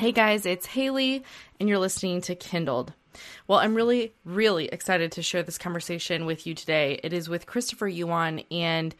Hey 0.00 0.12
guys, 0.12 0.46
it's 0.46 0.64
Haley, 0.64 1.24
and 1.60 1.68
you're 1.68 1.78
listening 1.78 2.22
to 2.22 2.34
Kindled. 2.34 2.94
Well, 3.46 3.58
I'm 3.58 3.74
really, 3.74 4.14
really 4.24 4.64
excited 4.64 5.12
to 5.12 5.22
share 5.22 5.42
this 5.42 5.58
conversation 5.58 6.24
with 6.24 6.46
you 6.46 6.54
today. 6.54 6.98
It 7.04 7.12
is 7.12 7.28
with 7.28 7.44
Christopher 7.44 7.86
Yuan, 7.86 8.38
and 8.50 8.94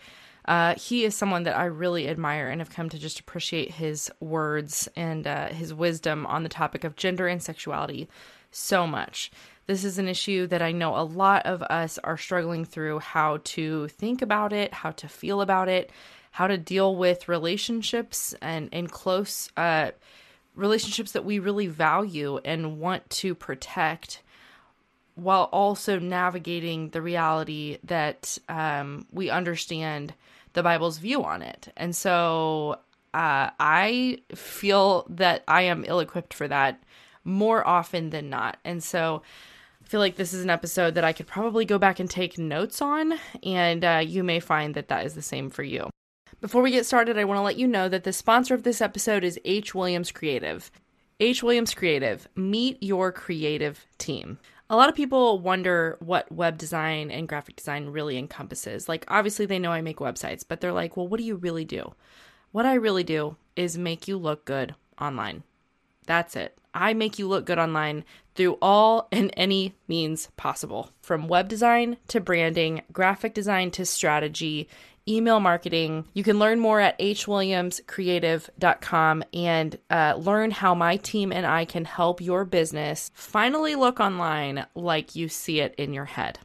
uh, 0.44 0.74
he 0.74 1.04
is 1.06 1.16
someone 1.16 1.44
that 1.44 1.56
I 1.56 1.64
really 1.64 2.06
admire 2.06 2.50
and 2.50 2.60
have 2.60 2.68
come 2.68 2.90
to 2.90 2.98
just 2.98 3.18
appreciate 3.18 3.70
his 3.70 4.10
words 4.20 4.90
and 4.94 5.26
uh, 5.26 5.46
his 5.46 5.72
wisdom 5.72 6.26
on 6.26 6.42
the 6.42 6.50
topic 6.50 6.84
of 6.84 6.96
gender 6.96 7.26
and 7.26 7.42
sexuality 7.42 8.06
so 8.50 8.86
much. 8.86 9.32
This 9.66 9.84
is 9.84 9.96
an 9.96 10.06
issue 10.06 10.48
that 10.48 10.60
I 10.60 10.72
know 10.72 10.94
a 10.94 11.00
lot 11.00 11.46
of 11.46 11.62
us 11.62 11.96
are 12.04 12.18
struggling 12.18 12.66
through 12.66 12.98
how 12.98 13.38
to 13.44 13.88
think 13.88 14.20
about 14.20 14.52
it, 14.52 14.74
how 14.74 14.90
to 14.90 15.08
feel 15.08 15.40
about 15.40 15.70
it, 15.70 15.92
how 16.30 16.46
to 16.46 16.58
deal 16.58 16.94
with 16.94 17.26
relationships 17.26 18.34
and, 18.42 18.68
and 18.70 18.92
close 18.92 19.48
uh, 19.56 19.92
relationships 20.60 21.12
that 21.12 21.24
we 21.24 21.38
really 21.38 21.66
value 21.66 22.38
and 22.44 22.78
want 22.78 23.08
to 23.08 23.34
protect 23.34 24.22
while 25.14 25.48
also 25.52 25.98
navigating 25.98 26.90
the 26.90 27.02
reality 27.02 27.78
that 27.84 28.38
um, 28.48 29.06
we 29.12 29.30
understand 29.30 30.14
the 30.52 30.62
Bible's 30.62 30.98
view 30.98 31.24
on 31.24 31.42
it. 31.42 31.72
And 31.76 31.94
so 31.96 32.78
uh, 33.14 33.50
I 33.58 34.18
feel 34.34 35.06
that 35.08 35.42
I 35.48 35.62
am 35.62 35.84
ill 35.86 36.00
equipped 36.00 36.34
for 36.34 36.46
that 36.48 36.82
more 37.24 37.66
often 37.66 38.10
than 38.10 38.30
not. 38.30 38.58
And 38.64 38.82
so 38.82 39.22
I 39.84 39.88
feel 39.88 40.00
like 40.00 40.16
this 40.16 40.32
is 40.32 40.42
an 40.42 40.50
episode 40.50 40.94
that 40.94 41.04
I 41.04 41.12
could 41.12 41.26
probably 41.26 41.64
go 41.64 41.78
back 41.78 42.00
and 42.00 42.08
take 42.08 42.38
notes 42.38 42.80
on, 42.80 43.14
and 43.42 43.84
uh, 43.84 44.02
you 44.04 44.22
may 44.22 44.40
find 44.40 44.74
that 44.74 44.88
that 44.88 45.04
is 45.04 45.14
the 45.14 45.22
same 45.22 45.50
for 45.50 45.62
you. 45.62 45.90
Before 46.40 46.62
we 46.62 46.70
get 46.70 46.86
started, 46.86 47.18
I 47.18 47.24
want 47.24 47.38
to 47.38 47.42
let 47.42 47.58
you 47.58 47.66
know 47.66 47.88
that 47.88 48.04
the 48.04 48.12
sponsor 48.12 48.54
of 48.54 48.62
this 48.62 48.80
episode 48.80 49.24
is 49.24 49.38
H. 49.44 49.74
Williams 49.74 50.12
Creative. 50.12 50.70
H. 51.18 51.42
Williams 51.42 51.74
Creative, 51.74 52.26
meet 52.34 52.82
your 52.82 53.12
creative 53.12 53.84
team. 53.98 54.38
A 54.70 54.76
lot 54.76 54.88
of 54.88 54.94
people 54.94 55.40
wonder 55.40 55.98
what 56.00 56.30
web 56.32 56.56
design 56.56 57.10
and 57.10 57.28
graphic 57.28 57.56
design 57.56 57.88
really 57.88 58.16
encompasses. 58.16 58.88
Like, 58.88 59.04
obviously, 59.08 59.44
they 59.44 59.58
know 59.58 59.72
I 59.72 59.82
make 59.82 59.98
websites, 59.98 60.44
but 60.46 60.60
they're 60.60 60.72
like, 60.72 60.96
well, 60.96 61.08
what 61.08 61.18
do 61.18 61.24
you 61.24 61.34
really 61.36 61.64
do? 61.64 61.92
What 62.52 62.66
I 62.66 62.74
really 62.74 63.04
do 63.04 63.36
is 63.56 63.76
make 63.76 64.08
you 64.08 64.16
look 64.16 64.44
good 64.44 64.74
online. 64.98 65.42
That's 66.06 66.36
it. 66.36 66.56
I 66.72 66.94
make 66.94 67.18
you 67.18 67.28
look 67.28 67.46
good 67.46 67.58
online 67.58 68.04
through 68.34 68.58
all 68.62 69.08
and 69.12 69.32
any 69.36 69.74
means 69.88 70.28
possible 70.36 70.90
from 71.02 71.28
web 71.28 71.48
design 71.48 71.96
to 72.08 72.20
branding, 72.20 72.82
graphic 72.92 73.34
design 73.34 73.70
to 73.72 73.84
strategy, 73.84 74.68
email 75.08 75.40
marketing. 75.40 76.04
You 76.14 76.22
can 76.24 76.38
learn 76.38 76.60
more 76.60 76.80
at 76.80 76.98
hwilliamscreative.com 76.98 79.24
and 79.32 79.78
uh, 79.90 80.14
learn 80.18 80.50
how 80.50 80.74
my 80.74 80.96
team 80.96 81.32
and 81.32 81.46
I 81.46 81.64
can 81.64 81.84
help 81.84 82.20
your 82.20 82.44
business 82.44 83.10
finally 83.14 83.74
look 83.74 84.00
online 84.00 84.66
like 84.74 85.16
you 85.16 85.28
see 85.28 85.60
it 85.60 85.74
in 85.76 85.92
your 85.92 86.06
head. 86.06 86.38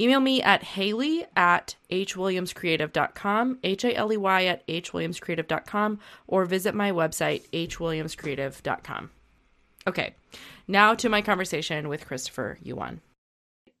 Email 0.00 0.20
me 0.20 0.42
at 0.42 0.62
haley 0.62 1.26
at 1.36 1.76
hwilliamscreative.com, 1.90 3.58
H 3.62 3.84
A 3.84 3.94
L 3.94 4.12
E 4.12 4.16
Y 4.16 4.44
at 4.46 4.66
hwilliamscreative.com, 4.66 5.98
or 6.26 6.44
visit 6.44 6.74
my 6.74 6.90
website, 6.90 7.48
hwilliamscreative.com. 7.50 9.10
Okay, 9.86 10.14
now 10.66 10.94
to 10.94 11.08
my 11.08 11.22
conversation 11.22 11.88
with 11.88 12.06
Christopher 12.06 12.58
Yuan. 12.62 13.00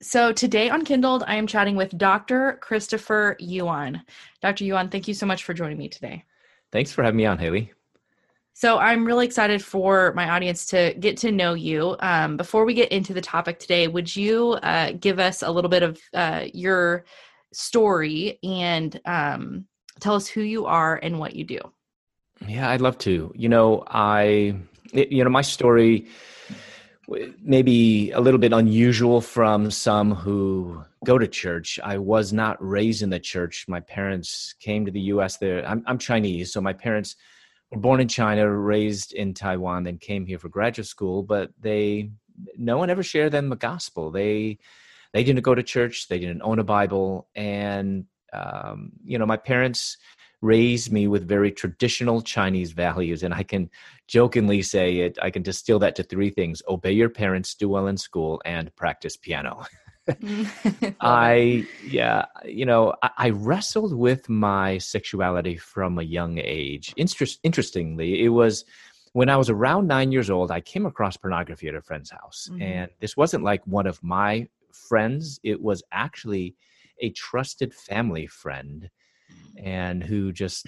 So 0.02 0.32
today 0.32 0.68
on 0.68 0.84
Kindled, 0.84 1.22
I 1.28 1.36
am 1.36 1.46
chatting 1.46 1.76
with 1.76 1.96
Dr. 1.96 2.58
Christopher 2.60 3.36
Yuan. 3.38 4.02
Dr. 4.40 4.64
Yuan, 4.64 4.88
thank 4.88 5.06
you 5.06 5.14
so 5.14 5.26
much 5.26 5.44
for 5.44 5.54
joining 5.54 5.78
me 5.78 5.88
today. 5.88 6.24
Thanks 6.72 6.90
for 6.90 7.04
having 7.04 7.18
me 7.18 7.24
on, 7.24 7.38
Haley. 7.38 7.72
So 8.52 8.78
I'm 8.78 9.04
really 9.04 9.24
excited 9.24 9.64
for 9.64 10.12
my 10.14 10.30
audience 10.30 10.66
to 10.66 10.92
get 10.98 11.16
to 11.18 11.30
know 11.30 11.54
you. 11.54 11.96
Um, 12.00 12.36
before 12.36 12.64
we 12.64 12.74
get 12.74 12.90
into 12.90 13.14
the 13.14 13.20
topic 13.20 13.60
today, 13.60 13.86
would 13.86 14.14
you 14.14 14.54
uh, 14.64 14.90
give 14.98 15.20
us 15.20 15.42
a 15.42 15.50
little 15.50 15.70
bit 15.70 15.84
of 15.84 16.00
uh, 16.12 16.46
your 16.52 17.04
story 17.52 18.40
and 18.42 19.00
um, 19.04 19.66
tell 20.00 20.16
us 20.16 20.26
who 20.26 20.40
you 20.40 20.66
are 20.66 20.96
and 20.96 21.20
what 21.20 21.36
you 21.36 21.44
do? 21.44 21.60
Yeah, 22.48 22.70
I'd 22.70 22.80
love 22.80 22.98
to. 22.98 23.32
You 23.36 23.48
know, 23.48 23.84
I, 23.86 24.56
you 24.92 25.22
know, 25.22 25.30
my 25.30 25.42
story 25.42 26.08
maybe 27.42 28.10
a 28.10 28.20
little 28.20 28.38
bit 28.38 28.52
unusual 28.52 29.20
from 29.20 29.70
some 29.70 30.14
who 30.14 30.82
go 31.04 31.18
to 31.18 31.26
church. 31.26 31.78
I 31.82 31.98
was 31.98 32.32
not 32.32 32.56
raised 32.60 33.02
in 33.02 33.10
the 33.10 33.20
church. 33.20 33.64
My 33.68 33.80
parents 33.80 34.54
came 34.60 34.86
to 34.86 34.92
the 34.92 35.00
U.S. 35.00 35.36
There, 35.38 35.66
I'm, 35.66 35.82
I'm 35.86 35.98
Chinese, 35.98 36.52
so 36.52 36.60
my 36.60 36.72
parents 36.72 37.16
were 37.70 37.80
born 37.80 38.00
in 38.00 38.08
China, 38.08 38.50
raised 38.50 39.12
in 39.12 39.34
Taiwan, 39.34 39.84
then 39.84 39.98
came 39.98 40.26
here 40.26 40.38
for 40.38 40.48
graduate 40.48 40.86
school. 40.86 41.22
But 41.22 41.50
they, 41.60 42.10
no 42.56 42.78
one 42.78 42.90
ever 42.90 43.02
shared 43.02 43.32
them 43.32 43.48
the 43.48 43.56
gospel. 43.56 44.10
They, 44.10 44.58
they 45.12 45.24
didn't 45.24 45.42
go 45.42 45.54
to 45.54 45.62
church. 45.62 46.08
They 46.08 46.18
didn't 46.18 46.42
own 46.42 46.58
a 46.58 46.64
Bible, 46.64 47.28
and 47.34 48.06
um, 48.32 48.92
you 49.04 49.18
know, 49.18 49.26
my 49.26 49.36
parents 49.36 49.98
raised 50.42 50.92
me 50.92 51.08
with 51.08 51.26
very 51.26 51.50
traditional 51.50 52.20
Chinese 52.20 52.72
values. 52.72 53.22
And 53.22 53.32
I 53.32 53.44
can 53.44 53.70
jokingly 54.08 54.60
say 54.60 54.98
it, 54.98 55.18
I 55.22 55.30
can 55.30 55.42
distill 55.42 55.78
that 55.78 55.96
to 55.96 56.02
three 56.02 56.30
things 56.30 56.62
obey 56.68 56.92
your 56.92 57.08
parents, 57.08 57.54
do 57.54 57.68
well 57.68 57.86
in 57.86 57.96
school, 57.96 58.42
and 58.44 58.74
practice 58.76 59.16
piano. 59.16 59.64
I, 61.00 61.64
yeah, 61.86 62.24
you 62.44 62.66
know, 62.66 62.92
I, 63.04 63.10
I, 63.18 63.30
wrestled 63.30 63.94
with 63.96 64.28
my 64.28 64.78
sexuality 64.78 65.56
from 65.56 65.96
a 66.00 66.02
young 66.02 66.38
age. 66.38 66.92
Interest, 66.96 67.38
interestingly, 67.44 68.24
it 68.24 68.30
was 68.30 68.64
when 69.12 69.28
I 69.28 69.36
was 69.36 69.48
around 69.48 69.86
nine 69.86 70.10
years 70.10 70.28
old, 70.28 70.50
I 70.50 70.60
came 70.60 70.86
across 70.86 71.16
pornography 71.16 71.68
at 71.68 71.76
a 71.76 71.82
friend's 71.82 72.10
house. 72.10 72.48
Mm-hmm. 72.50 72.62
And 72.62 72.90
this 73.00 73.16
wasn't 73.16 73.44
like 73.44 73.64
one 73.64 73.86
of 73.86 74.02
my 74.02 74.48
friends, 74.72 75.38
it 75.44 75.60
was 75.60 75.84
actually 75.92 76.56
a 77.00 77.10
trusted 77.10 77.72
family 77.72 78.26
friend 78.26 78.90
and 79.62 80.02
who 80.02 80.32
just 80.32 80.66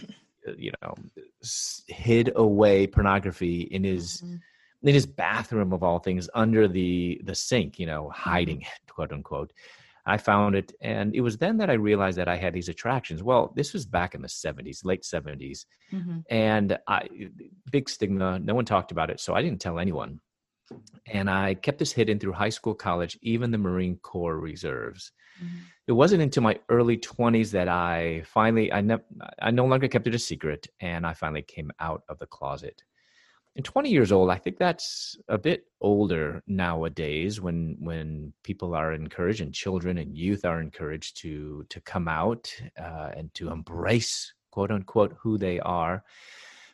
uh, 0.48 0.52
you 0.56 0.72
know 0.82 0.94
hid 1.88 2.32
away 2.36 2.86
pornography 2.86 3.62
in 3.62 3.84
his 3.84 4.20
mm-hmm. 4.20 4.36
in 4.88 4.94
his 4.94 5.06
bathroom 5.06 5.72
of 5.72 5.82
all 5.82 5.98
things 5.98 6.28
under 6.34 6.68
the 6.68 7.20
the 7.24 7.34
sink 7.34 7.78
you 7.78 7.86
know 7.86 8.10
hiding 8.10 8.58
mm-hmm. 8.58 8.84
it 8.84 8.92
quote 8.92 9.12
unquote 9.12 9.52
i 10.06 10.16
found 10.16 10.54
it 10.54 10.72
and 10.80 11.14
it 11.14 11.20
was 11.20 11.38
then 11.38 11.56
that 11.56 11.70
i 11.70 11.74
realized 11.74 12.18
that 12.18 12.28
i 12.28 12.36
had 12.36 12.52
these 12.52 12.68
attractions 12.68 13.22
well 13.22 13.52
this 13.56 13.72
was 13.72 13.84
back 13.84 14.14
in 14.14 14.22
the 14.22 14.28
70s 14.28 14.84
late 14.84 15.02
70s 15.02 15.64
mm-hmm. 15.92 16.18
and 16.30 16.78
i 16.86 17.08
big 17.70 17.88
stigma 17.88 18.38
no 18.38 18.54
one 18.54 18.64
talked 18.64 18.92
about 18.92 19.10
it 19.10 19.20
so 19.20 19.34
i 19.34 19.42
didn't 19.42 19.60
tell 19.60 19.78
anyone 19.78 20.20
and 21.06 21.28
i 21.28 21.54
kept 21.54 21.78
this 21.78 21.92
hidden 21.92 22.18
through 22.18 22.32
high 22.32 22.48
school 22.48 22.74
college 22.74 23.18
even 23.22 23.50
the 23.50 23.58
marine 23.58 23.96
corps 24.02 24.38
reserves 24.38 25.12
Mm-hmm. 25.42 25.56
It 25.86 25.92
wasn't 25.92 26.22
until 26.22 26.42
my 26.42 26.58
early 26.68 26.96
20s 26.96 27.50
that 27.50 27.68
I 27.68 28.22
finally 28.26 28.72
I 28.72 28.80
ne- 28.80 28.96
I 29.40 29.50
no 29.50 29.66
longer 29.66 29.88
kept 29.88 30.06
it 30.06 30.14
a 30.14 30.18
secret 30.18 30.66
and 30.80 31.06
I 31.06 31.14
finally 31.14 31.42
came 31.42 31.70
out 31.80 32.02
of 32.08 32.18
the 32.18 32.26
closet. 32.26 32.82
And 33.56 33.64
20 33.64 33.88
years 33.88 34.10
old, 34.10 34.30
I 34.30 34.36
think 34.36 34.58
that's 34.58 35.16
a 35.28 35.38
bit 35.38 35.66
older 35.80 36.42
nowadays 36.46 37.40
when 37.40 37.76
when 37.78 38.32
people 38.42 38.74
are 38.74 38.92
encouraged 38.92 39.42
and 39.42 39.54
children 39.54 39.98
and 39.98 40.16
youth 40.16 40.44
are 40.44 40.60
encouraged 40.60 41.18
to 41.18 41.64
to 41.68 41.80
come 41.82 42.08
out 42.08 42.52
uh, 42.80 43.10
and 43.16 43.32
to 43.34 43.50
embrace 43.50 44.32
quote 44.50 44.70
unquote 44.70 45.16
who 45.20 45.36
they 45.36 45.58
are 45.60 46.04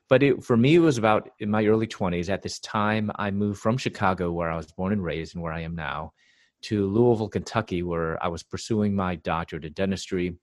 but 0.09 0.23
it, 0.23 0.45
for 0.45 0.57
me 0.57 0.75
it 0.75 0.81
was 0.81 0.99
about 0.99 1.31
in 1.39 1.51
my 1.51 1.65
early 1.65 1.87
20s 1.87 2.29
at 2.29 2.43
this 2.43 2.59
time 2.59 3.11
i 3.15 3.31
moved 3.31 3.59
from 3.59 3.79
chicago 3.79 4.31
where 4.31 4.51
i 4.51 4.57
was 4.57 4.71
born 4.73 4.93
and 4.93 5.03
raised 5.03 5.35
and 5.35 5.43
where 5.43 5.53
i 5.53 5.61
am 5.61 5.75
now 5.75 6.13
to 6.63 6.87
Louisville, 6.87 7.29
Kentucky, 7.29 7.83
where 7.83 8.23
I 8.23 8.29
was 8.29 8.43
pursuing 8.43 8.95
my 8.95 9.17
doctorate 9.17 9.65
in 9.65 9.73
dentistry. 9.73 10.37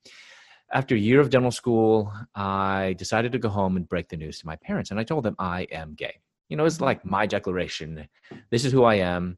After 0.71 0.95
a 0.95 0.99
year 0.99 1.21
of 1.21 1.29
dental 1.29 1.51
school, 1.51 2.11
I 2.35 2.95
decided 2.97 3.31
to 3.31 3.39
go 3.39 3.49
home 3.49 3.77
and 3.77 3.87
break 3.87 4.09
the 4.09 4.17
news 4.17 4.39
to 4.39 4.47
my 4.47 4.57
parents. 4.57 4.91
And 4.91 4.99
I 4.99 5.03
told 5.03 5.23
them 5.23 5.35
I 5.39 5.63
am 5.71 5.93
gay. 5.95 6.19
You 6.49 6.57
know, 6.57 6.65
it's 6.65 6.81
like 6.81 7.05
my 7.05 7.25
declaration. 7.25 8.07
This 8.51 8.65
is 8.65 8.71
who 8.71 8.83
I 8.83 8.95
am. 8.95 9.37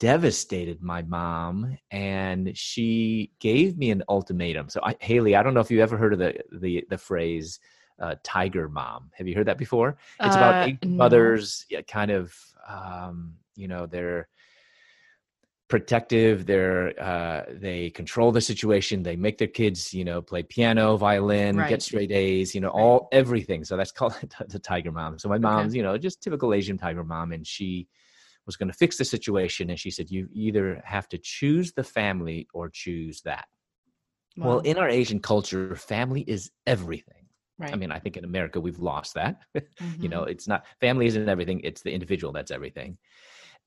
Devastated 0.00 0.82
my 0.82 1.02
mom, 1.02 1.78
and 1.90 2.56
she 2.56 3.30
gave 3.38 3.78
me 3.78 3.90
an 3.90 4.02
ultimatum. 4.08 4.68
So, 4.68 4.80
I, 4.82 4.96
Haley, 5.00 5.36
I 5.36 5.42
don't 5.42 5.54
know 5.54 5.60
if 5.60 5.70
you 5.70 5.80
ever 5.80 5.96
heard 5.96 6.12
of 6.12 6.18
the 6.18 6.34
the 6.52 6.84
the 6.90 6.98
phrase 6.98 7.60
uh, 8.00 8.16
"tiger 8.22 8.68
mom." 8.68 9.10
Have 9.14 9.28
you 9.28 9.34
heard 9.34 9.46
that 9.46 9.56
before? 9.56 9.96
It's 10.20 10.34
about 10.34 10.68
uh, 10.68 10.72
no. 10.82 10.96
mothers, 10.96 11.64
yeah, 11.70 11.82
kind 11.82 12.10
of, 12.10 12.34
um, 12.68 13.34
you 13.54 13.68
know, 13.68 13.86
they're 13.86 14.28
protective 15.74 16.46
they're 16.46 16.94
uh, 17.02 17.42
they 17.50 17.90
control 17.90 18.30
the 18.30 18.40
situation 18.40 19.02
they 19.02 19.16
make 19.16 19.38
their 19.38 19.48
kids 19.48 19.92
you 19.92 20.04
know 20.04 20.22
play 20.22 20.40
piano 20.40 20.96
violin 20.96 21.56
right. 21.56 21.68
get 21.68 21.82
straight 21.82 22.12
a's 22.12 22.54
you 22.54 22.60
know 22.60 22.68
all 22.68 23.08
everything 23.10 23.64
so 23.64 23.76
that's 23.76 23.90
called 23.90 24.14
the 24.50 24.58
tiger 24.60 24.92
mom 24.92 25.18
so 25.18 25.28
my 25.28 25.36
mom's 25.36 25.72
okay. 25.72 25.78
you 25.78 25.82
know 25.82 25.98
just 25.98 26.22
typical 26.22 26.54
asian 26.54 26.78
tiger 26.78 27.02
mom 27.02 27.32
and 27.32 27.44
she 27.44 27.88
was 28.46 28.54
going 28.54 28.68
to 28.68 28.72
fix 28.72 28.98
the 28.98 29.04
situation 29.04 29.68
and 29.68 29.80
she 29.80 29.90
said 29.90 30.08
you 30.08 30.28
either 30.32 30.80
have 30.84 31.08
to 31.08 31.18
choose 31.18 31.72
the 31.72 31.82
family 31.82 32.46
or 32.54 32.68
choose 32.68 33.20
that 33.22 33.46
wow. 34.36 34.46
well 34.46 34.58
in 34.60 34.78
our 34.78 34.88
asian 34.88 35.18
culture 35.18 35.74
family 35.74 36.20
is 36.28 36.52
everything 36.68 37.24
Right. 37.56 37.72
I 37.72 37.76
mean, 37.76 37.92
I 37.92 38.00
think 38.00 38.16
in 38.16 38.24
America 38.24 38.60
we've 38.60 38.80
lost 38.80 39.14
that. 39.14 39.36
Mm-hmm. 39.54 39.86
you 40.02 40.08
know, 40.08 40.22
mm-hmm. 40.22 40.30
it's 40.30 40.48
not 40.48 40.64
family 40.80 41.06
isn't 41.06 41.28
everything; 41.28 41.60
it's 41.62 41.82
the 41.82 41.92
individual 41.92 42.32
that's 42.32 42.50
everything. 42.50 42.98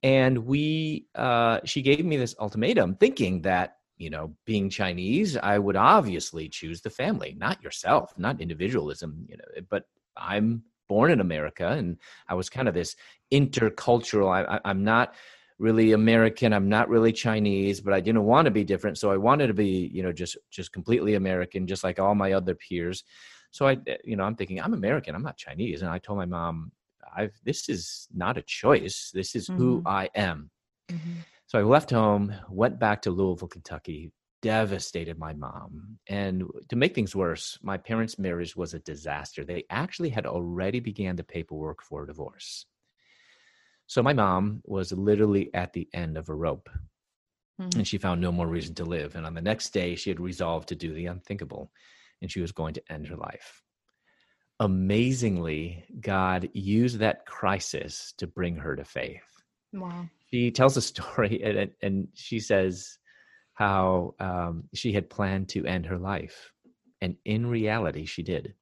And 0.04 0.40
we, 0.46 1.08
uh, 1.16 1.60
she 1.66 1.82
gave 1.82 2.06
me 2.06 2.18
this 2.18 2.36
ultimatum, 2.40 2.96
thinking 2.96 3.42
that 3.42 3.78
you 3.98 4.10
know, 4.10 4.36
being 4.46 4.70
Chinese, 4.70 5.36
I 5.38 5.58
would 5.58 5.76
obviously 5.76 6.50
choose 6.50 6.82
the 6.82 6.90
family, 6.90 7.36
not 7.38 7.64
yourself, 7.64 8.14
not 8.18 8.40
individualism. 8.40 9.26
You 9.28 9.38
know, 9.38 9.62
but 9.70 9.86
I'm 10.16 10.64
born 10.88 11.12
in 11.12 11.20
America, 11.20 11.68
and 11.68 11.98
I 12.28 12.36
was 12.36 12.50
kind 12.50 12.68
of 12.68 12.74
this 12.74 12.96
intercultural. 13.32 14.32
I, 14.32 14.60
I'm 14.64 14.84
not 14.84 15.16
really 15.60 15.94
American. 15.94 16.54
I'm 16.54 16.70
not 16.70 16.90
really 16.90 17.12
Chinese, 17.12 17.82
but 17.82 17.94
I 17.94 18.00
didn't 18.00 18.24
want 18.24 18.46
to 18.46 18.52
be 18.52 18.64
different. 18.64 19.00
So 19.00 19.12
I 19.12 19.18
wanted 19.18 19.48
to 19.48 19.56
be, 19.56 19.90
you 19.92 20.04
know, 20.04 20.12
just 20.12 20.38
just 20.52 20.72
completely 20.72 21.16
American, 21.16 21.66
just 21.66 21.84
like 21.84 22.00
all 22.00 22.16
my 22.16 22.34
other 22.34 22.54
peers. 22.54 23.04
So 23.50 23.68
I, 23.68 23.78
you 24.04 24.16
know, 24.16 24.24
I'm 24.24 24.36
thinking 24.36 24.62
I'm 24.62 24.74
American. 24.74 25.16
I'm 25.16 25.24
not 25.24 25.38
Chinese. 25.38 25.82
And 25.82 25.90
I 25.90 25.98
told 25.98 26.20
my 26.20 26.26
mom, 26.26 26.72
I've 27.18 27.34
this 27.44 27.68
is 27.68 28.08
not 28.14 28.38
a 28.38 28.44
choice. 28.44 29.12
This 29.14 29.36
is 29.36 29.48
mm-hmm. 29.48 29.58
who 29.58 29.84
I 29.86 30.10
am. 30.16 30.50
Mm-hmm. 30.90 31.20
So 31.48 31.60
I 31.60 31.64
left 31.64 31.92
home, 31.92 32.34
went 32.50 32.80
back 32.80 33.02
to 33.04 33.12
Louisville, 33.12 33.48
Kentucky, 33.48 34.12
devastated 34.42 35.18
my 35.18 35.34
mom. 35.34 35.98
And 36.08 36.44
to 36.70 36.76
make 36.76 36.94
things 36.94 37.16
worse, 37.16 37.58
my 37.62 37.78
parents' 37.78 38.20
marriage 38.20 38.56
was 38.56 38.74
a 38.74 38.80
disaster. 38.80 39.44
They 39.44 39.64
actually 39.70 40.10
had 40.10 40.26
already 40.26 40.80
began 40.80 41.16
the 41.16 41.24
paperwork 41.24 41.82
for 41.82 42.04
a 42.04 42.08
divorce. 42.08 42.66
So 43.88 44.04
my 44.04 44.14
mom 44.14 44.62
was 44.66 44.92
literally 44.92 45.50
at 45.54 45.74
the 45.74 45.88
end 45.94 46.18
of 46.18 46.30
a 46.30 46.36
rope. 46.36 46.70
Mm-hmm. 47.62 47.80
And 47.80 47.88
she 47.88 47.98
found 47.98 48.22
no 48.22 48.32
more 48.32 48.48
reason 48.48 48.76
to 48.76 48.86
live. 48.86 49.16
And 49.16 49.26
on 49.26 49.34
the 49.34 49.42
next 49.42 49.70
day, 49.70 49.96
she 49.96 50.10
had 50.10 50.20
resolved 50.20 50.68
to 50.70 50.76
do 50.76 50.94
the 50.94 51.08
unthinkable, 51.08 51.72
and 52.22 52.32
she 52.32 52.42
was 52.42 52.52
going 52.52 52.74
to 52.76 52.84
end 52.92 53.08
her 53.08 53.16
life. 53.16 53.64
Amazingly, 54.60 55.86
God 56.00 56.50
used 56.54 57.00
that 57.00 57.26
crisis 57.26 58.14
to 58.18 58.28
bring 58.28 58.56
her 58.56 58.76
to 58.76 58.84
faith. 58.84 59.22
Wow. 59.74 60.08
She 60.32 60.52
tells 60.52 60.78
a 60.78 60.82
story, 60.82 61.42
and, 61.44 61.72
and 61.82 62.08
she 62.14 62.40
says 62.40 62.98
how 63.54 64.16
um, 64.20 64.66
she 64.74 64.94
had 64.94 65.10
planned 65.10 65.50
to 65.50 65.66
end 65.66 65.86
her 65.88 65.98
life. 65.98 66.52
And 67.02 67.16
in 67.26 67.46
reality, 67.48 68.06
she 68.06 68.24
did. 68.24 68.56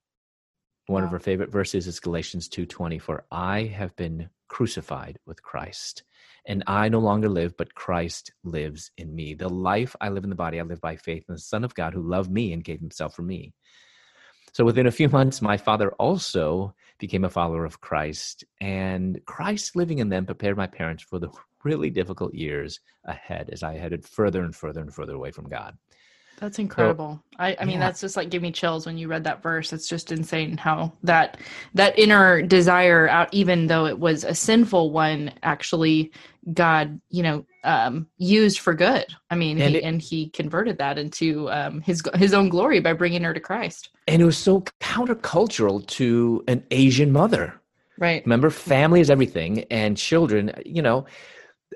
One 0.87 1.01
wow. 1.01 1.07
of 1.07 1.11
her 1.11 1.19
favorite 1.19 1.51
verses 1.51 1.87
is 1.87 1.99
Galatians 1.99 2.47
2:20 2.49 3.01
for 3.01 3.25
I 3.31 3.63
have 3.63 3.95
been 3.95 4.29
crucified 4.47 5.17
with 5.25 5.41
Christ 5.41 6.03
and 6.45 6.63
I 6.67 6.89
no 6.89 6.99
longer 6.99 7.27
live 7.27 7.57
but 7.57 7.73
Christ 7.73 8.31
lives 8.43 8.91
in 8.97 9.15
me. 9.15 9.33
The 9.33 9.49
life 9.49 9.95
I 9.99 10.09
live 10.09 10.23
in 10.23 10.29
the 10.29 10.35
body 10.35 10.59
I 10.59 10.63
live 10.63 10.81
by 10.81 10.95
faith 10.95 11.25
in 11.27 11.33
the 11.35 11.39
Son 11.39 11.63
of 11.63 11.73
God 11.73 11.93
who 11.93 12.07
loved 12.07 12.31
me 12.31 12.53
and 12.53 12.63
gave 12.63 12.79
himself 12.79 13.15
for 13.15 13.23
me. 13.23 13.53
So 14.55 14.63
within 14.63 14.87
a 14.87 14.91
few 14.91 15.09
months 15.09 15.41
my 15.41 15.57
father 15.57 15.91
also 15.95 16.73
became 16.97 17.25
a 17.25 17.29
follower 17.29 17.65
of 17.65 17.81
Christ 17.81 18.45
and 18.61 19.19
Christ 19.25 19.75
living 19.75 19.99
in 19.99 20.07
them 20.07 20.25
prepared 20.25 20.55
my 20.55 20.65
parents 20.65 21.03
for 21.03 21.19
the 21.19 21.27
really 21.65 21.89
difficult 21.89 22.33
years 22.33 22.79
ahead 23.03 23.49
as 23.51 23.63
I 23.63 23.73
headed 23.73 24.05
further 24.05 24.45
and 24.45 24.55
further 24.55 24.79
and 24.79 24.93
further 24.93 25.13
away 25.13 25.31
from 25.31 25.49
God. 25.49 25.77
That's 26.39 26.59
incredible. 26.59 27.21
So, 27.23 27.37
I, 27.39 27.55
I 27.59 27.65
mean, 27.65 27.75
yeah. 27.75 27.79
that's 27.79 28.01
just 28.01 28.17
like 28.17 28.29
give 28.29 28.41
me 28.41 28.51
chills 28.51 28.85
when 28.85 28.97
you 28.97 29.07
read 29.07 29.23
that 29.23 29.41
verse. 29.41 29.71
It's 29.71 29.87
just 29.87 30.11
insane 30.11 30.57
how 30.57 30.91
that 31.03 31.39
that 31.73 31.97
inner 31.97 32.41
desire, 32.41 33.07
out 33.07 33.33
even 33.33 33.67
though 33.67 33.85
it 33.85 33.97
was 33.97 34.23
a 34.23 34.35
sinful 34.35 34.91
one, 34.91 35.31
actually 35.43 36.11
God, 36.53 36.99
you 37.09 37.23
know, 37.23 37.45
um, 37.63 38.07
used 38.17 38.59
for 38.59 38.73
good. 38.73 39.05
I 39.31 39.35
mean, 39.35 39.59
and, 39.59 39.71
he, 39.71 39.77
it, 39.77 39.83
and 39.83 40.01
he 40.01 40.29
converted 40.29 40.77
that 40.77 40.97
into 40.97 41.49
um, 41.49 41.81
his 41.81 42.03
his 42.15 42.33
own 42.33 42.49
glory 42.49 42.79
by 42.79 42.93
bringing 42.93 43.23
her 43.23 43.33
to 43.33 43.39
Christ. 43.39 43.89
And 44.07 44.21
it 44.21 44.25
was 44.25 44.37
so 44.37 44.63
countercultural 44.79 45.85
to 45.87 46.43
an 46.47 46.63
Asian 46.71 47.11
mother. 47.11 47.59
Right. 47.97 48.23
Remember, 48.25 48.49
family 48.49 48.99
is 48.99 49.09
everything, 49.09 49.63
and 49.71 49.97
children. 49.97 50.51
You 50.65 50.81
know, 50.81 51.05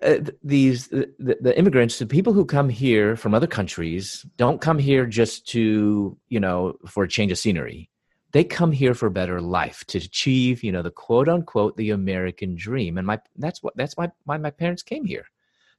uh, 0.02 0.20
these 0.44 0.88
the, 0.88 1.38
the, 1.42 1.58
immigrants 1.58 2.00
the 2.00 2.06
people 2.06 2.32
who 2.32 2.46
come 2.46 2.70
here 2.70 3.16
from 3.16 3.34
other 3.34 3.48
countries 3.48 4.26
don't 4.38 4.62
come 4.62 4.80
here 4.80 5.06
just 5.06 5.48
to 5.48 6.18
you 6.30 6.40
know 6.40 6.76
for 6.88 7.04
a 7.04 7.10
change 7.10 7.32
of 7.32 7.38
scenery. 7.38 7.90
They 8.32 8.44
come 8.44 8.72
here 8.72 8.94
for 8.94 9.08
a 9.08 9.12
better 9.12 9.42
life 9.42 9.84
to 9.88 9.98
achieve 9.98 10.64
you 10.64 10.72
know 10.72 10.82
the 10.82 10.92
quote 10.92 11.28
unquote 11.28 11.76
the 11.76 11.90
american 11.90 12.56
dream. 12.56 12.98
And 12.98 13.08
my 13.08 13.20
that's 13.36 13.62
what 13.64 13.76
that's 13.76 13.98
why, 13.98 14.10
why 14.26 14.38
my 14.38 14.52
parents 14.52 14.84
came 14.84 15.06
here 15.06 15.26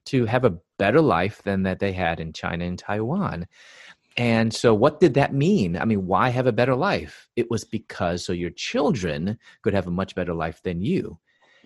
to 0.05 0.25
have 0.25 0.45
a 0.45 0.57
better 0.77 1.01
life 1.01 1.41
than 1.43 1.63
that 1.63 1.79
they 1.79 1.93
had 1.93 2.19
in 2.19 2.33
china 2.33 2.65
and 2.65 2.77
taiwan. 2.77 3.47
And 4.17 4.53
so 4.53 4.73
what 4.73 4.99
did 4.99 5.13
that 5.13 5.33
mean? 5.33 5.77
I 5.77 5.85
mean 5.85 6.05
why 6.05 6.29
have 6.29 6.47
a 6.47 6.51
better 6.51 6.75
life? 6.75 7.27
It 7.35 7.49
was 7.49 7.63
because 7.63 8.25
so 8.25 8.33
your 8.33 8.51
children 8.51 9.39
could 9.61 9.73
have 9.73 9.87
a 9.87 9.91
much 9.91 10.15
better 10.15 10.33
life 10.33 10.61
than 10.61 10.81
you 10.81 11.17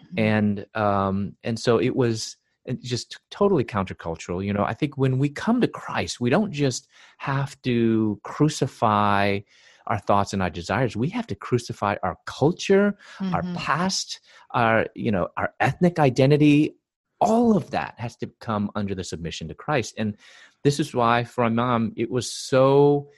mm-hmm. 0.06 0.20
and 0.20 0.66
um 0.76 1.36
and 1.44 1.60
so 1.60 1.80
it 1.80 1.96
was 1.96 2.38
just 2.82 3.20
totally 3.30 3.64
countercultural. 3.64 4.44
You 4.44 4.54
know, 4.54 4.64
I 4.64 4.74
think 4.74 4.98
when 4.98 5.20
we 5.20 5.30
come 5.30 5.62
to 5.62 5.68
Christ, 5.68 6.20
we 6.20 6.30
don't 6.30 6.52
just 6.52 6.88
have 7.18 7.62
to 7.64 8.20
crucify 8.24 9.40
our 9.88 10.00
thoughts 10.00 10.34
and 10.34 10.42
our 10.42 10.50
desires. 10.50 10.96
We 10.96 11.10
have 11.10 11.28
to 11.28 11.36
crucify 11.36 11.96
our 12.02 12.18
culture, 12.26 12.98
mm-hmm. 13.20 13.36
our 13.36 13.44
past, 13.56 14.20
our, 14.52 14.88
you 14.96 15.12
know, 15.12 15.28
our 15.38 15.54
ethnic 15.60 16.00
identity. 16.00 16.76
All 17.22 17.56
of 17.56 17.72
that 17.72 17.96
has 17.98 18.16
to 18.18 18.32
come 18.40 18.72
under 18.76 18.96
the 18.96 19.04
submission 19.04 19.48
to 19.50 19.54
Christ. 19.54 19.94
And 19.98 20.18
this 20.64 20.80
is 20.80 20.94
why 20.94 21.24
for 21.24 21.44
my 21.44 21.50
mom, 21.50 21.94
it 21.96 22.10
was 22.10 22.32
so, 22.32 23.10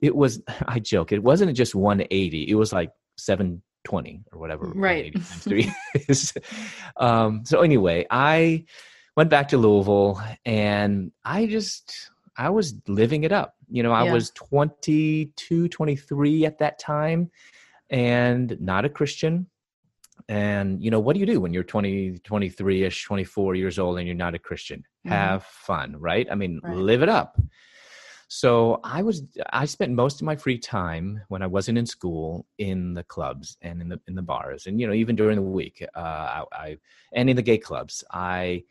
it 0.00 0.14
was, 0.14 0.40
I 0.68 0.78
joke, 0.78 1.10
it 1.10 1.22
wasn't 1.22 1.56
just 1.56 1.74
180, 1.74 2.48
it 2.48 2.54
was 2.54 2.72
like 2.72 2.90
seven 3.16 3.62
20 3.84 4.24
or 4.32 4.38
whatever 4.38 4.66
right. 4.74 5.16
three 5.22 5.72
is. 6.08 6.32
Um, 6.96 7.44
so 7.44 7.60
anyway 7.60 8.06
i 8.10 8.64
went 9.16 9.30
back 9.30 9.48
to 9.48 9.58
louisville 9.58 10.20
and 10.44 11.12
i 11.24 11.46
just 11.46 12.10
i 12.36 12.50
was 12.50 12.74
living 12.88 13.24
it 13.24 13.32
up. 13.32 13.54
You 13.70 13.82
know 13.82 13.92
i 13.92 14.04
yeah. 14.04 14.12
was 14.12 14.30
22 14.30 15.68
23 15.68 16.46
at 16.46 16.58
that 16.58 16.78
time 16.78 17.30
and 17.90 18.56
not 18.60 18.84
a 18.84 18.88
christian. 18.88 19.46
And 20.26 20.82
you 20.82 20.90
know 20.90 21.00
what 21.00 21.14
do 21.14 21.20
you 21.20 21.26
do 21.26 21.40
when 21.40 21.52
you're 21.52 21.64
20 21.64 22.18
23ish 22.20 23.04
24 23.04 23.54
years 23.56 23.78
old 23.78 23.98
and 23.98 24.06
you're 24.06 24.16
not 24.16 24.34
a 24.34 24.38
christian? 24.38 24.84
Mm-hmm. 25.06 25.12
have 25.12 25.44
fun 25.44 25.96
right? 25.98 26.26
I 26.30 26.34
mean 26.34 26.60
right. 26.62 26.76
live 26.76 27.02
it 27.02 27.08
up 27.10 27.36
so 28.28 28.80
I 28.84 29.02
was 29.02 29.22
I 29.52 29.64
spent 29.64 29.92
most 29.92 30.20
of 30.20 30.24
my 30.24 30.36
free 30.36 30.58
time 30.58 31.20
when 31.28 31.42
I 31.42 31.46
wasn't 31.46 31.78
in 31.78 31.86
school 31.86 32.46
in 32.58 32.94
the 32.94 33.04
clubs 33.04 33.56
and 33.62 33.80
in 33.80 33.88
the 33.88 34.00
in 34.08 34.14
the 34.14 34.22
bars, 34.22 34.66
and 34.66 34.80
you 34.80 34.86
know 34.86 34.92
even 34.92 35.16
during 35.16 35.36
the 35.36 35.42
week, 35.42 35.84
uh, 35.94 35.98
I, 35.98 36.44
I 36.52 36.76
and 37.12 37.30
in 37.30 37.36
the 37.36 37.42
gay 37.42 37.58
clubs, 37.58 38.04
I 38.10 38.64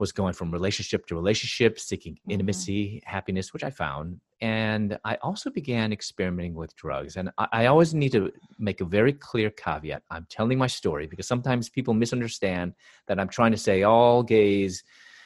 was 0.00 0.10
going 0.12 0.32
from 0.32 0.50
relationship 0.50 1.06
to 1.06 1.14
relationship, 1.14 1.78
seeking 1.78 2.14
mm-hmm. 2.14 2.30
intimacy, 2.32 3.02
happiness, 3.04 3.52
which 3.52 3.62
I 3.62 3.70
found. 3.70 4.18
And 4.40 4.98
I 5.04 5.16
also 5.16 5.50
began 5.50 5.92
experimenting 5.92 6.54
with 6.54 6.74
drugs. 6.74 7.16
And 7.16 7.30
I, 7.36 7.46
I, 7.52 7.66
always 7.66 7.92
need 7.92 8.10
to 8.12 8.32
make 8.58 8.80
a 8.80 8.86
very 8.86 9.12
clear 9.12 9.50
caveat. 9.50 10.02
I'm 10.10 10.26
telling 10.30 10.56
my 10.56 10.66
story 10.66 11.06
because 11.06 11.28
sometimes 11.28 11.68
people 11.68 11.92
misunderstand 11.92 12.72
that 13.06 13.20
I'm 13.20 13.28
trying 13.28 13.52
to 13.52 13.58
say 13.58 13.82
all 13.82 14.22
gays 14.22 14.82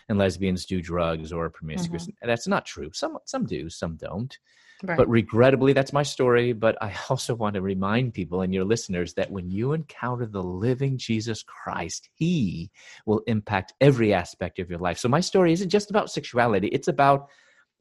and 0.08 0.18
lesbians 0.18 0.66
do 0.66 0.80
drugs 0.80 1.32
or 1.32 1.48
promiscuous. 1.50 2.06
Mm-hmm. 2.06 2.28
That's 2.28 2.46
not 2.46 2.66
true. 2.66 2.90
Some 2.92 3.18
some 3.24 3.46
do, 3.46 3.70
some 3.70 3.96
don't. 3.96 4.36
Right. 4.82 4.98
But 4.98 5.08
regrettably, 5.08 5.72
that's 5.72 5.92
my 5.92 6.02
story. 6.02 6.52
But 6.52 6.76
I 6.82 6.94
also 7.08 7.34
want 7.34 7.54
to 7.54 7.62
remind 7.62 8.14
people 8.14 8.42
and 8.42 8.52
your 8.52 8.64
listeners 8.64 9.14
that 9.14 9.30
when 9.30 9.50
you 9.50 9.72
encounter 9.72 10.26
the 10.26 10.42
living 10.42 10.98
Jesus 10.98 11.42
Christ, 11.42 12.08
He 12.14 12.70
will 13.06 13.22
impact 13.26 13.72
every 13.80 14.12
aspect 14.12 14.58
of 14.58 14.68
your 14.68 14.78
life. 14.78 14.98
So 14.98 15.08
my 15.08 15.20
story 15.20 15.52
isn't 15.52 15.70
just 15.70 15.90
about 15.90 16.10
sexuality, 16.10 16.68
it's 16.68 16.88
about 16.88 17.28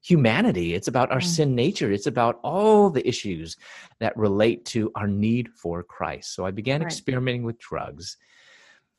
humanity. 0.03 0.75
It's 0.75 0.89
about 0.89 1.11
our 1.11 1.19
mm. 1.19 1.25
sin 1.25 1.55
nature. 1.55 1.91
It's 1.91 2.07
about 2.07 2.39
all 2.43 2.89
the 2.89 3.07
issues 3.07 3.55
that 3.99 4.15
relate 4.17 4.65
to 4.65 4.91
our 4.95 5.07
need 5.07 5.49
for 5.55 5.81
Christ. 5.81 6.35
So 6.35 6.45
I 6.45 6.51
began 6.51 6.81
right. 6.81 6.87
experimenting 6.87 7.43
with 7.43 7.57
drugs. 7.57 8.17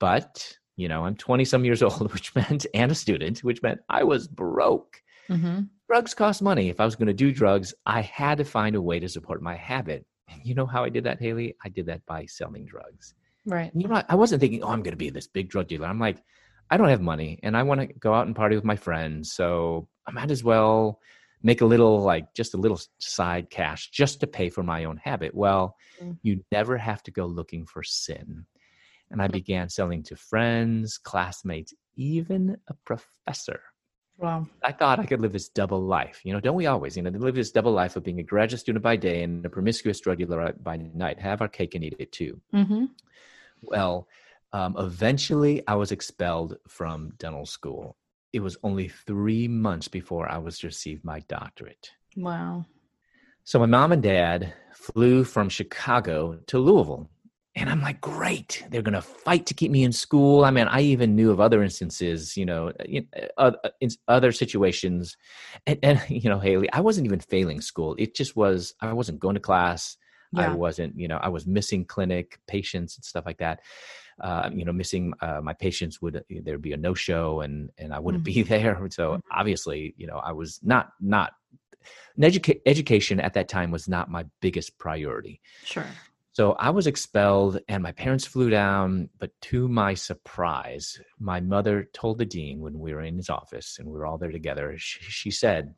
But 0.01 0.57
you 0.77 0.89
know 0.89 1.05
i'm 1.05 1.15
20 1.17 1.45
some 1.45 1.65
years 1.65 1.83
old 1.83 2.13
which 2.15 2.35
meant 2.35 2.67
and 2.75 2.91
a 2.91 2.95
student 2.95 3.41
which 3.41 3.63
meant 3.63 3.81
i 3.89 4.03
was 4.03 4.29
broke. 4.29 5.01
Mm-hmm. 5.31 5.63
drugs 5.89 6.13
cost 6.13 6.43
money. 6.43 6.69
If 6.69 6.81
i 6.81 6.85
was 6.85 6.97
going 6.97 7.07
to 7.09 7.15
do 7.15 7.33
drugs 7.33 7.75
i 7.87 8.01
had 8.03 8.39
to 8.39 8.45
find 8.45 8.77
a 8.77 8.83
way 8.83 9.01
to 9.01 9.09
support 9.09 9.43
my 9.43 9.57
habit. 9.57 10.05
And 10.29 10.41
you 10.45 10.55
know 10.55 10.67
how 10.67 10.85
i 10.85 10.89
did 10.89 11.05
that 11.05 11.21
haley? 11.21 11.57
I 11.65 11.69
did 11.69 11.87
that 11.87 12.05
by 12.07 12.27
selling 12.27 12.67
drugs. 12.67 13.15
Right. 13.47 13.71
You 13.75 13.89
know 13.89 14.03
i 14.09 14.15
wasn't 14.15 14.41
thinking 14.41 14.63
oh 14.63 14.69
i'm 14.69 14.83
going 14.83 14.93
to 14.93 15.05
be 15.05 15.11
this 15.11 15.27
big 15.27 15.49
drug 15.49 15.69
dealer. 15.69 15.87
I'm 15.87 15.99
like 15.99 16.23
i 16.71 16.77
don't 16.77 16.89
have 16.89 17.01
money 17.03 17.39
and 17.43 17.57
i 17.57 17.63
want 17.63 17.81
to 17.81 17.87
go 17.87 18.15
out 18.15 18.27
and 18.27 18.35
party 18.35 18.57
with 18.57 18.65
my 18.65 18.77
friends 18.77 19.33
so 19.33 19.87
i 20.07 20.11
might 20.11 20.31
as 20.31 20.43
well 20.43 20.99
make 21.45 21.61
a 21.61 21.67
little 21.67 22.01
like 22.01 22.35
just 22.35 22.55
a 22.55 22.57
little 22.57 22.81
side 22.99 23.51
cash 23.51 23.91
just 23.91 24.19
to 24.19 24.27
pay 24.27 24.49
for 24.49 24.63
my 24.63 24.85
own 24.85 24.97
habit. 24.97 25.35
Well 25.35 25.77
mm-hmm. 26.01 26.13
you 26.23 26.43
never 26.51 26.77
have 26.77 27.03
to 27.05 27.11
go 27.11 27.27
looking 27.27 27.67
for 27.67 27.83
sin 27.83 28.47
and 29.11 29.23
I 29.23 29.29
began 29.29 29.69
selling 29.69 30.03
to 30.05 30.17
friends, 30.17 30.99
classmates, 30.99 31.75
even 31.97 32.57
a 32.69 32.75
professor. 32.85 33.61
Wow. 34.19 34.47
I 34.63 34.73
thought 34.73 35.01
I 35.01 35.07
could 35.07 35.21
live 35.21 35.33
this 35.33 35.49
double 35.49 35.83
life. 35.83 36.21
You 36.25 36.33
know, 36.33 36.41
don't 36.41 36.55
we 36.55 36.67
always, 36.67 36.97
you 36.97 37.03
know, 37.03 37.11
live 37.11 37.35
this 37.35 37.51
double 37.51 37.73
life 37.73 37.97
of 37.97 38.05
being 38.05 38.21
a 38.21 38.23
graduate 38.23 38.61
student 38.61 38.83
by 38.83 38.97
day 38.97 39.23
and 39.23 39.45
a 39.45 39.51
promiscuous 39.51 40.01
drug 40.01 40.19
dealer 40.19 40.53
by 40.63 40.77
night, 40.77 41.19
have 41.19 41.41
our 41.41 41.49
cake 41.49 41.75
and 41.75 41.85
eat 41.85 41.97
it 41.99 42.13
too. 42.13 42.41
Mm-hmm. 42.55 42.85
Well, 43.63 44.09
um, 44.53 44.77
eventually 44.79 45.63
I 45.67 45.75
was 45.75 45.91
expelled 45.91 46.57
from 46.69 47.13
dental 47.19 47.45
school. 47.45 47.97
It 48.33 48.41
was 48.41 48.57
only 48.63 48.89
three 48.89 49.49
months 49.49 49.89
before 49.89 50.31
I 50.31 50.39
was 50.39 50.59
to 50.61 50.69
receive 50.69 51.05
my 51.05 51.21
doctorate. 51.21 51.91
Wow. 52.17 52.67
So 53.43 53.59
my 53.59 53.67
mom 53.67 53.93
and 53.93 54.03
dad 54.03 54.55
flew 54.73 55.25
from 55.25 55.49
Chicago 55.49 56.39
to 56.47 56.59
Louisville 56.59 57.11
and 57.57 57.71
I'm 57.71 57.81
like, 57.81 58.01
great, 58.01 58.65
they're 58.71 58.83
going 58.83 58.95
to 58.95 59.03
fight 59.03 59.47
to 59.47 59.55
keep 59.55 59.71
me 59.71 59.85
in 59.85 59.93
school. 59.93 60.45
I 60.45 60.51
mean, 60.51 60.67
I 60.67 60.81
even 60.81 61.15
knew 61.15 61.31
of 61.31 61.41
other 61.41 61.63
instances, 61.63 62.37
you 62.37 62.45
know, 62.45 62.73
in, 62.85 63.07
uh, 63.39 63.53
other 64.09 64.33
situations. 64.33 65.17
And, 65.67 65.79
and, 65.83 66.03
you 66.09 66.29
know, 66.29 66.41
Haley, 66.41 66.71
I 66.73 66.81
wasn't 66.81 67.07
even 67.07 67.21
failing 67.21 67.61
school. 67.61 67.95
It 67.99 68.17
just 68.17 68.35
was, 68.35 68.75
I 68.81 68.93
wasn't 68.93 69.21
going 69.21 69.35
to 69.35 69.41
class. 69.41 69.97
Yeah. 70.33 70.51
I 70.51 70.55
wasn't, 70.55 70.99
you 70.99 71.07
know, 71.07 71.19
I 71.19 71.29
was 71.29 71.47
missing 71.47 71.85
clinic 71.85 72.41
patients 72.49 72.97
and 72.97 73.05
stuff 73.05 73.25
like 73.25 73.39
that. 73.39 73.61
Uh, 74.21 74.51
you 74.53 74.65
know, 74.65 74.73
missing 74.73 75.13
uh, 75.21 75.41
my 75.41 75.53
patients 75.53 76.01
would 76.01 76.25
there'd 76.29 76.63
be 76.63 76.73
a 76.73 76.77
no 76.77 76.95
show 76.95 77.41
and 77.41 77.71
and 77.79 77.93
I 77.93 77.99
wouldn't 77.99 78.25
mm-hmm. 78.25 78.35
be 78.35 78.43
there. 78.49 78.89
So 78.91 79.13
mm-hmm. 79.13 79.21
obviously, 79.31 79.95
you 79.97 80.07
know, 80.09 80.17
I 80.17 80.33
was 80.33 80.61
not 80.63 80.91
not 81.01 81.33
educa- 82.21 82.61
education 82.67 83.21
at 83.21 83.35
that 83.35 83.49
time 83.49 83.71
was 83.71 83.89
not 83.89 84.11
my 84.11 84.25
biggest 84.41 84.77
priority. 84.79 85.41
Sure. 85.65 85.87
So 86.35 86.55
I 86.55 86.71
was 86.71 86.89
expelled 86.89 87.61
and 87.69 87.81
my 87.81 87.93
parents 87.93 88.27
flew 88.27 88.51
down, 88.51 89.09
but 89.21 89.31
to 89.43 89.69
my 89.69 89.95
surprise, 89.95 91.01
my 91.21 91.41
mother 91.41 91.89
told 91.93 92.19
the 92.19 92.25
dean 92.25 92.61
when 92.61 92.77
we 92.81 92.93
were 92.93 93.03
in 93.03 93.17
his 93.17 93.31
office 93.31 93.77
and 93.79 93.87
we 93.87 93.97
were 93.97 94.05
all 94.05 94.19
there 94.19 94.33
together, 94.33 94.75
she, 94.77 94.99
she 95.05 95.31
said, 95.31 95.75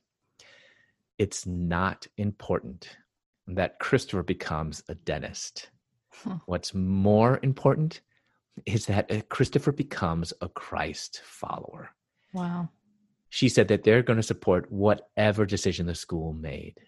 It's 1.19 1.45
not 1.47 2.07
important 2.17 2.97
that 3.49 3.79
Christopher 3.81 4.23
becomes 4.23 4.83
a 4.89 4.95
dentist. 4.95 5.69
Huh. 6.09 6.39
What's 6.47 6.73
more 6.73 7.39
important 7.43 8.01
is 8.65 8.87
that 8.87 9.13
uh, 9.13 9.21
Christopher 9.29 9.73
becomes 9.73 10.33
a 10.41 10.49
Christ 10.49 11.21
follower. 11.23 11.91
Wow. 12.33 12.71
She 13.29 13.51
said 13.51 13.69
that 13.69 13.83
they're 13.85 14.03
going 14.03 14.17
to 14.17 14.23
support 14.23 14.73
whatever 14.73 15.45
decision 15.45 15.85
the 15.85 15.95
school 15.95 16.33
made 16.33 16.81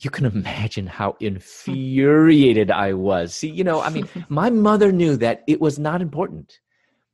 you 0.00 0.10
can 0.10 0.26
imagine 0.26 0.86
how 0.86 1.16
infuriated 1.20 2.70
I 2.70 2.92
was. 2.92 3.34
See, 3.34 3.50
you 3.50 3.64
know, 3.64 3.80
I 3.80 3.90
mean, 3.90 4.08
my 4.28 4.50
mother 4.50 4.92
knew 4.92 5.16
that 5.16 5.44
it 5.46 5.60
was 5.60 5.78
not 5.78 6.00
important 6.00 6.60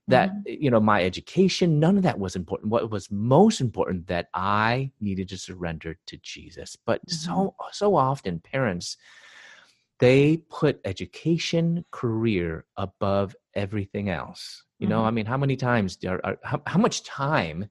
that 0.08 0.30
mm-hmm. 0.30 0.62
you 0.62 0.70
know 0.70 0.80
my 0.80 1.02
education 1.02 1.80
none 1.80 1.96
of 1.96 2.02
that 2.02 2.18
was 2.18 2.36
important 2.36 2.70
what 2.70 2.90
was 2.90 3.10
most 3.10 3.60
important 3.60 4.06
that 4.06 4.28
i 4.34 4.90
needed 5.00 5.28
to 5.28 5.38
surrender 5.38 5.96
to 6.06 6.16
jesus 6.18 6.76
but 6.84 7.00
mm-hmm. 7.06 7.14
so 7.14 7.54
so 7.72 7.96
often 7.96 8.38
parents 8.38 8.96
they 10.00 10.36
put 10.50 10.80
education 10.84 11.84
career 11.90 12.64
above 12.76 13.34
everything 13.54 14.10
else 14.10 14.64
you 14.78 14.86
mm-hmm. 14.86 14.96
know 14.96 15.04
i 15.04 15.10
mean 15.10 15.26
how 15.26 15.36
many 15.36 15.56
times 15.56 15.98
are, 16.06 16.20
are 16.24 16.38
how, 16.42 16.60
how 16.66 16.78
much 16.78 17.02
time 17.04 17.66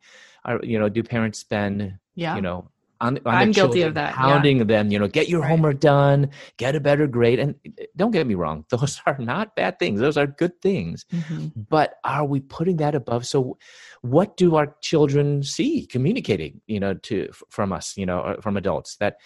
are 0.45 0.59
you 0.63 0.79
know 0.79 0.89
do 0.89 1.03
parents 1.03 1.39
spend 1.39 1.97
yeah 2.15 2.35
you 2.35 2.41
know 2.41 2.67
on, 3.03 3.19
on 3.25 3.35
I'm 3.35 3.51
guilty 3.51 3.81
of 3.81 3.95
that. 3.95 4.13
Hounding 4.13 4.59
yeah. 4.59 4.63
them, 4.63 4.89
you 4.89 4.97
know, 4.97 5.07
get 5.07 5.27
your 5.27 5.41
right. 5.41 5.49
homework 5.49 5.81
done, 5.81 6.29
get 6.57 6.75
a 6.75 6.79
better 6.79 7.05
grade. 7.05 7.37
And 7.37 7.55
eh, 7.65 7.85
don't 7.97 8.11
get 8.11 8.25
me 8.25 8.35
wrong, 8.35 8.65
those 8.69 9.01
are 9.05 9.17
not 9.19 9.55
bad 9.55 9.77
things. 9.77 9.99
Those 9.99 10.17
are 10.17 10.25
good 10.25 10.61
things. 10.61 11.05
Mm-hmm. 11.13 11.47
But 11.69 11.95
are 12.03 12.25
we 12.25 12.39
putting 12.39 12.77
that 12.77 12.95
above? 12.95 13.25
So, 13.27 13.57
what 14.01 14.37
do 14.37 14.55
our 14.55 14.75
children 14.81 15.43
see 15.43 15.85
communicating, 15.85 16.61
you 16.65 16.79
know, 16.79 16.93
to 16.93 17.29
from 17.49 17.73
us, 17.73 17.97
you 17.97 18.05
know, 18.05 18.21
uh, 18.21 18.41
from 18.41 18.57
adults 18.57 18.95
that 18.97 19.17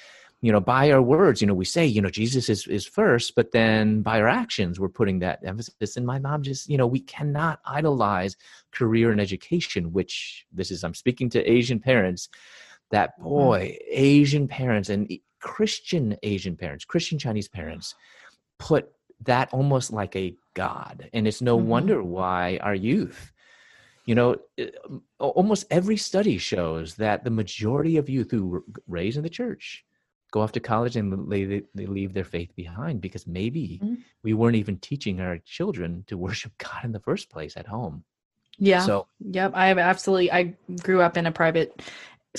you 0.41 0.51
know 0.51 0.60
by 0.60 0.91
our 0.91 1.01
words 1.01 1.41
you 1.41 1.48
know 1.48 1.53
we 1.55 1.65
say 1.65 1.84
you 1.84 2.00
know 2.00 2.12
jesus 2.12 2.48
is, 2.48 2.67
is 2.67 2.86
first 2.86 3.34
but 3.36 3.53
then 3.53 4.03
by 4.03 4.22
our 4.22 4.27
actions 4.27 4.79
we're 4.79 4.88
putting 4.88 5.17
that 5.17 5.39
emphasis 5.43 5.98
and 5.98 6.05
my 6.05 6.19
mom 6.19 6.43
just 6.43 6.69
you 6.69 6.77
know 6.77 6.86
we 6.86 7.00
cannot 7.00 7.60
idolize 7.65 8.38
career 8.72 9.10
and 9.10 9.19
education 9.19 9.91
which 9.91 10.46
this 10.51 10.69
is 10.69 10.84
i'm 10.84 10.93
speaking 10.93 11.27
to 11.27 11.43
asian 11.51 11.79
parents 11.79 12.29
that 12.91 13.12
mm-hmm. 13.20 13.29
boy, 13.29 13.77
Asian 13.89 14.48
parents 14.48 14.89
and 14.89 15.12
Christian 15.39 16.17
Asian 16.24 16.56
parents, 16.56 16.86
Christian 16.86 17.20
Chinese 17.20 17.48
parents 17.48 17.96
put 18.60 18.89
that 19.24 19.50
almost 19.51 19.91
like 19.91 20.15
a 20.15 20.36
god. 20.53 21.10
And 21.13 21.27
it's 21.27 21.41
no 21.41 21.58
mm-hmm. 21.58 21.67
wonder 21.67 22.03
why 22.03 22.60
our 22.62 22.75
youth, 22.75 23.32
you 24.06 24.15
know, 24.15 24.38
almost 25.20 25.65
every 25.70 25.98
study 25.98 26.38
shows 26.38 26.96
that 26.96 27.24
the 27.24 27.29
majority 27.29 27.98
of 27.98 28.10
youth 28.10 28.32
who 28.32 28.63
raised 28.88 29.17
in 29.17 29.24
the 29.24 29.29
church 29.29 29.84
go 30.32 30.41
off 30.41 30.51
to 30.51 30.60
college 30.60 30.96
and 30.96 31.32
they, 31.32 31.63
they 31.74 31.86
leave 31.86 32.13
their 32.13 32.24
faith 32.24 32.53
behind 32.56 33.01
because 33.01 33.27
maybe 33.27 33.79
mm-hmm. 33.82 33.96
we 34.24 34.34
weren't 34.34 34.56
even 34.56 34.77
teaching 34.77 35.20
our 35.20 35.38
children 35.39 36.03
to 36.08 36.17
worship 36.25 36.51
God 36.58 36.84
in 36.84 36.91
the 36.91 37.00
first 37.00 37.29
place 37.29 37.58
at 37.58 37.67
home. 37.67 38.03
Yeah. 38.60 38.82
So, 38.82 39.08
yep. 39.20 39.51
I 39.53 39.67
have 39.67 39.77
absolutely, 39.77 40.32
I 40.32 40.56
grew 40.82 41.01
up 41.01 41.15
in 41.15 41.27
a 41.27 41.32
private 41.32 41.79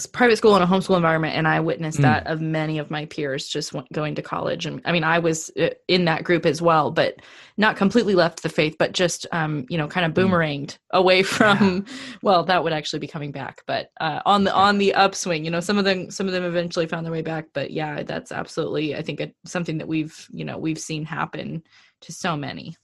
private 0.07 0.37
school 0.37 0.55
and 0.55 0.65
a 0.65 0.67
homeschool 0.67 0.97
environment 0.97 1.35
and 1.35 1.47
i 1.47 1.59
witnessed 1.61 1.99
mm. 1.99 2.03
that 2.03 2.27
of 2.27 2.41
many 2.41 2.79
of 2.79 2.91
my 2.91 3.05
peers 3.07 3.49
just 3.49 3.75
going 3.93 4.15
to 4.15 4.23
college 4.23 4.67
and 4.67 4.81
i 4.85 4.93
mean 4.93 5.05
i 5.05 5.19
was 5.19 5.51
uh, 5.61 5.69
in 5.89 6.05
that 6.05 6.25
group 6.25 6.47
as 6.47 6.63
well 6.63 6.91
but 6.91 7.17
not 7.57 7.77
completely 7.77 8.15
left 8.15 8.43
the 8.43 8.49
faith 8.49 8.77
but 8.79 8.93
just 8.93 9.27
um, 9.33 9.67
you 9.69 9.79
know 9.79 9.89
kind 9.89 10.07
of 10.07 10.13
mm. 10.13 10.29
boomeranged 10.29 10.71
mm. 10.71 10.77
away 10.93 11.23
from 11.39 11.85
yeah. 11.87 11.95
well 12.23 12.45
that 12.45 12.63
would 12.63 12.73
actually 12.73 12.99
be 12.99 13.07
coming 13.07 13.33
back 13.33 13.63
but 13.67 13.91
uh, 14.01 14.21
on 14.27 14.45
the 14.45 14.55
on 14.55 14.79
the 14.79 14.95
upswing 14.95 15.45
you 15.45 15.51
know 15.51 15.61
some 15.61 15.79
of 15.79 15.85
them 15.85 16.11
some 16.11 16.27
of 16.27 16.33
them 16.33 16.45
eventually 16.45 16.87
found 16.87 17.05
their 17.05 17.13
way 17.13 17.23
back 17.23 17.47
but 17.53 17.71
yeah 17.71 18.03
that's 18.03 18.33
absolutely 18.33 18.97
i 18.97 19.03
think 19.03 19.21
something 19.45 19.79
that 19.79 19.89
we've 19.89 20.27
you 20.31 20.45
know 20.45 20.59
we've 20.59 20.79
seen 20.79 21.05
happen 21.05 21.63
to 22.01 22.13
so 22.13 22.37
many 22.37 22.77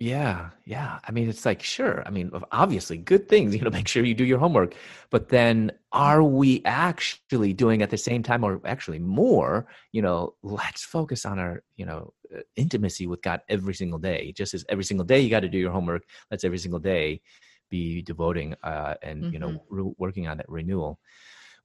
yeah, 0.00 0.48
yeah. 0.64 0.98
I 1.06 1.12
mean, 1.12 1.28
it's 1.28 1.44
like, 1.44 1.62
sure. 1.62 2.02
I 2.06 2.10
mean, 2.10 2.30
obviously, 2.52 2.96
good 2.96 3.28
things, 3.28 3.54
you 3.56 3.60
know, 3.60 3.70
make 3.70 3.86
sure 3.86 4.02
you 4.02 4.14
do 4.14 4.24
your 4.24 4.38
homework. 4.38 4.74
But 5.10 5.28
then 5.28 5.72
are 5.92 6.22
we 6.22 6.62
actually 6.64 7.52
doing 7.52 7.82
at 7.82 7.90
the 7.90 7.98
same 7.98 8.22
time, 8.22 8.42
or 8.42 8.62
actually 8.64 8.98
more, 8.98 9.66
you 9.92 10.00
know, 10.00 10.34
let's 10.42 10.82
focus 10.82 11.26
on 11.26 11.38
our, 11.38 11.62
you 11.76 11.84
know, 11.84 12.14
uh, 12.34 12.40
intimacy 12.56 13.06
with 13.06 13.20
God 13.20 13.42
every 13.50 13.74
single 13.74 13.98
day. 13.98 14.32
Just 14.32 14.54
as 14.54 14.64
every 14.70 14.84
single 14.84 15.04
day 15.04 15.20
you 15.20 15.28
got 15.28 15.40
to 15.40 15.48
do 15.50 15.58
your 15.58 15.70
homework, 15.70 16.04
let's 16.30 16.44
every 16.44 16.58
single 16.58 16.80
day 16.80 17.20
be 17.68 18.00
devoting 18.00 18.54
uh, 18.62 18.94
and, 19.02 19.22
mm-hmm. 19.22 19.32
you 19.34 19.38
know, 19.38 19.48
mm-hmm. 19.50 19.76
re- 19.76 19.94
working 19.98 20.28
on 20.28 20.38
that 20.38 20.48
renewal. 20.48 20.98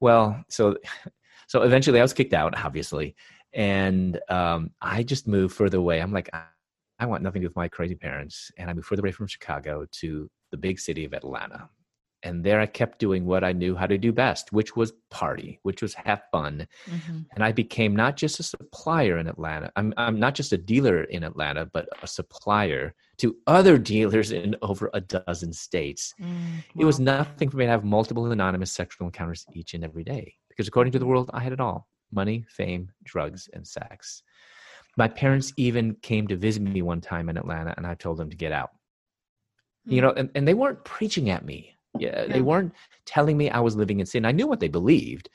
Well, 0.02 0.44
so, 0.50 0.76
so 1.48 1.62
eventually 1.62 2.00
I 2.00 2.04
was 2.04 2.14
kicked 2.14 2.34
out, 2.34 2.54
obviously. 2.62 3.16
And 3.54 4.20
um, 4.28 4.72
I 4.82 5.04
just 5.04 5.26
moved 5.26 5.56
further 5.56 5.78
away. 5.78 6.02
I'm 6.02 6.12
like, 6.12 6.30
I 7.00 7.06
want 7.06 7.24
nothing 7.24 7.42
to 7.42 7.46
do 7.46 7.50
with 7.50 7.56
my 7.56 7.68
crazy 7.68 7.96
parents. 7.96 8.52
And 8.58 8.70
I 8.70 8.74
moved 8.74 8.88
further 8.88 9.02
away 9.02 9.12
from 9.12 9.28
Chicago 9.28 9.86
to 10.00 10.30
the 10.52 10.58
big 10.58 10.80
city 10.80 11.06
of 11.06 11.14
Atlanta. 11.14 11.70
And 12.24 12.44
there 12.44 12.60
I 12.60 12.66
kept 12.66 12.98
doing 12.98 13.26
what 13.26 13.44
I 13.44 13.52
knew 13.52 13.76
how 13.76 13.86
to 13.86 14.00
do 14.00 14.12
best, 14.12 14.52
which 14.52 14.76
was 14.76 14.94
party, 15.12 15.60
which 15.62 15.84
was 15.84 15.94
have 15.94 16.24
fun. 16.32 16.68
Mm-hmm. 16.90 17.20
And 17.36 17.44
I 17.44 17.52
became 17.52 17.96
not 17.96 18.18
just 18.18 18.40
a 18.40 18.44
supplier 18.44 19.20
in 19.20 19.28
Atlanta. 19.28 19.72
I'm, 19.76 19.94
I'm 19.96 20.20
not 20.20 20.34
just 20.34 20.52
a 20.52 20.58
dealer 20.58 21.04
in 21.04 21.24
Atlanta, 21.24 21.68
but 21.72 21.88
a 22.02 22.08
supplier 22.08 22.96
to 23.18 23.36
other 23.46 23.78
dealers 23.78 24.32
in 24.32 24.56
over 24.64 24.90
a 24.96 25.02
dozen 25.02 25.54
states. 25.54 26.16
Mm, 26.20 26.26
wow. 26.26 26.80
It 26.80 26.86
was 26.86 27.00
nothing 27.00 27.50
for 27.50 27.58
me 27.58 27.66
to 27.66 27.72
have 27.72 27.84
multiple 27.84 28.32
anonymous 28.32 28.72
sexual 28.72 29.06
encounters 29.06 29.46
each 29.54 29.76
and 29.76 29.84
every 29.84 30.04
day. 30.04 30.34
Because 30.50 30.68
according 30.68 30.94
to 30.94 31.00
the 31.00 31.06
world, 31.06 31.30
I 31.32 31.42
had 31.42 31.54
it 31.54 31.60
all 31.60 31.88
money, 32.12 32.46
fame, 32.50 32.90
drugs, 33.04 33.50
and 33.54 33.68
sex. 33.68 34.24
My 34.98 35.08
parents 35.08 35.54
even 35.58 35.96
came 36.02 36.28
to 36.28 36.36
visit 36.36 36.62
me 36.62 36.82
one 36.82 37.02
time 37.02 37.30
in 37.30 37.38
Atlanta, 37.38 37.74
and 37.78 37.86
I 37.86 37.96
told 37.96 38.18
them 38.18 38.30
to 38.30 38.36
get 38.36 38.52
out. 38.52 38.72
You 39.86 40.02
know, 40.02 40.12
hmm. 40.12 40.20
and, 40.20 40.30
and 40.36 40.48
they 40.48 40.54
weren't 40.54 40.84
preaching 40.84 41.30
at 41.30 41.46
me. 41.46 41.76
Yeah, 41.98 42.26
they 42.26 42.42
weren't 42.42 42.74
telling 43.06 43.38
me 43.38 43.50
I 43.50 43.60
was 43.60 43.76
living 43.76 44.00
in 44.00 44.06
sin. 44.06 44.26
I 44.26 44.32
knew 44.34 44.48
what 44.48 44.60
they 44.60 44.68
believed, 44.68 45.30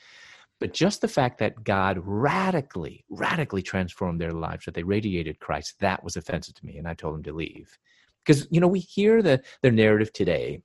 but 0.59 0.73
just 0.73 1.01
the 1.01 1.07
fact 1.07 1.39
that 1.39 1.63
God 1.63 1.99
radically, 2.03 3.03
radically 3.09 3.63
transformed 3.63 4.21
their 4.21 4.31
lives, 4.31 4.65
that 4.65 4.75
they 4.75 4.83
radiated 4.83 5.39
Christ, 5.39 5.79
that 5.79 6.03
was 6.03 6.17
offensive 6.17 6.53
to 6.55 6.65
me, 6.65 6.77
and 6.77 6.87
I 6.87 6.93
told 6.93 7.15
them 7.15 7.23
to 7.23 7.33
leave. 7.33 7.75
Because 8.23 8.47
you 8.51 8.61
know, 8.61 8.67
we 8.67 8.79
hear 8.79 9.23
the 9.23 9.41
their 9.63 9.71
narrative 9.71 10.13
today 10.13 10.61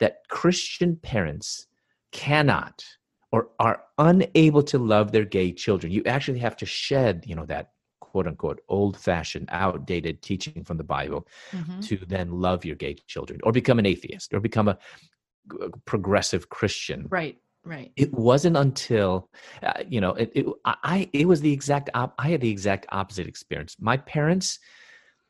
that 0.00 0.26
Christian 0.28 0.96
parents 0.96 1.66
cannot 2.10 2.84
or 3.32 3.48
are 3.58 3.82
unable 3.98 4.62
to 4.62 4.78
love 4.78 5.12
their 5.12 5.24
gay 5.24 5.52
children. 5.52 5.92
You 5.92 6.04
actually 6.06 6.38
have 6.38 6.56
to 6.58 6.66
shed, 6.66 7.24
you 7.26 7.34
know, 7.34 7.44
that 7.46 7.72
quote 8.14 8.28
unquote 8.28 8.60
old 8.68 8.96
fashioned, 8.96 9.48
outdated 9.50 10.22
teaching 10.22 10.62
from 10.62 10.76
the 10.76 10.84
Bible 10.84 11.26
mm-hmm. 11.50 11.80
to 11.80 11.96
then 12.06 12.30
love 12.30 12.64
your 12.64 12.76
gay 12.76 12.94
children 13.08 13.40
or 13.42 13.50
become 13.50 13.80
an 13.80 13.86
atheist 13.86 14.32
or 14.32 14.38
become 14.38 14.68
a 14.68 14.78
progressive 15.84 16.48
Christian. 16.48 17.08
Right. 17.10 17.36
Right. 17.64 17.90
It 17.96 18.12
wasn't 18.12 18.56
until, 18.56 19.30
uh, 19.64 19.82
you 19.88 20.00
know, 20.00 20.10
it, 20.10 20.30
it, 20.32 20.46
I, 20.64 21.10
it 21.12 21.26
was 21.26 21.40
the 21.40 21.52
exact, 21.52 21.90
op- 21.92 22.14
I 22.16 22.28
had 22.28 22.40
the 22.40 22.50
exact 22.50 22.86
opposite 22.92 23.26
experience. 23.26 23.74
My 23.80 23.96
parents 23.96 24.60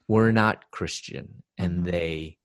were 0.07 0.31
not 0.31 0.71
Christian 0.71 1.43
and 1.57 1.79
mm-hmm. 1.79 1.91
they 1.91 2.39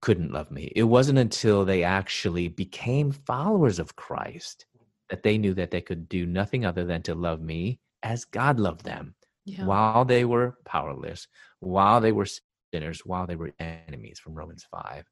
couldn't 0.00 0.32
love 0.32 0.50
me. 0.50 0.72
It 0.74 0.84
wasn't 0.84 1.18
until 1.18 1.66
they 1.66 1.84
actually 1.84 2.48
became 2.48 3.12
followers 3.12 3.78
of 3.78 3.96
Christ 3.96 4.64
that 5.10 5.24
they 5.24 5.36
knew 5.36 5.52
that 5.54 5.72
they 5.72 5.82
could 5.82 6.08
do 6.08 6.24
nothing 6.24 6.64
other 6.64 6.86
than 6.86 7.02
to 7.02 7.14
love 7.14 7.42
me 7.42 7.80
as 8.02 8.24
God 8.24 8.58
loved 8.58 8.84
them 8.84 9.14
yeah. 9.44 9.64
while 9.64 10.04
they 10.04 10.24
were 10.24 10.56
powerless, 10.64 11.28
while 11.60 12.00
they 12.00 12.12
were 12.12 12.26
sinners, 12.72 13.02
while 13.04 13.26
they 13.26 13.36
were 13.36 13.52
enemies 13.58 14.18
from 14.18 14.34
Romans 14.34 14.66
5. 14.70 15.04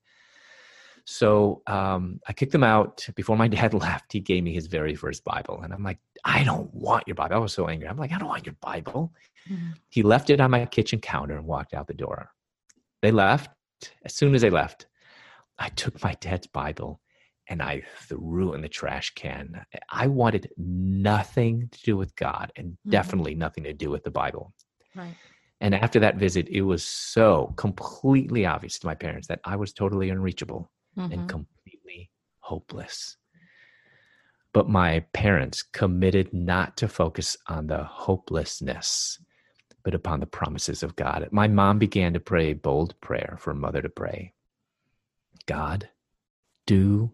So 1.04 1.62
um, 1.66 2.20
I 2.28 2.32
kicked 2.32 2.52
them 2.52 2.64
out 2.64 3.06
before 3.14 3.36
my 3.36 3.48
dad 3.56 3.74
left. 3.74 4.12
He 4.12 4.20
gave 4.20 4.44
me 4.44 4.52
his 4.52 4.66
very 4.66 4.94
first 4.94 5.24
Bible. 5.24 5.60
And 5.62 5.72
I'm 5.72 5.82
like, 5.82 5.98
I 6.24 6.44
don't 6.44 6.72
want 6.74 7.06
your 7.06 7.14
Bible. 7.14 7.36
I 7.36 7.38
was 7.38 7.52
so 7.52 7.68
angry. 7.68 7.88
I'm 7.88 7.98
like, 7.98 8.12
I 8.12 8.18
don't 8.18 8.28
want 8.28 8.46
your 8.46 8.56
Bible. 8.60 9.12
Mm-hmm. 9.50 9.72
He 9.88 10.02
left 10.02 10.30
it 10.30 10.40
on 10.40 10.50
my 10.50 10.66
kitchen 10.66 11.00
counter 11.00 11.36
and 11.36 11.46
walked 11.46 11.74
out 11.74 11.86
the 11.86 11.94
door. 11.94 12.30
They 13.00 13.10
left. 13.10 13.50
As 14.04 14.14
soon 14.14 14.34
as 14.34 14.42
they 14.42 14.50
left, 14.50 14.86
I 15.58 15.68
took 15.70 16.02
my 16.04 16.16
dad's 16.20 16.46
Bible 16.46 17.00
and 17.52 17.60
I 17.60 17.82
threw 18.08 18.52
it 18.52 18.56
in 18.56 18.60
the 18.62 18.68
trash 18.68 19.10
can. 19.14 19.62
I 19.90 20.06
wanted 20.06 20.50
nothing 20.56 21.68
to 21.70 21.82
do 21.82 21.98
with 21.98 22.16
God 22.16 22.50
and 22.56 22.68
mm-hmm. 22.68 22.90
definitely 22.90 23.34
nothing 23.34 23.64
to 23.64 23.74
do 23.74 23.90
with 23.90 24.04
the 24.04 24.10
Bible. 24.10 24.54
Right. 24.96 25.14
And 25.60 25.74
after 25.74 26.00
that 26.00 26.16
visit, 26.16 26.48
it 26.48 26.62
was 26.62 26.82
so 26.82 27.52
completely 27.58 28.46
obvious 28.46 28.78
to 28.78 28.86
my 28.86 28.94
parents 28.94 29.28
that 29.28 29.40
I 29.44 29.56
was 29.56 29.74
totally 29.74 30.08
unreachable 30.08 30.70
mm-hmm. 30.96 31.12
and 31.12 31.28
completely 31.28 32.10
hopeless. 32.40 33.18
But 34.54 34.70
my 34.70 35.04
parents 35.12 35.62
committed 35.62 36.32
not 36.32 36.78
to 36.78 36.88
focus 36.88 37.36
on 37.48 37.66
the 37.66 37.84
hopelessness, 37.84 39.18
but 39.84 39.94
upon 39.94 40.20
the 40.20 40.26
promises 40.26 40.82
of 40.82 40.96
God. 40.96 41.28
My 41.32 41.48
mom 41.48 41.78
began 41.78 42.14
to 42.14 42.20
pray 42.20 42.52
a 42.52 42.54
bold 42.54 42.98
prayer 43.02 43.36
for 43.38 43.50
a 43.50 43.54
mother 43.54 43.82
to 43.82 43.90
pray 43.90 44.32
God, 45.44 45.90
do 46.66 47.12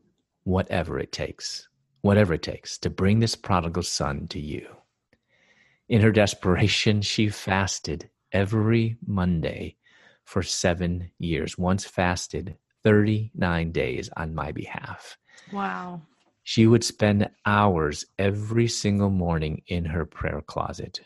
whatever 0.48 0.98
it 0.98 1.12
takes, 1.12 1.68
whatever 2.00 2.32
it 2.32 2.42
takes 2.42 2.78
to 2.78 2.88
bring 2.88 3.20
this 3.20 3.36
prodigal 3.36 3.82
son 3.82 4.26
to 4.26 4.40
you. 4.40 4.66
In 5.90 6.00
her 6.00 6.10
desperation, 6.10 7.02
she 7.02 7.28
fasted 7.28 8.08
every 8.32 8.96
Monday 9.06 9.76
for 10.24 10.42
seven 10.42 11.10
years, 11.18 11.58
once 11.58 11.84
fasted 11.84 12.56
39 12.82 13.72
days 13.72 14.08
on 14.16 14.34
my 14.34 14.50
behalf. 14.52 15.18
Wow. 15.52 16.00
She 16.44 16.66
would 16.66 16.82
spend 16.82 17.28
hours 17.44 18.06
every 18.18 18.68
single 18.68 19.10
morning 19.10 19.60
in 19.66 19.84
her 19.84 20.06
prayer 20.06 20.40
closet, 20.40 21.02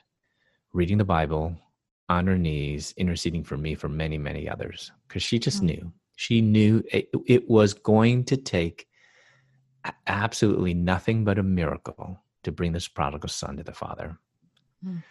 reading 0.73 0.99
the 0.99 1.05
Bible 1.05 1.57
on 2.09 2.29
her 2.29 2.39
knees, 2.39 2.95
interceding 2.97 3.43
for 3.43 3.57
me, 3.57 3.75
for 3.75 3.89
many, 3.89 4.19
many 4.19 4.49
others, 4.49 4.93
because 5.09 5.25
she 5.25 5.41
just 5.41 5.63
mm. 5.63 5.67
knew. 5.67 5.93
She 6.15 6.41
knew 6.41 6.85
it, 6.93 7.09
it 7.27 7.51
was 7.51 7.75
going 7.75 8.23
to 8.27 8.37
take 8.37 8.87
absolutely 10.07 10.75
nothing 10.75 11.25
but 11.25 11.39
a 11.39 11.43
miracle 11.43 12.21
to 12.45 12.53
bring 12.53 12.73
this 12.73 12.89
prodigal 12.89 13.29
son 13.29 13.57
to 13.57 13.63
the 13.63 13.73
Father. 13.73 14.19
Mm. 14.85 15.03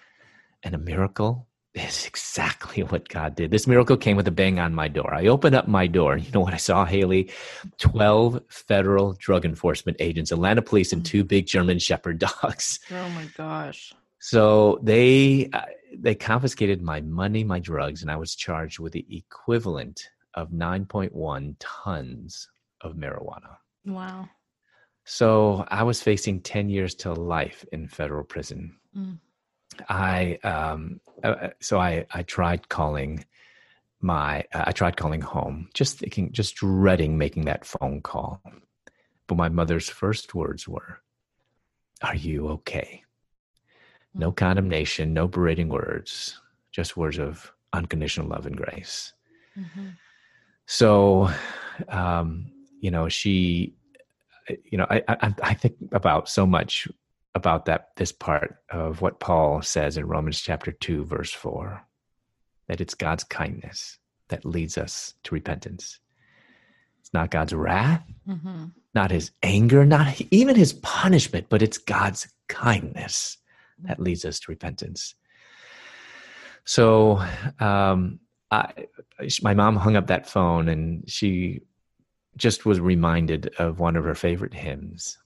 And 0.64 0.76
a 0.76 0.78
miracle 0.78 1.48
is 1.74 2.06
exactly 2.08 2.84
what 2.84 3.10
God 3.10 3.36
did. 3.36 3.52
This 3.52 3.68
miracle 3.68 3.98
came 3.98 4.18
with 4.18 4.28
a 4.28 4.32
bang 4.32 4.60
on 4.60 4.74
my 4.74 4.88
door. 4.88 5.14
I 5.14 5.28
opened 5.28 5.56
up 5.56 5.68
my 5.68 5.88
door. 5.88 6.18
You 6.18 6.32
know 6.32 6.42
what 6.42 6.54
I 6.54 6.58
saw, 6.58 6.86
Haley? 6.86 7.32
12 7.80 8.42
federal 8.50 9.14
drug 9.14 9.46
enforcement 9.46 9.98
agents, 10.00 10.32
Atlanta 10.32 10.62
police, 10.62 10.94
and 10.94 11.06
two 11.06 11.24
big 11.24 11.48
German 11.48 11.80
Shepherd 11.92 12.20
dogs. 12.20 12.80
Oh 12.92 13.10
my 13.10 13.28
gosh. 13.38 13.94
So 14.20 14.80
they 14.84 15.50
uh, 15.52 15.62
they 15.98 16.14
confiscated 16.14 16.82
my 16.82 17.02
money, 17.02 17.44
my 17.44 17.60
drugs, 17.60 18.02
and 18.02 18.12
I 18.12 18.18
was 18.18 18.36
charged 18.36 18.80
with 18.80 18.94
the 18.94 19.06
equivalent 19.10 20.10
of 20.36 20.52
9.1 20.52 21.56
tons 21.60 22.48
of 22.82 22.94
marijuana. 22.94 23.58
Wow. 23.86 24.30
So 25.06 25.66
I 25.70 25.84
was 25.84 26.02
facing 26.02 26.42
10 26.42 26.70
years 26.70 26.96
to 26.96 27.14
life 27.14 27.66
in 27.72 27.88
federal 27.88 28.24
prison. 28.24 28.76
Mm. 28.96 29.18
I 29.90 30.38
um, 30.44 31.00
uh, 31.24 31.28
uh, 31.28 31.50
so 31.60 31.80
I 31.80 32.06
I 32.12 32.24
tried 32.24 32.68
calling 32.70 33.26
my 34.02 34.44
uh, 34.54 34.66
I 34.68 34.72
tried 34.74 34.98
calling 34.98 35.22
home, 35.22 35.70
just 35.74 36.00
thinking, 36.00 36.32
just 36.32 36.56
dreading 36.56 37.18
making 37.18 37.46
that 37.46 37.66
phone 37.66 38.02
call. 38.02 38.42
But 39.28 39.36
my 39.36 39.48
mother's 39.48 39.88
first 39.88 40.36
words 40.36 40.68
were, 40.68 41.00
"Are 42.04 42.16
you 42.16 42.50
okay?" 42.50 43.04
No 44.14 44.32
mm. 44.32 44.36
condemnation, 44.36 45.14
no 45.14 45.28
berating 45.28 45.70
words, 45.70 46.40
just 46.72 46.98
words 46.98 47.18
of 47.18 47.52
unconditional 47.74 48.28
love 48.28 48.46
and 48.46 48.58
grace. 48.58 49.14
Mm-hmm. 49.58 49.90
So, 50.66 51.30
um, 51.90 52.52
you 52.80 52.92
know, 52.92 53.10
she, 53.10 53.74
you 54.66 54.78
know, 54.78 54.88
I, 54.90 55.04
I 55.08 55.34
I 55.44 55.54
think 55.54 55.76
about 55.92 56.30
so 56.30 56.46
much 56.46 56.88
about 57.36 57.66
that 57.66 57.90
this 57.96 58.12
part 58.12 58.58
of 58.70 59.02
what 59.02 59.20
Paul 59.20 59.62
says 59.62 59.98
in 59.98 60.06
Romans 60.06 60.42
chapter 60.42 60.72
2 60.72 61.06
verse 61.06 61.32
4 61.32 61.82
that 62.68 62.82
it's 62.82 62.94
God's 62.94 63.24
kindness 63.24 63.98
that 64.30 64.46
leads 64.46 64.78
us 64.78 65.14
to 65.24 65.36
repentance. 65.36 66.00
It's 67.00 67.14
not 67.14 67.32
God's 67.32 67.54
wrath, 67.54 68.04
mm-hmm. 68.28 68.66
not 68.94 69.12
his 69.12 69.32
anger, 69.44 69.86
not 69.86 70.22
even 70.32 70.56
his 70.56 70.74
punishment, 70.74 71.48
but 71.50 71.62
it's 71.62 71.78
God's 71.78 72.28
kindness 72.48 73.38
that 73.84 74.00
leads 74.00 74.24
us 74.26 74.40
to 74.42 74.52
repentance. 74.52 75.16
So, 76.64 77.24
um, 77.60 78.20
I, 78.52 78.88
my 79.42 79.54
mom 79.54 79.78
hung 79.78 79.96
up 79.96 80.08
that 80.08 80.30
phone 80.30 80.68
and 80.68 81.10
she 81.10 81.62
just 82.38 82.66
was 82.66 82.80
reminded 82.80 83.54
of 83.60 83.80
one 83.80 83.96
of 83.96 84.04
her 84.04 84.16
favorite 84.16 84.54
hymns 84.54 85.18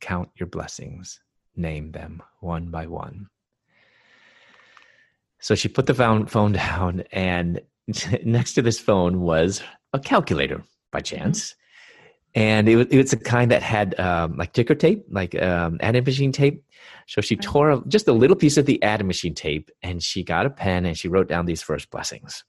count 0.00 0.28
your 0.36 0.46
blessings, 0.46 1.18
name 1.56 1.92
them 1.92 2.22
one 2.40 2.70
by 2.70 2.86
one. 2.86 3.26
So 5.40 5.54
she 5.54 5.68
put 5.68 5.86
the 5.86 5.94
phone 5.94 6.52
down, 6.52 7.04
and 7.10 7.60
next 8.24 8.54
to 8.54 8.62
this 8.62 8.78
phone 8.78 9.20
was 9.20 9.62
a 9.92 9.98
calculator 9.98 10.62
by 10.92 11.00
mm-hmm. 11.00 11.16
chance. 11.16 11.54
And 12.34 12.68
it 12.68 12.76
was, 12.76 12.86
it 12.88 12.96
was 12.96 13.12
a 13.12 13.16
kind 13.16 13.50
that 13.52 13.62
had 13.62 13.98
um, 14.00 14.36
like 14.36 14.52
ticker 14.52 14.74
tape, 14.74 15.06
like 15.08 15.40
um, 15.40 15.78
adding 15.80 16.02
machine 16.02 16.32
tape. 16.32 16.64
So 17.06 17.20
she 17.20 17.36
tore 17.36 17.80
just 17.86 18.08
a 18.08 18.12
little 18.12 18.36
piece 18.36 18.56
of 18.56 18.66
the 18.66 18.82
adding 18.82 19.06
machine 19.06 19.34
tape 19.34 19.70
and 19.84 20.02
she 20.02 20.24
got 20.24 20.44
a 20.44 20.50
pen 20.50 20.84
and 20.84 20.98
she 20.98 21.06
wrote 21.06 21.28
down 21.28 21.46
these 21.46 21.62
first 21.62 21.90
blessings. 21.90 22.42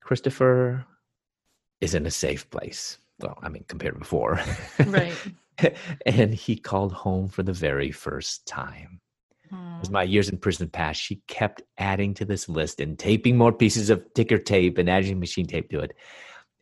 Christopher 0.00 0.86
is 1.80 1.94
in 1.94 2.06
a 2.06 2.10
safe 2.10 2.48
place. 2.50 2.98
Well, 3.20 3.38
I 3.42 3.48
mean, 3.48 3.64
compared 3.68 3.94
to 3.94 3.98
before. 4.00 4.40
Right. 4.86 5.14
and 6.06 6.34
he 6.34 6.56
called 6.56 6.92
home 6.92 7.28
for 7.28 7.42
the 7.42 7.52
very 7.52 7.90
first 7.90 8.46
time. 8.46 9.00
As 9.80 9.90
my 9.90 10.02
years 10.02 10.28
in 10.28 10.38
prison 10.38 10.68
passed, 10.68 11.00
she 11.00 11.22
kept 11.28 11.62
adding 11.78 12.14
to 12.14 12.24
this 12.24 12.48
list 12.48 12.80
and 12.80 12.98
taping 12.98 13.36
more 13.36 13.52
pieces 13.52 13.90
of 13.90 14.02
ticker 14.14 14.38
tape 14.38 14.78
and 14.78 14.90
adding 14.90 15.20
machine 15.20 15.46
tape 15.46 15.70
to 15.70 15.80
it. 15.80 15.94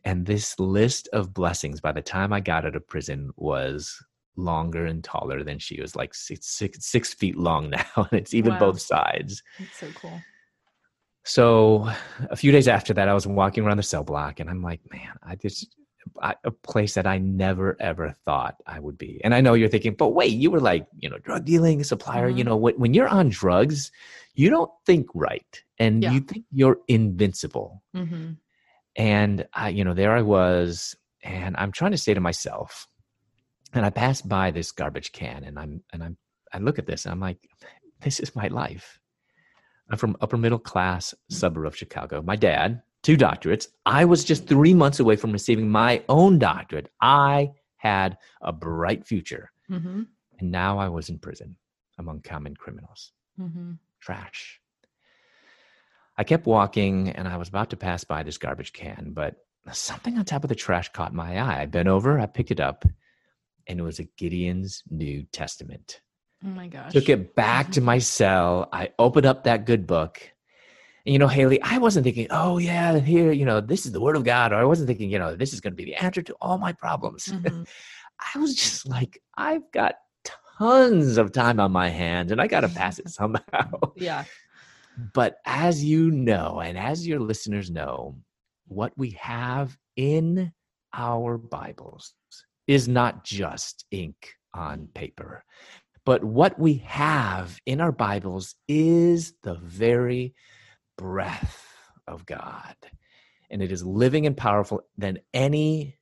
And 0.03 0.25
this 0.25 0.59
list 0.59 1.09
of 1.11 1.33
blessings, 1.33 1.81
by 1.81 1.91
the 1.91 2.01
time 2.01 2.31
I 2.31 2.39
got 2.41 2.65
out 2.65 2.75
of 2.75 2.87
prison, 2.87 3.31
was 3.37 3.97
longer 4.35 4.85
and 4.85 5.03
taller 5.03 5.43
than 5.43 5.57
she 5.57 5.81
was, 5.81 5.95
like 5.95 6.13
six, 6.13 6.47
six, 6.47 6.85
six 6.85 7.13
feet 7.13 7.37
long 7.37 7.69
now. 7.71 7.85
And 7.95 8.19
it's 8.19 8.33
even 8.33 8.53
wow. 8.53 8.59
both 8.59 8.81
sides. 8.81 9.41
That's 9.57 9.79
so 9.79 9.87
cool. 9.95 10.21
So 11.25 11.89
a 12.29 12.35
few 12.35 12.51
days 12.51 12.67
after 12.67 12.93
that, 12.93 13.09
I 13.09 13.13
was 13.13 13.25
walking 13.27 13.65
around 13.65 13.77
the 13.77 13.83
cell 13.83 14.03
block 14.03 14.39
and 14.39 14.49
I'm 14.49 14.61
like, 14.61 14.81
man, 14.91 15.13
I 15.23 15.35
just 15.35 15.75
a 16.21 16.51
place 16.51 16.93
that 16.93 17.07
I 17.07 17.17
never 17.17 17.75
ever 17.79 18.15
thought 18.25 18.55
I 18.67 18.79
would 18.79 18.97
be. 18.97 19.19
And 19.23 19.33
I 19.33 19.41
know 19.41 19.55
you're 19.55 19.69
thinking, 19.69 19.95
but 19.95 20.09
wait, 20.09 20.33
you 20.33 20.51
were 20.51 20.59
like, 20.59 20.85
you 20.99 21.09
know, 21.09 21.17
drug 21.17 21.45
dealing 21.45 21.83
supplier. 21.83 22.29
Mm-hmm. 22.29 22.37
You 22.37 22.43
know, 22.43 22.55
when, 22.55 22.75
when 22.75 22.93
you're 22.93 23.07
on 23.07 23.29
drugs, 23.29 23.91
you 24.35 24.51
don't 24.51 24.69
think 24.85 25.07
right, 25.15 25.63
and 25.79 26.03
yeah. 26.03 26.11
you 26.11 26.19
think 26.19 26.45
you're 26.51 26.77
invincible. 26.87 27.81
Mm-hmm. 27.95 28.33
And 28.97 29.47
I, 29.53 29.69
you 29.69 29.83
know, 29.83 29.93
there 29.93 30.15
I 30.15 30.21
was, 30.21 30.95
and 31.23 31.55
I'm 31.57 31.71
trying 31.71 31.91
to 31.91 31.97
say 31.97 32.13
to 32.13 32.21
myself, 32.21 32.87
and 33.73 33.85
I 33.85 33.89
pass 33.89 34.21
by 34.21 34.51
this 34.51 34.71
garbage 34.71 35.11
can, 35.11 35.43
and 35.43 35.57
I'm, 35.57 35.81
and 35.91 36.03
I'm, 36.03 36.17
I 36.53 36.59
look 36.59 36.77
at 36.77 36.85
this, 36.85 37.05
and 37.05 37.13
I'm 37.13 37.19
like, 37.19 37.39
this 38.01 38.19
is 38.19 38.35
my 38.35 38.47
life. 38.47 38.99
I'm 39.89 39.97
from 39.97 40.17
upper 40.21 40.37
middle 40.37 40.59
class 40.59 41.13
suburb 41.29 41.67
of 41.67 41.77
Chicago. 41.77 42.21
My 42.21 42.35
dad, 42.35 42.81
two 43.03 43.17
doctorates. 43.17 43.67
I 43.85 44.05
was 44.05 44.23
just 44.23 44.47
three 44.47 44.73
months 44.73 44.99
away 44.99 45.15
from 45.15 45.31
receiving 45.31 45.69
my 45.69 46.03
own 46.09 46.39
doctorate. 46.39 46.89
I 47.01 47.51
had 47.77 48.17
a 48.41 48.51
bright 48.51 49.05
future. 49.05 49.51
Mm-hmm. 49.69 50.03
And 50.39 50.51
now 50.51 50.79
I 50.79 50.89
was 50.89 51.09
in 51.09 51.19
prison 51.19 51.55
among 51.97 52.21
common 52.21 52.55
criminals. 52.55 53.11
Mm-hmm. 53.39 53.73
Trash. 53.99 54.59
I 56.17 56.23
kept 56.23 56.45
walking 56.45 57.09
and 57.09 57.27
I 57.27 57.37
was 57.37 57.49
about 57.49 57.69
to 57.71 57.77
pass 57.77 58.03
by 58.03 58.23
this 58.23 58.37
garbage 58.37 58.73
can, 58.73 59.11
but 59.13 59.35
something 59.71 60.17
on 60.17 60.25
top 60.25 60.43
of 60.43 60.49
the 60.49 60.55
trash 60.55 60.89
caught 60.91 61.13
my 61.13 61.39
eye. 61.39 61.61
I 61.61 61.65
bent 61.65 61.87
over, 61.87 62.19
I 62.19 62.25
picked 62.25 62.51
it 62.51 62.59
up, 62.59 62.85
and 63.67 63.79
it 63.79 63.83
was 63.83 63.99
a 63.99 64.07
Gideon's 64.17 64.83
New 64.89 65.23
Testament. 65.31 66.01
Oh 66.45 66.49
my 66.49 66.67
gosh. 66.67 66.93
Took 66.93 67.09
it 67.09 67.35
back 67.35 67.71
to 67.71 67.81
my 67.81 67.97
cell. 67.99 68.69
I 68.71 68.91
opened 68.99 69.25
up 69.25 69.45
that 69.45 69.65
good 69.65 69.87
book 69.87 70.21
And, 71.05 71.13
you 71.13 71.19
know, 71.19 71.27
Haley, 71.27 71.61
I 71.61 71.77
wasn't 71.79 72.03
thinking, 72.03 72.27
oh, 72.29 72.57
yeah, 72.59 72.99
here, 72.99 73.31
you 73.31 73.45
know, 73.45 73.61
this 73.61 73.85
is 73.85 73.91
the 73.91 74.01
word 74.01 74.15
of 74.15 74.23
God. 74.23 74.51
Or 74.53 74.55
I 74.57 74.63
wasn't 74.63 74.87
thinking, 74.87 75.09
you 75.09 75.19
know, 75.19 75.35
this 75.35 75.53
is 75.53 75.61
going 75.61 75.73
to 75.73 75.77
be 75.77 75.85
the 75.85 75.95
answer 75.95 76.21
to 76.21 76.35
all 76.41 76.57
my 76.57 76.73
problems. 76.73 77.27
Mm-hmm. 77.33 77.63
I 78.35 78.39
was 78.39 78.55
just 78.55 78.87
like, 78.87 79.21
I've 79.35 79.69
got 79.73 79.95
tons 80.57 81.17
of 81.17 81.33
time 81.33 81.59
on 81.59 81.71
my 81.73 81.89
hands 81.89 82.31
and 82.31 82.39
I 82.41 82.47
got 82.47 82.61
to 82.61 82.69
pass 82.69 82.97
it 82.99 83.09
somehow. 83.19 83.71
Yeah. 83.97 84.23
But 85.13 85.37
as 85.45 85.83
you 85.83 86.11
know, 86.11 86.61
and 86.61 86.77
as 86.77 87.05
your 87.05 87.19
listeners 87.19 87.69
know, 87.69 88.15
what 88.67 88.93
we 88.97 89.11
have 89.11 89.77
in 89.97 90.53
our 90.93 91.37
Bibles 91.37 92.13
is 92.67 92.87
not 92.87 93.25
just 93.25 93.85
ink 93.91 94.33
on 94.53 94.87
paper, 94.93 95.43
but 96.05 96.23
what 96.23 96.57
we 96.59 96.75
have 96.85 97.59
in 97.65 97.81
our 97.81 97.91
Bibles 97.91 98.55
is 98.67 99.33
the 99.41 99.55
very 99.55 100.35
breath 100.97 101.65
of 102.07 102.25
God. 102.25 102.75
And 103.49 103.61
it 103.61 103.71
is 103.71 103.83
living 103.83 104.25
and 104.25 104.37
powerful 104.37 104.81
than 104.97 105.19
any 105.33 105.97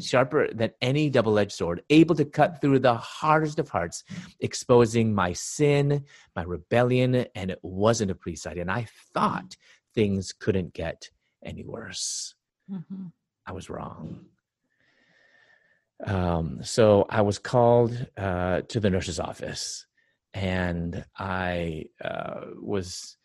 sharper 0.00 0.48
than 0.52 0.70
any 0.80 1.10
double-edged 1.10 1.52
sword 1.52 1.82
able 1.90 2.14
to 2.14 2.24
cut 2.24 2.60
through 2.60 2.78
the 2.78 2.94
hardest 2.94 3.58
of 3.58 3.68
hearts 3.68 4.04
exposing 4.40 5.14
my 5.14 5.32
sin 5.32 6.04
my 6.34 6.42
rebellion 6.42 7.26
and 7.34 7.50
it 7.50 7.58
wasn't 7.62 8.10
a 8.10 8.14
pre-sight 8.14 8.58
and 8.58 8.70
i 8.70 8.86
thought 9.12 9.56
things 9.94 10.32
couldn't 10.32 10.72
get 10.72 11.10
any 11.44 11.64
worse 11.64 12.34
mm-hmm. 12.70 13.06
i 13.46 13.52
was 13.52 13.68
wrong 13.68 14.24
um, 16.04 16.58
so 16.62 17.06
i 17.08 17.20
was 17.20 17.38
called 17.38 18.06
uh, 18.16 18.60
to 18.62 18.80
the 18.80 18.90
nurse's 18.90 19.20
office 19.20 19.86
and 20.34 21.04
i 21.18 21.84
uh, 22.04 22.40
was 22.60 23.16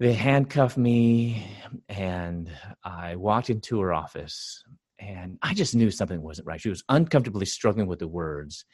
they 0.00 0.12
handcuffed 0.12 0.76
me 0.76 1.46
and 1.88 2.50
i 2.84 3.16
walked 3.16 3.50
into 3.50 3.80
her 3.80 3.92
office 3.92 4.62
and 4.98 5.38
I 5.42 5.54
just 5.54 5.74
knew 5.74 5.90
something 5.90 6.22
wasn't 6.22 6.46
right. 6.46 6.60
She 6.60 6.68
was 6.68 6.84
uncomfortably 6.88 7.46
struggling 7.46 7.86
with 7.86 7.98
the 7.98 8.08
words, 8.08 8.64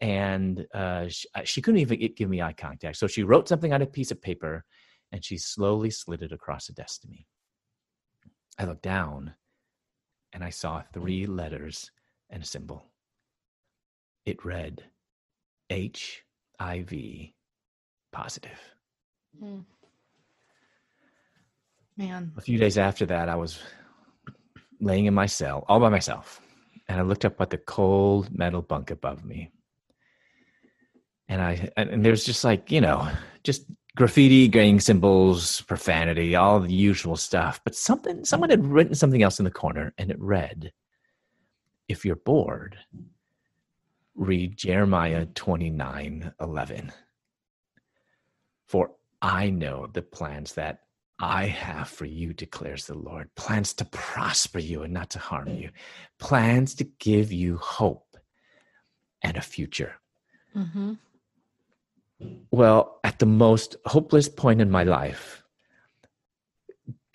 and 0.00 0.66
uh, 0.74 1.08
she, 1.08 1.28
she, 1.44 1.62
couldn't 1.62 1.80
even 1.80 2.12
give 2.16 2.28
me 2.28 2.42
eye 2.42 2.54
contact. 2.54 2.96
So 2.96 3.06
she 3.06 3.22
wrote 3.22 3.48
something 3.48 3.72
on 3.72 3.82
a 3.82 3.86
piece 3.86 4.10
of 4.10 4.22
paper, 4.22 4.64
and 5.10 5.24
she 5.24 5.38
slowly 5.38 5.90
slid 5.90 6.22
it 6.22 6.32
across 6.32 6.66
the 6.66 6.72
desk 6.72 7.02
to 7.02 7.08
me. 7.08 7.26
I 8.58 8.64
looked 8.64 8.82
down, 8.82 9.34
and 10.32 10.42
I 10.42 10.50
saw 10.50 10.82
three 10.92 11.26
letters 11.26 11.90
and 12.32 12.42
a 12.42 12.46
symbol. 12.46 12.86
It 14.26 14.44
read 14.44 14.82
HIV 15.70 16.94
positive. 18.12 18.58
Mm. 19.42 19.64
Man. 21.96 22.32
A 22.36 22.40
few 22.40 22.58
days 22.58 22.78
after 22.78 23.06
that, 23.06 23.28
I 23.28 23.36
was 23.36 23.60
laying 24.80 25.06
in 25.06 25.14
my 25.14 25.26
cell 25.26 25.64
all 25.68 25.80
by 25.80 25.88
myself. 25.88 26.40
And 26.88 26.98
I 26.98 27.02
looked 27.02 27.24
up 27.24 27.40
at 27.40 27.50
the 27.50 27.58
cold 27.58 28.36
metal 28.36 28.62
bunk 28.62 28.90
above 28.90 29.24
me. 29.24 29.50
And 31.28 31.40
I 31.40 31.70
and 31.76 32.04
there's 32.04 32.24
just 32.24 32.44
like, 32.44 32.70
you 32.70 32.80
know, 32.80 33.08
just 33.44 33.64
graffiti, 33.96 34.48
gang 34.48 34.80
symbols, 34.80 35.60
profanity, 35.62 36.34
all 36.34 36.60
the 36.60 36.72
usual 36.72 37.16
stuff. 37.16 37.60
But 37.64 37.74
something 37.74 38.24
someone 38.24 38.50
had 38.50 38.66
written 38.66 38.94
something 38.94 39.22
else 39.22 39.38
in 39.38 39.44
the 39.44 39.50
corner 39.50 39.94
and 39.96 40.10
it 40.10 40.20
read, 40.20 40.72
if 41.88 42.04
you're 42.04 42.16
bored, 42.16 42.78
read 44.14 44.56
Jeremiah 44.56 45.26
29 45.26 46.32
11. 46.40 46.92
For 48.66 48.92
I 49.20 49.50
know 49.50 49.86
the 49.86 50.02
plans 50.02 50.54
that 50.54 50.80
I 51.18 51.46
have 51.46 51.88
for 51.88 52.04
you, 52.04 52.32
declares 52.32 52.86
the 52.86 52.94
Lord 52.98 53.32
plans 53.36 53.72
to 53.74 53.84
prosper 53.84 54.58
you 54.58 54.82
and 54.82 54.92
not 54.92 55.10
to 55.10 55.20
harm 55.20 55.48
you, 55.48 55.70
plans 56.18 56.74
to 56.76 56.84
give 56.98 57.32
you 57.32 57.58
hope 57.58 58.16
and 59.22 59.36
a 59.36 59.40
future. 59.40 59.94
Mm-hmm. 60.56 60.94
Well, 62.50 63.00
at 63.04 63.18
the 63.18 63.26
most 63.26 63.76
hopeless 63.86 64.28
point 64.28 64.60
in 64.60 64.70
my 64.70 64.82
life, 64.82 65.41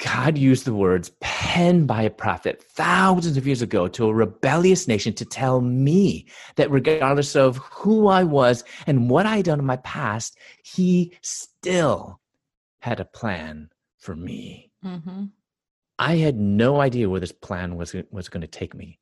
God 0.03 0.38
used 0.38 0.65
the 0.65 0.75
words 0.75 1.12
penned 1.21 1.88
by 1.88 2.03
a 2.03 2.10
prophet 2.10 2.63
thousands 2.63 3.36
of 3.36 3.47
years 3.47 3.63
ago 3.63 3.88
to 3.88 4.07
a 4.07 4.13
rebellious 4.13 4.88
nation 4.88 5.13
to 5.13 5.25
tell 5.25 5.62
me 5.62 6.27
that 6.55 6.69
regardless 6.69 7.36
of 7.36 7.57
who 7.57 8.07
I 8.07 8.23
was 8.23 8.63
and 8.86 9.10
what 9.10 9.25
I 9.25 9.38
had 9.38 9.45
done 9.45 9.60
in 9.60 9.65
my 9.65 9.77
past, 9.77 10.38
He 10.63 11.13
still 11.21 12.19
had 12.79 12.99
a 12.99 13.05
plan 13.05 13.69
for 13.97 14.15
me. 14.15 14.71
Mm-hmm. 14.86 15.25
I 15.99 16.17
had 16.17 16.38
no 16.38 16.79
idea 16.79 17.10
where 17.10 17.19
this 17.19 17.31
plan 17.31 17.75
was, 17.75 17.95
was 18.12 18.29
going 18.29 18.41
to 18.41 18.47
take 18.47 18.75
me, 18.75 18.99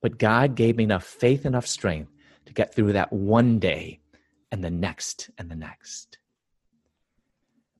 but 0.00 0.18
God 0.18 0.54
gave 0.54 0.76
me 0.76 0.84
enough 0.84 1.04
faith, 1.04 1.44
enough 1.44 1.66
strength 1.66 2.10
to 2.46 2.54
get 2.54 2.74
through 2.74 2.94
that 2.94 3.12
one 3.12 3.58
day 3.58 4.00
and 4.50 4.64
the 4.64 4.70
next 4.70 5.30
and 5.36 5.50
the 5.50 5.56
next. 5.56 6.17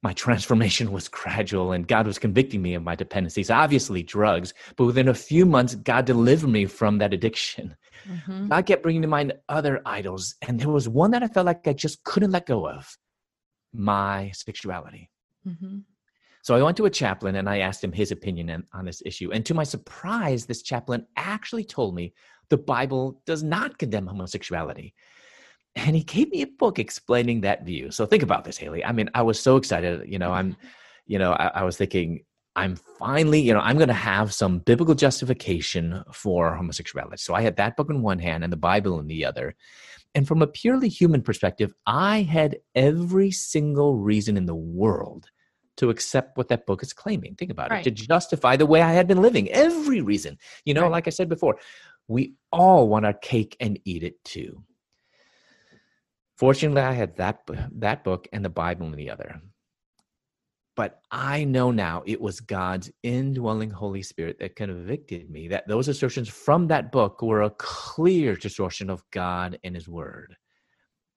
My 0.03 0.13
transformation 0.13 0.93
was 0.93 1.09
gradual, 1.09 1.73
and 1.73 1.89
God 1.89 2.07
was 2.07 2.19
convicting 2.19 2.63
me 2.63 2.75
of 2.75 2.85
my 2.85 2.95
dependencies, 2.95 3.51
obviously 3.51 4.03
drugs, 4.03 4.55
but 4.77 4.85
within 4.85 5.09
a 5.09 5.15
few 5.15 5.45
months, 5.45 5.75
God 5.75 6.05
delivered 6.05 6.51
me 6.51 6.67
from 6.67 6.99
that 6.99 7.13
addiction. 7.13 7.75
Mm-hmm. 8.09 8.49
God 8.49 8.67
kept 8.67 8.83
bringing 8.85 9.03
to 9.03 9.09
mind 9.09 9.33
other 9.49 9.81
idols, 9.85 10.37
and 10.43 10.61
there 10.61 10.69
was 10.69 10.89
one 10.89 11.11
that 11.11 11.23
I 11.23 11.29
felt 11.29 11.47
like 11.47 11.67
I 11.67 11.73
just 11.73 12.05
couldn't 12.05 12.31
let 12.31 12.47
go 12.47 12.69
of 12.69 12.97
my 13.73 14.31
sexuality. 14.35 15.11
Mm-hmm. 15.47 15.79
So 16.43 16.55
I 16.55 16.63
went 16.63 16.77
to 16.79 16.87
a 16.87 16.91
chaplain 16.91 17.37
and 17.37 17.49
I 17.49 17.59
asked 17.59 17.85
him 17.85 17.93
his 17.93 18.11
opinion 18.11 18.65
on 18.73 18.85
this 18.87 19.03
issue. 19.05 19.31
And 19.33 19.45
to 19.47 19.55
my 19.55 19.65
surprise, 19.65 20.47
this 20.47 20.63
chaplain 20.63 21.07
actually 21.17 21.65
told 21.65 21.95
me 21.95 22.15
the 22.49 22.57
Bible 22.57 23.21
does 23.27 23.43
not 23.43 23.77
condemn 23.79 24.07
homosexuality. 24.07 24.95
And 25.77 25.95
he 25.95 26.03
gave 26.03 26.31
me 26.31 26.43
a 26.43 26.47
book 26.47 26.79
explaining 26.79 27.43
that 27.43 27.65
view. 27.65 27.91
So 27.91 28.05
think 28.05 28.23
about 28.23 28.45
this, 28.45 28.57
Haley. 28.57 28.85
I 28.85 28.93
mean, 28.93 29.09
I 29.15 29.23
was 29.23 29.39
so 29.39 29.57
excited. 29.57 30.09
You 30.09 30.19
know, 30.19 30.33
I'm, 30.33 30.53
mm-hmm. 30.53 30.67
you 31.07 31.19
know, 31.19 31.33
I, 31.33 31.53
I 31.55 31.63
was 31.63 31.77
thinking, 31.77 32.25
I'm 32.57 32.77
finally, 32.99 33.41
you 33.41 33.55
know, 33.55 33.61
I'm 33.61 33.77
going 33.77 33.89
to 33.89 33.95
have 33.95 34.35
some 34.35 34.59
biblical 34.59 34.97
justification 34.97 36.03
for 36.13 36.57
homosexuality. 36.57 37.19
So 37.19 37.35
I 37.35 37.43
had 37.43 37.57
that 37.57 37.77
book 37.77 37.89
in 37.91 38.03
one 38.03 38.19
hand 38.19 38.43
and 38.43 38.53
the 38.53 38.57
Bible 38.57 38.99
in 38.99 39.07
the 39.07 39.25
other. 39.25 39.55
And 40.15 40.27
from 40.27 40.43
a 40.43 40.47
purely 40.49 40.89
human 40.89 41.23
perspective, 41.23 41.73
I 41.87 42.23
had 42.23 42.59
every 42.75 43.31
single 43.31 43.97
reason 43.97 44.37
in 44.37 44.47
the 44.47 44.55
world 44.55 45.31
to 45.77 45.91
accept 45.91 46.37
what 46.37 46.49
that 46.49 46.67
book 46.67 46.83
is 46.83 46.93
claiming. 46.93 47.37
Think 47.37 47.53
about 47.53 47.71
right. 47.71 47.87
it. 47.87 47.97
To 47.97 48.07
justify 48.07 48.57
the 48.57 48.67
way 48.67 48.83
I 48.83 48.93
had 48.93 49.07
been 49.07 49.23
living. 49.23 49.49
Every 49.51 50.01
reason. 50.01 50.37
You 50.65 50.75
know, 50.75 50.83
right. 50.83 50.91
like 50.91 51.07
I 51.07 51.11
said 51.11 51.29
before, 51.29 51.59
we 52.09 52.35
all 52.51 52.89
want 52.89 53.07
our 53.07 53.13
cake 53.13 53.57
and 53.61 53.79
eat 53.85 54.03
it 54.03 54.23
too. 54.25 54.65
Fortunately, 56.39 56.83
I 56.83 56.93
had 56.93 57.17
that 57.17 57.41
that 57.73 58.05
book 58.05 58.29
and 58.33 58.45
the 58.45 58.49
Bible 58.51 58.87
in 58.87 58.93
the 58.93 59.11
other. 59.11 59.41
But 60.77 61.01
I 61.11 61.43
know 61.43 61.73
now 61.73 62.05
it 62.07 62.21
was 62.21 62.39
God's 62.39 62.93
indwelling 63.03 63.71
Holy 63.71 64.03
Spirit 64.03 64.39
that 64.39 64.55
convicted 64.55 65.29
me 65.29 65.49
that 65.49 65.67
those 65.67 65.89
assertions 65.89 66.29
from 66.29 66.69
that 66.69 66.93
book 66.93 67.21
were 67.21 67.43
a 67.43 67.51
clear 67.51 68.37
distortion 68.37 68.89
of 68.89 69.03
God 69.11 69.59
and 69.65 69.75
His 69.75 69.89
Word. 69.89 70.37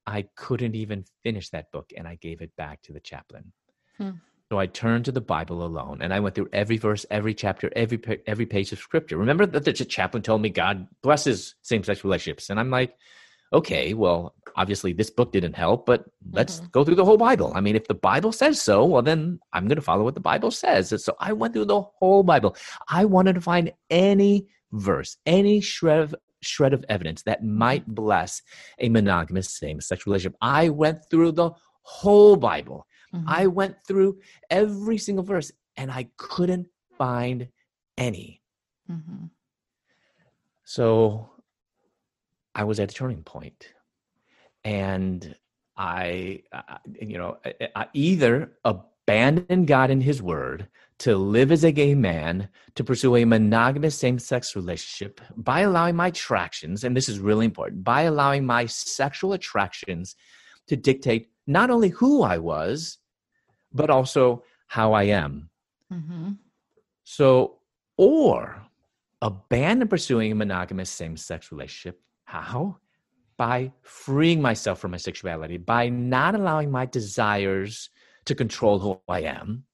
I 0.04 0.22
couldn't 0.34 0.74
even 0.74 1.04
finish 1.22 1.50
that 1.50 1.70
book, 1.70 1.92
and 1.96 2.08
I 2.08 2.16
gave 2.16 2.42
it 2.42 2.56
back 2.56 2.82
to 2.82 2.92
the 2.92 2.98
chaplain. 2.98 3.52
Hmm. 3.98 4.10
So 4.50 4.58
I 4.58 4.66
turned 4.66 5.04
to 5.04 5.12
the 5.12 5.20
Bible 5.20 5.64
alone 5.64 6.02
and 6.02 6.12
I 6.12 6.20
went 6.20 6.34
through 6.34 6.50
every 6.52 6.76
verse, 6.76 7.06
every 7.10 7.32
chapter, 7.32 7.72
every 7.74 7.98
every 8.26 8.44
page 8.44 8.70
of 8.72 8.80
scripture. 8.80 9.16
Remember 9.16 9.46
that 9.46 9.64
the 9.64 9.72
chaplain 9.72 10.22
told 10.22 10.42
me 10.42 10.50
God 10.50 10.88
blesses 11.02 11.54
same-sex 11.62 12.04
relationships 12.04 12.50
and 12.50 12.60
I'm 12.60 12.68
like, 12.68 12.94
okay, 13.52 13.94
well, 13.94 14.34
obviously 14.56 14.92
this 14.92 15.10
book 15.10 15.32
didn't 15.32 15.54
help, 15.54 15.86
but 15.86 16.04
let's 16.32 16.56
mm-hmm. 16.56 16.66
go 16.72 16.84
through 16.84 16.94
the 16.94 17.04
whole 17.04 17.16
Bible. 17.16 17.52
I 17.54 17.60
mean, 17.60 17.76
if 17.76 17.88
the 17.88 17.94
Bible 17.94 18.32
says 18.32 18.60
so, 18.60 18.84
well 18.84 19.02
then 19.02 19.38
I'm 19.52 19.66
going 19.66 19.76
to 19.76 19.82
follow 19.82 20.04
what 20.04 20.14
the 20.14 20.20
Bible 20.20 20.50
says. 20.50 20.92
And 20.92 21.00
so 21.00 21.14
I 21.20 21.32
went 21.32 21.54
through 21.54 21.66
the 21.66 21.80
whole 21.80 22.22
Bible. 22.22 22.56
I 22.88 23.04
wanted 23.04 23.34
to 23.34 23.40
find 23.40 23.72
any 23.90 24.46
verse, 24.72 25.16
any 25.26 25.60
shred 25.60 26.00
of 26.00 26.14
shred 26.44 26.72
of 26.72 26.84
evidence 26.88 27.22
that 27.22 27.44
might 27.44 27.82
mm-hmm. 27.82 27.94
bless 27.94 28.42
a 28.78 28.88
monogamous 28.88 29.48
same-sex 29.50 30.06
relationship. 30.06 30.36
I 30.42 30.70
went 30.70 30.98
through 31.08 31.32
the 31.32 31.50
whole 31.82 32.36
Bible 32.36 32.86
Mm-hmm. 33.14 33.28
I 33.28 33.46
went 33.46 33.76
through 33.86 34.18
every 34.50 34.98
single 34.98 35.24
verse 35.24 35.52
and 35.76 35.90
I 35.90 36.08
couldn't 36.16 36.66
find 36.96 37.48
any. 37.98 38.40
Mm-hmm. 38.90 39.26
So 40.64 41.30
I 42.54 42.64
was 42.64 42.80
at 42.80 42.90
a 42.90 42.94
turning 42.94 43.22
point, 43.22 43.72
and 44.64 45.34
I, 45.76 46.42
I 46.52 46.78
you 47.00 47.18
know, 47.18 47.38
I, 47.44 47.68
I 47.74 47.86
either 47.94 48.52
abandon 48.64 49.64
God 49.64 49.90
and 49.90 50.02
His 50.02 50.22
Word 50.22 50.68
to 50.98 51.16
live 51.16 51.50
as 51.50 51.64
a 51.64 51.72
gay 51.72 51.94
man, 51.94 52.48
to 52.76 52.84
pursue 52.84 53.16
a 53.16 53.24
monogamous 53.24 53.98
same 53.98 54.18
sex 54.18 54.54
relationship 54.54 55.20
by 55.36 55.60
allowing 55.60 55.96
my 55.96 56.08
attractions, 56.08 56.84
and 56.84 56.96
this 56.96 57.08
is 57.08 57.18
really 57.18 57.44
important, 57.44 57.82
by 57.82 58.02
allowing 58.02 58.46
my 58.46 58.66
sexual 58.66 59.32
attractions 59.32 60.14
to 60.68 60.76
dictate 60.76 61.30
not 61.46 61.70
only 61.70 61.88
who 61.88 62.22
I 62.22 62.38
was, 62.38 62.98
but 63.72 63.90
also 63.90 64.44
how 64.68 64.92
I 64.92 65.04
am. 65.04 65.50
Mm-hmm. 65.92 66.32
So, 67.04 67.58
or 67.96 68.62
abandon 69.20 69.88
pursuing 69.88 70.32
a 70.32 70.34
monogamous 70.34 70.90
same 70.90 71.16
sex 71.16 71.50
relationship. 71.50 72.00
How? 72.32 72.78
By 73.36 73.72
freeing 73.82 74.40
myself 74.40 74.78
from 74.78 74.92
my 74.92 74.96
sexuality, 74.96 75.58
by 75.58 75.90
not 75.90 76.34
allowing 76.34 76.70
my 76.70 76.86
desires 76.86 77.90
to 78.24 78.34
control 78.34 78.78
who 78.78 79.00
I 79.06 79.22
am, 79.22 79.64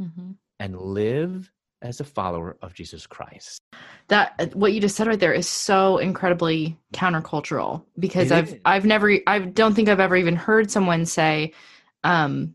mm-hmm. 0.00 0.32
and 0.58 0.80
live 0.80 1.50
as 1.82 2.00
a 2.00 2.04
follower 2.04 2.56
of 2.62 2.72
Jesus 2.72 3.06
Christ. 3.06 3.60
That 4.08 4.54
what 4.54 4.72
you 4.72 4.80
just 4.80 4.96
said 4.96 5.06
right 5.06 5.20
there 5.20 5.34
is 5.34 5.46
so 5.46 5.98
incredibly 5.98 6.78
countercultural 6.94 7.84
because 7.98 8.30
it 8.30 8.36
I've 8.36 8.54
is. 8.54 8.60
I've 8.64 8.86
never 8.86 9.18
I 9.26 9.40
don't 9.40 9.74
think 9.74 9.90
I've 9.90 10.00
ever 10.00 10.16
even 10.16 10.36
heard 10.36 10.70
someone 10.70 11.04
say 11.04 11.52
um 12.02 12.54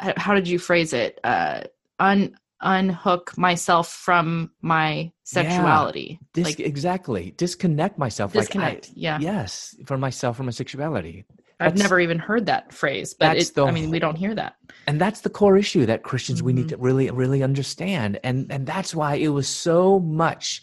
how 0.00 0.34
did 0.34 0.48
you 0.48 0.58
phrase 0.58 0.92
it? 0.92 1.20
Uh 1.22 1.62
un 2.00 2.36
unhook 2.60 3.36
myself 3.36 3.88
from 3.88 4.50
my 4.62 5.12
sexuality. 5.24 6.18
Yeah, 6.20 6.26
dis- 6.32 6.44
like 6.44 6.60
exactly. 6.60 7.34
Disconnect 7.36 7.98
myself. 7.98 8.32
Disconnect. 8.32 8.88
Like 8.88 8.96
I, 8.96 9.00
yeah. 9.00 9.18
Yes, 9.20 9.76
from 9.84 10.00
myself 10.00 10.36
from 10.36 10.46
my 10.46 10.52
sexuality. 10.52 11.26
I've 11.58 11.76
never 11.76 11.98
even 11.98 12.18
heard 12.18 12.46
that 12.46 12.72
phrase, 12.72 13.14
but 13.14 13.38
it, 13.38 13.54
the, 13.54 13.64
I 13.64 13.70
mean, 13.70 13.88
we 13.88 13.98
don't 13.98 14.16
hear 14.16 14.34
that. 14.34 14.56
And 14.86 15.00
that's 15.00 15.22
the 15.22 15.30
core 15.30 15.56
issue 15.56 15.86
that 15.86 16.02
Christians 16.02 16.40
mm-hmm. 16.40 16.46
we 16.46 16.52
need 16.52 16.66
mm-hmm. 16.66 16.76
to 16.76 16.76
really, 16.76 17.10
really 17.10 17.42
understand. 17.42 18.20
And 18.22 18.52
and 18.52 18.66
that's 18.66 18.94
why 18.94 19.14
it 19.14 19.28
was 19.28 19.48
so 19.48 19.98
much 20.00 20.62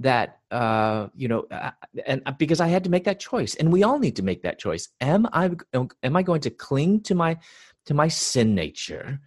that 0.00 0.38
uh, 0.50 1.08
you 1.14 1.28
know, 1.28 1.46
uh, 1.50 1.70
and 2.06 2.22
uh, 2.26 2.32
because 2.32 2.60
I 2.60 2.68
had 2.68 2.84
to 2.84 2.90
make 2.90 3.04
that 3.04 3.20
choice, 3.20 3.54
and 3.54 3.72
we 3.72 3.82
all 3.82 3.98
need 3.98 4.16
to 4.16 4.22
make 4.22 4.42
that 4.42 4.58
choice. 4.58 4.88
Am 5.00 5.28
I 5.32 5.50
am 6.02 6.16
I 6.16 6.22
going 6.22 6.40
to 6.42 6.50
cling 6.50 7.02
to 7.02 7.14
my 7.14 7.38
to 7.86 7.94
my 7.94 8.08
sin 8.08 8.54
nature? 8.54 9.20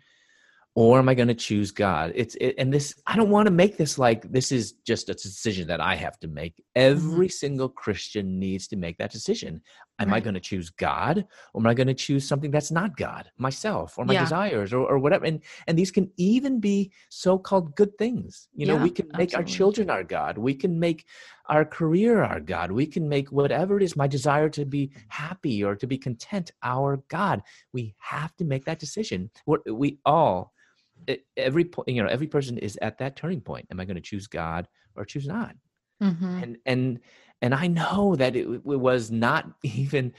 Or 0.76 1.00
am 1.00 1.08
i 1.08 1.14
going 1.16 1.30
to 1.30 1.34
choose 1.34 1.72
god? 1.72 2.12
It's 2.14 2.36
it, 2.36 2.56
and 2.58 2.72
this 2.72 2.94
i 3.08 3.16
don't 3.16 3.30
want 3.30 3.48
to 3.48 3.52
make 3.52 3.78
this 3.78 3.98
like 3.98 4.30
this 4.32 4.52
is 4.52 4.74
just 4.86 5.10
a 5.10 5.14
decision 5.14 5.68
that 5.68 5.82
i 5.82 5.96
have 5.96 6.20
to 6.20 6.28
make. 6.28 6.54
Mm-hmm. 6.56 6.94
every 6.94 7.30
single 7.30 7.70
christian 7.70 8.38
needs 8.38 8.68
to 8.68 8.76
make 8.76 8.98
that 8.98 9.12
decision. 9.12 9.62
Am 9.98 10.10
right. 10.10 10.18
i 10.18 10.20
going 10.20 10.34
to 10.34 10.42
choose 10.42 10.70
god 10.70 11.26
or 11.54 11.62
am 11.62 11.68
i 11.68 11.74
going 11.74 11.88
to 11.88 11.94
choose 11.94 12.28
something 12.28 12.52
that's 12.52 12.72
not 12.72 12.98
god 12.98 13.32
myself 13.38 13.98
or 13.98 14.06
my 14.06 14.14
yeah. 14.14 14.24
desires 14.24 14.74
or, 14.74 14.86
or 14.86 15.00
whatever? 15.00 15.26
And 15.26 15.42
and 15.68 15.78
these 15.78 15.92
can 15.92 16.12
even 16.18 16.60
be 16.60 16.92
so-called 17.10 17.76
good 17.76 17.98
things. 17.98 18.50
You 18.54 18.68
know 18.68 18.76
yeah, 18.76 18.84
we 18.84 18.92
can 18.92 19.08
make 19.18 19.34
absolutely. 19.34 19.38
our 19.38 19.58
children 19.58 19.90
our 19.90 20.04
god. 20.04 20.38
We 20.38 20.54
can 20.54 20.78
make 20.78 21.06
our 21.48 21.64
career 21.64 22.24
our 22.24 22.42
god. 22.42 22.72
We 22.72 22.86
can 22.86 23.08
make 23.08 23.32
whatever 23.32 23.78
it 23.78 23.84
is 23.84 23.96
my 23.96 24.08
desire 24.08 24.50
to 24.50 24.66
be 24.66 24.92
happy 25.08 25.64
or 25.64 25.76
to 25.76 25.88
be 25.88 25.98
content 25.98 26.52
our 26.64 27.02
god. 27.08 27.42
We 27.72 27.96
have 28.00 28.36
to 28.38 28.44
make 28.44 28.66
that 28.66 28.80
decision. 28.80 29.30
We're, 29.46 29.60
we 29.72 30.00
all 30.06 30.54
every 31.38 31.66
point 31.66 31.88
you 31.88 32.02
know 32.02 32.10
every 32.10 32.28
person 32.28 32.58
is 32.58 32.78
at 32.82 32.98
that 32.98 33.16
turning 33.16 33.42
point 33.42 33.66
am 33.72 33.80
i 33.80 33.86
going 33.86 33.96
to 33.96 34.02
choose 34.02 34.28
god 34.28 34.68
or 34.96 35.06
choose 35.06 35.28
not 35.28 35.56
mm-hmm. 36.02 36.44
and 36.44 36.58
and 36.66 37.00
and 37.42 37.54
i 37.54 37.68
know 37.68 38.16
that 38.16 38.36
it, 38.36 38.48
it 38.48 38.64
was 38.64 39.12
not 39.12 39.50
even 39.64 40.14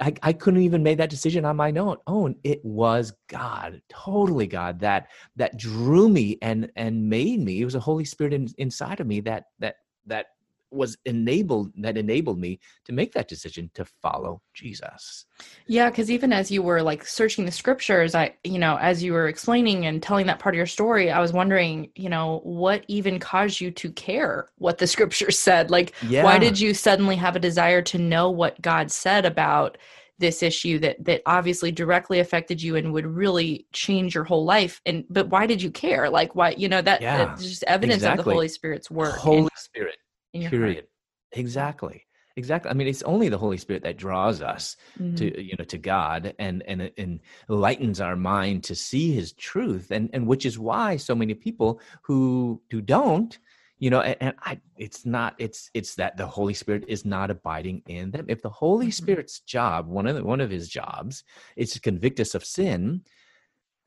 I, 0.00 0.14
I 0.22 0.32
couldn't 0.32 0.62
even 0.62 0.82
make 0.82 0.98
that 0.98 1.10
decision 1.10 1.44
on 1.44 1.56
my 1.56 1.70
own. 2.06 2.36
It 2.42 2.64
was 2.64 3.12
God, 3.28 3.82
totally 3.88 4.46
God, 4.46 4.80
that 4.80 5.08
that 5.36 5.58
drew 5.58 6.08
me 6.08 6.38
and 6.42 6.70
and 6.76 7.08
made 7.08 7.40
me. 7.40 7.60
It 7.60 7.64
was 7.64 7.74
a 7.74 7.80
Holy 7.80 8.04
Spirit 8.04 8.32
in, 8.32 8.48
inside 8.58 9.00
of 9.00 9.06
me 9.06 9.20
that 9.20 9.44
that 9.58 9.76
that 10.06 10.26
was 10.72 10.96
enabled 11.04 11.72
that 11.78 11.96
enabled 11.96 12.38
me 12.38 12.58
to 12.84 12.92
make 12.92 13.12
that 13.12 13.28
decision 13.28 13.70
to 13.74 13.84
follow 13.84 14.42
Jesus. 14.54 15.26
Yeah, 15.66 15.90
because 15.90 16.10
even 16.10 16.32
as 16.32 16.50
you 16.50 16.62
were 16.62 16.82
like 16.82 17.06
searching 17.06 17.44
the 17.44 17.52
scriptures, 17.52 18.14
I 18.14 18.34
you 18.44 18.58
know, 18.58 18.76
as 18.78 19.02
you 19.02 19.12
were 19.12 19.28
explaining 19.28 19.86
and 19.86 20.02
telling 20.02 20.26
that 20.26 20.38
part 20.38 20.54
of 20.54 20.56
your 20.56 20.66
story, 20.66 21.10
I 21.10 21.20
was 21.20 21.32
wondering, 21.32 21.90
you 21.94 22.08
know, 22.08 22.40
what 22.44 22.84
even 22.88 23.18
caused 23.18 23.60
you 23.60 23.70
to 23.70 23.92
care 23.92 24.48
what 24.56 24.78
the 24.78 24.86
scriptures 24.94 25.38
said? 25.38 25.70
Like 25.70 25.92
yeah. 26.02 26.24
why 26.24 26.38
did 26.38 26.58
you 26.58 26.74
suddenly 26.74 27.16
have 27.16 27.36
a 27.36 27.40
desire 27.40 27.82
to 27.82 27.98
know 27.98 28.30
what 28.30 28.60
God 28.60 28.90
said 28.90 29.24
about 29.24 29.78
this 30.22 30.42
issue 30.42 30.78
that 30.78 31.04
that 31.04 31.20
obviously 31.26 31.72
directly 31.72 32.20
affected 32.20 32.62
you 32.62 32.76
and 32.76 32.92
would 32.92 33.06
really 33.06 33.66
change 33.72 34.14
your 34.14 34.24
whole 34.24 34.44
life 34.44 34.80
and 34.86 35.04
but 35.10 35.28
why 35.28 35.46
did 35.46 35.60
you 35.60 35.70
care 35.70 36.08
like 36.08 36.34
why 36.34 36.50
you 36.50 36.68
know 36.68 36.80
that, 36.80 37.02
yeah, 37.02 37.18
that's 37.18 37.42
just 37.42 37.64
evidence 37.64 37.96
exactly. 37.96 38.20
of 38.20 38.24
the 38.24 38.32
holy 38.32 38.48
spirit's 38.48 38.90
work 38.90 39.16
holy 39.16 39.40
and, 39.40 39.50
spirit 39.56 39.96
period 40.32 40.86
exactly 41.32 42.06
exactly 42.36 42.70
i 42.70 42.74
mean 42.74 42.86
it's 42.86 43.02
only 43.02 43.28
the 43.28 43.38
holy 43.38 43.56
spirit 43.56 43.82
that 43.82 43.96
draws 43.96 44.40
us 44.42 44.76
mm-hmm. 44.98 45.14
to 45.14 45.42
you 45.42 45.54
know 45.58 45.64
to 45.64 45.78
god 45.78 46.34
and 46.38 46.62
and 46.66 46.90
and 46.96 47.20
enlightens 47.48 48.00
our 48.00 48.16
mind 48.16 48.64
to 48.64 48.74
see 48.74 49.12
his 49.12 49.32
truth 49.32 49.90
and 49.90 50.10
and 50.12 50.26
which 50.26 50.46
is 50.46 50.58
why 50.58 50.96
so 50.96 51.14
many 51.14 51.34
people 51.34 51.80
who 52.02 52.60
who 52.70 52.80
don't 52.80 53.38
you 53.78 53.90
know 53.90 54.00
and, 54.00 54.16
and 54.20 54.34
i 54.42 54.58
it's 54.76 55.04
not 55.04 55.34
it's 55.38 55.70
it's 55.74 55.96
that 55.96 56.16
the 56.16 56.26
holy 56.26 56.54
spirit 56.54 56.84
is 56.88 57.04
not 57.04 57.30
abiding 57.30 57.82
in 57.86 58.10
them 58.10 58.26
if 58.28 58.40
the 58.40 58.48
holy 58.48 58.86
mm-hmm. 58.86 58.92
spirit's 58.92 59.40
job 59.40 59.86
one 59.86 60.06
of 60.06 60.14
the, 60.14 60.24
one 60.24 60.40
of 60.40 60.50
his 60.50 60.68
jobs 60.68 61.24
is 61.56 61.72
to 61.72 61.80
convict 61.80 62.20
us 62.20 62.34
of 62.34 62.44
sin 62.44 63.02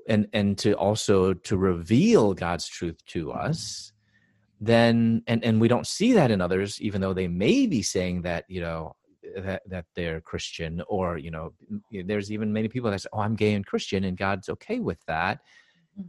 and 0.07 0.27
and 0.33 0.57
to 0.57 0.73
also 0.73 1.33
to 1.33 1.57
reveal 1.57 2.33
god's 2.33 2.67
truth 2.67 2.97
to 3.07 3.27
mm-hmm. 3.27 3.39
us 3.39 3.93
then 4.59 5.21
and 5.27 5.43
and 5.43 5.59
we 5.59 5.67
don't 5.67 5.87
see 5.87 6.13
that 6.13 6.31
in 6.31 6.41
others 6.41 6.81
even 6.81 7.01
though 7.01 7.13
they 7.13 7.27
may 7.27 7.67
be 7.67 7.81
saying 7.81 8.21
that 8.21 8.45
you 8.47 8.61
know 8.61 8.95
that 9.37 9.61
that 9.67 9.85
they're 9.95 10.21
christian 10.21 10.81
or 10.87 11.17
you 11.17 11.29
know 11.29 11.51
there's 12.05 12.31
even 12.31 12.53
many 12.53 12.67
people 12.67 12.89
that 12.89 13.01
say 13.01 13.09
oh 13.11 13.19
i'm 13.19 13.35
gay 13.35 13.53
and 13.53 13.65
christian 13.65 14.05
and 14.05 14.17
god's 14.17 14.47
okay 14.49 14.79
with 14.79 15.03
that. 15.07 15.39
Mm. 15.99 16.07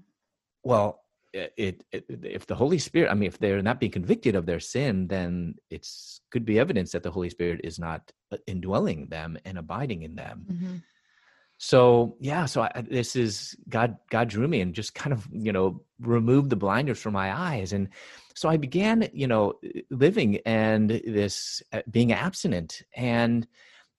well 0.62 1.00
it, 1.32 1.84
it, 1.92 2.04
if 2.08 2.46
the 2.46 2.54
holy 2.54 2.78
spirit 2.78 3.10
i 3.10 3.14
mean 3.14 3.26
if 3.26 3.38
they're 3.38 3.62
not 3.62 3.80
being 3.80 3.92
convicted 3.92 4.34
of 4.36 4.46
their 4.46 4.60
sin 4.60 5.06
then 5.08 5.54
it's 5.70 6.16
could 6.30 6.44
be 6.44 6.58
evidence 6.58 6.92
that 6.92 7.02
the 7.02 7.10
holy 7.10 7.30
spirit 7.30 7.60
is 7.64 7.78
not 7.78 8.12
uh, 8.32 8.36
indwelling 8.46 9.06
them 9.06 9.38
and 9.44 9.56
abiding 9.56 10.02
in 10.02 10.14
them. 10.16 10.44
Mm-hmm. 10.50 10.76
So 11.58 12.16
yeah 12.20 12.44
so 12.46 12.62
I, 12.62 12.84
this 12.88 13.16
is 13.16 13.56
god 13.68 13.96
god 14.10 14.28
drew 14.28 14.48
me 14.48 14.60
and 14.60 14.74
just 14.74 14.94
kind 14.94 15.12
of 15.12 15.26
you 15.32 15.52
know 15.52 15.80
removed 16.00 16.50
the 16.50 16.56
blinders 16.56 17.00
from 17.00 17.14
my 17.14 17.34
eyes. 17.34 17.72
And 17.72 17.88
so 18.36 18.48
i 18.48 18.56
began 18.56 19.08
you 19.12 19.26
know 19.26 19.54
living 19.90 20.38
and 20.46 20.90
this 20.90 21.62
uh, 21.72 21.82
being 21.90 22.12
abstinent 22.12 22.82
and 22.94 23.46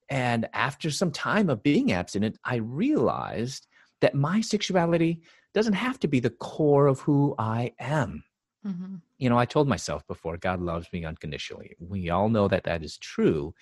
and 0.10 0.48
after 0.54 0.90
some 0.90 1.12
time 1.12 1.50
of 1.50 1.64
being 1.64 1.92
abstinent 1.92 2.38
i 2.46 2.56
realized 2.56 3.68
that 4.00 4.16
my 4.16 4.40
sexuality 4.40 5.20
doesn't 5.54 5.74
have 5.74 6.00
to 6.00 6.08
be 6.08 6.20
the 6.20 6.30
core 6.30 6.88
of 6.88 7.02
who 7.02 7.36
i 7.38 7.74
am 7.80 8.24
mm-hmm. 8.66 8.96
you 9.18 9.30
know 9.30 9.38
i 9.38 9.46
told 9.46 9.68
myself 9.68 10.06
before 10.08 10.38
god 10.38 10.62
loves 10.62 10.88
me 10.94 11.04
unconditionally 11.04 11.76
we 11.80 12.10
all 12.10 12.30
know 12.30 12.48
that 12.48 12.64
that 12.64 12.84
is 12.84 12.98
true 12.98 13.54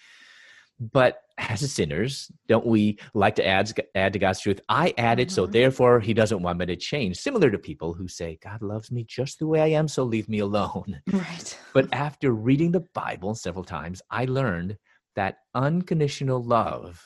but 0.80 1.22
as 1.38 1.72
sinners, 1.72 2.32
don't 2.48 2.66
we 2.66 2.98
like 3.14 3.36
to 3.36 3.46
add, 3.46 3.72
add 3.94 4.14
to 4.14 4.20
God's 4.20 4.42
truth? 4.42 4.60
I 4.70 4.94
added, 4.98 5.28
mm-hmm. 5.28 5.36
so 5.36 5.46
therefore 5.46 6.00
he 6.00 6.14
doesn't 6.14 6.42
want 6.42 6.60
me 6.60 6.66
to 6.66 6.76
change. 6.76 7.18
Similar 7.18 7.50
to 7.52 7.58
people 7.58 7.94
who 7.94 8.08
say, 8.08 8.38
God 8.42 8.62
loves 8.62 8.92
me 8.92 9.06
just 9.08 9.40
the 9.40 9.48
way 9.48 9.62
I 9.62 9.78
am, 9.78 9.88
so 9.88 10.04
leave 10.04 10.30
me 10.30 10.40
alone. 10.40 11.02
Right. 11.12 11.60
But 11.74 11.94
after 11.94 12.32
reading 12.32 12.72
the 12.72 12.86
Bible 12.94 13.36
several 13.36 13.66
times, 13.66 14.02
I 14.10 14.26
learned 14.26 14.78
that 15.16 15.40
unconditional 15.54 16.42
love 16.42 17.04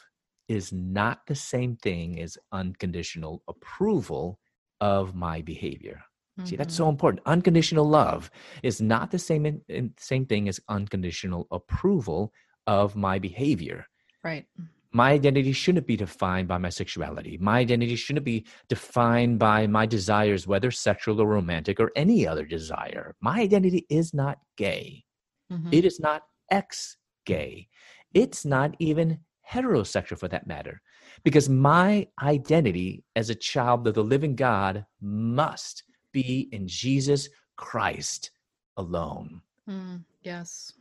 is 0.48 0.72
not 0.72 1.26
the 1.28 1.36
same 1.36 1.76
thing 1.78 2.20
as 2.20 2.38
unconditional 2.52 3.42
approval 3.48 4.40
of 4.80 5.16
my 5.16 5.42
behavior. 5.42 6.04
See, 6.46 6.56
that's 6.56 6.76
so 6.76 6.84
mm-hmm. 6.84 6.92
important. 6.92 7.24
Unconditional 7.26 7.88
love 7.88 8.32
is 8.64 8.82
not 8.82 9.12
the 9.12 9.20
same 9.20 9.46
in, 9.46 9.62
in, 9.68 9.94
same 9.98 10.26
thing 10.26 10.48
as 10.48 10.60
unconditional 10.70 11.48
approval 11.52 12.32
of 12.70 12.96
my 12.96 13.18
behavior. 13.18 13.88
Right. 14.24 14.46
My 14.92 15.12
identity 15.12 15.54
shouldn't 15.54 15.88
be 15.88 15.98
defined 15.98 16.48
by 16.48 16.60
my 16.60 16.70
sexuality. 16.70 17.38
My 17.42 17.58
identity 17.60 17.96
shouldn't 17.96 18.26
be 18.26 18.46
defined 18.68 19.40
by 19.40 19.66
my 19.66 19.88
desires, 19.88 20.46
whether 20.46 20.70
sexual 20.70 21.20
or 21.20 21.28
romantic 21.28 21.80
or 21.80 21.92
any 21.96 22.28
other 22.28 22.46
desire. 22.46 23.16
My 23.22 23.40
identity 23.40 23.88
is 23.90 24.14
not 24.14 24.38
gay. 24.56 25.04
Mm-hmm. 25.52 25.74
It 25.74 25.84
is 25.84 26.00
not 26.00 26.24
ex 26.52 26.98
gay. 27.26 27.68
It's 28.14 28.46
not 28.46 28.76
even 28.78 29.20
heterosexual 29.52 30.20
for 30.20 30.28
that 30.28 30.46
matter. 30.46 30.80
Because 31.24 31.50
my 31.50 32.08
identity 32.22 33.04
as 33.16 33.32
a 33.32 33.36
child 33.36 33.88
of 33.88 33.96
the 33.96 34.04
living 34.04 34.36
God 34.36 34.86
must 35.02 35.84
be 36.12 36.50
in 36.52 36.68
Jesus 36.68 37.30
Christ 37.58 38.30
alone. 38.78 39.42
Mm, 39.68 40.04
yes. 40.22 40.74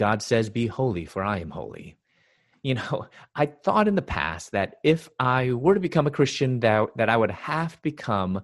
God 0.00 0.22
says, 0.22 0.48
Be 0.48 0.66
holy, 0.66 1.04
for 1.04 1.22
I 1.22 1.40
am 1.40 1.50
holy. 1.50 1.98
You 2.62 2.76
know, 2.76 3.06
I 3.36 3.44
thought 3.44 3.86
in 3.86 3.96
the 3.96 4.02
past 4.02 4.52
that 4.52 4.76
if 4.82 5.10
I 5.20 5.52
were 5.52 5.74
to 5.74 5.80
become 5.80 6.06
a 6.06 6.10
Christian, 6.10 6.60
that, 6.60 6.88
that 6.96 7.10
I 7.10 7.18
would 7.18 7.30
have 7.30 7.76
to 7.76 7.82
become 7.82 8.40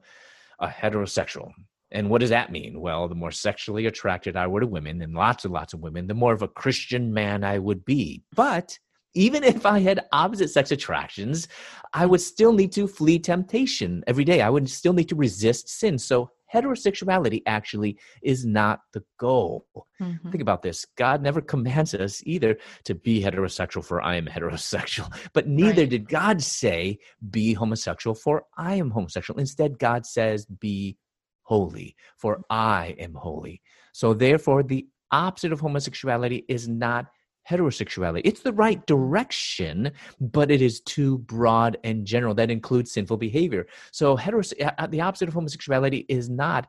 a 0.61 0.69
heterosexual. 0.69 1.53
And 1.91 2.11
what 2.11 2.21
does 2.21 2.29
that 2.29 2.53
mean? 2.53 2.79
Well, 2.79 3.09
the 3.09 3.15
more 3.15 3.31
sexually 3.31 3.87
attracted 3.87 4.37
I 4.37 4.49
were 4.49 4.61
to 4.61 4.67
women, 4.67 5.01
and 5.01 5.15
lots 5.15 5.47
and 5.47 5.55
lots 5.55 5.73
of 5.73 5.81
women, 5.81 6.09
the 6.09 6.15
more 6.15 6.35
of 6.35 6.43
a 6.43 6.49
Christian 6.49 7.15
man 7.15 7.43
I 7.43 7.59
would 7.59 7.87
be. 7.87 8.23
But 8.35 8.79
even 9.15 9.43
if 9.43 9.65
I 9.65 9.79
had 9.79 10.05
opposite 10.13 10.51
sex 10.51 10.71
attractions, 10.73 11.49
I 11.95 12.05
would 12.05 12.21
still 12.21 12.53
need 12.53 12.73
to 12.73 12.87
flee 12.87 13.19
temptation 13.19 14.05
every 14.07 14.25
day. 14.25 14.43
I 14.43 14.51
would 14.51 14.69
still 14.69 14.93
need 14.93 15.09
to 15.09 15.15
resist 15.15 15.71
sin. 15.71 15.97
So 15.97 16.33
heterosexuality 16.57 17.43
actually 17.47 17.99
is 18.23 18.45
not 18.47 18.81
the 18.93 19.03
goal. 19.19 19.67
Mm-hmm. 20.01 20.31
Think 20.31 20.43
about 20.43 20.63
this 20.63 20.87
God 20.97 21.23
never 21.23 21.41
commands 21.41 21.95
us 21.95 22.23
either 22.25 22.57
to 22.85 22.95
be 22.95 23.23
heterosexual, 23.23 23.85
for 23.85 24.01
I 24.03 24.17
am 24.17 24.27
heterosexual, 24.37 25.13
but 25.33 25.47
neither 25.47 25.83
right. 25.83 25.91
did 25.91 26.09
God 26.09 26.43
say, 26.43 26.99
be 27.31 27.53
homosexual, 27.53 28.15
for 28.15 28.45
I 28.57 28.75
am 28.75 28.91
homosexual. 28.91 29.41
Instead, 29.41 29.79
God 29.79 30.07
says, 30.07 30.47
be 30.47 30.97
holy, 31.43 31.95
for 32.19 32.43
I 32.51 32.97
am 32.99 33.15
holy. 33.15 33.63
So, 33.93 34.15
therefore, 34.15 34.63
the 34.63 34.87
opposite 35.13 35.53
of 35.53 35.61
homosexuality 35.61 36.45
is 36.49 36.69
not 36.69 37.07
heterosexuality. 37.49 38.23
It's 38.25 38.41
the 38.41 38.53
right 38.53 38.85
direction, 38.87 39.93
but 40.21 40.51
it 40.51 40.63
is 40.63 40.81
too 40.81 41.19
broad 41.19 41.79
and 41.85 42.07
general. 42.07 42.35
That 42.35 42.51
includes 42.51 42.93
sinful 42.93 43.17
behavior. 43.17 43.67
So, 43.93 44.17
heteros- 44.17 44.55
uh, 44.61 44.87
the 44.87 45.01
opposite 45.01 45.29
of 45.29 45.35
homosexuality 45.35 46.07
is 46.09 46.29
not 46.29 46.69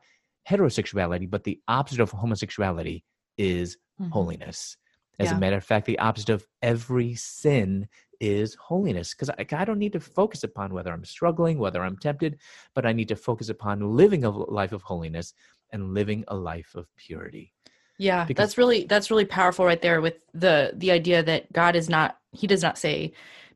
heterosexuality, 0.49 1.29
but 1.29 1.43
the 1.43 1.59
opposite 1.67 1.99
of 1.99 2.11
homosexuality 2.11 3.03
is 3.37 3.77
mm-hmm. 3.99 4.11
holiness. 4.11 4.77
As 5.19 5.29
yeah. 5.31 5.37
a 5.37 5.39
matter 5.39 5.57
of 5.57 5.63
fact, 5.63 5.87
the 5.87 5.99
opposite 5.99 6.29
of 6.29 6.45
every 6.61 7.15
sin 7.15 7.87
is 8.19 8.55
holiness 8.55 9.13
because 9.13 9.29
I, 9.29 9.45
I, 9.51 9.65
don't 9.65 9.79
need 9.79 9.93
to 9.93 9.99
focus 9.99 10.43
upon 10.43 10.73
whether 10.73 10.91
I'm 10.91 11.05
struggling, 11.05 11.59
whether 11.59 11.83
I'm 11.83 11.97
tempted, 11.97 12.37
but 12.73 12.85
I 12.85 12.93
need 12.93 13.07
to 13.09 13.15
focus 13.15 13.49
upon 13.49 13.95
living 13.95 14.23
a 14.23 14.29
life 14.29 14.71
of 14.71 14.81
holiness 14.81 15.33
and 15.71 15.93
living 15.93 16.23
a 16.27 16.35
life 16.35 16.73
of 16.75 16.87
purity. 16.95 17.53
Yeah, 17.97 18.25
because- 18.25 18.43
that's 18.43 18.57
really 18.57 18.86
that's 18.86 19.12
really 19.12 19.25
powerful 19.25 19.65
right 19.65 19.81
there 19.81 20.01
with 20.01 20.15
the 20.33 20.73
the 20.75 20.91
idea 20.91 21.23
that 21.23 21.51
God 21.51 21.75
is 21.75 21.89
not 21.89 22.17
he 22.31 22.47
does 22.47 22.62
not 22.62 22.77
say 22.77 23.13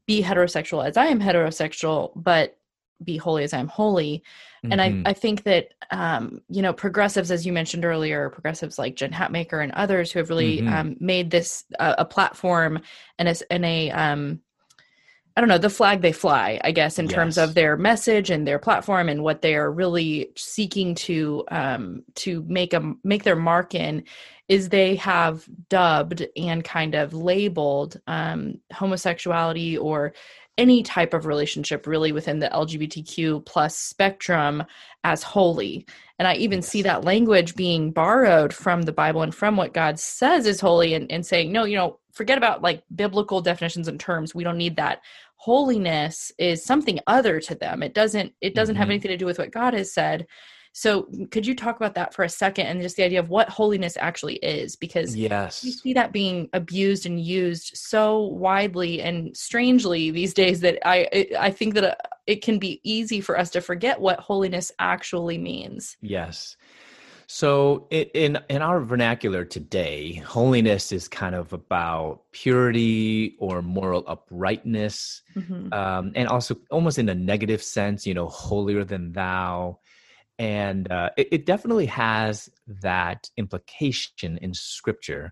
be 0.07 0.23
heterosexual 0.23 0.85
as 0.85 0.97
I 0.97 1.05
am 1.07 1.19
heterosexual, 1.19 2.11
but 2.15 2.57
be 3.03 3.17
holy 3.17 3.43
as 3.43 3.53
I'm 3.53 3.67
holy. 3.67 4.23
Mm-hmm. 4.63 4.71
And 4.71 4.81
I, 4.81 4.89
mm-hmm. 4.89 5.07
I 5.07 5.13
think 5.13 5.43
that 5.43 5.73
um, 5.89 6.41
you 6.49 6.61
know 6.61 6.73
progressives, 6.73 7.31
as 7.31 7.45
you 7.45 7.53
mentioned 7.53 7.85
earlier, 7.85 8.29
progressives 8.29 8.77
like 8.77 8.95
Jen 8.95 9.11
Hatmaker 9.11 9.63
and 9.63 9.71
others 9.73 10.11
who 10.11 10.19
have 10.19 10.29
really 10.29 10.59
mm-hmm. 10.59 10.73
um, 10.73 10.97
made 10.99 11.31
this 11.31 11.63
uh, 11.79 11.95
a 11.97 12.05
platform 12.05 12.79
and 13.17 13.29
a, 13.29 13.35
and 13.51 13.65
a 13.65 13.91
um, 13.91 14.39
I 15.35 15.41
don't 15.41 15.47
know, 15.47 15.57
the 15.57 15.69
flag 15.69 16.01
they 16.01 16.11
fly, 16.11 16.59
I 16.63 16.71
guess, 16.71 16.99
in 16.99 17.05
yes. 17.05 17.13
terms 17.13 17.37
of 17.37 17.53
their 17.53 17.77
message 17.77 18.29
and 18.29 18.45
their 18.45 18.59
platform 18.59 19.07
and 19.07 19.23
what 19.23 19.41
they 19.41 19.55
are 19.55 19.71
really 19.71 20.31
seeking 20.35 20.93
to 20.95 21.45
um, 21.49 22.03
to 22.15 22.43
make 22.47 22.73
a 22.73 22.93
make 23.03 23.23
their 23.23 23.35
mark 23.37 23.73
in 23.73 24.03
is 24.49 24.67
they 24.67 24.95
have 24.97 25.47
dubbed 25.69 26.27
and 26.35 26.65
kind 26.65 26.93
of 26.93 27.13
labeled 27.13 28.01
um, 28.07 28.55
homosexuality 28.73 29.77
or 29.77 30.13
any 30.57 30.83
type 30.83 31.13
of 31.13 31.25
relationship 31.25 31.87
really 31.87 32.11
within 32.11 32.39
the 32.39 32.49
lgbtq 32.49 33.45
plus 33.45 33.77
spectrum 33.77 34.63
as 35.03 35.23
holy. 35.23 35.85
And 36.19 36.27
i 36.27 36.35
even 36.35 36.61
see 36.61 36.81
that 36.83 37.03
language 37.03 37.55
being 37.55 37.91
borrowed 37.91 38.53
from 38.53 38.83
the 38.83 38.93
bible 38.93 39.21
and 39.21 39.33
from 39.33 39.57
what 39.57 39.73
god 39.73 39.99
says 39.99 40.45
is 40.45 40.59
holy 40.59 40.93
and, 40.93 41.11
and 41.11 41.25
saying 41.25 41.51
no 41.51 41.63
you 41.63 41.75
know 41.75 41.99
forget 42.13 42.37
about 42.37 42.61
like 42.61 42.83
biblical 42.95 43.41
definitions 43.41 43.87
and 43.87 43.99
terms. 43.99 44.35
We 44.35 44.43
don't 44.43 44.57
need 44.57 44.75
that. 44.75 45.01
Holiness 45.35 46.31
is 46.37 46.63
something 46.63 46.99
other 47.07 47.39
to 47.41 47.55
them. 47.55 47.81
It 47.83 47.93
doesn't 47.93 48.33
it 48.41 48.53
doesn't 48.53 48.75
mm-hmm. 48.75 48.79
have 48.79 48.89
anything 48.89 49.11
to 49.11 49.17
do 49.17 49.25
with 49.25 49.39
what 49.39 49.51
god 49.51 49.73
has 49.73 49.93
said 49.93 50.27
so 50.73 51.07
could 51.31 51.45
you 51.45 51.55
talk 51.55 51.75
about 51.75 51.95
that 51.95 52.13
for 52.13 52.23
a 52.23 52.29
second 52.29 52.65
and 52.67 52.81
just 52.81 52.95
the 52.95 53.03
idea 53.03 53.19
of 53.19 53.29
what 53.29 53.49
holiness 53.49 53.97
actually 53.99 54.35
is 54.35 54.75
because 54.75 55.15
yes 55.15 55.63
you 55.63 55.71
see 55.71 55.93
that 55.93 56.11
being 56.11 56.49
abused 56.53 57.05
and 57.05 57.19
used 57.19 57.75
so 57.75 58.21
widely 58.27 59.01
and 59.01 59.35
strangely 59.35 60.11
these 60.11 60.33
days 60.33 60.61
that 60.61 60.79
i 60.87 61.27
i 61.39 61.49
think 61.49 61.73
that 61.73 61.83
uh, 61.83 61.95
it 62.27 62.41
can 62.41 62.57
be 62.59 62.79
easy 62.83 63.19
for 63.19 63.37
us 63.37 63.49
to 63.49 63.59
forget 63.59 63.99
what 63.99 64.19
holiness 64.19 64.71
actually 64.79 65.37
means 65.37 65.97
yes 66.01 66.55
so 67.33 67.87
in 67.89 68.39
in 68.49 68.61
our 68.61 68.81
vernacular 68.81 69.45
today, 69.45 70.15
holiness 70.15 70.91
is 70.91 71.07
kind 71.07 71.33
of 71.33 71.53
about 71.53 72.23
purity 72.33 73.37
or 73.39 73.61
moral 73.61 74.03
uprightness, 74.05 75.21
mm-hmm. 75.33 75.71
um, 75.71 76.11
and 76.13 76.27
also 76.27 76.57
almost 76.69 76.99
in 76.99 77.07
a 77.07 77.15
negative 77.15 77.63
sense, 77.63 78.05
you 78.05 78.13
know, 78.13 78.27
holier 78.27 78.83
than 78.83 79.13
thou. 79.13 79.79
And 80.41 80.91
uh, 80.91 81.11
it, 81.17 81.27
it 81.31 81.45
definitely 81.45 81.85
has 81.85 82.49
that 82.81 83.29
implication 83.37 84.39
in 84.39 84.55
Scripture. 84.55 85.31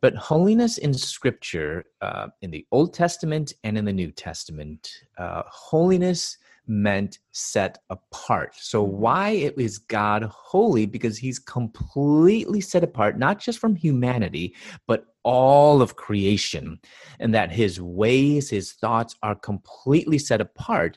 But 0.00 0.14
holiness 0.14 0.78
in 0.78 0.94
Scripture, 0.94 1.86
uh, 2.00 2.28
in 2.40 2.52
the 2.52 2.64
Old 2.70 2.94
Testament 2.94 3.52
and 3.64 3.76
in 3.76 3.84
the 3.84 3.92
New 3.92 4.12
Testament, 4.12 4.92
uh, 5.18 5.42
holiness 5.48 6.38
meant 6.68 7.18
set 7.32 7.78
apart. 7.90 8.54
So, 8.56 8.80
why 8.80 9.52
is 9.56 9.78
God 9.78 10.22
holy? 10.22 10.86
Because 10.86 11.18
he's 11.18 11.40
completely 11.40 12.60
set 12.60 12.84
apart, 12.84 13.18
not 13.18 13.40
just 13.40 13.58
from 13.58 13.74
humanity, 13.74 14.54
but 14.86 15.06
all 15.24 15.82
of 15.82 15.96
creation, 15.96 16.78
and 17.18 17.34
that 17.34 17.50
his 17.50 17.80
ways, 17.80 18.50
his 18.50 18.72
thoughts 18.72 19.16
are 19.22 19.34
completely 19.34 20.18
set 20.18 20.40
apart. 20.40 20.96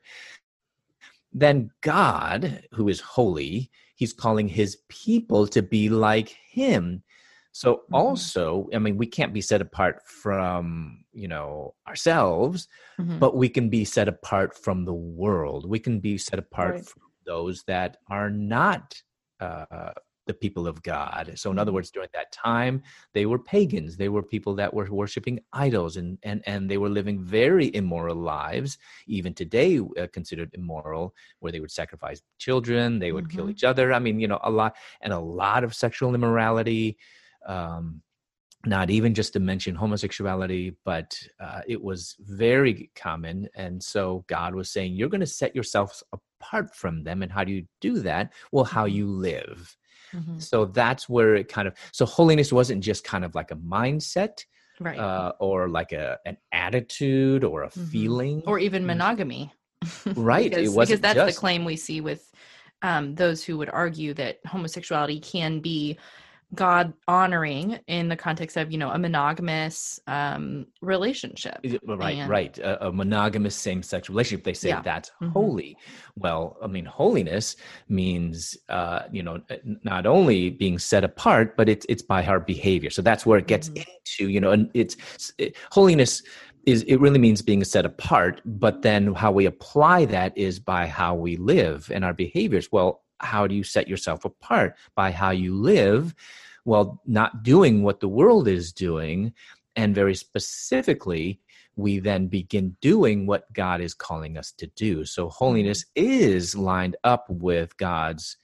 Then, 1.33 1.71
God, 1.81 2.63
who 2.71 2.89
is 2.89 2.99
holy, 2.99 3.69
he's 3.95 4.13
calling 4.13 4.47
his 4.47 4.77
people 4.89 5.47
to 5.47 5.61
be 5.61 5.89
like 5.89 6.29
him. 6.49 7.03
So 7.51 7.73
mm-hmm. 7.75 7.95
also, 7.95 8.69
I 8.73 8.79
mean, 8.79 8.97
we 8.97 9.07
can't 9.07 9.33
be 9.33 9.41
set 9.41 9.61
apart 9.61 10.03
from, 10.05 11.03
you 11.13 11.27
know, 11.27 11.73
ourselves, 11.87 12.67
mm-hmm. 12.99 13.17
but 13.17 13.35
we 13.35 13.49
can 13.49 13.69
be 13.69 13.83
set 13.83 14.07
apart 14.07 14.55
from 14.55 14.85
the 14.85 14.93
world. 14.93 15.67
We 15.67 15.79
can 15.79 15.99
be 15.99 16.17
set 16.17 16.37
apart 16.37 16.75
right. 16.75 16.85
from 16.85 17.01
those 17.25 17.63
that 17.63 17.97
are 18.09 18.29
not 18.29 19.01
uh, 19.39 19.91
the 20.27 20.33
people 20.33 20.67
of 20.67 20.83
God. 20.83 21.33
So, 21.35 21.51
in 21.51 21.57
other 21.57 21.69
mm-hmm. 21.69 21.75
words, 21.75 21.91
during 21.91 22.09
that 22.13 22.31
time, 22.31 22.83
they 23.13 23.25
were 23.25 23.39
pagans. 23.39 23.97
They 23.97 24.09
were 24.09 24.23
people 24.23 24.55
that 24.55 24.73
were 24.73 24.87
worshiping 24.91 25.39
idols, 25.53 25.97
and 25.97 26.17
and 26.23 26.41
and 26.45 26.69
they 26.69 26.77
were 26.77 26.89
living 26.89 27.19
very 27.21 27.73
immoral 27.75 28.15
lives. 28.15 28.77
Even 29.07 29.33
today, 29.33 29.79
uh, 29.79 30.07
considered 30.13 30.51
immoral, 30.53 31.13
where 31.39 31.51
they 31.51 31.59
would 31.59 31.71
sacrifice 31.71 32.21
children, 32.37 32.99
they 32.99 33.11
would 33.11 33.25
mm-hmm. 33.25 33.37
kill 33.37 33.49
each 33.49 33.63
other. 33.63 33.93
I 33.93 33.99
mean, 33.99 34.19
you 34.19 34.27
know, 34.27 34.39
a 34.43 34.51
lot 34.51 34.75
and 35.01 35.13
a 35.13 35.19
lot 35.19 35.63
of 35.63 35.73
sexual 35.73 36.13
immorality 36.13 36.97
um, 37.45 38.01
not 38.65 38.89
even 38.89 39.13
just 39.13 39.33
to 39.33 39.39
mention 39.39 39.75
homosexuality, 39.75 40.75
but 40.83 41.17
uh, 41.39 41.61
it 41.67 41.81
was 41.81 42.15
very 42.19 42.91
common. 42.95 43.47
And 43.55 43.81
so 43.81 44.25
God 44.27 44.55
was 44.55 44.69
saying, 44.69 44.93
You're 44.93 45.09
going 45.09 45.21
to 45.21 45.27
set 45.27 45.55
yourselves 45.55 46.03
apart 46.11 46.75
from 46.75 47.03
them. 47.03 47.23
And 47.23 47.31
how 47.31 47.43
do 47.43 47.51
you 47.51 47.65
do 47.81 47.99
that? 47.99 48.33
Well, 48.51 48.65
how 48.65 48.85
mm-hmm. 48.85 48.95
you 48.95 49.07
live. 49.07 49.77
Mm-hmm. 50.13 50.39
So 50.39 50.65
that's 50.65 51.07
where 51.07 51.35
it 51.35 51.47
kind 51.47 51.67
of, 51.67 51.75
so 51.91 52.05
holiness 52.05 52.51
wasn't 52.51 52.83
just 52.83 53.03
kind 53.03 53.25
of 53.25 53.35
like 53.35 53.51
a 53.51 53.55
mindset. 53.55 54.43
Right. 54.79 54.99
Uh, 54.99 55.31
or 55.39 55.69
like 55.69 55.91
a 55.91 56.19
an 56.27 56.37
attitude 56.51 57.43
or 57.43 57.63
a 57.63 57.69
mm-hmm. 57.69 57.85
feeling 57.85 58.43
or 58.45 58.59
even 58.59 58.85
monogamy 58.85 59.51
right 60.15 60.51
because, 60.51 60.75
because 60.75 60.99
that's 60.99 61.15
just... 61.15 61.35
the 61.35 61.39
claim 61.39 61.65
we 61.65 61.75
see 61.75 61.99
with 61.99 62.31
um, 62.83 63.15
those 63.15 63.43
who 63.43 63.57
would 63.57 63.69
argue 63.69 64.13
that 64.13 64.37
homosexuality 64.45 65.19
can 65.19 65.61
be 65.61 65.97
God 66.55 66.93
honoring 67.09 67.77
in 67.87 68.07
the 68.07 68.15
context 68.15 68.55
of 68.55 68.71
you 68.71 68.77
know 68.77 68.89
a 68.89 68.97
monogamous 68.97 69.99
um, 70.07 70.65
relationship. 70.81 71.59
Right, 71.83 72.17
and, 72.17 72.29
right. 72.29 72.57
A, 72.59 72.87
a, 72.87 72.91
monogamous 72.91 73.55
same-sex 73.55 74.09
relationship. 74.09 74.45
They 74.45 74.53
say 74.53 74.69
yeah. 74.69 74.81
that's 74.81 75.09
mm-hmm. 75.21 75.29
holy. 75.29 75.77
Well, 76.15 76.57
I 76.63 76.67
mean, 76.67 76.85
holiness 76.85 77.57
means 77.89 78.57
uh, 78.69 79.03
you 79.11 79.23
know 79.23 79.41
not 79.83 80.05
only 80.05 80.49
being 80.49 80.79
set 80.79 81.03
apart, 81.03 81.57
but 81.57 81.67
it's 81.67 81.85
it's 81.89 82.01
by 82.01 82.25
our 82.25 82.39
behavior. 82.39 82.91
So 82.91 83.01
that's 83.01 83.25
where 83.25 83.39
it 83.39 83.47
gets 83.47 83.69
mm-hmm. 83.69 83.79
into 83.79 84.31
you 84.31 84.39
know, 84.39 84.51
and 84.51 84.71
it's 84.73 84.95
it, 85.37 85.57
holiness 85.71 86.23
is 86.65 86.83
it 86.83 87.01
really 87.01 87.19
means 87.19 87.41
being 87.41 87.65
set 87.65 87.85
apart. 87.85 88.41
But 88.45 88.83
then 88.83 89.13
how 89.13 89.33
we 89.33 89.45
apply 89.45 90.05
that 90.05 90.37
is 90.37 90.59
by 90.59 90.87
how 90.87 91.13
we 91.13 91.35
live 91.35 91.91
and 91.93 92.05
our 92.05 92.13
behaviors. 92.13 92.71
Well, 92.71 93.03
how 93.19 93.47
do 93.47 93.55
you 93.55 93.63
set 93.63 93.87
yourself 93.87 94.25
apart 94.25 94.75
by 94.95 95.11
how 95.11 95.31
you 95.31 95.55
live 95.55 96.15
well 96.67 97.01
not 97.05 97.43
doing 97.43 97.81
what 97.81 98.01
the 98.01 98.09
world 98.09 98.47
is 98.47 98.73
doing 98.73 99.33
and 99.75 99.95
very 99.95 100.13
specifically 100.13 101.39
we 101.77 101.99
then 101.99 102.27
begin 102.27 102.75
doing 102.81 103.25
what 103.25 103.51
god 103.53 103.79
is 103.79 103.93
calling 103.93 104.37
us 104.37 104.51
to 104.51 104.67
do 104.75 105.05
so 105.05 105.29
holiness 105.29 105.85
mm-hmm. 105.97 106.09
is 106.09 106.55
lined 106.55 106.97
up 107.03 107.25
with 107.29 107.75
god's 107.77 108.37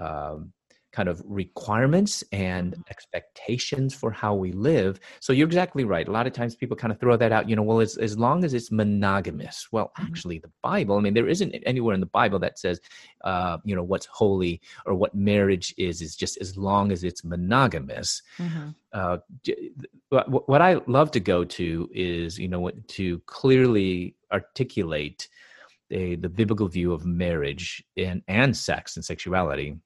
um, 0.00 0.52
kind 0.92 1.08
of 1.08 1.22
requirements 1.24 2.24
and 2.32 2.72
Mm-hmm. 2.72 2.82
expectations 2.90 3.94
for 3.94 4.10
how 4.10 4.34
we 4.34 4.52
live. 4.52 4.98
So 5.20 5.32
you're 5.32 5.46
exactly 5.46 5.84
right. 5.84 6.06
A 6.08 6.10
lot 6.10 6.26
of 6.26 6.32
times 6.32 6.56
people 6.56 6.76
kind 6.76 6.92
of 6.92 6.98
throw 7.00 7.16
that 7.16 7.32
out, 7.32 7.48
you 7.48 7.56
know, 7.56 7.62
well, 7.62 7.80
as, 7.80 7.96
as 7.96 8.18
long 8.18 8.44
as 8.44 8.54
it's 8.54 8.70
monogamous. 8.72 9.68
Well, 9.72 9.92
Mhm. 9.98 10.06
actually, 10.06 10.38
the 10.38 10.50
Bible, 10.62 10.96
I 10.96 11.00
mean, 11.00 11.14
there 11.14 11.28
isn't 11.28 11.52
anywhere 11.66 11.94
in 11.94 12.00
the 12.00 12.06
Bible 12.06 12.38
that 12.40 12.58
says, 12.58 12.80
uh, 13.24 13.58
you 13.64 13.74
know, 13.76 13.82
what's 13.82 14.06
holy 14.06 14.60
or 14.86 14.94
what 14.94 15.14
marriage 15.14 15.74
is, 15.76 16.02
is 16.02 16.16
just 16.16 16.38
as 16.40 16.56
long 16.56 16.90
as 16.92 17.04
it's 17.04 17.24
monogamous. 17.24 18.22
Mm-hmm. 18.38 18.68
Uh, 18.92 19.18
what 20.08 20.48
what 20.48 20.62
I 20.62 20.80
love 20.86 21.10
to 21.12 21.20
go 21.20 21.44
to 21.44 21.88
is, 21.92 22.38
you 22.38 22.48
know, 22.48 22.70
to 22.70 23.18
clearly 23.26 24.14
articulate 24.32 25.28
the, 25.90 26.16
the 26.16 26.28
biblical 26.28 26.68
view 26.68 26.92
of 26.92 27.04
marriage 27.06 27.82
and, 27.96 28.22
and 28.28 28.56
sex 28.56 28.96
and 28.96 29.04
sexuality 29.04 29.76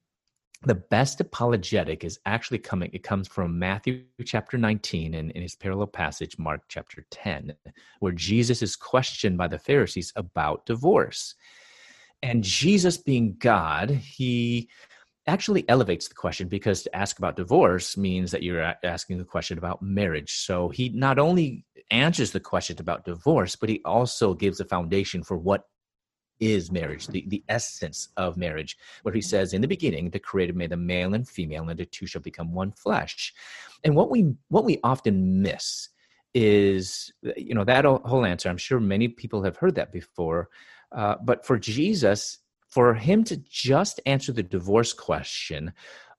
the 0.65 0.75
best 0.75 1.21
apologetic 1.21 2.05
is 2.05 2.19
actually 2.27 2.59
coming 2.59 2.91
it 2.93 3.03
comes 3.03 3.29
from 3.29 3.59
matthew 3.59 4.03
chapter 4.25 4.57
19 4.57 5.15
and 5.15 5.31
in 5.33 5.43
his 5.43 5.55
parallel 5.55 5.87
passage 5.87 6.39
mark 6.39 6.63
chapter 6.69 7.05
10 7.11 7.55
where 8.01 8.13
jesus 8.13 8.63
is 8.63 8.77
questioned 8.77 9.37
by 9.37 9.49
the 9.49 9.59
pharisees 9.59 10.13
about 10.17 10.65
divorce. 10.67 11.35
And 12.23 12.45
jesus 12.45 12.97
being 12.97 13.37
god 13.39 13.91
he 13.91 14.69
actually 15.27 15.69
elevates 15.69 16.09
the 16.09 16.15
question 16.15 16.49
because 16.49 16.83
to 16.83 16.97
ask 16.97 17.19
about 17.19 17.37
divorce 17.37 17.97
means 17.97 18.31
that 18.31 18.43
you're 18.43 18.75
asking 18.83 19.21
a 19.21 19.25
question 19.25 19.57
about 19.57 19.81
marriage. 19.81 20.33
So 20.41 20.69
he 20.69 20.89
not 20.89 21.19
only 21.19 21.65
answers 21.91 22.33
the 22.33 22.41
question 22.41 22.77
about 22.81 23.05
divorce 23.05 23.55
but 23.55 23.69
he 23.69 23.81
also 23.85 24.35
gives 24.35 24.61
a 24.61 24.65
foundation 24.65 25.23
for 25.23 25.37
what 25.37 25.65
is 26.43 26.73
marriage, 26.73 27.07
the, 27.07 27.25
the 27.29 27.45
essence 27.49 28.09
of 28.17 28.37
marriage, 28.37 28.77
where 29.05 29.15
he 29.15 29.21
says, 29.21 29.55
In 29.55 29.61
the 29.61 29.69
beginning, 29.69 30.11
the 30.11 30.19
creator 30.19 30.53
made 30.53 30.71
the 30.71 30.77
male 30.77 31.15
and 31.15 31.27
female, 31.27 31.69
and 31.69 31.79
the 31.79 31.87
two 31.87 32.05
shall 32.05 32.21
become 32.21 32.53
one 32.53 32.73
flesh. 32.73 33.33
And 33.85 33.95
what 33.95 34.11
we 34.11 34.35
what 34.49 34.65
we 34.65 34.81
often 34.83 35.41
miss 35.41 35.89
is, 36.35 37.13
you 37.37 37.55
know, 37.55 37.65
that 37.65 37.85
whole 37.85 38.27
answer. 38.27 38.49
I'm 38.49 38.57
sure 38.57 38.81
many 38.81 39.07
people 39.07 39.45
have 39.45 39.57
heard 39.57 39.77
that 39.77 39.93
before. 39.93 40.49
Uh, 40.91 41.15
but 41.23 41.47
for 41.47 41.59
Jesus, 41.59 42.39
for 42.71 42.93
him 42.93 43.23
to 43.25 43.37
just 43.37 44.01
answer 44.05 44.33
the 44.33 44.43
divorce 44.43 44.93
question, 44.93 45.73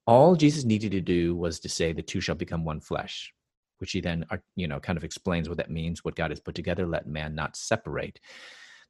all 0.06 0.36
Jesus 0.36 0.64
needed 0.64 0.92
to 0.92 1.00
do 1.02 1.36
was 1.36 1.60
to 1.60 1.68
say, 1.68 1.92
The 1.92 2.02
two 2.02 2.22
shall 2.22 2.34
become 2.34 2.64
one 2.64 2.80
flesh. 2.80 3.32
Which 3.78 3.92
he 3.92 4.00
then, 4.00 4.24
uh, 4.30 4.38
you 4.56 4.68
know, 4.68 4.80
kind 4.80 4.96
of 4.96 5.04
explains 5.04 5.48
what 5.48 5.58
that 5.58 5.70
means. 5.70 6.02
What 6.02 6.16
God 6.16 6.30
has 6.30 6.40
put 6.40 6.54
together, 6.54 6.86
let 6.86 7.06
man 7.06 7.34
not 7.34 7.56
separate 7.56 8.20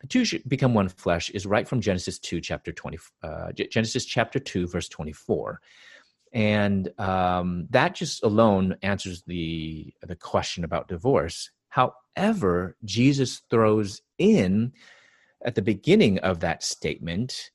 the 0.01 0.07
two 0.07 0.25
should 0.25 0.47
become 0.49 0.75
one 0.75 0.89
flesh 0.89 1.31
is 1.31 1.47
right 1.47 1.67
from 1.67 1.81
genesis 1.81 2.19
2 2.19 2.41
chapter 2.41 2.73
20 2.73 2.99
uh, 3.23 3.53
genesis 3.53 4.05
chapter 4.05 4.39
2 4.39 4.67
verse 4.69 4.89
24 4.89 5.61
and 6.35 6.89
um, 6.99 7.69
that 7.71 7.95
just 7.95 8.25
alone 8.25 8.77
answers 8.83 9.23
the 9.23 9.95
the 10.03 10.17
question 10.17 10.65
about 10.65 10.89
divorce. 10.89 11.51
However 11.69 12.77
jesus 12.85 13.43
throws 13.51 14.03
in 14.19 14.73
at 15.45 15.55
the 15.55 15.63
beginning 15.63 16.19
of 16.19 16.41
that 16.41 16.63
statement 16.63 17.51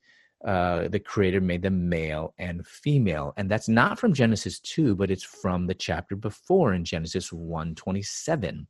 uh, 0.45 0.87
the 0.87 0.99
creator 0.99 1.41
made 1.41 1.61
them 1.61 1.89
male 1.89 2.33
and 2.37 2.65
female. 2.65 3.33
And 3.35 3.51
that's 3.51 3.67
not 3.67 3.99
from 3.99 4.13
genesis 4.13 4.59
2 4.61 4.95
but 4.95 5.11
it's 5.11 5.23
from 5.23 5.67
the 5.67 5.73
chapter 5.73 6.15
before 6.15 6.73
in 6.73 6.85
genesis 6.85 7.33
1 7.33 7.75
27 7.75 8.65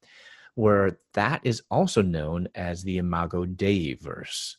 where 0.60 1.00
that 1.14 1.42
is 1.44 1.64
also 1.72 2.02
known 2.02 2.48
as 2.56 2.84
the 2.84 2.98
Imago 2.98 3.46
Dei 3.46 3.94
verse. 3.94 4.58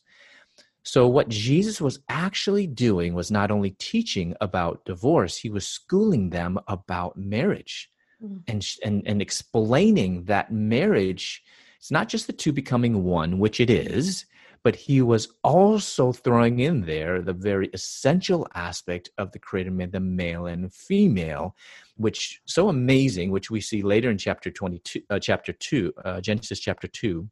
So, 0.83 1.07
what 1.07 1.29
Jesus 1.29 1.79
was 1.79 1.99
actually 2.09 2.65
doing 2.67 3.13
was 3.13 3.29
not 3.29 3.51
only 3.51 3.71
teaching 3.71 4.35
about 4.41 4.83
divorce, 4.85 5.37
he 5.37 5.49
was 5.49 5.67
schooling 5.67 6.31
them 6.31 6.59
about 6.67 7.17
marriage 7.17 7.91
Mm. 8.23 8.43
and, 8.47 8.67
and, 8.83 9.03
and 9.07 9.21
explaining 9.21 10.25
that 10.25 10.51
marriage, 10.51 11.43
it's 11.77 11.91
not 11.91 12.07
just 12.07 12.27
the 12.27 12.33
two 12.33 12.51
becoming 12.51 13.03
one, 13.03 13.39
which 13.39 13.59
it 13.59 13.69
is, 13.69 14.25
but 14.63 14.75
he 14.75 15.01
was 15.01 15.27
also 15.43 16.11
throwing 16.11 16.59
in 16.59 16.81
there 16.81 17.21
the 17.21 17.33
very 17.33 17.69
essential 17.73 18.47
aspect 18.53 19.09
of 19.17 19.31
the 19.31 19.39
creator 19.39 19.71
made 19.71 19.91
the 19.91 19.99
male 19.99 20.45
and 20.47 20.73
female 20.73 21.55
which 21.97 22.41
so 22.45 22.69
amazing 22.69 23.31
which 23.31 23.49
we 23.49 23.61
see 23.61 23.81
later 23.81 24.09
in 24.09 24.17
chapter 24.17 24.51
22 24.51 25.01
uh, 25.09 25.19
chapter 25.19 25.53
2 25.53 25.93
uh, 26.05 26.21
genesis 26.21 26.59
chapter 26.59 26.87
2 26.87 27.27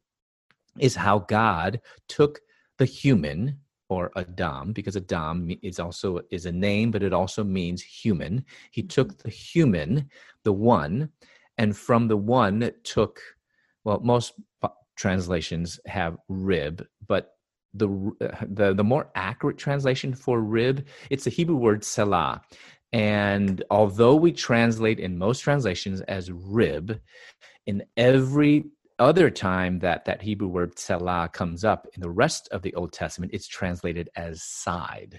is 0.78 0.94
how 0.94 1.18
god 1.18 1.80
took 2.08 2.40
the 2.78 2.84
human 2.84 3.58
or 3.90 4.10
adam 4.16 4.72
because 4.72 4.96
adam 4.96 5.50
is 5.62 5.78
also 5.78 6.20
is 6.30 6.46
a 6.46 6.52
name 6.52 6.90
but 6.90 7.02
it 7.02 7.12
also 7.12 7.44
means 7.44 7.82
human. 7.82 8.44
He 8.70 8.82
took 8.82 9.18
the 9.18 9.28
human 9.28 10.08
the 10.44 10.52
one 10.52 11.10
and 11.58 11.76
from 11.76 12.08
the 12.08 12.16
one 12.16 12.72
took 12.84 13.20
well 13.84 14.00
most 14.00 14.32
translations 15.00 15.80
have 15.86 16.18
rib 16.28 16.86
but 17.08 17.34
the 17.72 17.88
the 18.58 18.74
the 18.74 18.84
more 18.84 19.10
accurate 19.14 19.56
translation 19.56 20.14
for 20.14 20.40
rib 20.40 20.86
it's 21.08 21.24
the 21.24 21.30
hebrew 21.30 21.56
word 21.56 21.80
tsela 21.80 22.40
and 22.92 23.64
although 23.70 24.14
we 24.14 24.30
translate 24.30 25.00
in 25.00 25.16
most 25.16 25.40
translations 25.40 26.02
as 26.02 26.30
rib 26.30 27.00
in 27.66 27.82
every 27.96 28.64
other 28.98 29.30
time 29.30 29.78
that 29.78 30.04
that 30.04 30.20
hebrew 30.20 30.48
word 30.48 30.76
tsela 30.76 31.32
comes 31.32 31.64
up 31.64 31.86
in 31.94 32.02
the 32.02 32.10
rest 32.10 32.46
of 32.52 32.60
the 32.60 32.74
old 32.74 32.92
testament 32.92 33.32
it's 33.32 33.48
translated 33.48 34.10
as 34.16 34.42
side 34.42 35.18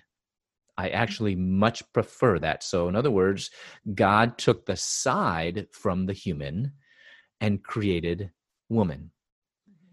I 0.78 0.90
actually 0.90 1.36
much 1.36 1.84
prefer 1.94 2.40
that. 2.40 2.64
So, 2.64 2.88
in 2.88 2.96
other 2.96 3.12
words, 3.12 3.52
God 3.94 4.40
took 4.40 4.66
the 4.66 4.78
side 4.78 5.68
from 5.72 6.08
the 6.08 6.14
human 6.14 6.72
and 7.40 7.62
created 7.62 8.32
woman. 8.70 9.12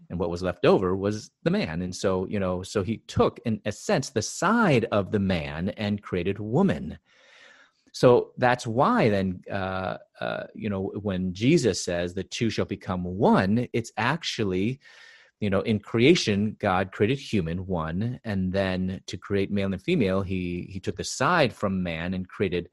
And 0.09 0.19
what 0.19 0.29
was 0.29 0.41
left 0.41 0.65
over 0.65 0.95
was 0.95 1.31
the 1.43 1.51
man. 1.51 1.81
And 1.81 1.95
so, 1.95 2.25
you 2.27 2.39
know, 2.39 2.63
so 2.63 2.81
he 2.81 2.97
took, 3.07 3.39
in 3.45 3.61
a 3.65 3.71
sense, 3.71 4.09
the 4.09 4.21
side 4.21 4.85
of 4.91 5.11
the 5.11 5.19
man 5.19 5.69
and 5.69 6.01
created 6.01 6.39
woman. 6.39 6.97
So 7.91 8.31
that's 8.37 8.65
why 8.65 9.09
then, 9.09 9.41
uh, 9.51 9.97
uh, 10.19 10.43
you 10.55 10.69
know, 10.69 10.91
when 11.01 11.33
Jesus 11.33 11.83
says 11.83 12.13
the 12.13 12.23
two 12.23 12.49
shall 12.49 12.65
become 12.65 13.03
one, 13.03 13.67
it's 13.73 13.91
actually 13.97 14.79
you 15.39 15.49
know 15.49 15.61
in 15.61 15.79
creation 15.79 16.55
god 16.59 16.91
created 16.91 17.17
human 17.17 17.65
one 17.65 18.19
and 18.25 18.51
then 18.51 19.01
to 19.07 19.17
create 19.17 19.51
male 19.51 19.71
and 19.71 19.81
female 19.81 20.21
he 20.21 20.67
he 20.69 20.79
took 20.79 20.97
the 20.97 21.03
side 21.03 21.53
from 21.53 21.81
man 21.81 22.13
and 22.13 22.27
created 22.27 22.69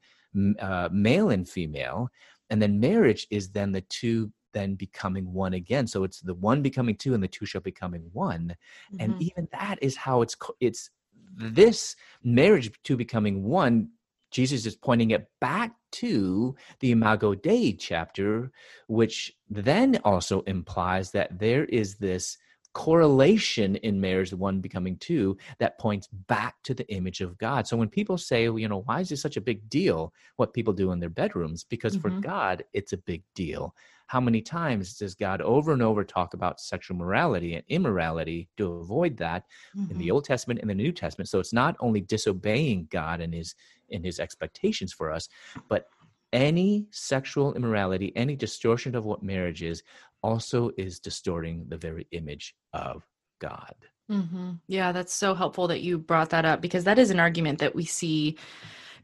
uh, 0.59 0.89
male 0.91 1.29
and 1.29 1.47
female 1.47 2.09
and 2.49 2.61
then 2.61 2.79
marriage 2.79 3.27
is 3.31 3.49
then 3.49 3.71
the 3.71 3.81
two 3.81 4.31
then 4.53 4.75
becoming 4.75 5.31
one 5.33 5.53
again 5.53 5.87
so 5.87 6.03
it's 6.03 6.21
the 6.21 6.33
one 6.33 6.61
becoming 6.61 6.95
two 6.95 7.13
and 7.13 7.23
the 7.23 7.27
two 7.27 7.45
shall 7.45 7.61
becoming 7.61 8.09
one 8.13 8.55
mm-hmm. 8.93 9.01
and 9.01 9.21
even 9.21 9.47
that 9.51 9.77
is 9.81 9.95
how 9.95 10.21
it's 10.21 10.35
it's 10.59 10.89
this 11.35 11.95
marriage 12.23 12.71
to 12.83 12.95
becoming 12.95 13.43
one 13.43 13.89
jesus 14.31 14.65
is 14.65 14.75
pointing 14.75 15.11
it 15.11 15.27
back 15.39 15.71
to 15.91 16.55
the 16.79 16.91
imago 16.91 17.33
dei 17.33 17.73
chapter 17.73 18.51
which 18.87 19.33
then 19.49 19.99
also 20.03 20.41
implies 20.41 21.11
that 21.11 21.37
there 21.39 21.65
is 21.65 21.95
this 21.95 22.37
correlation 22.77 23.75
in 23.77 23.99
marriage, 23.99 24.29
the 24.29 24.37
one 24.37 24.61
becoming 24.61 24.95
two, 24.97 25.35
that 25.57 25.79
points 25.79 26.07
back 26.27 26.53
to 26.63 26.75
the 26.75 26.87
image 26.93 27.21
of 27.21 27.35
God. 27.39 27.65
So 27.65 27.75
when 27.75 27.89
people 27.89 28.19
say, 28.19 28.47
well, 28.49 28.59
you 28.59 28.67
know, 28.67 28.83
why 28.85 28.99
is 28.99 29.09
this 29.09 29.19
such 29.19 29.35
a 29.35 29.41
big 29.41 29.67
deal, 29.67 30.13
what 30.35 30.53
people 30.53 30.73
do 30.73 30.91
in 30.91 30.99
their 30.99 31.09
bedrooms? 31.09 31.63
Because 31.63 31.97
mm-hmm. 31.97 32.15
for 32.17 32.21
God, 32.21 32.63
it's 32.73 32.93
a 32.93 32.97
big 32.97 33.23
deal. 33.33 33.73
How 34.07 34.19
many 34.19 34.41
times 34.41 34.97
does 34.97 35.15
God 35.15 35.41
over 35.41 35.73
and 35.73 35.81
over 35.81 36.03
talk 36.03 36.33
about 36.33 36.59
sexual 36.59 36.97
morality 36.97 37.55
and 37.55 37.63
immorality 37.67 38.49
to 38.57 38.73
avoid 38.73 39.17
that 39.17 39.43
mm-hmm. 39.75 39.91
in 39.91 39.97
the 39.97 40.11
Old 40.11 40.23
Testament 40.25 40.61
and 40.61 40.69
the 40.69 40.75
New 40.75 40.91
Testament? 40.91 41.29
So 41.29 41.39
it's 41.39 41.53
not 41.53 41.75
only 41.79 42.01
disobeying 42.01 42.87
God 42.89 43.21
and 43.21 43.33
his 43.33 43.53
in 43.89 44.03
his 44.03 44.19
expectations 44.19 44.91
for 44.91 45.11
us, 45.11 45.29
but 45.69 45.87
any 46.33 46.85
sexual 46.91 47.53
immorality, 47.53 48.11
any 48.15 48.35
distortion 48.35 48.95
of 48.95 49.05
what 49.05 49.23
marriage 49.23 49.63
is, 49.63 49.83
also 50.23 50.71
is 50.77 50.99
distorting 50.99 51.65
the 51.69 51.77
very 51.77 52.07
image 52.11 52.55
of 52.73 53.05
God. 53.39 53.75
Mm-hmm. 54.11 54.51
Yeah, 54.67 54.91
that's 54.91 55.13
so 55.13 55.33
helpful 55.33 55.67
that 55.67 55.81
you 55.81 55.97
brought 55.97 56.29
that 56.29 56.45
up 56.45 56.61
because 56.61 56.85
that 56.85 56.99
is 56.99 57.11
an 57.11 57.19
argument 57.19 57.59
that 57.59 57.75
we 57.75 57.85
see 57.85 58.37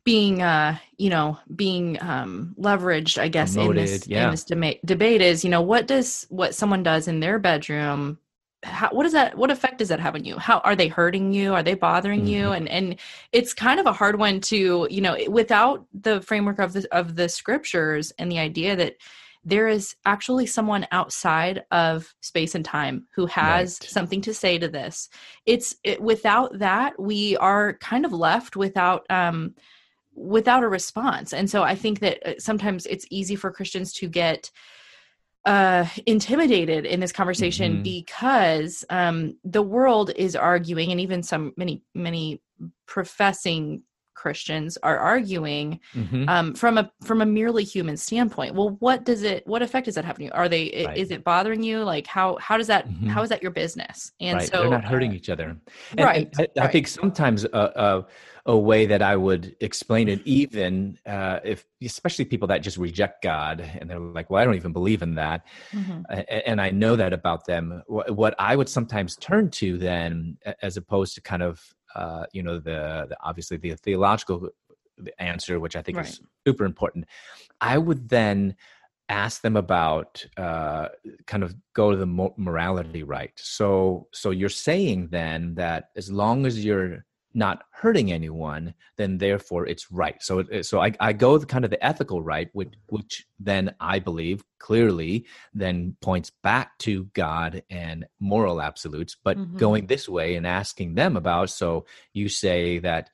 being, 0.04 0.42
uh, 0.42 0.78
you 0.98 1.10
know, 1.10 1.38
being 1.56 2.02
um, 2.02 2.56
leveraged. 2.60 3.18
I 3.18 3.28
guess 3.28 3.54
Promoted, 3.54 3.78
in 3.78 3.86
this 3.86 4.08
yeah. 4.08 4.26
in 4.26 4.32
this 4.32 4.44
debate 4.44 5.22
is, 5.22 5.44
you 5.44 5.50
know, 5.50 5.62
what 5.62 5.88
does 5.88 6.26
what 6.30 6.56
someone 6.56 6.84
does 6.84 7.08
in 7.08 7.20
their 7.20 7.40
bedroom 7.40 8.18
how, 8.64 8.90
what 8.92 9.04
does 9.04 9.12
that 9.14 9.38
what 9.38 9.52
effect 9.52 9.78
does 9.78 9.90
that 9.90 10.00
have 10.00 10.16
on 10.16 10.24
you 10.24 10.38
how 10.38 10.60
are 10.60 10.76
they 10.76 10.88
hurting 10.88 11.34
you 11.34 11.54
are 11.54 11.64
they 11.64 11.74
bothering 11.74 12.22
mm-hmm. 12.22 12.30
you 12.30 12.52
and 12.52 12.70
and 12.70 13.00
it's 13.32 13.54
kind 13.54 13.80
of 13.80 13.86
a 13.86 13.94
hard 13.94 14.18
one 14.18 14.40
to 14.40 14.88
you 14.90 15.02
know 15.02 15.18
without 15.30 15.86
the 15.94 16.22
framework 16.22 16.60
of 16.60 16.74
the 16.74 16.88
of 16.92 17.16
the 17.16 17.28
scriptures 17.28 18.12
and 18.18 18.32
the 18.32 18.40
idea 18.40 18.76
that 18.76 18.96
there 19.46 19.68
is 19.68 19.96
actually 20.06 20.46
someone 20.46 20.88
outside 20.92 21.66
of 21.72 22.16
space 22.22 22.56
and 22.56 22.64
time 22.64 23.06
who 23.14 23.26
has 23.26 23.80
Right. 23.82 23.90
something 23.90 24.22
to 24.22 24.34
say 24.34 24.58
to 24.58 24.68
this 24.68 25.10
it's 25.46 25.76
it, 25.84 26.02
without 26.02 26.60
that 26.60 27.00
we 27.00 27.36
are 27.38 27.74
kind 27.74 28.06
of 28.06 28.14
left 28.14 28.56
without 28.56 29.06
um 29.10 29.56
without 30.16 30.64
a 30.64 30.68
response 30.68 31.34
and 31.34 31.50
so 31.50 31.64
i 31.64 31.76
think 31.76 32.00
that 32.00 32.26
uh, 32.28 32.34
sometimes 32.40 32.86
it's 32.86 33.06
easy 33.10 33.36
for 33.36 33.52
christians 33.52 33.94
to 33.94 34.08
get 34.08 34.52
uh 35.46 35.86
intimidated 36.06 36.86
in 36.86 37.00
this 37.00 37.12
conversation 37.12 37.74
mm-hmm. 37.74 37.84
because 37.84 38.86
um 38.90 39.38
the 39.44 39.62
world 39.62 40.12
is 40.16 40.36
arguing 40.36 40.92
and 40.92 41.02
even 41.02 41.22
some 41.22 41.54
many 41.58 41.84
many 41.94 42.42
professing 42.86 43.82
Christians 44.16 44.78
are 44.84 44.98
arguing 44.98 45.80
mm-hmm. 45.96 46.28
um, 46.30 46.54
from 46.54 46.78
a 46.78 46.92
from 47.04 47.22
a 47.22 47.26
merely 47.26 47.64
human 47.64 47.98
standpoint. 47.98 48.56
Well, 48.56 48.78
what 48.80 49.04
does 49.04 49.24
it? 49.24 49.46
What 49.48 49.62
effect 49.62 49.86
does 49.86 49.96
that 49.96 50.20
you? 50.20 50.30
Are 50.34 50.50
they? 50.50 50.86
Right. 50.86 50.98
Is 50.98 51.12
it 51.12 51.24
bothering 51.24 51.64
you? 51.64 51.84
Like 51.84 52.08
how 52.08 52.38
how 52.38 52.58
does 52.58 52.68
that? 52.68 52.88
Mm-hmm. 52.88 53.08
How 53.08 53.22
is 53.22 53.30
that 53.30 53.42
your 53.42 53.52
business? 53.52 54.12
And 54.20 54.40
right. 54.40 54.50
so 54.50 54.62
they're 54.62 54.70
not 54.70 54.86
hurting 54.86 55.14
each 55.14 55.30
other. 55.30 55.56
And, 55.92 56.06
right. 56.06 56.30
And 56.38 56.48
I, 56.58 56.62
I 56.62 56.64
right. 56.64 56.72
think 56.72 56.88
sometimes 56.88 57.46
a, 57.46 57.50
a, 57.52 58.06
a, 58.46 58.58
way 58.58 58.86
that 58.86 59.02
I 59.02 59.16
would 59.16 59.56
explain 59.62 60.08
it, 60.10 60.22
even 60.26 60.98
uh, 61.06 61.40
if 61.44 61.66
especially 61.82 62.26
people 62.26 62.48
that 62.50 62.60
just 62.60 62.78
reject 62.78 63.24
God 63.24 63.62
and 63.62 63.90
they're 63.90 64.00
like, 64.00 64.30
well, 64.30 64.42
I 64.42 64.46
don't 64.46 64.56
even 64.56 64.74
believe 64.74 65.02
in 65.02 65.16
that, 65.16 65.46
mm-hmm. 65.72 66.02
and 66.46 66.62
I 66.62 66.70
know 66.70 66.96
that 66.96 67.14
about 67.14 67.46
them. 67.46 67.82
What 67.88 68.36
I 68.40 68.56
would 68.56 68.70
sometimes 68.70 69.16
turn 69.18 69.50
to 69.52 69.78
then, 69.78 70.38
as 70.62 70.78
opposed 70.78 71.16
to 71.16 71.22
kind 71.22 71.44
of 71.44 71.62
uh, 71.96 72.26
you 72.34 72.44
know 72.44 72.60
the, 72.60 73.06
the, 73.10 73.18
obviously 73.22 73.58
the 73.58 73.76
theological 73.76 74.50
answer 75.20 75.60
which 75.60 75.76
i 75.76 75.82
think 75.82 75.98
right. 75.98 76.08
is 76.08 76.22
super 76.48 76.66
important 76.66 77.06
i 77.62 77.78
would 77.78 78.08
then 78.10 78.56
ask 79.10 79.42
them 79.42 79.58
about 79.58 80.26
uh, 80.38 80.88
kind 81.28 81.44
of 81.44 81.54
go 81.74 81.92
to 81.92 81.98
the 81.98 82.32
morality 82.38 83.04
right 83.04 83.34
so 83.36 84.08
so 84.12 84.30
you're 84.32 84.50
saying 84.50 85.08
then 85.12 85.54
that 85.56 85.90
as 85.96 86.12
long 86.12 86.46
as 86.46 86.64
you're 86.64 87.06
not 87.34 87.64
hurting 87.72 88.12
anyone, 88.12 88.74
then 88.98 89.18
therefore 89.18 89.66
it's 89.68 89.92
right. 89.92 90.22
So, 90.22 90.44
so 90.62 90.82
I, 90.82 90.94
I 91.00 91.14
go 91.14 91.38
the 91.38 91.46
kind 91.46 91.66
of 91.66 91.72
the 91.72 91.84
ethical 91.84 92.22
right, 92.22 92.50
which, 92.54 92.74
which 92.88 93.26
then 93.40 93.74
I 93.80 94.00
believe 94.00 94.44
clearly 94.60 95.26
then 95.54 95.96
points 96.02 96.30
back 96.30 96.78
to 96.80 97.06
God 97.14 97.64
and 97.70 98.06
moral 98.20 98.62
absolutes. 98.62 99.18
But 99.22 99.38
mm-hmm. 99.38 99.58
going 99.58 99.88
this 99.88 100.08
way 100.08 100.36
and 100.36 100.46
asking 100.46 100.96
them 100.96 101.18
about, 101.18 101.50
so 101.50 101.86
you 102.14 102.30
say 102.30 102.80
that, 102.80 103.10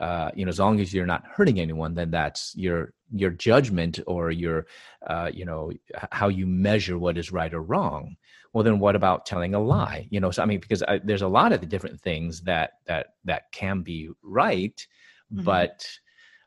uh, 0.00 0.30
you 0.34 0.44
know, 0.44 0.50
as 0.50 0.58
long 0.58 0.80
as 0.80 0.92
you're 0.92 1.06
not 1.06 1.24
hurting 1.24 1.60
anyone, 1.60 1.94
then 1.94 2.10
that's 2.10 2.52
your 2.56 2.92
your 3.14 3.30
judgment 3.30 4.00
or 4.08 4.32
your, 4.32 4.66
uh, 5.06 5.30
you 5.32 5.44
know, 5.44 5.70
how 6.10 6.26
you 6.26 6.46
measure 6.46 6.98
what 6.98 7.16
is 7.16 7.30
right 7.30 7.54
or 7.54 7.62
wrong 7.62 8.16
well 8.54 8.64
then 8.64 8.78
what 8.78 8.96
about 8.96 9.26
telling 9.26 9.54
a 9.54 9.60
lie? 9.60 10.08
You 10.10 10.20
know 10.20 10.30
so 10.30 10.42
i 10.42 10.46
mean 10.46 10.60
because 10.60 10.82
I, 10.82 11.00
there's 11.04 11.22
a 11.22 11.28
lot 11.28 11.52
of 11.52 11.60
the 11.60 11.66
different 11.66 12.00
things 12.00 12.40
that 12.42 12.78
that 12.86 13.08
that 13.24 13.52
can 13.52 13.82
be 13.82 14.08
right 14.22 14.86
mm-hmm. 15.32 15.44
but 15.44 15.86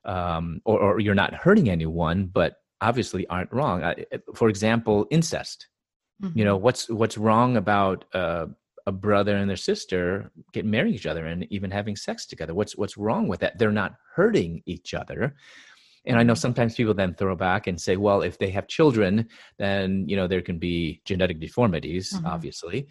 um 0.05 0.61
or, 0.65 0.79
or 0.79 0.99
you're 0.99 1.13
not 1.13 1.35
hurting 1.35 1.69
anyone 1.69 2.25
but 2.25 2.55
obviously 2.81 3.27
aren't 3.27 3.51
wrong. 3.51 3.83
I, 3.83 3.95
for 4.33 4.49
example 4.49 5.07
incest. 5.11 5.67
Mm-hmm. 6.21 6.39
you 6.39 6.45
know 6.45 6.57
what's 6.57 6.89
what's 6.89 7.15
wrong 7.15 7.57
about 7.57 8.05
uh, 8.13 8.47
a 8.87 8.91
brother 8.91 9.35
and 9.37 9.47
their 9.47 9.55
sister 9.55 10.31
getting 10.51 10.71
marrying 10.71 10.95
each 10.95 11.05
other 11.05 11.27
and 11.27 11.45
even 11.51 11.69
having 11.69 11.95
sex 11.95 12.25
together? 12.25 12.55
What's 12.55 12.75
what's 12.75 12.97
wrong 12.97 13.27
with 13.27 13.39
that? 13.41 13.59
They're 13.59 13.71
not 13.71 13.95
hurting 14.15 14.63
each 14.65 14.95
other 14.95 15.35
and 16.07 16.17
I 16.17 16.23
know 16.23 16.33
sometimes 16.33 16.75
people 16.75 16.93
then 16.93 17.13
throw 17.13 17.35
back 17.35 17.67
and 17.67 17.79
say, 17.79 17.97
well, 17.97 18.21
if 18.21 18.37
they 18.37 18.49
have 18.51 18.67
children, 18.67 19.27
then, 19.57 20.05
you 20.07 20.15
know, 20.15 20.27
there 20.27 20.41
can 20.41 20.57
be 20.57 21.01
genetic 21.05 21.39
deformities, 21.39 22.13
mm-hmm. 22.13 22.25
obviously. 22.25 22.87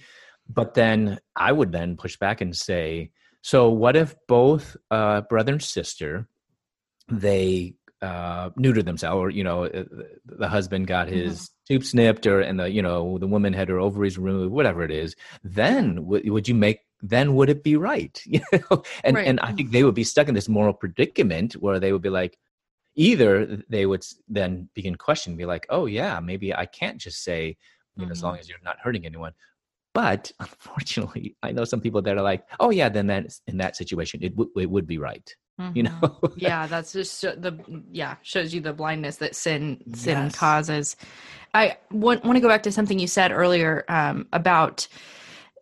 But 0.49 0.75
then 0.75 1.19
I 1.35 1.51
would 1.51 1.73
then 1.73 1.97
push 1.97 2.17
back 2.17 2.41
and 2.41 2.55
say, 2.55 3.11
so 3.43 3.71
what 3.71 3.97
if 3.97 4.15
both 4.29 4.77
uh, 4.91 5.23
brother 5.23 5.53
and 5.53 5.63
sister, 5.63 6.29
they 7.09 7.75
uh, 8.03 8.51
neuter 8.57 8.83
themselves, 8.83 9.17
or 9.17 9.31
you 9.31 9.45
know, 9.45 9.65
uh, 9.65 9.85
the 10.25 10.49
husband 10.49 10.87
got 10.87 11.09
his 11.09 11.43
mm-hmm. 11.43 11.75
tube 11.75 11.85
snipped, 11.85 12.27
or 12.27 12.41
and 12.41 12.61
the 12.61 12.71
you 12.71 12.83
know 12.83 13.19
the 13.19 13.27
woman 13.27 13.53
had 13.53 13.69
her 13.69 13.79
ovaries 13.79 14.19
removed, 14.19 14.53
whatever 14.53 14.83
it 14.83 14.91
is. 14.91 15.15
Then 15.43 15.97
w- 15.97 16.33
would 16.33 16.49
you 16.49 16.55
make? 16.55 16.81
Then 17.03 17.35
would 17.37 17.49
it 17.49 17.63
be 17.63 17.77
right? 17.77 18.21
You 18.27 18.41
know, 18.53 18.83
and 19.05 19.17
right. 19.17 19.27
and 19.27 19.41
I 19.41 19.53
think 19.53 19.71
they 19.71 19.85
would 19.85 19.95
be 19.95 20.05
stuck 20.05 20.29
in 20.29 20.35
this 20.35 20.49
moral 20.49 20.75
predicament 20.75 21.55
where 21.55 21.79
they 21.79 21.93
would 21.93 22.03
be 22.03 22.11
like, 22.11 22.37
either 22.97 23.63
they 23.69 23.87
would 23.87 24.05
then 24.27 24.69
begin 24.75 24.97
questioning, 24.97 25.37
be 25.37 25.45
like, 25.45 25.67
oh 25.69 25.87
yeah, 25.87 26.19
maybe 26.19 26.55
I 26.55 26.67
can't 26.67 26.99
just 26.99 27.23
say, 27.23 27.47
you 27.47 27.55
know, 27.97 28.05
mm-hmm. 28.05 28.13
as 28.13 28.23
long 28.23 28.39
as 28.39 28.49
you're 28.49 28.59
not 28.65 28.79
hurting 28.83 29.07
anyone. 29.07 29.33
But 29.95 30.33
unfortunately, 30.41 31.37
I 31.43 31.53
know 31.53 31.65
some 31.65 31.81
people 31.81 32.03
that 32.03 32.17
are 32.17 32.23
like, 32.23 32.45
oh 32.59 32.71
yeah, 32.71 32.89
then 32.89 33.07
that 33.09 33.39
in 33.47 33.59
that 33.59 33.77
situation, 33.77 34.21
it 34.23 34.35
would 34.37 34.49
it 34.57 34.71
would 34.71 34.87
be 34.87 34.99
right. 34.99 35.35
Mm-hmm. 35.61 35.77
You 35.77 35.83
know? 35.85 36.19
yeah, 36.37 36.67
that's 36.67 36.93
just 36.93 37.21
the 37.23 37.59
yeah 37.93 38.17
shows 38.23 38.53
you 38.53 38.61
the 38.61 38.73
blindness 38.73 39.17
that 39.19 39.37
sin 39.37 39.83
sin 39.95 40.25
yes. 40.25 40.35
causes. 40.37 40.97
I 41.55 41.77
want 41.91 42.25
want 42.25 42.37
to 42.37 42.41
go 42.41 42.49
back 42.49 42.63
to 42.65 42.73
something 42.73 42.99
you 42.99 43.07
said 43.07 43.31
earlier 43.31 43.85
um, 43.89 44.27
about. 44.33 44.89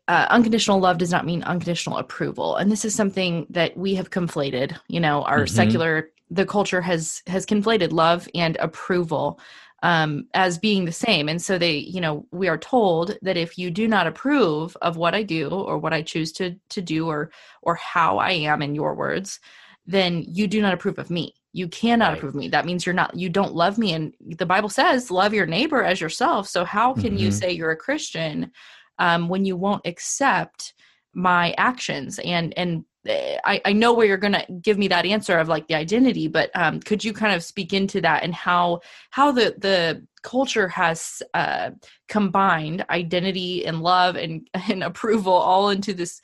Uh, 0.06 0.26
unconditional 0.28 0.78
love 0.80 0.98
does 0.98 1.10
not 1.10 1.24
mean 1.24 1.42
unconditional 1.44 1.96
approval 1.96 2.56
and 2.56 2.70
this 2.70 2.84
is 2.84 2.94
something 2.94 3.46
that 3.48 3.74
we 3.74 3.94
have 3.94 4.10
conflated 4.10 4.78
you 4.86 5.00
know 5.00 5.22
our 5.22 5.44
mm-hmm. 5.44 5.54
secular 5.56 6.10
the 6.30 6.46
culture 6.46 6.80
has 6.80 7.22
has 7.26 7.46
conflated 7.46 7.92
love 7.92 8.28
and 8.34 8.56
approval 8.56 9.40
um, 9.82 10.26
as 10.32 10.56
being 10.56 10.86
the 10.86 10.92
same. 10.92 11.28
And 11.28 11.40
so 11.40 11.58
they 11.58 11.76
you 11.76 12.00
know 12.00 12.26
we 12.32 12.48
are 12.48 12.58
told 12.58 13.16
that 13.22 13.36
if 13.36 13.58
you 13.58 13.70
do 13.70 13.86
not 13.86 14.06
approve 14.06 14.76
of 14.82 14.96
what 14.96 15.14
i 15.14 15.22
do 15.22 15.48
or 15.48 15.78
what 15.78 15.92
i 15.92 16.02
choose 16.02 16.32
to 16.32 16.56
to 16.70 16.80
do 16.80 17.08
or 17.08 17.30
or 17.62 17.74
how 17.76 18.18
i 18.18 18.30
am 18.30 18.62
in 18.62 18.74
your 18.74 18.94
words 18.94 19.40
then 19.86 20.24
you 20.26 20.46
do 20.46 20.60
not 20.62 20.74
approve 20.74 20.98
of 20.98 21.10
me. 21.10 21.34
You 21.52 21.68
cannot 21.68 22.08
right. 22.08 22.16
approve 22.16 22.34
of 22.34 22.40
me. 22.40 22.48
That 22.48 22.64
means 22.64 22.84
you're 22.84 22.94
not 22.94 23.16
you 23.16 23.28
don't 23.28 23.54
love 23.54 23.78
me. 23.78 23.92
And 23.92 24.14
the 24.20 24.46
bible 24.46 24.68
says 24.68 25.10
love 25.10 25.34
your 25.34 25.46
neighbor 25.46 25.82
as 25.82 26.00
yourself. 26.00 26.48
So 26.48 26.64
how 26.64 26.94
can 26.94 27.04
mm-hmm. 27.04 27.16
you 27.18 27.30
say 27.30 27.52
you're 27.52 27.70
a 27.70 27.76
christian 27.76 28.50
um, 28.98 29.28
when 29.28 29.44
you 29.44 29.56
won't 29.56 29.86
accept 29.86 30.74
my 31.14 31.54
actions? 31.58 32.18
And 32.20 32.56
and 32.56 32.84
I, 33.06 33.60
I 33.64 33.72
know 33.72 33.92
where 33.92 34.06
you're 34.06 34.16
going 34.16 34.32
to 34.32 34.46
give 34.62 34.78
me 34.78 34.88
that 34.88 35.04
answer 35.04 35.38
of 35.38 35.48
like 35.48 35.68
the 35.68 35.74
identity, 35.74 36.28
but 36.28 36.50
um, 36.54 36.80
could 36.80 37.04
you 37.04 37.12
kind 37.12 37.34
of 37.34 37.42
speak 37.42 37.72
into 37.72 38.00
that 38.00 38.22
and 38.22 38.34
how 38.34 38.80
how 39.10 39.30
the 39.32 39.54
the 39.58 40.06
culture 40.22 40.68
has 40.68 41.22
uh, 41.34 41.70
combined 42.08 42.84
identity 42.90 43.66
and 43.66 43.82
love 43.82 44.16
and 44.16 44.48
and 44.68 44.82
approval 44.82 45.32
all 45.32 45.70
into 45.70 45.92
this 45.92 46.20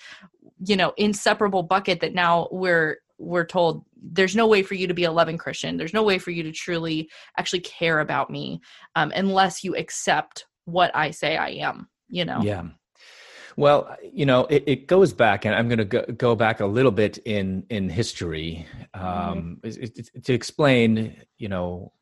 you 0.64 0.76
know 0.76 0.92
inseparable 0.96 1.62
bucket 1.62 2.00
that 2.00 2.14
now 2.14 2.48
we're 2.50 2.98
we're 3.18 3.44
told 3.44 3.84
there's 4.02 4.34
no 4.34 4.46
way 4.46 4.62
for 4.62 4.74
you 4.74 4.86
to 4.86 4.94
be 4.94 5.04
a 5.04 5.12
loving 5.12 5.36
Christian. 5.36 5.76
There's 5.76 5.92
no 5.92 6.02
way 6.02 6.18
for 6.18 6.30
you 6.30 6.42
to 6.42 6.52
truly 6.52 7.10
actually 7.36 7.60
care 7.60 8.00
about 8.00 8.30
me 8.30 8.60
um, 8.96 9.12
unless 9.14 9.62
you 9.62 9.76
accept 9.76 10.46
what 10.64 10.90
I 10.94 11.10
say 11.10 11.36
I 11.36 11.50
am. 11.50 11.88
You 12.08 12.24
know. 12.24 12.40
Yeah. 12.42 12.64
Well, 13.60 13.94
you 14.10 14.24
know, 14.24 14.46
it, 14.46 14.64
it 14.66 14.86
goes 14.86 15.12
back, 15.12 15.44
and 15.44 15.54
I'm 15.54 15.68
going 15.68 15.80
to 15.80 15.84
go, 15.84 16.02
go, 16.16 16.34
back 16.34 16.60
a 16.60 16.66
little 16.66 16.90
bit 16.90 17.18
in 17.18 17.64
in 17.68 17.90
history 17.90 18.66
um, 18.94 19.58
mm-hmm. 19.62 19.82
it, 19.84 19.98
it, 20.14 20.24
to 20.24 20.32
explain, 20.32 21.22
you 21.36 21.48
know, 21.50 21.92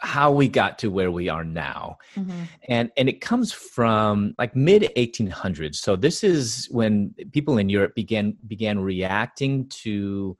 how 0.00 0.32
we 0.32 0.48
got 0.48 0.78
to 0.78 0.90
where 0.90 1.10
we 1.10 1.28
are 1.28 1.44
now, 1.44 1.98
mm-hmm. 2.16 2.44
and 2.66 2.90
and 2.96 3.10
it 3.10 3.20
comes 3.20 3.52
from 3.52 4.34
like 4.38 4.56
mid 4.56 4.90
1800s. 4.96 5.74
So 5.74 5.96
this 5.96 6.24
is 6.24 6.66
when 6.70 7.14
people 7.32 7.58
in 7.58 7.68
Europe 7.68 7.94
began 7.94 8.34
began 8.46 8.80
reacting 8.80 9.68
to 9.82 10.38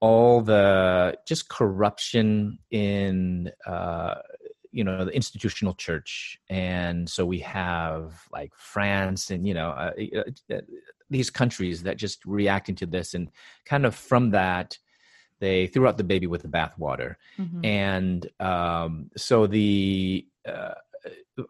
all 0.00 0.42
the 0.42 1.16
just 1.26 1.48
corruption 1.48 2.58
in 2.70 3.50
uh, 3.66 4.16
you 4.72 4.82
know 4.82 5.04
the 5.04 5.12
institutional 5.12 5.74
church 5.74 6.38
and 6.48 7.08
so 7.08 7.24
we 7.24 7.38
have 7.38 8.26
like 8.32 8.52
france 8.56 9.30
and 9.30 9.46
you 9.46 9.54
know 9.54 9.70
uh, 9.70 9.92
uh, 10.16 10.54
uh, 10.54 10.60
these 11.10 11.30
countries 11.30 11.82
that 11.82 11.96
just 11.96 12.24
reacting 12.24 12.74
to 12.74 12.86
this 12.86 13.14
and 13.14 13.30
kind 13.66 13.86
of 13.86 13.94
from 13.94 14.30
that 14.30 14.78
they 15.40 15.66
threw 15.66 15.86
out 15.86 15.96
the 15.96 16.04
baby 16.04 16.26
with 16.26 16.42
the 16.42 16.48
bathwater 16.48 17.16
mm-hmm. 17.38 17.64
and 17.64 18.28
um, 18.40 19.10
so 19.16 19.46
the 19.46 20.26
uh, 20.48 20.74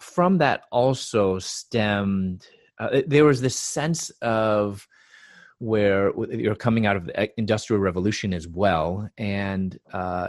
from 0.00 0.38
that 0.38 0.62
also 0.70 1.38
stemmed 1.38 2.46
uh, 2.78 3.02
there 3.06 3.24
was 3.24 3.40
this 3.40 3.56
sense 3.56 4.10
of 4.22 4.88
where 5.62 6.12
you're 6.32 6.56
coming 6.56 6.86
out 6.86 6.96
of 6.96 7.06
the 7.06 7.38
industrial 7.38 7.80
revolution 7.80 8.34
as 8.34 8.48
well 8.48 9.08
and 9.16 9.78
uh, 9.92 10.28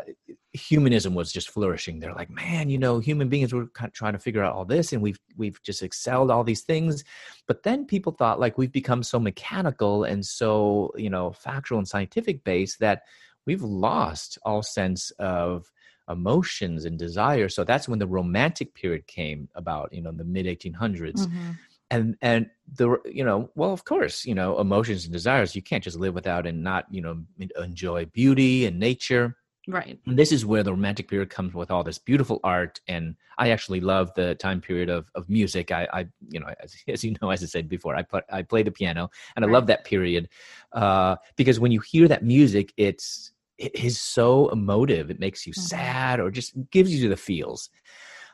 humanism 0.54 1.16
was 1.16 1.34
just 1.34 1.50
flourishing. 1.50 2.00
They're 2.00 2.14
like 2.14 2.30
man 2.30 2.70
you 2.70 2.78
know 2.78 3.00
human 3.00 3.30
beings 3.30 3.52
were 3.52 3.66
kind 3.66 3.88
of 3.88 3.94
trying 3.96 4.14
to 4.14 4.20
figure 4.20 4.44
out 4.44 4.54
all 4.54 4.64
this 4.64 4.94
and 4.94 5.02
we've 5.02 5.20
we've 5.36 5.60
just 5.64 5.82
excelled 5.82 6.30
all 6.30 6.44
these 6.44 6.62
things. 6.62 7.04
But 7.48 7.64
then 7.64 7.86
people 7.86 8.12
thought 8.12 8.40
like 8.40 8.60
we've 8.60 8.72
become 8.72 9.02
so 9.02 9.20
mechanical 9.20 10.04
and 10.04 10.24
so 10.24 10.92
you 10.96 11.10
know 11.10 11.32
factual 11.32 11.80
and 11.80 11.88
scientific 11.88 12.44
based 12.44 12.80
that 12.82 13.02
we've 13.48 13.64
lost 13.64 14.38
all 14.44 14.62
sense 14.62 15.10
of 15.18 15.72
emotions 16.08 16.86
and 16.86 17.00
desire. 17.00 17.50
So 17.50 17.64
that's 17.64 17.90
when 17.90 17.98
the 17.98 18.06
romantic 18.06 18.76
period 18.76 19.08
came 19.08 19.50
about 19.56 19.92
you 19.92 20.04
know 20.04 20.12
in 20.12 20.18
the 20.18 20.26
mid 20.26 20.46
1800s 20.46 21.26
mm-hmm 21.26 21.52
and 21.94 22.18
and 22.22 22.50
the 22.76 22.98
you 23.06 23.24
know 23.24 23.50
well 23.56 23.72
of 23.72 23.86
course 23.86 24.26
you 24.26 24.34
know 24.34 24.60
emotions 24.60 25.06
and 25.06 25.14
desires 25.14 25.56
you 25.56 25.62
can't 25.62 25.84
just 25.84 25.98
live 25.98 26.14
without 26.14 26.48
and 26.48 26.64
not 26.64 26.86
you 26.90 27.02
know 27.02 27.24
enjoy 27.58 28.06
beauty 28.06 28.66
and 28.66 28.80
nature 28.80 29.36
Right. 29.68 29.98
And 30.06 30.20
this 30.20 30.34
is 30.34 30.46
where 30.46 30.62
the 30.62 30.74
romantic 30.74 31.08
period 31.08 31.30
comes 31.30 31.54
with 31.54 31.72
all 31.72 31.86
this 31.86 31.98
beautiful 31.98 32.42
art. 32.44 32.82
And 32.90 33.16
I 33.38 33.52
actually 33.52 33.80
love 33.80 34.14
the 34.14 34.36
time 34.36 34.60
period 34.60 34.90
of, 34.90 35.10
of 35.16 35.30
music. 35.30 35.72
I, 35.72 35.88
I 35.94 36.08
you 36.30 36.42
know, 36.42 36.48
as, 36.62 36.76
as, 36.90 37.04
you 37.04 37.16
know, 37.22 37.30
as 37.30 37.44
I 37.44 37.46
said 37.46 37.70
before, 37.70 37.96
I 37.96 38.02
play, 38.02 38.22
I 38.30 38.42
play 38.42 38.64
the 38.64 38.72
piano 38.72 39.10
and 39.36 39.46
I 39.46 39.48
love 39.48 39.68
that 39.68 39.86
period 39.86 40.28
uh, 40.74 41.16
because 41.38 41.62
when 41.62 41.72
you 41.72 41.80
hear 41.80 42.10
that 42.10 42.26
music, 42.26 42.74
it's, 42.76 43.32
it 43.58 43.74
is 43.76 44.02
so 44.02 44.50
emotive. 44.50 45.10
It 45.10 45.22
makes 45.22 45.48
you 45.48 45.54
mm-hmm. 45.54 45.62
sad 45.62 46.20
or 46.20 46.30
just 46.30 46.54
gives 46.70 46.94
you 46.94 47.08
the 47.08 47.16
feels. 47.16 47.70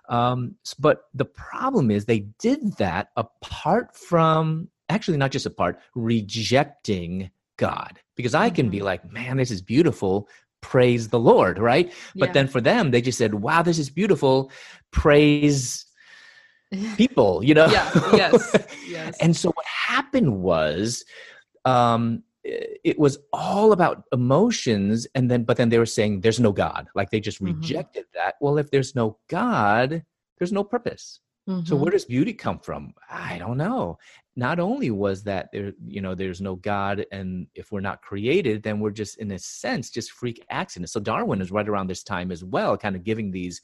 Um, 0.10 0.56
but 0.80 1.04
the 1.14 1.26
problem 1.26 1.92
is 1.92 2.06
they 2.06 2.26
did 2.40 2.74
that 2.78 3.10
apart 3.16 3.96
from, 3.96 4.68
actually 4.90 5.18
not 5.18 5.32
just 5.32 5.46
apart, 5.46 5.80
rejecting 5.96 7.30
God. 7.58 8.00
Because 8.16 8.34
I 8.34 8.50
can 8.50 8.70
be 8.70 8.78
mm-hmm. 8.78 8.86
like, 8.86 9.12
man, 9.12 9.38
this 9.38 9.52
is 9.52 9.62
beautiful, 9.62 10.28
praise 10.62 11.10
the 11.10 11.20
Lord, 11.20 11.60
right? 11.60 11.94
But 12.16 12.34
then 12.34 12.48
for 12.48 12.60
them, 12.60 12.92
they 12.92 13.02
just 13.02 13.18
said, 13.18 13.36
wow, 13.36 13.62
this 13.62 13.80
is 13.80 13.90
beautiful, 13.90 14.52
praise 14.92 15.86
people, 16.98 17.44
you 17.44 17.54
know? 17.54 17.68
Yeah, 17.68 17.90
yes, 18.14 18.56
yes. 18.88 19.18
and 19.20 19.36
so 19.36 19.52
what 19.52 19.66
happened 19.66 20.42
was, 20.42 21.06
um, 21.66 22.24
it 22.84 22.98
was 23.00 23.18
all 23.34 23.72
about 23.72 24.04
emotions 24.12 25.08
and 25.16 25.30
then 25.30 25.44
but 25.44 25.58
then 25.58 25.70
they 25.70 25.80
were 25.80 25.86
saying 25.86 26.22
there's 26.22 26.40
no 26.40 26.52
god. 26.52 26.88
Like 26.96 27.10
they 27.10 27.20
just 27.20 27.42
mm-hmm. 27.42 27.60
rejected 27.60 28.06
that. 28.14 28.36
Well 28.42 28.58
if 28.58 28.72
there's 28.72 28.96
no 28.96 29.18
god 29.30 30.04
there's 30.38 30.52
no 30.52 30.64
purpose. 30.64 31.20
Mm-hmm. 31.48 31.66
so 31.66 31.76
where 31.76 31.92
does 31.92 32.06
beauty 32.06 32.34
come 32.34 32.60
from? 32.60 32.94
I 33.10 33.40
don't 33.40 33.58
know. 33.58 33.98
Not 34.36 34.60
only 34.60 34.92
was 34.92 35.24
that 35.24 35.50
there 35.52 35.74
you 35.86 36.02
know 36.02 36.16
there's 36.16 36.42
no 36.42 36.56
god 36.56 37.06
and 37.12 37.48
if 37.56 37.72
we're 37.72 37.80
not 37.80 38.02
created 38.02 38.62
then 38.62 38.80
we're 38.80 38.92
just 38.92 39.18
in 39.18 39.32
a 39.32 39.40
sense 39.40 39.90
just 39.90 40.12
freak 40.12 40.46
accidents. 40.50 40.94
So 40.94 41.00
darwin 41.00 41.42
is 41.42 41.52
right 41.52 41.68
around 41.68 41.88
this 41.88 42.04
time 42.04 42.32
as 42.32 42.44
well 42.44 42.78
kind 42.78 42.96
of 42.96 43.04
giving 43.04 43.32
these 43.32 43.62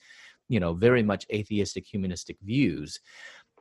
you 0.48 0.60
know 0.60 0.74
very 0.74 1.04
much 1.04 1.26
atheistic 1.32 1.86
humanistic 1.86 2.38
views. 2.42 3.00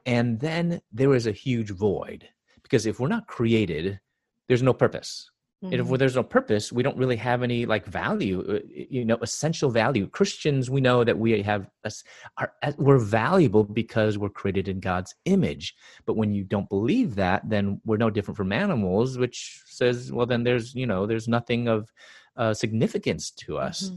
And 0.07 0.39
then 0.39 0.81
there 0.93 1.15
is 1.15 1.27
a 1.27 1.33
huge 1.33 1.71
void 1.71 2.29
because 2.63 2.87
if 2.87 2.99
we're 3.01 3.09
not 3.09 3.27
created 3.27 4.01
there's 4.49 4.63
no 4.63 4.73
purpose 4.73 5.31
Mm-hmm. 5.65 5.93
If 5.93 5.99
there's 5.99 6.17
no 6.17 6.23
purpose, 6.23 6.73
we 6.73 6.83
don't 6.83 6.97
really 6.97 7.17
have 7.17 7.43
any 7.43 7.65
like 7.65 7.87
value, 7.87 8.45
uh, 8.49 8.69
you 8.71 9.05
know, 9.05 9.17
essential 9.23 9.71
value. 9.71 10.07
Christians, 10.09 10.69
we 10.69 10.81
know 10.81 11.05
that 11.05 11.19
we 11.19 11.41
have 11.43 11.71
us 11.85 12.05
are 12.37 12.53
we're 12.77 12.99
valuable 12.99 13.65
because 13.65 14.19
we're 14.19 14.29
created 14.29 14.69
in 14.69 14.81
God's 14.81 15.15
image. 15.25 15.75
But 16.05 16.17
when 16.17 16.35
you 16.35 16.45
don't 16.45 16.69
believe 16.69 17.15
that, 17.15 17.49
then 17.49 17.81
we're 17.87 17.97
no 17.97 18.11
different 18.11 18.37
from 18.37 18.53
animals, 18.53 19.17
which 19.17 19.63
says, 19.65 20.13
well, 20.13 20.27
then 20.27 20.45
there's 20.45 20.75
you 20.75 20.87
know 20.87 21.07
there's 21.07 21.29
nothing 21.29 21.67
of 21.69 21.91
uh, 22.37 22.53
significance 22.53 23.31
to 23.31 23.57
us. 23.57 23.85
Mm-hmm. 23.85 23.97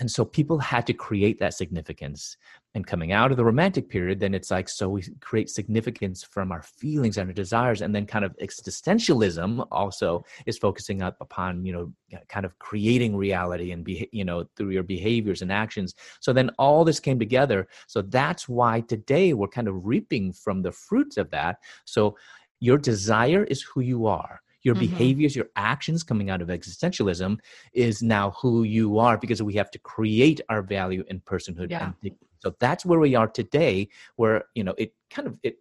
And 0.00 0.10
so 0.10 0.24
people 0.24 0.58
had 0.58 0.86
to 0.86 0.92
create 0.92 1.38
that 1.40 1.54
significance. 1.54 2.36
And 2.76 2.84
coming 2.84 3.12
out 3.12 3.30
of 3.30 3.36
the 3.36 3.44
romantic 3.44 3.88
period, 3.88 4.18
then 4.18 4.34
it's 4.34 4.50
like, 4.50 4.68
so 4.68 4.88
we 4.88 5.04
create 5.20 5.48
significance 5.48 6.24
from 6.24 6.50
our 6.50 6.62
feelings 6.62 7.18
and 7.18 7.28
our 7.28 7.32
desires. 7.32 7.82
And 7.82 7.94
then 7.94 8.04
kind 8.04 8.24
of 8.24 8.36
existentialism 8.38 9.64
also 9.70 10.24
is 10.46 10.58
focusing 10.58 11.00
up 11.00 11.16
upon, 11.20 11.64
you 11.64 11.72
know, 11.72 12.18
kind 12.28 12.44
of 12.44 12.58
creating 12.58 13.14
reality 13.14 13.70
and, 13.70 13.84
be, 13.84 14.08
you 14.10 14.24
know, 14.24 14.48
through 14.56 14.70
your 14.70 14.82
behaviors 14.82 15.40
and 15.40 15.52
actions. 15.52 15.94
So 16.18 16.32
then 16.32 16.50
all 16.58 16.84
this 16.84 16.98
came 16.98 17.18
together. 17.18 17.68
So 17.86 18.02
that's 18.02 18.48
why 18.48 18.80
today 18.80 19.34
we're 19.34 19.46
kind 19.46 19.68
of 19.68 19.86
reaping 19.86 20.32
from 20.32 20.60
the 20.60 20.72
fruits 20.72 21.16
of 21.16 21.30
that. 21.30 21.58
So 21.84 22.16
your 22.58 22.78
desire 22.78 23.44
is 23.44 23.62
who 23.62 23.82
you 23.82 24.06
are 24.06 24.40
your 24.64 24.74
mm-hmm. 24.74 24.86
behaviors 24.86 25.36
your 25.36 25.48
actions 25.54 26.02
coming 26.02 26.30
out 26.30 26.42
of 26.42 26.48
existentialism 26.48 27.38
is 27.72 28.02
now 28.02 28.30
who 28.32 28.64
you 28.64 28.98
are 28.98 29.16
because 29.16 29.42
we 29.42 29.54
have 29.54 29.70
to 29.70 29.78
create 29.78 30.40
our 30.48 30.62
value 30.62 31.04
in 31.08 31.20
personhood 31.20 31.70
yeah. 31.70 31.92
and 32.02 32.12
so 32.40 32.54
that's 32.58 32.84
where 32.84 32.98
we 32.98 33.14
are 33.14 33.28
today 33.28 33.88
where 34.16 34.44
you 34.54 34.64
know 34.64 34.74
it 34.76 34.92
kind 35.10 35.28
of 35.28 35.38
it 35.42 35.58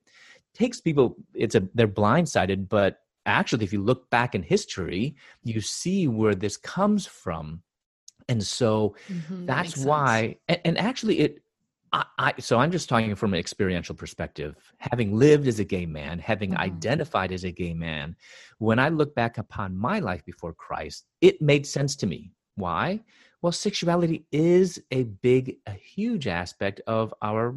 takes 0.54 0.82
people 0.82 1.16
it's 1.34 1.56
a 1.56 1.68
they're 1.76 1.88
blindsided 1.88 2.68
but 2.68 2.99
actually 3.26 3.64
if 3.64 3.72
you 3.72 3.82
look 3.82 4.10
back 4.10 4.36
in 4.36 4.43
history 4.43 5.16
you 5.43 5.62
see 5.62 6.08
where 6.08 6.36
this 6.36 6.58
comes 6.58 7.06
from 7.06 7.62
and 8.30 8.43
so 8.43 8.95
mm-hmm, 9.10 9.45
that's 9.45 9.74
that 9.76 9.88
why 9.88 10.38
and, 10.47 10.60
and, 10.66 10.78
actually 10.78 11.20
it 11.20 11.43
I, 11.94 12.06
I, 12.18 12.34
so 12.39 12.58
I'm 12.58 12.72
just 12.72 12.89
talking 12.89 13.14
from 13.16 13.34
an 13.34 13.39
experiential 13.39 13.96
perspective. 13.96 14.56
Having 14.80 15.16
lived 15.16 15.48
as 15.48 15.60
a 15.60 15.64
gay 15.64 15.86
man, 15.86 16.20
having 16.20 16.52
mm-hmm. 16.52 16.62
identified 16.62 17.32
as 17.32 17.44
a 17.44 17.52
gay 17.52 17.74
man, 17.74 18.16
when 18.58 18.80
I 18.80 18.89
look 18.89 19.14
back 19.16 19.38
upon 19.38 19.78
my 19.78 20.00
life 20.00 20.26
before 20.26 20.54
Christ, 20.54 21.06
it 21.22 21.41
made 21.41 21.68
sense 21.68 21.96
to 21.98 22.08
me. 22.08 22.32
Why? 22.56 23.02
Well, 23.41 23.52
sexuality 23.52 24.26
is 24.32 24.82
a 24.91 25.04
big, 25.04 25.58
a 25.68 25.74
huge 25.74 26.28
aspect 26.28 26.82
of 26.88 27.14
our 27.22 27.56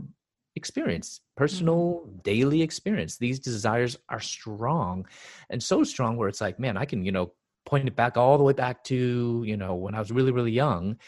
experience, 0.54 1.20
personal 1.36 2.02
mm-hmm. 2.04 2.18
daily 2.22 2.62
experience. 2.62 3.16
These 3.16 3.40
desires 3.40 3.96
are 4.10 4.20
strong 4.20 5.06
and 5.48 5.62
so 5.62 5.82
strong 5.82 6.16
where 6.16 6.28
it's 6.28 6.40
like, 6.42 6.60
man, 6.60 6.76
I 6.76 6.84
can, 6.84 7.04
you 7.04 7.12
know, 7.12 7.32
point 7.64 7.88
it 7.88 7.96
back 7.96 8.16
all 8.16 8.36
the 8.36 8.44
way 8.44 8.52
back 8.52 8.84
to, 8.84 9.42
you 9.46 9.56
know, 9.56 9.74
when 9.74 9.94
I 9.94 9.98
was 9.98 10.10
really, 10.10 10.32
really 10.32 10.52
young. 10.52 10.98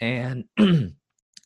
And 0.00 0.44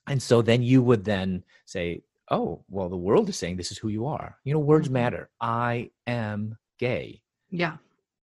and 0.07 0.23
so 0.23 0.43
then 0.43 0.63
you 0.63 0.83
would 0.83 1.05
then 1.05 1.45
say 1.65 2.03
oh 2.31 2.63
well 2.69 2.89
the 2.89 2.97
world 2.97 3.29
is 3.29 3.39
saying 3.39 3.57
this 3.57 3.73
is 3.73 3.79
who 3.79 3.89
you 3.89 4.07
are. 4.07 4.37
You 4.45 4.55
know 4.55 4.61
words 4.61 4.87
mm-hmm. 4.87 4.95
matter. 4.95 5.31
I 5.41 5.91
am 6.07 6.57
gay. 6.79 7.23
Yeah. 7.51 7.77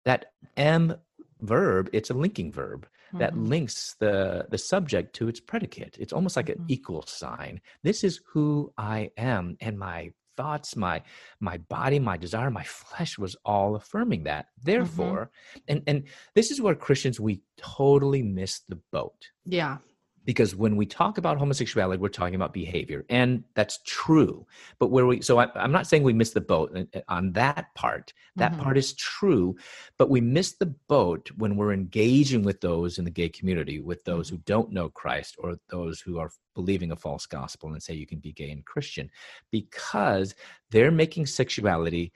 That 0.05 0.31
am 0.57 0.95
verb 1.41 1.89
it's 1.93 2.09
a 2.09 2.13
linking 2.13 2.51
verb 2.51 2.87
mm-hmm. 3.07 3.19
that 3.19 3.37
links 3.37 3.95
the 3.99 4.45
the 4.49 4.57
subject 4.57 5.15
to 5.15 5.27
its 5.27 5.39
predicate. 5.39 5.97
It's 5.99 6.13
almost 6.13 6.35
like 6.35 6.47
mm-hmm. 6.47 6.61
an 6.63 6.71
equal 6.71 7.03
sign. 7.03 7.61
This 7.83 8.03
is 8.03 8.21
who 8.31 8.73
i 8.77 9.09
am 9.17 9.57
and 9.61 9.77
my 9.77 10.11
thoughts 10.35 10.75
my 10.75 10.99
my 11.39 11.57
body 11.69 11.99
my 11.99 12.17
desire 12.17 12.49
my 12.49 12.63
flesh 12.63 13.19
was 13.19 13.35
all 13.45 13.75
affirming 13.75 14.23
that. 14.23 14.45
Mm-hmm. 14.45 14.71
therefore 14.71 15.31
and 15.67 15.83
and 15.87 16.03
this 16.33 16.49
is 16.51 16.59
where 16.59 16.75
christians 16.75 17.19
we 17.19 17.41
totally 17.57 18.23
miss 18.23 18.61
the 18.67 18.79
boat. 18.91 19.29
Yeah 19.45 19.77
because 20.25 20.55
when 20.55 20.75
we 20.75 20.85
talk 20.85 21.17
about 21.17 21.37
homosexuality 21.37 21.99
we're 21.99 22.09
talking 22.09 22.35
about 22.35 22.53
behavior 22.53 23.05
and 23.09 23.43
that's 23.55 23.79
true 23.85 24.45
but 24.79 24.87
where 24.87 25.05
we 25.05 25.21
so 25.21 25.37
I, 25.39 25.63
am 25.63 25.71
not 25.71 25.87
saying 25.87 26.03
we 26.03 26.13
miss 26.13 26.31
the 26.31 26.41
boat 26.41 26.77
on 27.07 27.33
that 27.33 27.73
part 27.75 28.13
that 28.35 28.53
mm-hmm. 28.53 28.61
part 28.61 28.77
is 28.77 28.93
true 28.93 29.55
but 29.97 30.09
we 30.09 30.21
miss 30.21 30.53
the 30.53 30.73
boat 30.87 31.29
when 31.37 31.55
we're 31.55 31.73
engaging 31.73 32.43
with 32.43 32.61
those 32.61 32.97
in 32.97 33.05
the 33.05 33.11
gay 33.11 33.29
community 33.29 33.79
with 33.79 34.03
those 34.03 34.27
mm-hmm. 34.27 34.37
who 34.37 34.43
don't 34.45 34.71
know 34.71 34.89
christ 34.89 35.35
or 35.39 35.55
those 35.69 35.99
who 35.99 36.19
are 36.19 36.31
believing 36.53 36.91
a 36.91 36.95
false 36.95 37.25
gospel 37.25 37.71
and 37.71 37.81
say 37.81 37.93
you 37.93 38.05
can 38.05 38.19
be 38.19 38.31
gay 38.31 38.51
and 38.51 38.65
Christian 38.65 39.09
because 39.51 40.35
they're 40.69 40.91
making 40.91 41.25
sexuality 41.25 42.11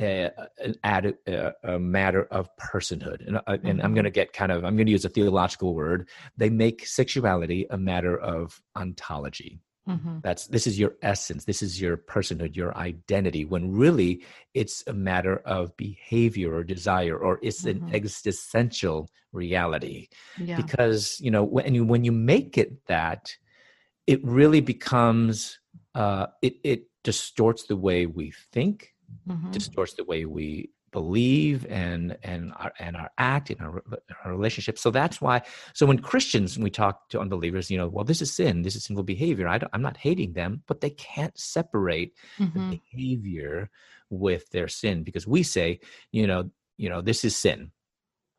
a, 0.00 0.30
a, 0.84 1.12
a, 1.26 1.52
a 1.64 1.78
matter 1.78 2.24
of 2.30 2.48
personhood. 2.56 3.26
And, 3.26 3.36
uh, 3.36 3.40
and 3.46 3.68
I'm 3.68 3.76
mm-hmm. 3.78 3.94
going 3.94 4.04
to 4.04 4.10
get 4.10 4.32
kind 4.32 4.52
of, 4.52 4.64
I'm 4.64 4.76
going 4.76 4.86
to 4.86 4.92
use 4.92 5.04
a 5.04 5.10
theological 5.10 5.74
word. 5.74 6.08
They 6.36 6.50
make 6.50 6.86
sexuality 6.86 7.35
a 7.44 7.76
matter 7.76 8.16
of 8.16 8.60
ontology. 8.76 9.60
Mm-hmm. 9.88 10.18
That's 10.22 10.48
this 10.48 10.66
is 10.66 10.78
your 10.78 10.94
essence. 11.02 11.44
This 11.44 11.62
is 11.62 11.80
your 11.80 11.96
personhood, 11.96 12.56
your 12.56 12.76
identity. 12.76 13.44
When 13.44 13.72
really 13.72 14.24
it's 14.52 14.82
a 14.88 14.92
matter 14.92 15.36
of 15.44 15.76
behavior 15.76 16.54
or 16.54 16.64
desire, 16.64 17.16
or 17.16 17.38
it's 17.40 17.64
mm-hmm. 17.64 17.86
an 17.86 17.94
existential 17.94 19.08
reality. 19.32 20.08
Yeah. 20.38 20.56
Because 20.56 21.20
you 21.20 21.30
know 21.30 21.44
when 21.44 21.74
you 21.74 21.84
when 21.84 22.02
you 22.02 22.10
make 22.10 22.58
it 22.58 22.84
that, 22.86 23.36
it 24.08 24.24
really 24.24 24.60
becomes 24.60 25.60
uh, 25.94 26.26
it 26.42 26.54
it 26.64 26.86
distorts 27.04 27.66
the 27.66 27.76
way 27.76 28.06
we 28.06 28.32
think, 28.52 28.92
mm-hmm. 29.28 29.52
distorts 29.52 29.94
the 29.94 30.04
way 30.04 30.24
we 30.24 30.70
believe 30.96 31.66
and 31.68 32.16
and 32.22 32.54
our 32.56 32.72
and 32.78 32.96
our 32.96 33.10
act 33.18 33.50
in 33.50 33.60
our, 33.60 33.82
our 34.24 34.32
relationship. 34.32 34.78
So 34.78 34.90
that's 34.90 35.20
why. 35.20 35.42
So 35.74 35.84
when 35.84 35.98
Christians, 35.98 36.56
when 36.56 36.64
we 36.64 36.70
talk 36.70 37.10
to 37.10 37.20
unbelievers, 37.20 37.70
you 37.70 37.76
know, 37.76 37.88
well, 37.88 38.06
this 38.10 38.22
is 38.22 38.32
sin, 38.32 38.62
this 38.62 38.76
is 38.76 38.84
sinful 38.84 39.04
behavior. 39.04 39.46
I 39.46 39.60
am 39.74 39.82
not 39.82 39.98
hating 39.98 40.32
them, 40.32 40.62
but 40.66 40.80
they 40.80 40.88
can't 40.90 41.38
separate 41.38 42.14
mm-hmm. 42.38 42.58
the 42.58 42.78
behavior 42.78 43.68
with 44.08 44.48
their 44.52 44.68
sin 44.68 45.02
because 45.02 45.26
we 45.26 45.42
say, 45.42 45.80
you 46.12 46.26
know, 46.26 46.50
you 46.78 46.88
know, 46.88 47.02
this 47.02 47.26
is 47.26 47.36
sin 47.36 47.72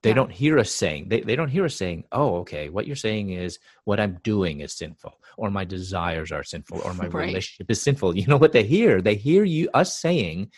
they 0.04 0.10
yeah. 0.10 0.16
don't 0.16 0.32
hear 0.32 0.60
us 0.60 0.72
saying 0.72 1.10
they, 1.10 1.22
they 1.22 1.36
don't 1.36 1.50
hear 1.50 1.66
us 1.66 1.76
saying 1.76 2.04
oh 2.12 2.38
okay 2.38 2.70
what 2.70 2.86
you're 2.86 2.96
saying 2.96 3.32
is 3.32 3.58
what 3.84 4.00
i'm 4.00 4.20
doing 4.24 4.62
is 4.62 4.72
sinful 4.74 5.20
or 5.38 5.50
my 5.50 5.66
desires 5.66 6.32
are 6.32 6.44
sinful 6.44 6.80
or 6.82 6.94
my 6.94 7.08
right. 7.08 7.28
relationship 7.28 7.70
is 7.70 7.82
sinful 7.82 8.16
you 8.16 8.28
know 8.28 8.38
what 8.38 8.52
they 8.52 8.64
hear 8.64 9.02
they 9.02 9.16
hear 9.16 9.44
you 9.44 9.68
us 9.74 9.98
saying 9.98 10.52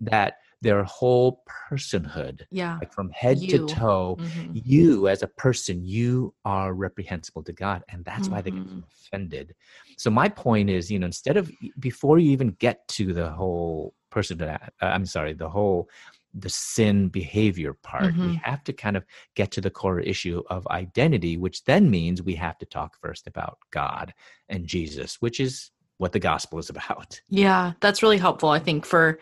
that 0.00 0.34
their 0.60 0.82
whole 0.84 1.42
personhood 1.70 2.42
yeah 2.50 2.78
like 2.78 2.92
from 2.92 3.10
head 3.10 3.38
you. 3.38 3.66
to 3.66 3.74
toe 3.74 4.16
mm-hmm. 4.18 4.52
you 4.54 5.08
as 5.08 5.22
a 5.22 5.28
person 5.28 5.84
you 5.84 6.34
are 6.44 6.74
reprehensible 6.74 7.42
to 7.42 7.52
god 7.52 7.82
and 7.90 8.04
that's 8.04 8.22
mm-hmm. 8.22 8.34
why 8.34 8.40
they 8.40 8.50
get 8.50 8.60
mm-hmm. 8.60 8.80
offended 9.06 9.54
so 9.96 10.10
my 10.10 10.28
point 10.28 10.68
is 10.68 10.90
you 10.90 10.98
know 10.98 11.06
instead 11.06 11.36
of 11.36 11.50
before 11.78 12.18
you 12.18 12.30
even 12.30 12.50
get 12.58 12.86
to 12.88 13.12
the 13.12 13.30
whole 13.30 13.94
person 14.10 14.40
uh, 14.42 14.58
i'm 14.80 15.06
sorry 15.06 15.32
the 15.32 15.48
whole 15.48 15.88
the 16.34 16.48
sin 16.48 17.08
behavior 17.08 17.72
part. 17.72 18.14
Mhm. 18.14 18.30
We 18.30 18.34
have 18.44 18.62
to 18.64 18.72
kind 18.72 18.96
of 18.96 19.04
get 19.34 19.50
to 19.52 19.60
the 19.60 19.70
core 19.70 20.00
issue 20.00 20.42
of 20.50 20.66
identity, 20.68 21.36
which 21.36 21.64
then 21.64 21.90
means 21.90 22.22
we 22.22 22.34
have 22.34 22.58
to 22.58 22.66
talk 22.66 22.96
first 23.00 23.26
about 23.26 23.58
God 23.70 24.12
and 24.48 24.66
Jesus, 24.66 25.20
which 25.20 25.40
is 25.40 25.70
what 25.98 26.12
the 26.12 26.20
gospel 26.20 26.58
is 26.58 26.70
about. 26.70 27.20
Yeah, 27.28 27.72
that's 27.80 28.02
really 28.02 28.18
helpful. 28.18 28.50
I 28.50 28.58
think 28.58 28.86
for 28.86 29.18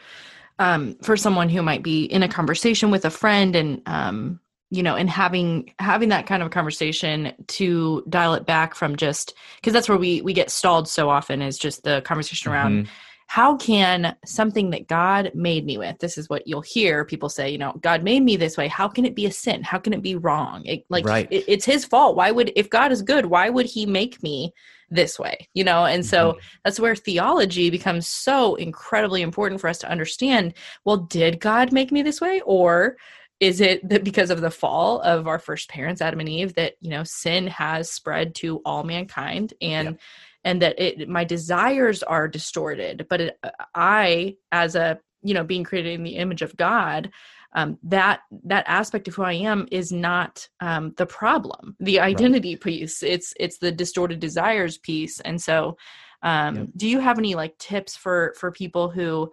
um, 0.58 0.96
for 1.02 1.16
someone 1.16 1.48
who 1.48 1.62
might 1.62 1.82
be 1.82 2.04
in 2.04 2.22
a 2.22 2.28
conversation 2.28 2.90
with 2.90 3.04
a 3.04 3.10
friend 3.10 3.54
and 3.56 3.82
um, 3.86 4.40
you 4.70 4.82
know, 4.82 4.96
and 4.96 5.08
having 5.08 5.72
having 5.78 6.08
that 6.08 6.26
kind 6.26 6.42
of 6.42 6.50
conversation 6.50 7.32
to 7.46 8.04
dial 8.08 8.34
it 8.34 8.46
back 8.46 8.74
from 8.74 8.96
just 8.96 9.34
because 9.56 9.72
that's 9.72 9.88
where 9.88 9.98
we 9.98 10.20
we 10.22 10.32
get 10.32 10.50
stalled 10.50 10.88
so 10.88 11.08
often 11.08 11.40
is 11.40 11.58
just 11.58 11.84
the 11.84 12.00
conversation 12.02 12.50
around 12.50 12.84
Mhm. 12.84 12.88
how 13.28 13.56
can 13.56 14.16
something 14.24 14.70
that 14.70 14.88
God 14.88 15.32
made 15.34 15.64
me 15.64 15.78
with 15.78 15.98
this 15.98 16.18
is 16.18 16.28
what 16.28 16.46
you'll 16.46 16.62
hear 16.62 17.04
people 17.04 17.28
say 17.28 17.48
you 17.48 17.58
know 17.58 17.74
God 17.80 18.02
made 18.02 18.22
me 18.24 18.36
this 18.36 18.56
way 18.56 18.66
how 18.66 18.88
can 18.88 19.04
it 19.04 19.14
be 19.14 19.26
a 19.26 19.32
sin 19.32 19.62
how 19.62 19.78
can 19.78 19.92
it 19.92 20.02
be 20.02 20.16
wrong 20.16 20.64
it, 20.64 20.84
like 20.88 21.04
Right. 21.04 21.28
it, 21.30 21.44
it's 21.46 21.64
his 21.64 21.84
fault 21.84 22.16
why 22.16 22.30
would 22.30 22.52
if 22.56 22.68
God 22.68 22.90
is 22.92 23.02
good 23.02 23.26
why 23.26 23.50
would 23.50 23.66
he 23.66 23.86
make 23.86 24.22
me 24.22 24.52
this 24.90 25.18
way 25.18 25.48
you 25.54 25.64
know 25.64 25.84
and 25.84 26.06
so 26.06 26.32
Mhm. 26.32 26.38
that's 26.64 26.80
where 26.80 26.94
theology 26.94 27.70
becomes 27.70 28.06
so 28.06 28.54
incredibly 28.54 29.22
important 29.22 29.60
for 29.60 29.68
us 29.68 29.78
to 29.78 29.90
understand 29.90 30.54
well 30.84 30.96
did 30.98 31.40
god 31.40 31.72
make 31.72 31.90
me 31.90 32.02
this 32.02 32.20
way 32.20 32.40
or 32.44 32.96
is 33.40 33.60
it 33.60 33.86
that 33.88 34.04
because 34.04 34.30
of 34.30 34.40
the 34.40 34.50
fall 34.50 35.00
of 35.00 35.26
our 35.26 35.38
first 35.38 35.68
parents 35.68 36.00
adam 36.00 36.20
and 36.20 36.28
eve 36.28 36.54
that 36.54 36.74
you 36.80 36.90
know 36.90 37.02
sin 37.04 37.46
has 37.46 37.90
spread 37.90 38.34
to 38.34 38.58
all 38.64 38.84
mankind 38.84 39.54
and 39.60 39.88
Yep. 39.88 40.00
and 40.44 40.62
that 40.62 40.78
it 40.80 41.08
my 41.08 41.24
desires 41.24 42.02
are 42.04 42.28
distorted 42.28 43.06
but 43.10 43.20
it, 43.20 43.38
i 43.74 44.36
as 44.52 44.76
a 44.76 44.98
you 45.22 45.34
know 45.34 45.44
being 45.44 45.64
created 45.64 45.94
in 45.94 46.04
the 46.04 46.16
image 46.16 46.42
of 46.42 46.56
god 46.56 47.10
um, 47.56 47.78
that 47.84 48.20
that 48.44 48.64
aspect 48.68 49.08
of 49.08 49.14
who 49.14 49.22
I 49.22 49.32
am 49.32 49.66
is 49.72 49.90
not 49.90 50.46
um, 50.60 50.92
the 50.98 51.06
problem. 51.06 51.74
The 51.80 51.98
identity 52.00 52.54
piece. 52.54 53.02
It's 53.02 53.32
it's 53.40 53.58
the 53.58 53.72
distorted 53.72 54.20
desires 54.20 54.76
piece. 54.76 55.20
And 55.20 55.40
so, 55.40 55.78
um, 56.22 56.54
Yep. 56.54 56.66
do 56.76 56.88
you 56.88 57.00
have 57.00 57.18
any 57.18 57.34
like 57.34 57.56
tips 57.56 57.96
for 57.96 58.34
for 58.38 58.52
people 58.52 58.90
who, 58.90 59.32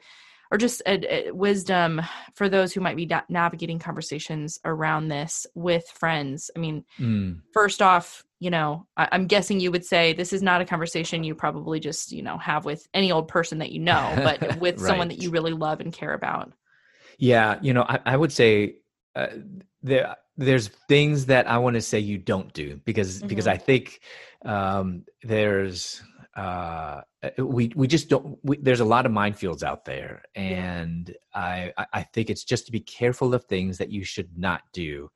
or 0.51 0.57
just 0.57 0.81
uh, 0.85 0.91
uh, 0.91 1.33
wisdom 1.33 2.01
for 2.33 2.47
those 2.47 2.71
who 2.71 2.79
might 2.79 2.95
be 2.95 3.05
da- 3.05 3.21
navigating 3.27 3.77
conversations 3.77 4.57
around 4.63 5.09
this 5.09 5.45
with 5.53 5.83
friends? 5.89 6.49
I 6.55 6.59
mean, 6.59 6.85
Mm. 6.97 7.41
first 7.53 7.81
off, 7.81 8.23
you 8.39 8.51
know, 8.51 8.87
I- 8.95 9.09
I'm 9.11 9.27
guessing 9.27 9.59
you 9.59 9.71
would 9.71 9.85
say 9.85 10.13
this 10.13 10.31
is 10.31 10.41
not 10.41 10.61
a 10.61 10.65
conversation 10.65 11.25
you 11.25 11.35
probably 11.35 11.81
just 11.81 12.13
you 12.13 12.21
know 12.21 12.37
have 12.37 12.63
with 12.63 12.87
any 12.93 13.11
old 13.11 13.27
person 13.27 13.57
that 13.57 13.73
you 13.73 13.81
know, 13.81 14.17
but 14.23 14.39
with 14.61 14.79
someone 14.79 15.09
that 15.09 15.19
you 15.19 15.29
really 15.29 15.51
love 15.51 15.81
and 15.81 15.91
care 15.91 16.13
about. 16.13 16.53
Yeah, 17.17 17.59
you 17.61 17.73
know, 17.73 17.83
I, 17.83 17.99
I 18.05 18.17
would 18.17 18.31
say 18.31 18.77
uh, 19.15 19.27
there 19.81 20.15
there's 20.37 20.69
things 20.87 21.27
that 21.27 21.47
I 21.47 21.57
want 21.59 21.75
to 21.75 21.81
say 21.81 21.99
you 21.99 22.17
don't 22.17 22.51
do 22.53 22.79
because 22.85 23.21
because 23.23 23.45
Mhm. 23.45 23.51
I 23.51 23.57
think 23.57 23.99
um, 24.45 25.05
there's 25.21 26.01
uh, 26.35 27.01
we 27.37 27.71
we 27.75 27.87
just 27.87 28.09
don't. 28.09 28.39
We, 28.43 28.57
there's 28.57 28.79
a 28.79 28.85
lot 28.85 29.05
of 29.05 29.11
minefields 29.11 29.61
out 29.61 29.85
there, 29.85 30.23
and 30.35 31.15
I 31.33 31.71
I- 31.77 31.87
I 31.93 32.03
think 32.03 32.29
it's 32.29 32.43
just 32.43 32.65
to 32.65 32.71
be 32.71 32.79
careful 32.79 33.33
of 33.35 33.45
things 33.45 33.77
that 33.77 33.91
you 33.91 34.03
should 34.03 34.35
not 34.37 34.61
do. 34.73 35.11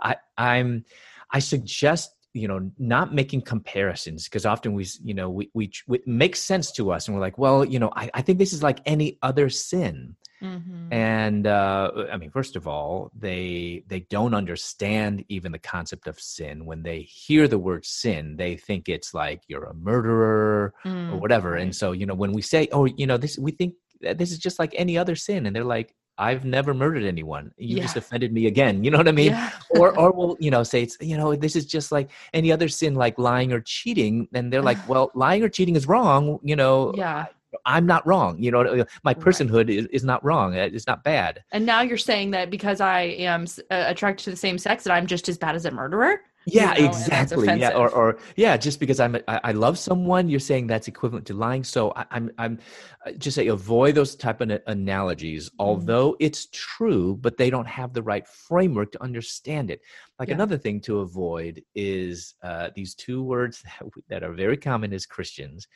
I 0.00 0.16
I'm 0.36 0.84
I 1.30 1.38
suggest 1.38 2.12
you 2.32 2.48
know 2.48 2.70
not 2.78 3.14
making 3.14 3.42
comparisons 3.42 4.24
because 4.24 4.44
often 4.44 4.74
we 4.74 4.86
you 5.02 5.14
know 5.14 5.30
we, 5.30 5.50
we 5.54 5.70
we 5.86 5.98
it 5.98 6.06
makes 6.06 6.40
sense 6.42 6.70
to 6.72 6.90
us 6.92 7.06
and 7.08 7.14
we're 7.14 7.20
like 7.20 7.38
well 7.38 7.64
you 7.64 7.78
know 7.78 7.90
I, 7.96 8.10
I 8.12 8.22
think 8.22 8.38
this 8.38 8.52
is 8.52 8.62
like 8.62 8.80
any 8.84 9.18
other 9.22 9.48
sin 9.48 10.16
Mm-hmm. 10.42 10.92
and 10.92 11.46
uh, 11.46 11.90
i 12.12 12.16
mean 12.18 12.30
first 12.30 12.56
of 12.56 12.68
all 12.68 13.10
they 13.18 13.82
they 13.88 14.00
don't 14.00 14.34
understand 14.34 15.24
even 15.28 15.52
the 15.52 15.58
concept 15.58 16.06
of 16.06 16.18
sin. 16.20 16.66
When 16.66 16.82
they 16.82 17.00
hear 17.02 17.48
the 17.48 17.58
word 17.58 17.84
sin 17.84 18.36
they 18.36 18.56
think 18.56 18.88
it's 18.88 19.14
like 19.14 19.42
you're 19.48 19.64
a 19.64 19.74
murderer 19.74 20.74
or 20.84 21.16
whatever. 21.18 21.56
And 21.56 21.74
so 21.74 21.92
you 21.92 22.06
know 22.06 22.14
when 22.14 22.32
we 22.32 22.42
say 22.42 22.68
oh 22.72 22.84
you 22.84 23.06
know 23.06 23.16
this 23.16 23.38
we 23.38 23.52
think 23.52 23.74
this 24.00 24.30
is 24.32 24.38
just 24.38 24.58
like 24.58 24.74
any 24.76 24.98
other 24.98 25.16
sin 25.16 25.46
and 25.46 25.54
they're 25.54 25.64
like 25.64 25.94
i've 26.18 26.44
never 26.44 26.74
murdered 26.74 27.04
anyone. 27.04 27.52
You 27.56 27.80
just 27.80 27.96
offended 27.96 28.32
me 28.32 28.46
again. 28.46 28.84
You 28.84 28.90
know 28.90 28.98
what 28.98 29.08
i 29.08 29.12
mean? 29.12 29.32
Yeah. 29.32 29.50
or 29.70 29.98
or 30.00 30.12
we'll 30.12 30.36
you 30.40 30.50
know 30.50 30.62
say 30.62 30.82
it's 30.82 30.96
you 31.00 31.16
know 31.16 31.34
this 31.34 31.56
is 31.56 31.66
just 31.66 31.92
like 31.92 32.10
any 32.34 32.52
other 32.52 32.68
sin 32.68 32.94
like 32.94 33.18
lying 33.18 33.52
or 33.52 33.60
cheating. 33.60 34.28
And 34.34 34.52
they're 34.52 34.62
like 34.62 34.78
well 34.92 35.10
lying 35.14 35.42
or 35.42 35.48
cheating 35.48 35.76
is 35.76 35.86
wrong 35.86 36.38
you 36.42 36.56
know 36.56 36.92
yeah. 36.96 37.26
I'm 37.64 37.86
not 37.86 38.06
wrong 38.06 38.40
you 38.42 38.50
know 38.50 38.84
my 39.04 39.14
Right. 39.14 39.24
personhood 39.24 39.68
is, 39.70 39.86
is 39.86 40.04
not 40.04 40.22
wrong 40.24 40.54
Uh, 40.54 40.68
it's 40.72 40.86
not 40.86 41.02
bad 41.04 41.42
And 41.52 41.64
now 41.64 41.80
you're 41.82 41.96
saying 41.98 42.32
that 42.32 42.50
because 42.50 42.80
I 42.80 43.00
am 43.18 43.44
uh, 43.70 43.84
attracted 43.86 44.24
to 44.24 44.30
the 44.30 44.36
same 44.36 44.58
sex 44.58 44.84
that 44.84 44.92
I'm 44.92 45.06
just 45.06 45.28
as 45.28 45.38
bad 45.38 45.54
as 45.54 45.64
a 45.64 45.70
murderer? 45.70 46.20
You 46.52 46.54
yeah 46.54 46.74
know, 46.74 46.76
exactly 46.78 47.50
yeah 47.58 47.70
or, 47.70 47.90
or 47.90 48.18
yeah 48.36 48.56
just 48.56 48.78
because 48.78 49.00
i'm 49.00 49.16
I, 49.26 49.40
I 49.44 49.52
love 49.52 49.76
someone 49.78 50.28
you're 50.28 50.38
saying 50.38 50.68
that's 50.68 50.86
equivalent 50.86 51.26
to 51.26 51.34
lying 51.34 51.64
so 51.64 51.92
I, 51.96 52.04
i'm 52.12 52.30
i'm 52.38 52.60
uh, 53.04 53.10
just 53.18 53.34
say 53.34 53.48
avoid 53.48 53.96
those 53.96 54.14
type 54.14 54.40
of 54.40 54.52
analogies 54.68 55.50
Mm-hmm. 55.52 55.58
although 55.58 56.16
it's 56.20 56.46
true 56.52 57.16
but 57.20 57.36
they 57.36 57.50
don't 57.50 57.66
have 57.66 57.92
the 57.92 58.02
right 58.02 58.26
framework 58.28 58.92
to 58.92 59.02
understand 59.02 59.72
it 59.72 59.80
like 60.20 60.28
Yeah. 60.28 60.34
another 60.36 60.56
thing 60.56 60.80
to 60.82 61.00
avoid 61.00 61.62
is 61.74 62.34
uh, 62.44 62.70
these 62.76 62.94
two 62.94 63.22
words 63.24 63.62
that, 63.80 63.90
that 64.08 64.22
are 64.22 64.32
very 64.32 64.56
common 64.56 64.92
as 64.92 65.04
christians 65.04 65.66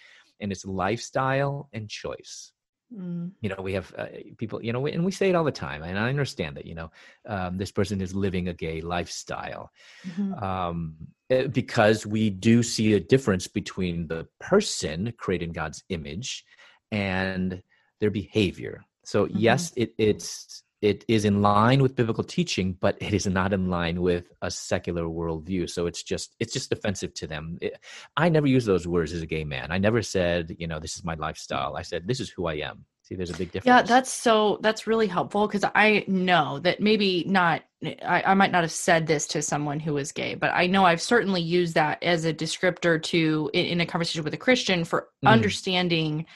and 0.41 0.53
it's 0.53 0.65
lifestyle 0.65 1.69
and 1.73 1.89
choice 1.89 2.53
Mm, 2.93 3.31
you 3.41 3.49
know 3.49 3.63
we 3.63 3.73
have 3.73 3.95
uh, 3.97 4.07
people 4.37 4.61
you 4.65 4.73
know 4.73 4.85
and 4.87 5.05
we 5.05 5.13
say 5.13 5.29
it 5.31 5.37
all 5.37 5.45
the 5.45 5.53
time 5.53 5.85
and 5.85 5.97
i 5.97 6.09
understand 6.09 6.57
that 6.57 6.67
you 6.67 6.75
know 6.75 6.91
um, 7.29 7.57
this 7.57 7.71
person 7.71 8.01
is 8.01 8.17
living 8.17 8.49
a 8.49 8.53
gay 8.53 8.81
lifestyle 8.81 9.71
mhm. 10.05 10.43
um, 10.43 10.97
eh, 11.31 11.47
because 11.47 12.05
we 12.07 12.31
do 12.31 12.63
see 12.63 12.95
a 12.95 13.01
difference 13.01 13.47
between 13.47 14.09
the 14.09 14.27
person 14.41 15.13
created 15.19 15.49
in 15.49 15.53
God's 15.53 15.83
image 15.89 16.45
and 16.91 17.63
their 18.01 18.11
behavior. 18.11 18.85
So 19.05 19.27
Mhm. 19.27 19.39
yes, 19.41 19.73
it, 19.77 19.95
it's 19.99 20.63
it 20.83 21.05
is 21.09 21.25
in 21.25 21.43
line 21.43 21.83
with 21.83 21.95
biblical 21.95 22.25
teaching, 22.25 22.73
but 22.81 22.97
it 23.01 23.13
is 23.13 23.27
not 23.27 23.53
in 23.53 23.69
line 23.69 24.01
with 24.01 24.33
a 24.41 24.51
secular 24.51 25.05
worldview. 25.05 25.69
So 25.69 25.87
it's 25.87 26.03
just 26.03 26.35
it's 26.41 26.53
just 26.53 26.73
offensive 26.73 27.13
to 27.15 27.27
them. 27.27 27.59
It- 27.61 27.79
I 28.17 28.29
never 28.29 28.47
use 28.47 28.65
those 28.65 28.87
words 28.87 29.13
as 29.13 29.23
a 29.23 29.27
gay 29.27 29.45
man. 29.45 29.71
I 29.71 29.79
never 29.79 30.03
said 30.03 30.57
you 30.59 30.67
know 30.67 30.79
this 30.81 30.97
is 30.97 31.05
my 31.05 31.15
lifestyle. 31.15 31.77
I 31.77 31.83
said 31.83 32.07
this 32.07 32.21
is 32.21 32.31
who 32.31 32.47
I 32.47 32.55
am. 32.55 32.85
See, 33.03 33.17
there's 33.17 33.31
a 33.31 33.37
big 33.37 33.51
difference. 33.51 33.67
Yeah, 33.67 33.83
that's 33.83 34.13
so 34.13 34.59
that's 34.63 34.87
really 34.87 35.09
helpful 35.09 35.47
because 35.49 35.65
I 35.75 36.05
know 36.07 36.61
that 36.61 36.81
maybe 36.81 37.25
not 37.27 37.63
I, 37.85 38.23
I 38.27 38.35
might 38.35 38.53
not 38.53 38.63
have 38.63 38.71
said 38.71 39.07
this 39.07 39.27
to 39.29 39.43
someone 39.43 39.81
who 39.81 39.97
is 39.97 40.13
gay, 40.13 40.35
but 40.35 40.51
I 40.55 40.67
know 40.67 40.85
I've 40.85 41.03
certainly 41.03 41.41
used 41.43 41.75
that 41.75 42.03
as 42.03 42.25
a 42.25 42.33
descriptor 42.33 43.03
to 43.05 43.51
in, 43.53 43.67
in 43.67 43.81
a 43.81 43.87
conversation 43.87 44.23
with 44.25 44.35
a 44.35 44.39
Christian 44.39 44.85
for 44.85 45.09
Mm. 45.25 45.29
understanding 45.29 46.27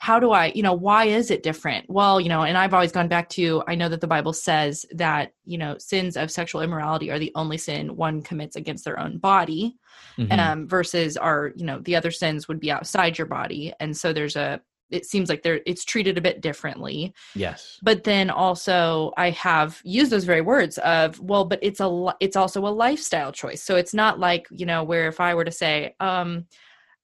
how 0.00 0.18
do 0.18 0.32
I, 0.32 0.46
you 0.54 0.62
know, 0.62 0.72
why 0.72 1.04
is 1.04 1.30
it 1.30 1.42
different? 1.42 1.84
Well, 1.88 2.20
you 2.20 2.30
know, 2.30 2.42
and 2.42 2.56
I've 2.56 2.72
always 2.72 2.90
gone 2.90 3.06
back 3.08 3.28
to 3.30 3.62
I 3.68 3.74
know 3.74 3.88
that 3.90 4.00
the 4.00 4.06
Bible 4.06 4.32
says 4.32 4.86
that, 4.92 5.32
you 5.44 5.58
know, 5.58 5.76
sins 5.78 6.16
of 6.16 6.30
sexual 6.30 6.62
immorality 6.62 7.10
are 7.10 7.18
the 7.18 7.32
only 7.34 7.58
sin 7.58 7.96
one 7.96 8.22
commits 8.22 8.56
against 8.56 8.84
their 8.84 8.98
own 8.98 9.18
body 9.18 9.76
Mhm. 10.18 10.38
um, 10.38 10.68
versus 10.68 11.16
our 11.16 11.52
you 11.56 11.64
know 11.64 11.78
the 11.80 11.96
other 11.96 12.10
sins 12.10 12.48
would 12.48 12.60
be 12.60 12.70
outside 12.70 13.18
your 13.18 13.26
body 13.26 13.72
and 13.80 13.96
so 13.96 14.12
there's 14.12 14.36
a 14.36 14.60
it 14.90 15.06
seems 15.06 15.28
like 15.28 15.42
there 15.42 15.60
it's 15.66 15.84
treated 15.84 16.18
a 16.18 16.20
bit 16.20 16.40
differently 16.40 17.14
yes. 17.34 17.78
but 17.82 18.04
then 18.04 18.28
also 18.30 19.12
i 19.16 19.30
have 19.30 19.80
used 19.84 20.10
those 20.10 20.24
very 20.24 20.40
words 20.40 20.78
of 20.78 21.18
well 21.20 21.44
but 21.44 21.58
it's 21.62 21.80
a 21.80 22.14
it's 22.20 22.36
also 22.36 22.66
a 22.66 22.68
lifestyle 22.68 23.32
choice 23.32 23.62
so 23.62 23.76
it's 23.76 23.94
not 23.94 24.18
like 24.18 24.46
you 24.50 24.66
know 24.66 24.82
where 24.82 25.06
if 25.08 25.20
i 25.20 25.34
were 25.34 25.44
to 25.44 25.52
say 25.52 25.94
um 26.00 26.44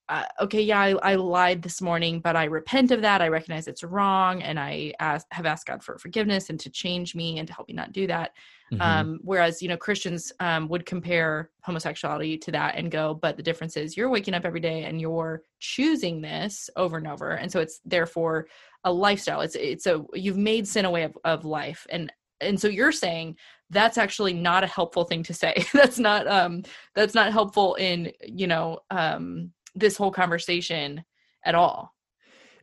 uh, 0.08 0.24
okay 0.40 0.62
yeah 0.62 0.80
I, 0.80 0.90
I 1.12 1.14
lied 1.16 1.62
this 1.62 1.80
morning 1.82 2.20
but 2.20 2.36
i 2.36 2.44
repent 2.44 2.90
of 2.90 3.02
that. 3.02 3.20
I 3.22 3.28
recognize 3.28 3.66
it's 3.68 3.82
wrong 3.84 4.42
and 4.42 4.58
i 4.58 4.92
ask, 5.00 5.26
have 5.32 5.46
asked 5.46 5.66
god 5.66 5.82
for 5.82 5.98
forgiveness 5.98 6.50
and 6.50 6.60
to 6.60 6.70
change 6.70 7.14
me 7.14 7.38
and 7.38 7.48
to 7.48 7.54
help 7.54 7.68
me 7.68 7.74
not 7.74 7.92
do 7.92 8.06
that. 8.06 8.32
Mhm. 8.72 8.80
um, 8.80 9.20
whereas 9.22 9.62
you 9.62 9.68
know 9.68 9.76
christians 9.76 10.32
um, 10.40 10.68
would 10.68 10.84
compare 10.86 11.50
homosexuality 11.62 12.36
to 12.38 12.50
that 12.50 12.74
and 12.76 12.90
go 12.90 13.14
but 13.14 13.36
the 13.36 13.42
difference 13.42 13.76
is 13.76 13.96
you're 13.96 14.08
waking 14.10 14.34
up 14.34 14.44
every 14.44 14.60
day 14.60 14.84
and 14.84 15.00
you're 15.00 15.42
choosing 15.60 16.20
this 16.20 16.70
over 16.76 16.96
and 16.96 17.06
over. 17.06 17.32
And 17.32 17.50
so 17.50 17.60
it's 17.60 17.80
therefore 17.84 18.46
a 18.84 18.92
lifestyle. 18.92 19.40
It's 19.40 19.54
it's 19.56 19.86
a 19.86 20.04
you've 20.14 20.36
made 20.36 20.66
sin 20.68 20.84
a 20.84 20.90
way 20.90 21.02
of, 21.02 21.16
of 21.24 21.44
life. 21.44 21.86
And 21.90 22.12
and 22.40 22.60
so 22.60 22.68
you're 22.68 22.92
saying 22.92 23.36
that's 23.70 23.98
actually 23.98 24.32
not 24.34 24.62
a 24.62 24.68
helpful 24.68 25.04
thing 25.04 25.22
to 25.24 25.34
say. 25.34 25.64
That's 25.72 25.98
not 25.98 26.28
um 26.28 26.62
that's 26.94 27.14
not 27.14 27.32
helpful 27.32 27.74
in 27.76 28.12
you 28.22 28.46
know 28.46 28.80
um 28.90 29.50
this 29.76 29.96
whole 29.96 30.10
conversation 30.10 31.04
at 31.44 31.54
all 31.54 31.92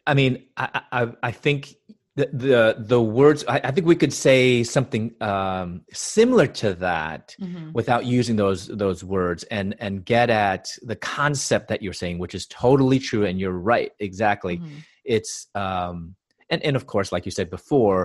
I 0.06 0.14
mean, 0.14 0.44
I 0.58 0.82
I, 0.92 1.12
I 1.24 1.32
think 1.32 1.76
the, 2.16 2.30
the 2.34 2.76
the 2.78 3.02
words. 3.02 3.44
I, 3.48 3.62
I 3.64 3.72
think 3.72 3.88
we 3.88 3.96
could 3.96 4.14
say 4.14 4.64
something 4.64 5.14
um, 5.22 5.82
similar 5.92 6.48
to 6.48 6.74
that 6.76 7.36
without 7.74 8.06
using 8.06 8.36
those 8.36 8.68
those 8.68 9.04
words, 9.04 9.44
and 9.44 9.76
and 9.80 10.06
get 10.06 10.30
at 10.30 10.70
the 10.84 10.96
concept 10.96 11.70
that 11.70 11.82
you're 11.82 11.94
saying, 11.94 12.20
which 12.20 12.36
is 12.36 12.46
totally 12.48 13.00
true, 13.00 13.26
and 13.26 13.40
you're 13.40 13.52
right, 13.52 13.92
exactly. 14.00 14.58
Mhm. 14.58 14.70
It's 15.06 15.48
um, 15.56 16.16
and 16.54 16.64
and 16.68 16.76
of 16.76 16.86
course 16.94 17.12
like 17.12 17.26
you 17.28 17.32
said 17.32 17.50
before 17.50 18.00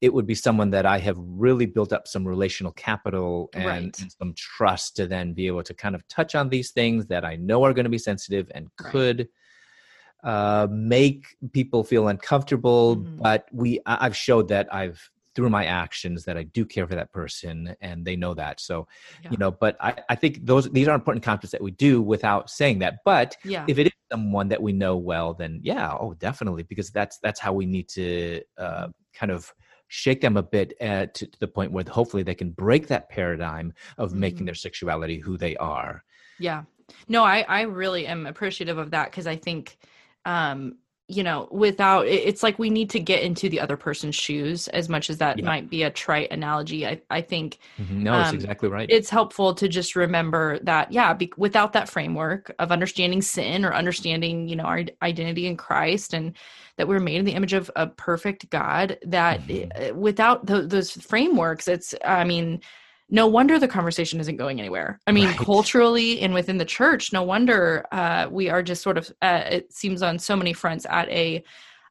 it 0.00 0.12
would 0.14 0.26
be 0.32 0.34
someone 0.46 0.70
that 0.70 0.86
i 0.86 0.98
have 0.98 1.16
really 1.46 1.66
built 1.76 1.92
up 1.96 2.06
some 2.06 2.24
relational 2.34 2.72
capital 2.72 3.48
and, 3.54 3.64
Right. 3.66 4.00
and 4.00 4.12
some 4.20 4.32
trust 4.36 4.96
to 4.96 5.06
then 5.14 5.32
be 5.32 5.46
able 5.46 5.62
to 5.70 5.74
kind 5.74 5.94
of 5.96 6.06
touch 6.16 6.34
on 6.40 6.48
these 6.50 6.70
things 6.78 7.06
that 7.12 7.24
i 7.24 7.34
know 7.36 7.64
are 7.64 7.72
going 7.76 7.84
to 7.90 7.96
be 7.98 8.04
sensitive 8.10 8.46
and 8.54 8.64
Right. 8.80 8.92
could 8.92 9.28
uh, 10.22 10.66
make 10.70 11.26
people 11.52 11.84
feel 11.84 12.08
uncomfortable 12.08 12.96
Mhm. 12.96 13.18
but 13.26 13.40
we 13.52 13.80
i've 13.86 14.16
showed 14.16 14.48
that 14.48 14.66
i've 14.74 15.00
through 15.34 15.50
my 15.50 15.64
actions 15.84 16.24
that 16.26 16.36
i 16.36 16.44
do 16.44 16.64
care 16.64 16.86
for 16.86 16.94
that 16.94 17.10
person 17.12 17.74
and 17.80 18.04
they 18.06 18.16
know 18.22 18.34
that 18.34 18.60
so 18.60 18.76
Yeah. 19.22 19.30
you 19.32 19.36
know 19.42 19.50
but 19.50 19.76
I, 19.80 19.90
I 20.08 20.14
think 20.14 20.34
those 20.50 20.64
these 20.70 20.88
are 20.88 20.94
important 20.94 21.24
concepts 21.24 21.52
that 21.52 21.60
we 21.68 21.72
do 21.72 22.00
without 22.14 22.48
saying 22.58 22.78
that 22.80 22.94
but 23.04 23.36
Yeah. 23.44 23.64
if 23.68 23.76
it 23.78 23.86
is 23.88 23.92
someone 24.14 24.48
that 24.48 24.62
we 24.62 24.72
know 24.72 24.96
well 24.96 25.34
then 25.34 25.58
yeah 25.62 25.92
oh 26.00 26.14
definitely 26.14 26.62
because 26.62 26.90
that's 26.90 27.18
that's 27.18 27.40
how 27.40 27.52
we 27.52 27.66
need 27.66 27.88
to 27.88 28.40
uh, 28.58 28.86
kind 29.12 29.32
of 29.32 29.52
shake 29.88 30.20
them 30.20 30.36
a 30.36 30.42
bit 30.42 30.72
uh, 30.80 31.06
to, 31.14 31.26
to 31.26 31.38
the 31.40 31.48
point 31.48 31.70
where 31.72 31.84
hopefully 31.88 32.22
they 32.22 32.34
can 32.34 32.50
break 32.50 32.86
that 32.86 33.08
paradigm 33.08 33.72
of 33.98 34.14
making 34.14 34.44
Mhm. 34.44 34.46
their 34.46 34.54
sexuality 34.54 35.18
who 35.18 35.36
they 35.36 35.56
are 35.56 36.04
Yeah. 36.38 36.62
No, 37.08 37.24
I 37.24 37.38
I 37.48 37.60
really 37.62 38.06
am 38.06 38.26
appreciative 38.26 38.78
of 38.78 38.90
that 38.90 39.10
because 39.10 39.26
I 39.26 39.36
think 39.36 39.78
um 40.24 40.78
you 41.08 41.22
know, 41.22 41.48
without 41.50 42.06
it's 42.06 42.42
like 42.42 42.58
we 42.58 42.70
need 42.70 42.90
to 42.90 43.00
get 43.00 43.22
into 43.22 43.48
the 43.48 43.60
other 43.60 43.76
person's 43.76 44.14
shoes 44.14 44.68
as 44.68 44.88
much 44.88 45.10
as 45.10 45.18
that 45.18 45.42
Yeah. 45.42 45.42
might 45.42 45.68
be 45.70 45.82
a 45.82 45.90
trite 45.90 46.30
analogy. 46.32 46.86
I 46.86 47.02
I 47.10 47.20
think 47.20 47.58
no 47.88 48.18
that's 48.18 48.32
Um, 48.32 48.32
exactly 48.32 48.68
right 48.68 48.90
it's 48.90 49.08
helpful 49.08 49.54
to 49.54 49.66
just 49.68 49.96
remember 49.96 50.58
that 50.60 50.92
yeah 50.92 51.14
be, 51.14 51.32
without 51.38 51.72
that 51.72 51.88
framework 51.88 52.54
of 52.58 52.70
understanding 52.70 53.22
sin 53.22 53.64
or 53.64 53.72
understanding 53.74 54.46
you 54.48 54.56
know 54.56 54.64
our 54.64 54.82
identity 55.02 55.46
in 55.46 55.56
christ 55.56 56.12
and 56.14 56.36
that 56.76 56.86
we're 56.86 57.00
made 57.00 57.16
in 57.16 57.24
the 57.24 57.32
image 57.32 57.54
of 57.54 57.70
a 57.76 57.86
perfect 57.86 58.50
god 58.50 58.98
that 59.06 59.42
Mhm. 59.48 59.72
uh, 59.80 59.94
without 59.94 60.44
tho- 60.46 60.66
those 60.66 60.90
frameworks 60.90 61.66
it's 61.66 61.94
i 62.04 62.24
mean 62.24 62.60
no 63.10 63.26
wonder 63.26 63.58
the 63.58 63.68
conversation 63.68 64.18
isn't 64.20 64.36
going 64.36 64.58
anywhere 64.60 64.98
i 65.06 65.12
mean 65.12 65.28
Right. 65.28 65.36
culturally 65.36 66.20
and 66.20 66.32
within 66.34 66.56
the 66.58 66.64
church 66.64 67.12
no 67.12 67.22
wonder 67.22 67.84
uh, 67.92 68.28
we 68.30 68.48
are 68.48 68.62
just 68.62 68.82
sort 68.82 68.96
of 68.98 69.10
uh, 69.22 69.42
it 69.50 69.72
seems 69.72 70.02
on 70.02 70.18
so 70.18 70.34
many 70.36 70.52
fronts 70.52 70.86
at 70.88 71.08
a 71.10 71.44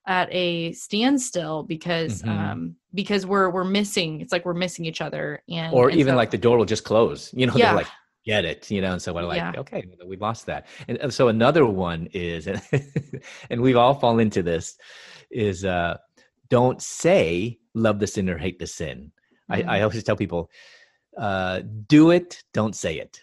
at 0.07 0.27
a 0.31 0.71
standstill 0.73 1.63
because 1.63 2.21
Mhm. 2.23 2.29
um 2.29 2.75
because 2.93 3.25
we're 3.25 3.49
we're 3.49 3.63
missing 3.63 4.21
it's 4.21 4.31
like 4.33 4.43
we're 4.45 4.53
missing 4.53 4.85
each 4.85 5.01
other 5.01 5.41
and 5.49 5.73
or 5.73 5.89
and 5.89 5.99
even 5.99 6.13
so- 6.13 6.17
like 6.17 6.31
the 6.31 6.37
door 6.37 6.57
will 6.57 6.65
just 6.65 6.83
close 6.83 7.31
you 7.33 7.45
know 7.47 7.53
Yeah. 7.55 7.67
they're 7.67 7.75
like 7.77 7.87
get 8.25 8.43
it 8.45 8.71
you 8.71 8.81
know 8.81 8.93
and 8.93 9.01
so 9.01 9.13
we're 9.13 9.23
like 9.23 9.37
Yeah. 9.37 9.53
okay 9.57 9.83
we 10.05 10.15
lost 10.17 10.45
that 10.47 10.65
and, 10.87 11.13
so 11.13 11.27
another 11.27 11.65
one 11.65 12.07
is 12.13 12.47
and 13.49 13.61
we've 13.61 13.75
all 13.77 13.93
fallen 13.95 14.19
into 14.21 14.41
this 14.43 14.77
is 15.29 15.63
uh 15.65 15.97
don't 16.49 16.81
say 16.81 17.59
love 17.73 17.99
the 17.99 18.07
sinner 18.07 18.37
hate 18.37 18.59
the 18.59 18.67
sin 18.67 19.11
I, 19.49 19.57
I 19.57 19.61
Mhm. 19.79 19.83
always 19.83 20.03
tell 20.03 20.15
people 20.15 20.49
uh 21.17 21.61
do 21.87 22.11
it 22.11 22.43
don't 22.53 22.75
say 22.75 22.97
it 22.97 23.21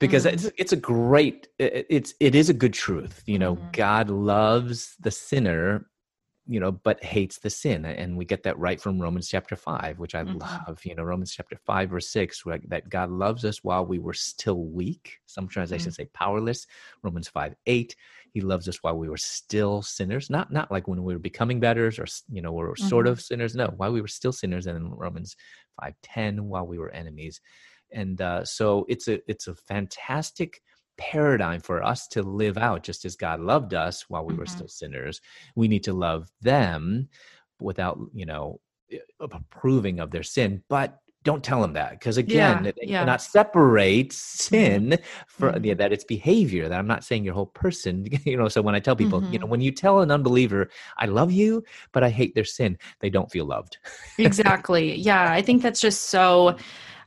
because 0.00 0.24
Mhm. 0.24 0.32
it's 0.34 0.44
it's 0.58 0.72
a 0.72 0.76
great 0.76 1.48
it, 1.58 1.86
it's 1.90 2.14
it 2.20 2.34
is 2.34 2.48
a 2.48 2.54
good 2.54 2.74
truth 2.74 3.22
you 3.26 3.38
know 3.38 3.56
Mhm. 3.56 3.72
god 3.72 4.10
loves 4.10 4.96
the 5.00 5.10
sinner 5.10 5.90
you 6.46 6.58
know 6.60 6.72
but 6.72 7.02
hates 7.04 7.38
the 7.38 7.50
sin 7.50 7.84
and 7.84 8.16
we 8.16 8.24
get 8.24 8.42
that 8.42 8.58
right 8.58 8.80
from 8.80 8.98
romans 9.00 9.28
chapter 9.28 9.54
5 9.56 9.98
which 9.98 10.14
i 10.14 10.22
Mhm. 10.22 10.38
love 10.68 10.84
you 10.84 10.94
know 10.94 11.02
romans 11.02 11.32
chapter 11.32 11.56
5 11.56 11.90
verse 11.90 12.08
6 12.08 12.46
where, 12.46 12.58
that 12.68 12.88
god 12.88 13.10
loves 13.10 13.44
us 13.44 13.62
while 13.62 13.84
we 13.84 13.98
were 13.98 14.14
still 14.14 14.64
weak 14.64 15.18
some 15.26 15.46
translations 15.46 15.96
say 15.96 16.06
powerless 16.14 16.66
romans 17.02 17.28
5 17.28 17.54
8 17.66 17.94
he 18.32 18.40
loves 18.40 18.66
us 18.68 18.82
while 18.82 18.96
we 18.96 19.08
were 19.10 19.18
still 19.18 19.82
sinners 19.82 20.30
not 20.30 20.50
not 20.50 20.70
like 20.70 20.88
when 20.88 21.02
we 21.04 21.12
were 21.12 21.18
becoming 21.18 21.60
betters 21.60 21.98
or 21.98 22.06
you 22.30 22.40
know 22.40 22.52
we're 22.52 22.76
sort 22.76 23.06
Mhm. 23.06 23.10
of 23.10 23.20
sinners 23.20 23.54
no 23.54 23.66
while 23.76 23.92
we 23.92 24.00
were 24.00 24.08
still 24.08 24.32
sinners 24.32 24.66
and 24.66 24.76
in 24.78 24.90
romans 24.90 25.36
5 25.80 25.94
10 26.02 26.44
while 26.48 26.66
we 26.66 26.78
were 26.78 26.90
enemies. 26.90 27.40
And 27.92 28.20
uh, 28.20 28.44
so 28.44 28.84
it's 28.88 29.08
a 29.08 29.20
it's 29.30 29.46
a 29.46 29.54
fantastic 29.54 30.62
paradigm 30.98 31.60
for 31.60 31.82
us 31.82 32.08
to 32.08 32.22
live 32.22 32.58
out 32.58 32.82
just 32.82 33.04
as 33.04 33.14
god 33.14 33.40
loved 33.40 33.72
us 33.72 34.10
while 34.10 34.24
we 34.24 34.34
were 34.34 34.46
Mhm. 34.46 34.48
still 34.48 34.68
sinners. 34.68 35.20
We 35.54 35.68
need 35.68 35.84
to 35.84 35.92
love 35.92 36.28
them 36.40 37.08
without 37.60 37.98
you 38.12 38.26
know 38.26 38.60
approving 39.20 40.00
of 40.00 40.10
their 40.10 40.22
sin. 40.22 40.62
But 40.68 40.98
don't 41.28 41.44
tell 41.50 41.60
them 41.64 41.74
that 41.74 41.90
because 41.92 42.16
again 42.16 42.58
Yeah, 42.64 42.72
they 42.78 42.86
yeah. 42.86 42.98
cannot 43.00 43.20
separate 43.20 44.12
sin 44.12 44.82
from 45.26 45.52
Mhm. 45.54 45.66
yeah, 45.66 45.74
that 45.80 45.92
it's 45.94 46.04
behavior 46.16 46.64
that 46.70 46.78
i'm 46.80 46.86
not 46.94 47.04
saying 47.08 47.22
your 47.26 47.34
whole 47.38 47.52
person 47.64 47.94
you 48.30 48.36
know 48.40 48.48
so 48.48 48.62
when 48.66 48.74
i 48.74 48.80
tell 48.80 48.96
people 48.96 49.20
you 49.32 49.38
know 49.38 49.46
Mhm. 49.46 49.50
when 49.52 49.60
you 49.66 49.70
tell 49.70 50.00
an 50.00 50.10
unbeliever 50.10 50.62
i 50.96 51.06
love 51.20 51.30
you 51.40 51.62
but 51.92 52.02
i 52.02 52.10
hate 52.20 52.34
their 52.34 52.44
sin 52.58 52.78
they 53.00 53.10
don't 53.10 53.30
feel 53.30 53.44
loved 53.44 53.74
exactly 54.18 54.94
yeah 54.96 55.30
i 55.38 55.42
think 55.42 55.62
that's 55.62 55.80
just 55.88 56.00
so 56.16 56.56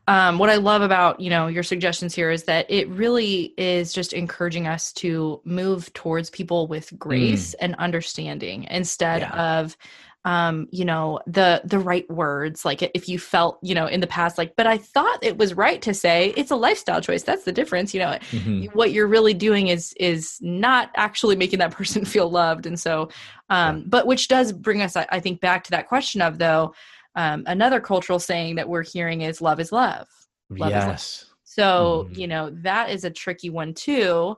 um, 0.08 0.38
what 0.40 0.50
i 0.50 0.56
love 0.56 0.82
about 0.82 1.20
you 1.20 1.30
know 1.30 1.48
your 1.48 1.64
suggestions 1.64 2.14
here 2.16 2.32
is 2.32 2.44
that 2.44 2.66
it 2.70 2.88
really 2.90 3.54
is 3.58 3.94
just 3.94 4.14
encouraging 4.14 4.68
us 4.68 4.92
to 4.94 5.42
move 5.46 5.92
towards 5.94 6.30
people 6.30 6.68
with 6.68 6.88
grace 6.98 7.54
and 7.56 7.76
understanding 7.88 8.66
instead 8.80 9.22
Yeah. 9.22 9.34
of 9.60 9.78
um 10.24 10.68
you 10.72 10.86
know 10.86 11.20
the 11.26 11.62
the 11.66 11.80
right 11.80 12.08
words 12.10 12.64
like 12.64 12.84
if 12.94 13.10
you 13.10 13.18
felt 13.18 13.58
you 13.64 13.74
know 13.74 13.88
in 13.88 14.02
the 14.02 14.08
past 14.08 14.38
like 14.38 14.56
but 14.56 14.68
i 14.68 14.78
thought 14.78 15.18
it 15.24 15.36
was 15.38 15.56
right 15.56 15.82
to 15.82 15.94
say 15.96 16.32
it's 16.38 16.52
a 16.52 16.56
lifestyle 16.56 17.02
choice 17.02 17.24
that's 17.24 17.44
the 17.44 17.52
difference 17.52 17.92
you 17.94 18.00
know 18.00 18.16
Mhm. 18.32 18.72
what 18.76 18.92
you're 18.92 19.08
really 19.08 19.34
doing 19.34 19.68
is 19.70 19.94
is 20.00 20.38
not 20.42 20.92
actually 20.96 21.36
making 21.36 21.58
that 21.60 21.72
person 21.80 22.06
feel 22.06 22.30
loved 22.30 22.68
and 22.68 22.80
so 22.80 23.10
um 23.50 23.84
but 23.88 24.06
which 24.06 24.28
does 24.28 24.52
bring 24.52 24.82
us 24.84 24.96
I, 24.96 25.08
I 25.12 25.20
think 25.20 25.42
back 25.42 25.64
to 25.66 25.72
that 25.72 25.88
question 25.88 26.22
of 26.22 26.38
though 26.38 26.74
um 27.16 27.44
another 27.48 27.80
cultural 27.80 28.20
saying 28.20 28.56
that 28.56 28.70
we're 28.70 28.84
hearing 28.84 29.22
is 29.22 29.42
love 29.42 29.60
is 29.60 29.72
love 29.72 30.08
Love 30.52 30.70
is 30.70 30.76
love. 30.86 30.88
yes 30.88 31.26
so 31.44 32.08
Mhm. 32.12 32.18
you 32.18 32.28
know 32.28 32.52
that 32.62 32.92
is 32.92 33.04
a 33.06 33.10
tricky 33.10 33.50
one 33.50 33.74
too 33.74 34.38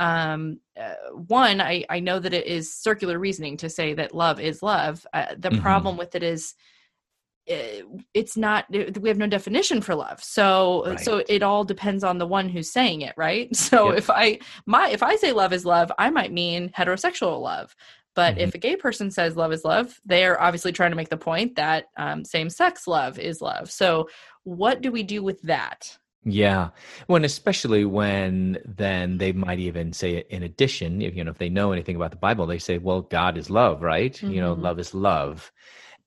um 0.00 0.58
uh, 0.80 0.94
one 1.26 1.60
i 1.60 1.84
i 1.90 2.00
know 2.00 2.18
that 2.18 2.32
it 2.34 2.46
is 2.46 2.74
circular 2.74 3.18
reasoning 3.18 3.56
to 3.58 3.68
say 3.70 3.94
that 3.94 4.14
love 4.14 4.40
is 4.40 4.62
love. 4.62 5.06
Uh, 5.12 5.26
the 5.38 5.50
Mhm. 5.50 5.60
problem 5.62 5.96
with 5.96 6.14
it 6.14 6.22
is 6.22 6.54
uh, 7.50 7.82
it's 8.14 8.36
not 8.36 8.64
we 8.70 9.08
have 9.08 9.18
no 9.18 9.26
definition 9.26 9.80
for 9.80 9.94
love. 9.94 10.22
So 10.22 10.96
so 10.96 11.22
it 11.28 11.42
all 11.42 11.64
depends 11.64 12.02
on 12.04 12.18
the 12.18 12.26
one 12.26 12.48
who's 12.48 12.72
saying 12.72 13.02
it 13.02 13.14
right? 13.16 13.48
So 13.56 13.90
Yep. 13.90 13.98
if 13.98 14.10
i 14.10 14.38
my 14.66 14.88
if 14.90 15.02
i 15.02 15.16
say 15.16 15.32
love 15.32 15.52
is 15.52 15.64
love 15.66 15.92
i 15.98 16.08
might 16.10 16.32
mean 16.32 16.70
heterosexual 16.70 17.40
love. 17.40 17.76
But 18.16 18.36
Mhm. 18.36 18.40
if 18.44 18.54
a 18.54 18.58
gay 18.58 18.76
person 18.76 19.10
says 19.10 19.36
love 19.36 19.52
is 19.52 19.64
love 19.64 20.00
they 20.06 20.24
are 20.24 20.40
obviously 20.40 20.72
trying 20.72 20.92
to 20.92 20.96
make 20.96 21.10
the 21.10 21.16
point 21.30 21.56
that 21.56 21.86
um, 21.96 22.24
same-sex 22.24 22.86
love 22.86 23.18
is 23.18 23.40
love. 23.40 23.70
So 23.70 24.08
what 24.44 24.80
do 24.80 24.90
we 24.92 25.02
do 25.02 25.22
with 25.22 25.40
that 25.42 25.98
Yeah. 26.24 26.70
When 27.06 27.24
especially 27.24 27.84
when 27.86 28.58
then 28.64 29.16
they 29.18 29.32
might 29.32 29.58
even 29.58 29.92
say 29.94 30.24
in 30.28 30.42
addition, 30.42 31.00
if 31.00 31.14
you 31.16 31.24
know, 31.24 31.30
if 31.30 31.38
they 31.38 31.48
know 31.48 31.72
anything 31.72 31.96
about 31.96 32.10
the 32.10 32.18
Bible, 32.18 32.46
they 32.46 32.58
say, 32.58 32.76
well, 32.78 33.00
God 33.02 33.38
is 33.38 33.48
love, 33.48 33.80
right? 33.82 34.20
You 34.22 34.40
know, 34.40 34.54
Mhm. 34.54 34.60
love 34.62 34.78
is 34.78 34.94
love. 34.94 35.50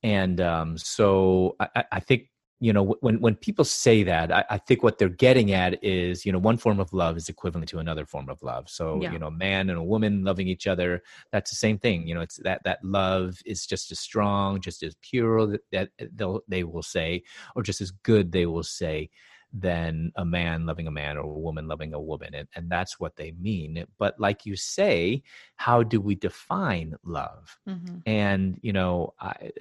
And 0.03 0.39
um, 0.41 0.77
so 0.77 1.55
I, 1.59 1.67
I- 1.77 1.85
I 1.93 1.99
think, 1.99 2.29
you 2.59 2.73
know, 2.73 2.95
when 3.01 3.19
when 3.21 3.35
people 3.35 3.65
say 3.65 4.03
that, 4.03 4.31
I, 4.31 4.45
I 4.51 4.57
think 4.59 4.83
what 4.83 4.97
they're 4.97 5.09
getting 5.09 5.51
at 5.53 5.83
is, 5.83 6.25
you 6.25 6.31
know, 6.31 6.39
one 6.39 6.57
form 6.57 6.79
of 6.79 6.93
love 6.93 7.17
is 7.17 7.27
equivalent 7.29 7.69
to 7.69 7.79
another 7.79 8.05
form 8.05 8.29
of 8.29 8.41
love. 8.43 8.69
So, 8.69 9.01
Yeah. 9.01 9.11
you 9.13 9.19
know, 9.19 9.27
a 9.27 9.31
man 9.31 9.69
and 9.69 9.79
a 9.79 9.83
woman 9.83 10.23
loving 10.23 10.47
each 10.47 10.67
other, 10.67 11.01
that's 11.31 11.49
the 11.51 11.57
same 11.57 11.79
thing. 11.79 12.07
You 12.07 12.15
know, 12.15 12.21
it's 12.21 12.37
that 12.43 12.61
that 12.65 12.83
love 12.83 13.39
is 13.45 13.65
just 13.65 13.91
as 13.91 13.99
strong, 13.99 14.61
just 14.61 14.83
as 14.83 14.95
pure 15.01 15.47
that, 15.47 15.61
that 15.71 15.89
they'll 16.15 16.41
they 16.47 16.63
will 16.63 16.83
say, 16.83 17.23
or 17.55 17.63
just 17.63 17.81
as 17.81 17.91
good 17.91 18.31
they 18.31 18.45
will 18.45 18.63
say 18.63 19.09
than 19.53 20.11
a 20.15 20.25
man 20.25 20.65
loving 20.65 20.87
a 20.87 20.91
man 20.91 21.15
or 21.15 21.21
a 21.21 21.39
woman 21.39 21.67
loving 21.67 21.93
a 21.93 22.01
woman 22.01 22.33
and, 22.33 22.47
and 22.55 22.69
that's 22.69 22.99
what 22.99 23.15
they 23.15 23.31
mean. 23.39 23.85
But 23.99 24.19
like 24.19 24.45
you 24.45 24.55
say 24.55 25.21
how 25.55 25.83
do 25.83 26.01
we 26.01 26.15
define 26.15 26.95
love? 27.03 27.57
Mm-hmm. 27.69 27.97
and 28.05 28.59
you 28.61 28.73
know 28.73 29.13
I, 29.19 29.51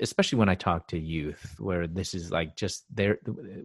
especially 0.00 0.38
when 0.38 0.48
i 0.48 0.54
talk 0.54 0.88
to 0.88 0.98
youth 0.98 1.54
where 1.58 1.86
this 1.86 2.12
is 2.12 2.30
like 2.30 2.56
just 2.56 2.84
they 2.94 3.14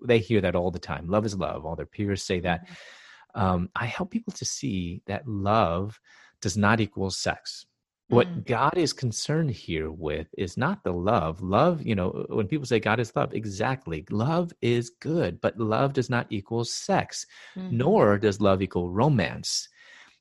they 0.05 0.19
hear 0.19 0.39
that 0.41 0.55
all 0.55 0.71
the 0.71 0.79
time 0.79 1.07
love 1.07 1.25
is 1.25 1.36
love 1.36 1.65
all 1.65 1.75
their 1.75 1.86
peers 1.86 2.23
say 2.23 2.39
that. 2.41 2.67
Um, 3.34 3.69
i 3.75 3.86
help 3.86 4.11
people 4.11 4.34
to 4.34 4.45
see 4.45 5.01
that 5.07 5.27
love 5.27 5.99
does 6.41 6.57
not 6.57 6.79
equal 6.79 7.11
sex 7.11 7.65
what 8.12 8.30
Mm. 8.30 8.45
god 8.45 8.78
is 8.78 8.93
concerned 8.93 9.51
here 9.51 9.91
with 9.91 10.28
is 10.38 10.57
not 10.57 10.84
the 10.84 10.93
love 10.93 11.41
love 11.41 11.82
you 11.84 11.95
know 11.95 12.26
when 12.30 12.47
people 12.47 12.66
say 12.66 12.80
god 12.80 12.99
is 12.99 13.16
love 13.16 13.34
exactly 13.34 14.05
love 14.12 14.53
is 14.62 14.89
good 14.89 15.41
but 15.41 15.57
love 15.59 15.93
does 15.93 16.09
not 16.09 16.28
equal 16.30 16.66
sex 16.66 17.26
Mhm. 17.55 17.72
nor 17.72 18.18
does 18.20 18.41
love 18.41 18.62
equal 18.62 18.89
romance 18.91 19.70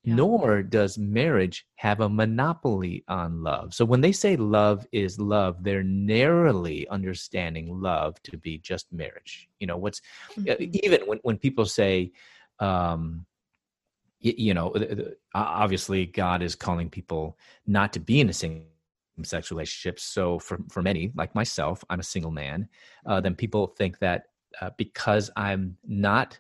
Yeah. 0.05 0.22
nor 0.22 0.62
does 0.62 0.99
marriage 0.99 1.66
have 1.76 2.01
a 2.01 2.09
monopoly 2.09 3.05
on 3.09 3.43
love 3.43 3.74
so 3.74 3.84
when 3.84 4.01
they 4.01 4.12
say 4.12 4.36
love 4.36 4.86
is 4.93 5.18
love 5.20 5.62
they're 5.64 5.84
narrowly 5.84 6.88
understanding 6.88 7.80
love 7.80 8.22
to 8.22 8.36
be 8.36 8.59
just 8.59 8.86
marriage 8.93 9.49
you 9.59 9.66
know 9.66 9.76
what's 9.76 10.01
uh, 10.49 10.55
Mhm. 10.57 10.80
even 10.84 11.01
when, 11.07 11.18
when 11.22 11.36
people 11.38 11.64
say 11.66 12.11
um 12.61 13.26
you 14.20 14.54
know 14.54 14.74
obviously 15.34 16.06
god 16.06 16.42
is 16.42 16.54
calling 16.54 16.90
people 16.90 17.38
not 17.66 17.92
to 17.92 18.00
be 18.00 18.20
in 18.20 18.28
a 18.28 18.32
same 18.32 18.62
sex 19.22 19.50
relationship 19.50 19.98
So 19.98 20.38
for 20.38 20.58
for 20.70 20.82
many, 20.82 21.12
like 21.14 21.34
myself, 21.34 21.84
I'm 21.90 22.00
a 22.00 22.04
single 22.04 22.30
man. 22.30 22.68
Uh, 23.06 23.20
then 23.20 23.34
people 23.34 23.66
think 23.66 23.98
that 23.98 24.24
uh, 24.60 24.70
because 24.76 25.30
I'm 25.36 25.76
not, 25.86 26.38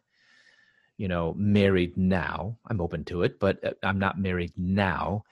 you 0.96 1.08
know, 1.08 1.34
married 1.36 1.96
now, 1.96 2.56
I'm 2.68 2.80
open 2.80 3.04
to 3.06 3.22
it, 3.22 3.38
but 3.38 3.62
uh, 3.64 3.72
I'm 3.82 3.98
not 3.98 4.18
married 4.18 4.52
now 4.56 5.24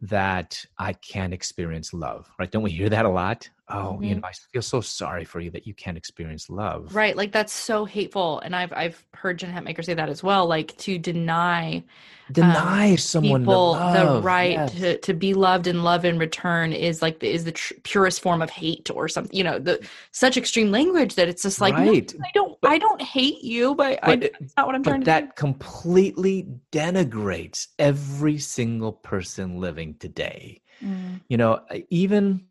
that 0.00 0.64
I 0.78 0.92
can 0.94 1.32
experience 1.32 1.94
love, 1.94 2.28
right? 2.38 2.50
Don't 2.50 2.62
we 2.62 2.70
hear 2.70 2.90
that 2.90 3.06
a 3.06 3.08
lot? 3.10 3.48
Oh, 3.68 3.94
mm-hmm. 3.94 4.04
you 4.04 4.14
know, 4.14 4.20
I 4.22 4.32
feel 4.52 4.62
so 4.62 4.80
sorry 4.80 5.24
for 5.24 5.40
you 5.40 5.50
that 5.50 5.66
you 5.66 5.74
can't 5.74 5.96
experience 5.96 6.48
love. 6.48 6.94
Right. 6.94 7.16
Like 7.16 7.32
that's 7.32 7.52
so 7.52 7.84
hateful. 7.84 8.38
And 8.40 8.54
I've 8.54 8.72
I've 8.72 9.04
heard 9.12 9.38
Jen 9.38 9.52
Hatmaker 9.52 9.84
say 9.84 9.94
that 9.94 10.08
as 10.08 10.22
well. 10.22 10.46
Like 10.46 10.76
to 10.78 10.98
deny 10.98 11.82
deny 12.30 12.90
um, 12.92 12.96
someone 12.96 13.42
people 13.42 13.74
the, 13.74 14.04
the 14.04 14.22
right 14.22 14.52
yes. 14.52 14.72
to, 14.74 14.98
to 14.98 15.14
be 15.14 15.34
loved 15.34 15.66
and 15.66 15.82
love 15.82 16.04
in 16.04 16.18
return 16.18 16.72
is 16.72 17.02
like 17.02 17.18
the, 17.20 17.28
is 17.28 17.44
the 17.44 17.52
tr- 17.52 17.74
purest 17.82 18.20
form 18.20 18.40
of 18.40 18.50
hate 18.50 18.88
or 18.90 19.08
something. 19.08 19.36
You 19.36 19.42
know, 19.42 19.58
the 19.58 19.84
such 20.12 20.36
extreme 20.36 20.70
language 20.70 21.16
that 21.16 21.28
it's 21.28 21.42
just 21.42 21.60
like 21.60 21.74
right. 21.74 22.14
no, 22.16 22.24
I 22.24 22.30
don't 22.34 22.60
but, 22.60 22.70
I 22.70 22.78
don't 22.78 23.02
hate 23.02 23.42
you, 23.42 23.74
but, 23.74 23.98
but 24.00 24.10
I, 24.10 24.30
that's 24.38 24.54
not 24.56 24.66
what 24.66 24.76
I'm 24.76 24.84
trying 24.84 25.00
to 25.00 25.06
that 25.06 25.26
do. 25.26 25.32
completely 25.34 26.46
denigrates 26.70 27.66
every 27.80 28.38
single 28.38 28.92
person 28.92 29.58
living 29.58 29.94
today. 29.94 30.60
Mm. 30.84 31.20
You 31.28 31.36
know, 31.36 31.60
even 31.90 32.46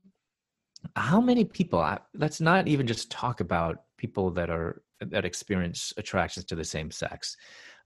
how 0.95 1.21
many 1.21 1.43
people 1.43 1.97
let's 2.13 2.41
not 2.41 2.67
even 2.67 2.87
just 2.87 3.11
talk 3.11 3.39
about 3.39 3.83
people 3.97 4.31
that 4.31 4.49
are 4.49 4.81
that 5.01 5.25
experience 5.25 5.93
attractions 5.97 6.45
to 6.45 6.55
the 6.55 6.63
same 6.63 6.89
sex 6.91 7.35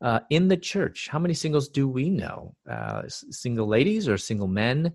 uh, 0.01 0.19
in 0.29 0.47
the 0.47 0.57
church 0.57 1.07
how 1.09 1.19
many 1.19 1.33
singles 1.33 1.69
do 1.69 1.87
we 1.87 2.09
know 2.09 2.55
uh, 2.69 3.03
single 3.07 3.67
ladies 3.67 4.07
or 4.07 4.17
single 4.17 4.47
men 4.47 4.93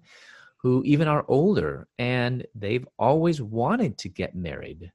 who 0.59 0.83
even 0.85 1.09
are 1.09 1.25
older 1.29 1.87
and 1.99 2.47
they've 2.55 2.87
always 2.99 3.43
wanted 3.43 3.99
to 3.99 4.09
get 4.09 4.35
married 4.35 4.91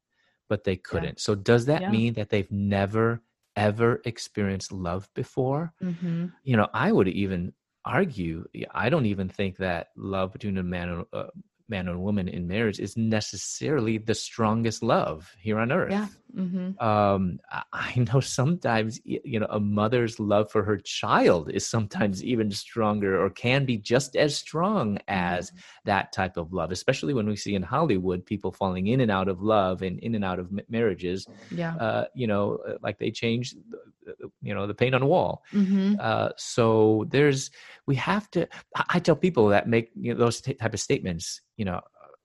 but 0.47 0.63
they 0.63 0.75
couldn't 0.75 1.17
yeah. 1.17 1.23
so 1.23 1.35
does 1.35 1.65
that 1.65 1.81
yeah. 1.81 1.91
mean 1.91 2.13
that 2.13 2.29
they've 2.29 2.51
never 2.51 3.21
ever 3.55 4.01
experienced 4.05 4.71
love 4.71 5.07
before 5.13 5.73
mm-hmm. 5.83 6.27
you 6.43 6.55
know 6.55 6.67
i 6.73 6.91
would 6.91 7.07
even 7.07 7.53
argue 7.85 8.45
i 8.71 8.89
don't 8.89 9.05
even 9.05 9.27
think 9.29 9.57
that 9.57 9.87
love 9.95 10.31
between 10.31 10.57
a 10.57 10.63
man 10.63 10.89
and 10.89 11.05
uh, 11.13 11.27
man 11.69 11.87
and 11.87 12.01
woman 12.01 12.27
in 12.27 12.47
marriage 12.47 12.79
is 12.79 12.97
necessarily 12.97 13.97
the 13.97 14.15
strongest 14.15 14.83
love 14.83 15.33
here 15.39 15.59
on 15.59 15.71
earth. 15.71 15.91
Yeah. 15.91 16.07
Mm-hmm. 16.35 16.85
Um, 16.85 17.39
I 17.73 17.93
know 18.13 18.19
sometimes, 18.19 18.99
you 19.03 19.39
know, 19.39 19.47
a 19.49 19.59
mother's 19.59 20.19
love 20.19 20.51
for 20.51 20.63
her 20.63 20.77
child 20.77 21.49
is 21.51 21.65
sometimes 21.65 22.23
even 22.23 22.51
stronger 22.51 23.23
or 23.23 23.29
can 23.29 23.65
be 23.65 23.77
just 23.77 24.15
as 24.15 24.35
strong 24.35 24.99
as 25.07 25.49
mm-hmm. 25.49 25.59
that 25.85 26.11
type 26.11 26.37
of 26.37 26.53
love, 26.53 26.71
especially 26.71 27.13
when 27.13 27.27
we 27.27 27.35
see 27.35 27.55
in 27.55 27.63
Hollywood 27.63 28.25
people 28.25 28.51
falling 28.51 28.87
in 28.87 29.01
and 29.01 29.11
out 29.11 29.27
of 29.27 29.41
love 29.41 29.81
and 29.81 29.99
in 29.99 30.15
and 30.15 30.23
out 30.23 30.39
of 30.39 30.51
marriages. 30.69 31.27
Yeah. 31.51 31.75
Uh, 31.75 32.05
you 32.13 32.27
know, 32.27 32.59
uh, 32.67 32.73
like 32.81 32.99
they 32.99 33.11
change, 33.11 33.55
you 34.41 34.53
know, 34.53 34.67
the 34.67 34.73
paint 34.73 34.95
on 34.95 35.01
the 35.01 35.07
wall. 35.07 35.43
Mm-hmm. 35.53 35.95
Uh, 35.99 36.29
so 36.37 37.05
there's, 37.09 37.51
we 37.89 37.95
have 37.95 38.29
to, 38.29 38.47
I 38.89 38.99
tell 38.99 39.15
people 39.15 39.47
that 39.47 39.67
make 39.67 39.89
you 39.95 40.13
know, 40.13 40.19
those 40.19 40.41
t- 40.41 40.53
type 40.53 40.75
of 40.75 40.79
statements, 40.79 41.41
you 41.57 41.65
know, 41.65 41.81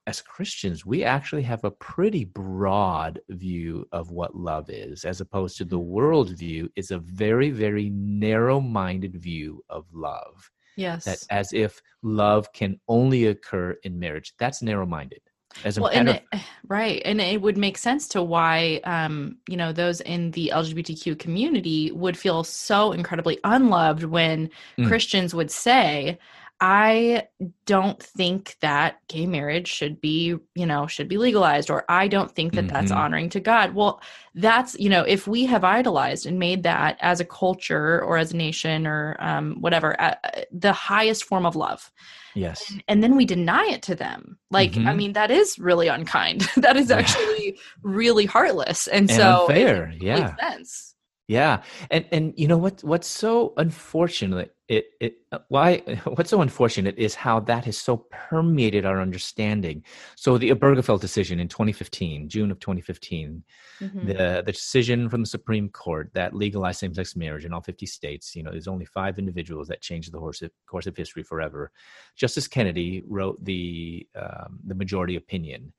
as 0.06 0.20
Christians, 0.20 0.84
we 0.84 1.04
actually 1.04 1.40
have 1.44 1.64
a 1.64 1.70
pretty 1.70 2.26
broad 2.26 3.18
view 3.30 3.86
of 3.90 4.10
what 4.10 4.36
love 4.36 4.68
is, 4.68 5.06
as 5.06 5.22
opposed 5.22 5.56
to 5.56 5.64
the 5.64 5.78
mm-hmm. 5.78 5.88
world 5.88 6.36
view 6.36 6.68
is 6.76 6.90
a 6.90 6.98
very, 6.98 7.48
very 7.48 7.88
narrow 7.88 8.60
minded 8.60 9.16
view 9.16 9.64
of 9.70 9.86
love. 9.94 10.50
Yes. 10.76 11.06
That 11.06 11.24
as 11.30 11.54
if 11.54 11.80
love 12.02 12.52
can 12.52 12.78
only 12.86 13.24
occur 13.28 13.74
in 13.84 13.98
marriage. 13.98 14.34
That's 14.38 14.60
narrow 14.60 14.84
minded. 14.84 15.22
As 15.62 15.78
well, 15.78 15.90
and 15.90 16.08
it, 16.08 16.24
right, 16.68 17.00
and 17.04 17.20
it 17.20 17.40
would 17.40 17.56
make 17.56 17.78
sense 17.78 18.08
to 18.08 18.22
why 18.22 18.80
um, 18.84 19.36
you 19.48 19.56
know 19.56 19.72
those 19.72 20.00
in 20.00 20.32
the 20.32 20.50
LGBTQ 20.52 21.18
community 21.18 21.92
would 21.92 22.16
feel 22.16 22.44
so 22.44 22.92
incredibly 22.92 23.38
unloved 23.44 24.04
when 24.04 24.50
mm. 24.78 24.88
Christians 24.88 25.34
would 25.34 25.50
say, 25.50 26.18
I 26.66 27.28
don't 27.66 28.02
think 28.02 28.56
that 28.60 28.96
gay 29.08 29.26
marriage 29.26 29.68
should 29.68 30.00
be, 30.00 30.34
you 30.54 30.64
know, 30.64 30.86
should 30.86 31.08
be 31.08 31.18
legalized, 31.18 31.68
or 31.68 31.84
I 31.90 32.08
don't 32.08 32.34
think 32.34 32.54
that 32.54 32.64
mm-hmm. 32.64 32.72
that's 32.72 32.90
honoring 32.90 33.28
to 33.30 33.40
God. 33.40 33.74
Well, 33.74 34.00
that's, 34.34 34.74
you 34.78 34.88
know, 34.88 35.02
if 35.02 35.26
we 35.26 35.44
have 35.44 35.62
idolized 35.62 36.24
and 36.24 36.38
made 36.38 36.62
that 36.62 36.96
as 37.00 37.20
a 37.20 37.24
culture 37.26 38.02
or 38.02 38.16
as 38.16 38.32
a 38.32 38.36
nation 38.38 38.86
or 38.86 39.14
um, 39.18 39.60
whatever, 39.60 40.00
uh, 40.00 40.14
the 40.52 40.72
highest 40.72 41.26
form 41.26 41.44
of 41.44 41.54
love. 41.54 41.92
Yes. 42.34 42.70
And, 42.70 42.82
and, 42.88 43.02
then 43.02 43.14
we 43.14 43.26
deny 43.26 43.66
it 43.66 43.82
to 43.82 43.94
them. 43.94 44.38
Like, 44.50 44.72
mm-hmm. 44.72 44.88
I 44.88 44.94
mean, 44.94 45.12
that 45.12 45.30
is 45.30 45.58
really 45.58 45.88
unkind. 45.88 46.48
that 46.56 46.78
is 46.78 46.90
actually 46.90 47.58
really 47.82 48.24
heartless. 48.24 48.86
And, 48.86 49.10
and 49.10 49.20
so, 49.20 49.42
unfair. 49.42 49.92
yeah. 50.00 50.34
Sense. 50.36 50.93
Yeah, 51.26 51.62
and 51.90 52.04
and 52.12 52.34
you 52.36 52.48
know 52.48 52.58
what 52.58 52.84
what's 52.84 53.08
so 53.08 53.54
unfortunate 53.56 54.54
it 54.68 54.86
it 55.00 55.16
uh, 55.32 55.38
why 55.48 55.78
what's 56.04 56.30
so 56.30 56.40
unfortunate 56.40 56.96
is 56.98 57.14
how 57.14 57.40
that 57.40 57.64
has 57.64 57.76
so 57.76 58.06
permeated 58.10 58.86
our 58.86 59.00
understanding. 59.00 59.82
So 60.16 60.38
the 60.38 60.50
Obergefell 60.50 61.00
decision 61.00 61.40
in 61.40 61.48
2015, 61.48 62.28
June 62.28 62.50
of 62.50 62.60
2015, 62.60 63.42
mm-hmm. 63.80 64.06
the 64.06 64.42
the 64.44 64.52
decision 64.52 65.08
from 65.08 65.22
the 65.22 65.26
Supreme 65.26 65.68
Court 65.68 66.10
that 66.14 66.34
legalized 66.34 66.80
same-sex 66.80 67.16
marriage 67.16 67.44
in 67.44 67.52
all 67.52 67.60
50 67.60 67.86
states. 67.86 68.34
You 68.34 68.42
know, 68.42 68.50
there's 68.50 68.68
only 68.68 68.86
five 68.86 69.18
individuals 69.18 69.68
that 69.68 69.82
changed 69.82 70.12
the 70.12 70.18
course 70.18 70.42
of, 70.42 70.50
course 70.66 70.86
of 70.86 70.96
history 70.96 71.22
forever. 71.22 71.70
Justice 72.16 72.48
Kennedy 72.48 73.02
wrote 73.06 73.42
the 73.44 74.06
um, 74.14 74.60
the 74.66 74.74
majority 74.74 75.16
opinion 75.16 75.72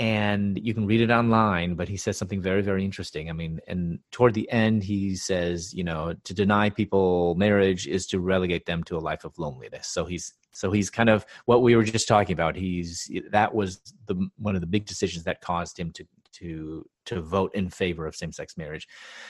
and 0.00 0.58
you 0.62 0.72
can 0.74 0.86
read 0.86 1.00
it 1.00 1.10
online 1.10 1.74
but 1.74 1.88
he 1.88 1.96
says 1.96 2.16
something 2.16 2.40
very 2.40 2.62
very 2.62 2.84
interesting. 2.84 3.28
I 3.28 3.32
mean 3.32 3.60
and 3.66 3.98
toward 4.12 4.34
the 4.34 4.50
end 4.50 4.84
he 4.84 5.16
says 5.16 5.74
you 5.74 5.84
know 5.84 6.14
to 6.24 6.34
deny 6.34 6.70
people 6.70 7.34
marriage 7.34 7.86
is 7.86 8.06
to 8.08 8.20
relegate 8.20 8.66
them 8.66 8.84
to 8.84 8.96
a 8.96 9.00
life 9.00 9.24
of 9.24 9.38
loneliness. 9.38 9.88
So 9.88 10.04
he's 10.04 10.34
so 10.52 10.70
he's 10.70 10.90
kind 10.90 11.08
of 11.08 11.26
what 11.46 11.62
we 11.62 11.76
were 11.76 11.84
just 11.84 12.08
talking 12.08 12.32
about. 12.32 12.56
He's 12.56 13.10
that 13.30 13.54
was 13.54 13.80
the 14.06 14.28
one 14.38 14.54
of 14.54 14.60
the 14.60 14.66
big 14.66 14.86
decisions 14.86 15.24
that 15.24 15.40
caused 15.40 15.78
him 15.78 15.92
to 15.92 16.06
to 16.34 16.84
to 17.06 17.20
vote 17.20 17.54
in 17.54 17.68
favor 17.68 18.06
of 18.06 18.14
same-sex 18.14 18.56
marriage. 18.56 18.86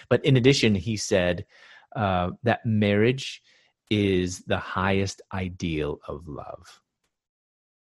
But 0.09 0.25
in 0.25 0.37
addition 0.37 0.75
he 0.75 0.97
said 0.97 1.47
uh, 1.97 2.31
that 2.43 2.65
marriage 2.67 3.43
is 3.91 4.41
the 4.41 4.59
highest 4.59 5.23
ideal 5.33 6.01
of 6.07 6.29
love. 6.29 6.81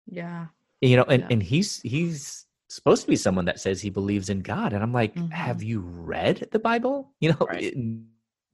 Yeah. 0.05 0.47
You 0.79 0.95
know 0.97 1.03
and, 1.03 1.23
yeah. 1.23 1.27
and 1.31 1.43
he's 1.43 1.81
he's 1.81 2.46
supposed 2.67 3.03
to 3.03 3.07
be 3.07 3.15
someone 3.15 3.45
that 3.45 3.59
says 3.59 3.81
he 3.81 3.89
believes 3.89 4.29
in 4.29 4.41
God. 4.41 4.73
And 4.73 4.83
I'm 4.83 4.93
like, 4.93 5.15
mm-hmm. 5.15 5.31
have 5.31 5.63
you 5.63 5.79
read 5.79 6.47
the 6.51 6.59
Bible? 6.59 7.11
You 7.19 7.31
know, 7.31 7.47
right. 7.49 7.75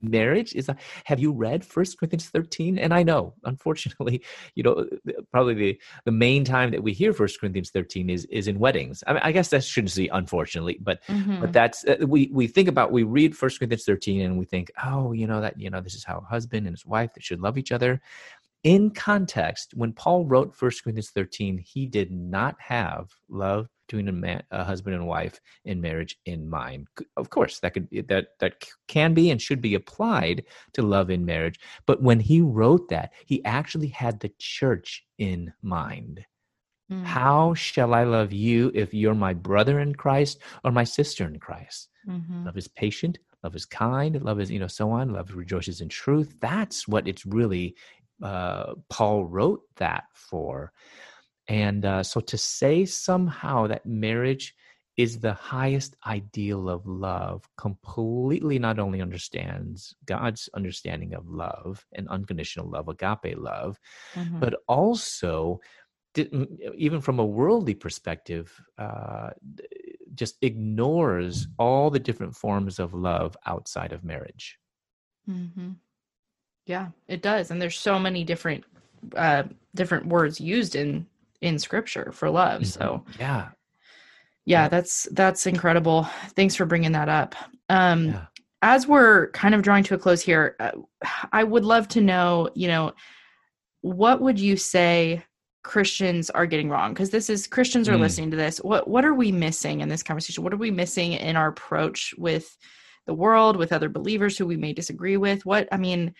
marriage 0.00 0.54
is 0.54 0.68
a, 0.68 0.76
have 1.04 1.20
you 1.20 1.32
read 1.32 1.64
First 1.64 1.98
Corinthians 1.98 2.30
13? 2.30 2.78
And 2.78 2.94
I 2.94 3.02
know, 3.02 3.34
unfortunately, 3.44 4.22
you 4.54 4.62
know, 4.62 4.88
probably 5.30 5.54
the, 5.54 5.80
the 6.06 6.12
main 6.12 6.44
time 6.44 6.70
that 6.70 6.82
we 6.82 6.92
hear 6.92 7.12
First 7.12 7.38
Corinthians 7.38 7.70
13 7.70 8.08
is, 8.08 8.24
is 8.26 8.48
in 8.48 8.58
weddings. 8.58 9.04
I 9.06 9.12
mean, 9.12 9.22
I 9.22 9.32
guess 9.32 9.50
that 9.50 9.62
shouldn't 9.62 9.90
say 9.90 10.08
unfortunately, 10.08 10.78
but, 10.80 11.04
mm-hmm. 11.04 11.40
but 11.40 11.52
that's, 11.52 11.84
uh, 11.84 11.96
we, 12.06 12.30
we 12.32 12.46
think 12.46 12.68
about, 12.68 12.90
we 12.90 13.02
read 13.02 13.36
First 13.36 13.58
Corinthians 13.58 13.84
13 13.84 14.22
and 14.22 14.38
we 14.38 14.46
think, 14.46 14.72
oh, 14.82 15.12
you 15.12 15.26
know, 15.26 15.42
that, 15.42 15.60
you 15.60 15.68
know, 15.68 15.80
this 15.80 15.94
is 15.94 16.04
how 16.04 16.18
a 16.18 16.24
husband 16.24 16.66
and 16.66 16.74
his 16.74 16.86
wife 16.86 17.12
that 17.14 17.22
should 17.22 17.40
love 17.40 17.58
each 17.58 17.70
other 17.70 18.00
in 18.64 18.90
context, 18.90 19.74
when 19.74 19.92
Paul 19.92 20.24
wrote 20.24 20.56
First 20.56 20.82
Corinthians 20.82 21.10
13, 21.10 21.58
he 21.58 21.86
did 21.86 22.10
not 22.10 22.56
have 22.58 23.10
love 23.28 23.68
between 23.86 24.08
a, 24.08 24.12
man, 24.12 24.42
a 24.50 24.64
husband 24.64 24.96
and 24.96 25.06
wife 25.06 25.38
in 25.66 25.80
marriage 25.80 26.16
in 26.24 26.48
mind. 26.48 26.88
Of 27.18 27.28
course, 27.28 27.60
that 27.60 27.74
could 27.74 27.88
that 28.08 28.28
that 28.40 28.64
can 28.88 29.12
be 29.12 29.30
and 29.30 29.40
should 29.40 29.60
be 29.60 29.74
applied 29.74 30.44
to 30.72 30.82
love 30.82 31.10
in 31.10 31.26
marriage. 31.26 31.60
But 31.86 32.02
when 32.02 32.18
he 32.18 32.40
wrote 32.40 32.88
that, 32.88 33.12
he 33.26 33.44
actually 33.44 33.88
had 33.88 34.18
the 34.18 34.32
church 34.38 35.04
in 35.18 35.52
mind. 35.62 36.24
Mm. 36.90 37.04
How 37.04 37.54
shall 37.54 37.92
I 37.92 38.04
love 38.04 38.32
you 38.32 38.70
if 38.74 38.94
you're 38.94 39.14
my 39.14 39.34
brother 39.34 39.80
in 39.80 39.94
Christ 39.94 40.38
or 40.64 40.70
my 40.70 40.84
sister 40.84 41.26
in 41.26 41.38
Christ? 41.38 41.88
Mm-hmm. 42.08 42.46
Love 42.46 42.56
is 42.56 42.68
patient, 42.68 43.18
love 43.42 43.54
is 43.54 43.66
kind, 43.66 44.20
love 44.22 44.40
is, 44.40 44.50
you 44.50 44.58
know, 44.58 44.66
so 44.66 44.90
on. 44.90 45.12
Love 45.12 45.34
rejoices 45.34 45.80
in 45.80 45.88
truth. 45.88 46.34
That's 46.40 46.86
what 46.88 47.08
it's 47.08 47.24
really 47.24 47.76
uh, 48.22 48.74
Paul 48.88 49.24
wrote 49.24 49.62
that 49.76 50.04
for. 50.14 50.72
And 51.48 51.84
uh, 51.84 52.02
so 52.02 52.20
to 52.20 52.38
say 52.38 52.84
somehow 52.84 53.66
that 53.66 53.84
marriage 53.84 54.54
is 54.96 55.18
the 55.18 55.34
highest 55.34 55.96
ideal 56.06 56.68
of 56.68 56.86
love 56.86 57.48
completely 57.56 58.58
not 58.58 58.78
only 58.78 59.02
understands 59.02 59.94
God's 60.06 60.48
understanding 60.54 61.14
of 61.14 61.28
love 61.28 61.84
and 61.92 62.08
unconditional 62.08 62.70
love, 62.70 62.88
agape 62.88 63.36
love, 63.36 63.78
mm-hmm. 64.14 64.38
but 64.38 64.54
also 64.68 65.60
even 66.16 67.00
from 67.00 67.18
a 67.18 67.26
worldly 67.26 67.74
perspective, 67.74 68.62
uh, 68.78 69.30
just 70.14 70.36
ignores 70.42 71.48
all 71.58 71.90
the 71.90 71.98
different 71.98 72.36
forms 72.36 72.78
of 72.78 72.94
love 72.94 73.36
outside 73.46 73.92
of 73.92 74.04
marriage. 74.04 74.58
Mm-hmm. 75.28 75.72
Yeah, 76.66 76.88
it 77.08 77.22
does, 77.22 77.50
and 77.50 77.60
there's 77.60 77.78
so 77.78 77.98
many 77.98 78.24
different 78.24 78.64
uh, 79.16 79.44
different 79.74 80.06
words 80.06 80.40
used 80.40 80.74
in 80.74 81.06
in 81.40 81.58
scripture 81.58 82.10
for 82.12 82.30
love. 82.30 82.62
Mm-hmm. 82.62 82.82
So 82.82 83.04
yeah. 83.20 83.48
Yeah, 84.46 84.68
that's 84.68 85.08
that's 85.12 85.46
incredible. 85.46 86.08
Thanks 86.36 86.54
for 86.54 86.66
bringing 86.66 86.92
that 86.92 87.08
up. 87.08 87.34
Um 87.68 88.06
yeah. 88.06 88.26
as 88.62 88.86
we're 88.86 89.30
kind 89.30 89.54
of 89.54 89.62
drawing 89.62 89.84
to 89.84 89.94
a 89.94 89.98
close 89.98 90.22
here, 90.22 90.56
uh, 90.60 90.72
I 91.32 91.44
would 91.44 91.64
love 91.64 91.88
to 91.88 92.00
know, 92.00 92.50
you 92.54 92.68
know, 92.68 92.92
what 93.80 94.20
would 94.20 94.38
you 94.38 94.56
say 94.56 95.22
Christians 95.62 96.28
are 96.30 96.46
getting 96.46 96.68
wrong? 96.68 96.92
Because 96.92 97.10
this 97.10 97.30
is 97.30 97.46
Christians 97.46 97.88
are 97.88 97.96
mm. 97.96 98.00
listening 98.00 98.30
to 98.30 98.36
this. 98.36 98.58
What 98.58 98.88
what 98.88 99.04
are 99.04 99.14
we 99.14 99.32
missing 99.32 99.80
in 99.80 99.88
this 99.88 100.02
conversation? 100.02 100.44
What 100.44 100.52
are 100.52 100.58
we 100.58 100.70
missing 100.70 101.12
in 101.12 101.36
our 101.36 101.48
approach 101.48 102.14
with 102.18 102.56
the 103.06 103.14
world, 103.14 103.56
with 103.56 103.72
other 103.72 103.88
believers 103.88 104.36
who 104.36 104.46
we 104.46 104.56
may 104.56 104.72
disagree 104.72 105.16
with? 105.16 105.44
What 105.46 105.68
I 105.72 105.78
mean, 105.78 106.14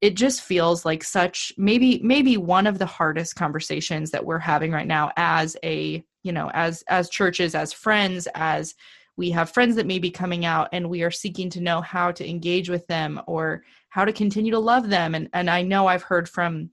it 0.00 0.14
just 0.14 0.42
feels 0.42 0.84
like 0.84 1.02
such 1.02 1.52
maybe 1.56 2.00
maybe 2.02 2.36
one 2.36 2.66
of 2.66 2.78
the 2.78 2.86
hardest 2.86 3.34
conversations 3.34 4.10
that 4.10 4.24
we're 4.24 4.38
having 4.38 4.70
right 4.72 4.86
now 4.86 5.10
as 5.16 5.56
a 5.64 6.04
you 6.22 6.32
know 6.32 6.50
as 6.52 6.84
as 6.88 7.08
churches 7.08 7.54
as 7.54 7.72
friends 7.72 8.28
as 8.34 8.74
we 9.16 9.30
have 9.30 9.50
friends 9.50 9.76
that 9.76 9.86
may 9.86 9.98
be 9.98 10.10
coming 10.10 10.44
out 10.44 10.68
and 10.72 10.88
we 10.88 11.02
are 11.02 11.10
seeking 11.10 11.48
to 11.50 11.60
know 11.60 11.80
how 11.80 12.12
to 12.12 12.28
engage 12.28 12.68
with 12.68 12.86
them 12.86 13.20
or 13.26 13.62
how 13.88 14.04
to 14.04 14.12
continue 14.12 14.52
to 14.52 14.58
love 14.58 14.88
them. 14.88 15.14
And 15.14 15.28
and 15.32 15.48
I 15.48 15.62
know 15.62 15.86
I've 15.86 16.02
heard 16.02 16.28
from 16.28 16.70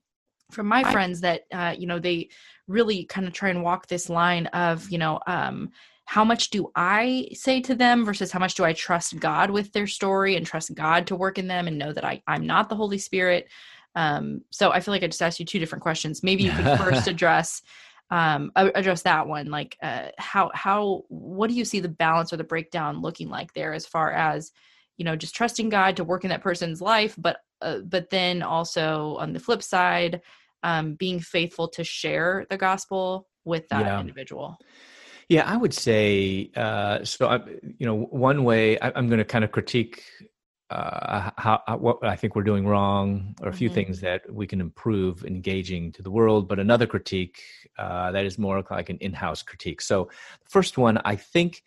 from 0.51 0.67
my 0.67 0.83
friends 0.91 1.21
that 1.21 1.43
uh, 1.53 1.73
you 1.77 1.87
know 1.87 1.99
they 1.99 2.29
really 2.67 3.05
kind 3.05 3.27
of 3.27 3.33
try 3.33 3.49
and 3.49 3.63
walk 3.63 3.87
this 3.87 4.09
line 4.09 4.47
of 4.47 4.89
you 4.89 4.97
know 4.97 5.19
um, 5.25 5.71
how 6.05 6.23
much 6.23 6.49
do 6.49 6.71
I 6.75 7.29
say 7.33 7.61
to 7.61 7.75
them 7.75 8.05
versus 8.05 8.31
how 8.31 8.39
much 8.39 8.55
do 8.55 8.63
I 8.63 8.73
trust 8.73 9.19
God 9.19 9.49
with 9.49 9.71
their 9.71 9.87
story 9.87 10.35
and 10.35 10.45
trust 10.45 10.73
God 10.75 11.07
to 11.07 11.15
work 11.15 11.37
in 11.37 11.47
them 11.47 11.67
and 11.67 11.77
know 11.77 11.93
that 11.93 12.03
I, 12.03 12.21
I'm 12.27 12.45
not 12.45 12.69
the 12.69 12.75
Holy 12.75 12.97
Spirit. 12.97 13.47
Um, 13.95 14.41
so 14.51 14.71
I 14.71 14.79
feel 14.79 14.93
like 14.93 15.03
I 15.03 15.07
just 15.07 15.21
asked 15.21 15.39
you 15.39 15.45
two 15.45 15.59
different 15.59 15.81
questions. 15.81 16.23
Maybe 16.23 16.43
you 16.43 16.51
could 16.51 16.77
first 16.77 17.07
address 17.07 17.61
um, 18.09 18.51
address 18.55 19.01
that 19.03 19.27
one. 19.27 19.47
Like 19.47 19.77
uh, 19.81 20.09
how 20.17 20.51
how 20.53 21.03
what 21.07 21.49
do 21.49 21.55
you 21.55 21.65
see 21.65 21.79
the 21.79 21.89
balance 21.89 22.31
or 22.31 22.37
the 22.37 22.43
breakdown 22.43 23.01
looking 23.01 23.29
like 23.29 23.53
there 23.53 23.73
as 23.73 23.87
far 23.87 24.11
as 24.11 24.51
you 24.97 25.05
know 25.05 25.15
just 25.15 25.35
trusting 25.35 25.69
God 25.69 25.97
to 25.97 26.03
work 26.03 26.23
in 26.23 26.29
that 26.29 26.43
person's 26.43 26.81
life, 26.81 27.15
but 27.17 27.37
uh, 27.61 27.79
but 27.79 28.09
then 28.09 28.43
also 28.43 29.15
on 29.19 29.33
the 29.33 29.39
flip 29.39 29.63
side, 29.63 30.21
um, 30.61 30.93
being 30.93 31.19
faithful 31.19 31.67
to 31.69 31.83
share 31.83 32.45
the 32.49 32.57
gospel 32.57 33.27
with 33.45 33.67
that 33.69 33.85
yeah. 33.85 33.99
individual. 33.99 34.57
Yeah, 35.29 35.49
I 35.49 35.57
would 35.57 35.73
say 35.73 36.51
uh, 36.55 37.03
so. 37.03 37.27
I, 37.27 37.39
you 37.77 37.85
know, 37.85 37.95
one 37.95 38.43
way 38.43 38.79
I, 38.79 38.97
am 38.97 39.07
going 39.07 39.19
to 39.19 39.25
kind 39.25 39.43
of 39.43 39.51
critique 39.51 40.03
uh, 40.73 41.29
how, 41.37 41.61
what 41.77 42.03
I 42.03 42.15
think 42.15 42.35
we're 42.35 42.43
doing 42.43 42.65
wrong, 42.65 43.35
or 43.41 43.49
a 43.49 43.53
few 43.53 43.69
mm-hmm. 43.69 43.75
things 43.75 44.01
that 44.01 44.21
we 44.31 44.47
can 44.47 44.59
improve 44.59 45.23
engaging 45.23 45.91
to 45.93 46.01
the 46.01 46.09
world. 46.09 46.47
But 46.47 46.59
another 46.59 46.87
critique 46.87 47.43
uh, 47.77 48.11
that 48.11 48.25
is 48.25 48.37
more 48.39 48.63
like 48.71 48.89
an 48.89 48.97
in-house 48.97 49.43
critique. 49.43 49.81
So, 49.81 50.05
the 50.43 50.49
first 50.49 50.77
one, 50.77 50.97
I 51.05 51.15
think 51.15 51.63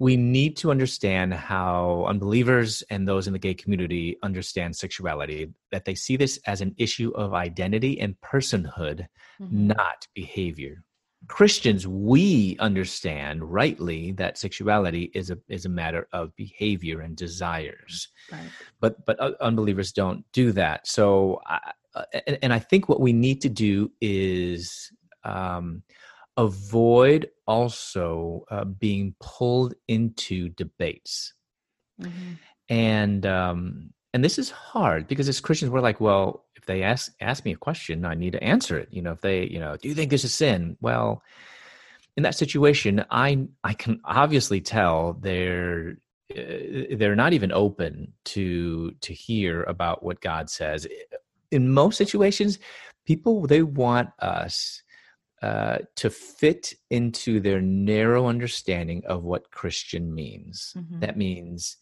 we 0.00 0.16
need 0.16 0.56
to 0.56 0.72
understand 0.72 1.34
how 1.34 2.06
unbelievers 2.08 2.82
and 2.90 3.06
those 3.06 3.28
in 3.28 3.32
the 3.32 3.38
gay 3.38 3.54
community 3.54 4.16
understand 4.22 4.74
sexuality. 4.74 5.52
That 5.70 5.84
they 5.84 5.94
see 5.94 6.16
this 6.16 6.40
as 6.46 6.60
an 6.60 6.74
issue 6.78 7.12
of 7.14 7.34
identity 7.34 8.00
and 8.00 8.20
personhood, 8.20 9.06
mm-hmm. 9.40 9.68
not 9.68 10.08
behavior. 10.14 10.82
Christians, 11.28 11.86
we 11.86 12.56
understand 12.58 13.44
rightly 13.44 14.12
that 14.12 14.38
sexuality 14.38 15.10
is 15.14 15.30
a 15.30 15.38
is 15.48 15.64
a 15.64 15.68
matter 15.68 16.08
of 16.12 16.34
behavior 16.36 17.00
and 17.00 17.16
desires, 17.16 18.08
right. 18.30 18.40
but 18.80 19.04
but 19.06 19.18
unbelievers 19.40 19.92
don't 19.92 20.24
do 20.32 20.52
that. 20.52 20.86
So, 20.86 21.40
I, 21.46 21.72
and, 22.26 22.38
and, 22.42 22.52
I 22.52 22.58
think 22.58 22.88
what 22.88 23.00
we 23.00 23.12
need 23.12 23.40
to 23.42 23.48
do 23.48 23.92
is 24.00 24.90
um, 25.24 25.82
avoid 26.36 27.30
also 27.46 28.44
uh, 28.50 28.64
being 28.64 29.14
pulled 29.20 29.74
into 29.86 30.48
debates, 30.50 31.34
mm-hmm. 32.00 32.32
and 32.68 33.26
um, 33.26 33.90
and 34.12 34.24
this 34.24 34.38
is 34.38 34.50
hard 34.50 35.06
because 35.06 35.28
as 35.28 35.40
Christians 35.40 35.70
we're 35.70 35.80
like, 35.80 36.00
well, 36.00 36.41
if 36.62 36.66
they 36.66 36.82
ask 36.84 37.12
ask 37.20 37.44
me 37.44 37.52
a 37.52 37.56
question, 37.56 38.04
I 38.04 38.14
need 38.14 38.32
to 38.32 38.42
answer 38.42 38.78
it. 38.78 38.88
You 38.92 39.02
know, 39.02 39.12
if 39.12 39.20
they, 39.20 39.44
you 39.46 39.58
know, 39.58 39.76
do 39.76 39.88
you 39.88 39.94
think 39.94 40.10
this 40.10 40.24
is 40.24 40.32
sin? 40.32 40.76
Well, 40.80 41.22
in 42.16 42.22
that 42.22 42.36
situation, 42.36 43.04
I 43.10 43.48
I 43.64 43.74
can 43.74 44.00
obviously 44.04 44.60
tell 44.60 45.14
they're 45.14 45.96
uh, 46.30 46.96
they're 46.96 47.16
not 47.16 47.32
even 47.32 47.50
open 47.50 48.12
to 48.26 48.92
to 49.00 49.12
hear 49.12 49.64
about 49.64 50.04
what 50.04 50.20
God 50.20 50.48
says. 50.48 50.86
In 51.50 51.72
most 51.72 51.98
situations, 51.98 52.60
people 53.06 53.46
they 53.48 53.62
want 53.62 54.10
us 54.20 54.82
uh, 55.42 55.78
to 55.96 56.10
fit 56.10 56.74
into 56.90 57.40
their 57.40 57.60
narrow 57.60 58.28
understanding 58.28 59.02
of 59.06 59.24
what 59.24 59.50
Christian 59.50 60.14
means. 60.14 60.74
Mm-hmm. 60.76 61.00
That 61.00 61.16
means 61.16 61.76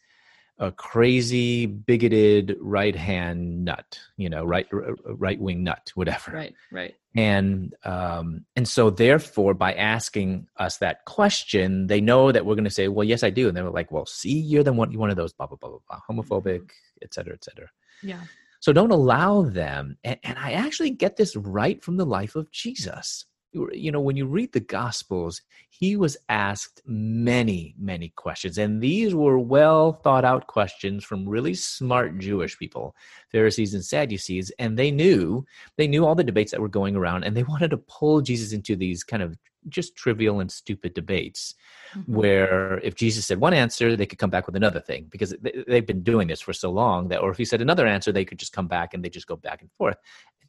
a 0.60 0.70
crazy 0.70 1.64
bigoted 1.64 2.54
right 2.60 2.94
hand 2.94 3.64
nut 3.64 3.98
you 4.18 4.28
know 4.28 4.44
right 4.44 4.68
right 4.70 5.40
wing 5.40 5.64
nut 5.64 5.90
whatever. 5.94 6.32
Right 6.32 6.54
right. 6.70 6.94
And 7.16 7.74
um 7.84 8.44
and 8.54 8.68
so 8.68 8.90
therefore 8.90 9.54
by 9.54 9.72
asking 9.72 10.46
us 10.58 10.76
that 10.76 11.06
question 11.06 11.86
they 11.86 12.02
know 12.02 12.30
that 12.30 12.44
we're 12.44 12.54
going 12.54 12.64
to 12.64 12.70
say 12.70 12.88
well 12.88 13.04
yes 13.04 13.22
i 13.22 13.30
do. 13.30 13.48
And 13.48 13.56
they're 13.56 13.70
like 13.70 13.90
well 13.90 14.06
see 14.06 14.38
you're 14.38 14.62
the 14.62 14.72
one 14.72 14.96
one 14.96 15.10
of 15.10 15.16
those 15.16 15.32
blah 15.32 15.46
blah 15.46 15.56
blah 15.56 15.70
blah, 15.70 15.78
blah 15.88 16.00
homophobic 16.08 16.70
et 17.02 17.12
cetera 17.14 17.32
et 17.32 17.42
cetera. 17.42 17.70
Yeah. 18.02 18.20
So 18.60 18.74
don't 18.74 18.90
allow 18.90 19.42
them 19.42 19.96
and, 20.04 20.18
and 20.22 20.38
i 20.38 20.52
actually 20.52 20.90
get 20.90 21.16
this 21.16 21.34
right 21.34 21.82
from 21.82 21.96
the 21.96 22.04
life 22.04 22.36
of 22.36 22.50
jesus 22.50 23.24
you 23.52 23.90
know 23.90 24.00
when 24.00 24.16
you 24.16 24.26
read 24.26 24.52
the 24.52 24.60
gospels 24.60 25.42
he 25.70 25.96
was 25.96 26.16
asked 26.28 26.82
many 26.86 27.74
many 27.78 28.10
questions 28.16 28.58
and 28.58 28.80
these 28.80 29.14
were 29.14 29.38
well 29.38 29.92
thought 29.92 30.24
out 30.24 30.46
questions 30.46 31.04
from 31.04 31.28
really 31.28 31.54
smart 31.54 32.16
jewish 32.18 32.56
people 32.58 32.94
pharisees 33.32 33.74
and 33.74 33.84
sadducees 33.84 34.52
and 34.58 34.78
they 34.78 34.90
knew 34.90 35.44
they 35.76 35.88
knew 35.88 36.06
all 36.06 36.14
the 36.14 36.22
debates 36.22 36.52
that 36.52 36.60
were 36.60 36.68
going 36.68 36.94
around 36.94 37.24
and 37.24 37.36
they 37.36 37.42
wanted 37.42 37.70
to 37.70 37.78
pull 37.78 38.20
jesus 38.20 38.52
into 38.52 38.76
these 38.76 39.02
kind 39.02 39.22
of 39.22 39.36
just 39.68 39.96
trivial 39.96 40.40
and 40.40 40.50
stupid 40.50 40.94
debates 40.94 41.54
mm-hmm. 41.94 42.14
where 42.14 42.78
if 42.78 42.94
jesus 42.94 43.26
said 43.26 43.38
one 43.38 43.52
answer 43.52 43.96
they 43.96 44.06
could 44.06 44.18
come 44.18 44.30
back 44.30 44.46
with 44.46 44.56
another 44.56 44.80
thing 44.80 45.06
because 45.10 45.34
they've 45.66 45.86
been 45.86 46.02
doing 46.02 46.28
this 46.28 46.40
for 46.40 46.52
so 46.52 46.70
long 46.70 47.08
that 47.08 47.20
or 47.20 47.30
if 47.30 47.36
he 47.36 47.44
said 47.44 47.60
another 47.60 47.86
answer 47.86 48.12
they 48.12 48.24
could 48.24 48.38
just 48.38 48.52
come 48.52 48.66
back 48.66 48.94
and 48.94 49.04
they 49.04 49.10
just 49.10 49.26
go 49.26 49.36
back 49.36 49.60
and 49.60 49.70
forth 49.72 49.96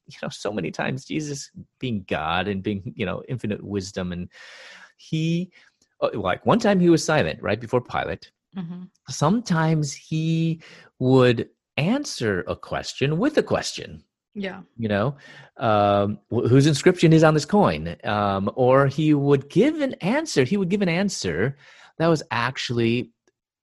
you 0.07 0.17
know 0.21 0.29
so 0.29 0.51
many 0.51 0.71
times 0.71 1.05
jesus 1.05 1.51
being 1.79 2.05
god 2.07 2.47
and 2.47 2.63
being 2.63 2.93
you 2.95 3.05
know 3.05 3.21
infinite 3.27 3.63
wisdom 3.63 4.11
and 4.11 4.29
he 4.97 5.51
uh, 6.01 6.09
like 6.13 6.45
one 6.45 6.59
time 6.59 6.79
he 6.79 6.89
was 6.89 7.03
silent 7.03 7.41
right 7.41 7.59
before 7.59 7.81
pilate 7.81 8.31
mm-hmm. 8.57 8.83
sometimes 9.09 9.93
he 9.93 10.61
would 10.99 11.49
answer 11.77 12.43
a 12.47 12.55
question 12.55 13.17
with 13.17 13.37
a 13.37 13.43
question 13.43 14.03
yeah. 14.33 14.61
You 14.77 14.87
know 14.87 15.15
um, 15.57 16.19
whose 16.29 16.67
inscription 16.67 17.13
is 17.13 17.23
on 17.23 17.33
this 17.33 17.45
coin? 17.45 17.95
Um, 18.03 18.49
or 18.55 18.87
he 18.87 19.13
would 19.13 19.49
give 19.49 19.81
an 19.81 19.93
answer 19.95 20.43
he 20.43 20.57
would 20.57 20.69
give 20.69 20.81
an 20.81 20.89
answer 20.89 21.57
that 21.97 22.07
was 22.07 22.23
actually 22.31 23.11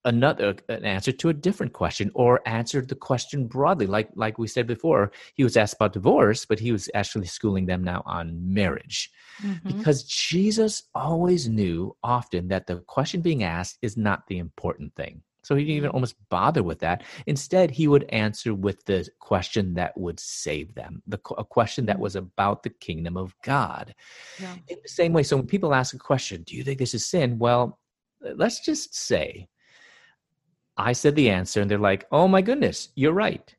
another 0.05 0.55
an 0.69 0.85
answer 0.85 1.11
to 1.13 1.29
a 1.29 1.35
different 1.35 1.73
question 1.73 2.11
or 2.15 2.41
answered 2.47 2.89
the 2.89 2.95
question 2.95 3.47
broadly. 3.47 3.87
Like 3.87 4.11
like 4.15 4.39
we 4.39 4.47
said 4.47 4.67
before 4.67 5.11
he 5.35 5.45
was 5.45 5.57
asked 5.57 5.75
about 5.75 5.95
divorce 5.95 6.45
but 6.45 6.59
he 6.59 6.73
was 6.73 6.91
actually 6.95 7.27
schooling 7.27 7.67
them 7.67 7.83
now 7.83 8.03
on 8.07 8.53
marriage. 8.53 9.11
Mm-hmm. 9.39 9.69
because 9.69 10.03
jesus 10.03 10.83
always 10.97 11.49
knew 11.49 11.97
often 12.03 12.49
that 12.49 12.67
the 12.67 12.79
question 12.89 13.21
being 13.21 13.45
asked 13.45 13.79
is 13.83 13.97
not 13.97 14.27
the 14.27 14.39
important 14.39 14.93
thing 14.97 15.23
so 15.49 15.55
he 15.57 15.65
didn't 15.65 15.77
even 15.77 15.89
mm-hmm. 15.89 15.97
almost 15.97 16.17
bother 16.29 16.63
with 16.63 16.79
that 16.79 17.03
instead 17.27 17.71
he 17.71 17.89
would 17.89 18.05
answer 18.11 18.53
with 18.53 18.85
the 18.85 19.09
question 19.19 19.73
that 19.73 19.97
would 19.97 20.21
save 20.21 20.75
them 20.75 21.03
the 21.07 21.19
a 21.39 21.45
question 21.45 21.87
that 21.87 21.95
mm-hmm. 21.95 22.03
was 22.03 22.17
about 22.17 22.63
the 22.63 22.71
kingdom 22.71 23.17
of 23.17 23.35
god 23.43 23.95
yeah. 24.39 24.55
in 24.69 24.77
the 24.83 24.89
same 24.89 25.15
way 25.15 25.23
so 25.23 25.37
when 25.37 25.47
people 25.47 25.75
ask 25.75 25.95
a 25.95 25.99
question 25.99 26.43
do 26.43 26.55
you 26.55 26.63
think 26.63 26.79
this 26.79 26.93
is 26.93 27.07
sin 27.07 27.39
well 27.39 27.79
let's 28.37 28.61
just 28.61 28.95
say 28.95 29.49
I 30.79 30.93
said 30.93 31.17
the 31.17 31.29
answer 31.29 31.61
and 31.61 31.69
they're 31.69 31.77
like, 31.77 32.07
oh 32.13 32.29
my 32.29 32.41
goodness, 32.41 32.91
you're 32.95 33.13
right. 33.13 33.55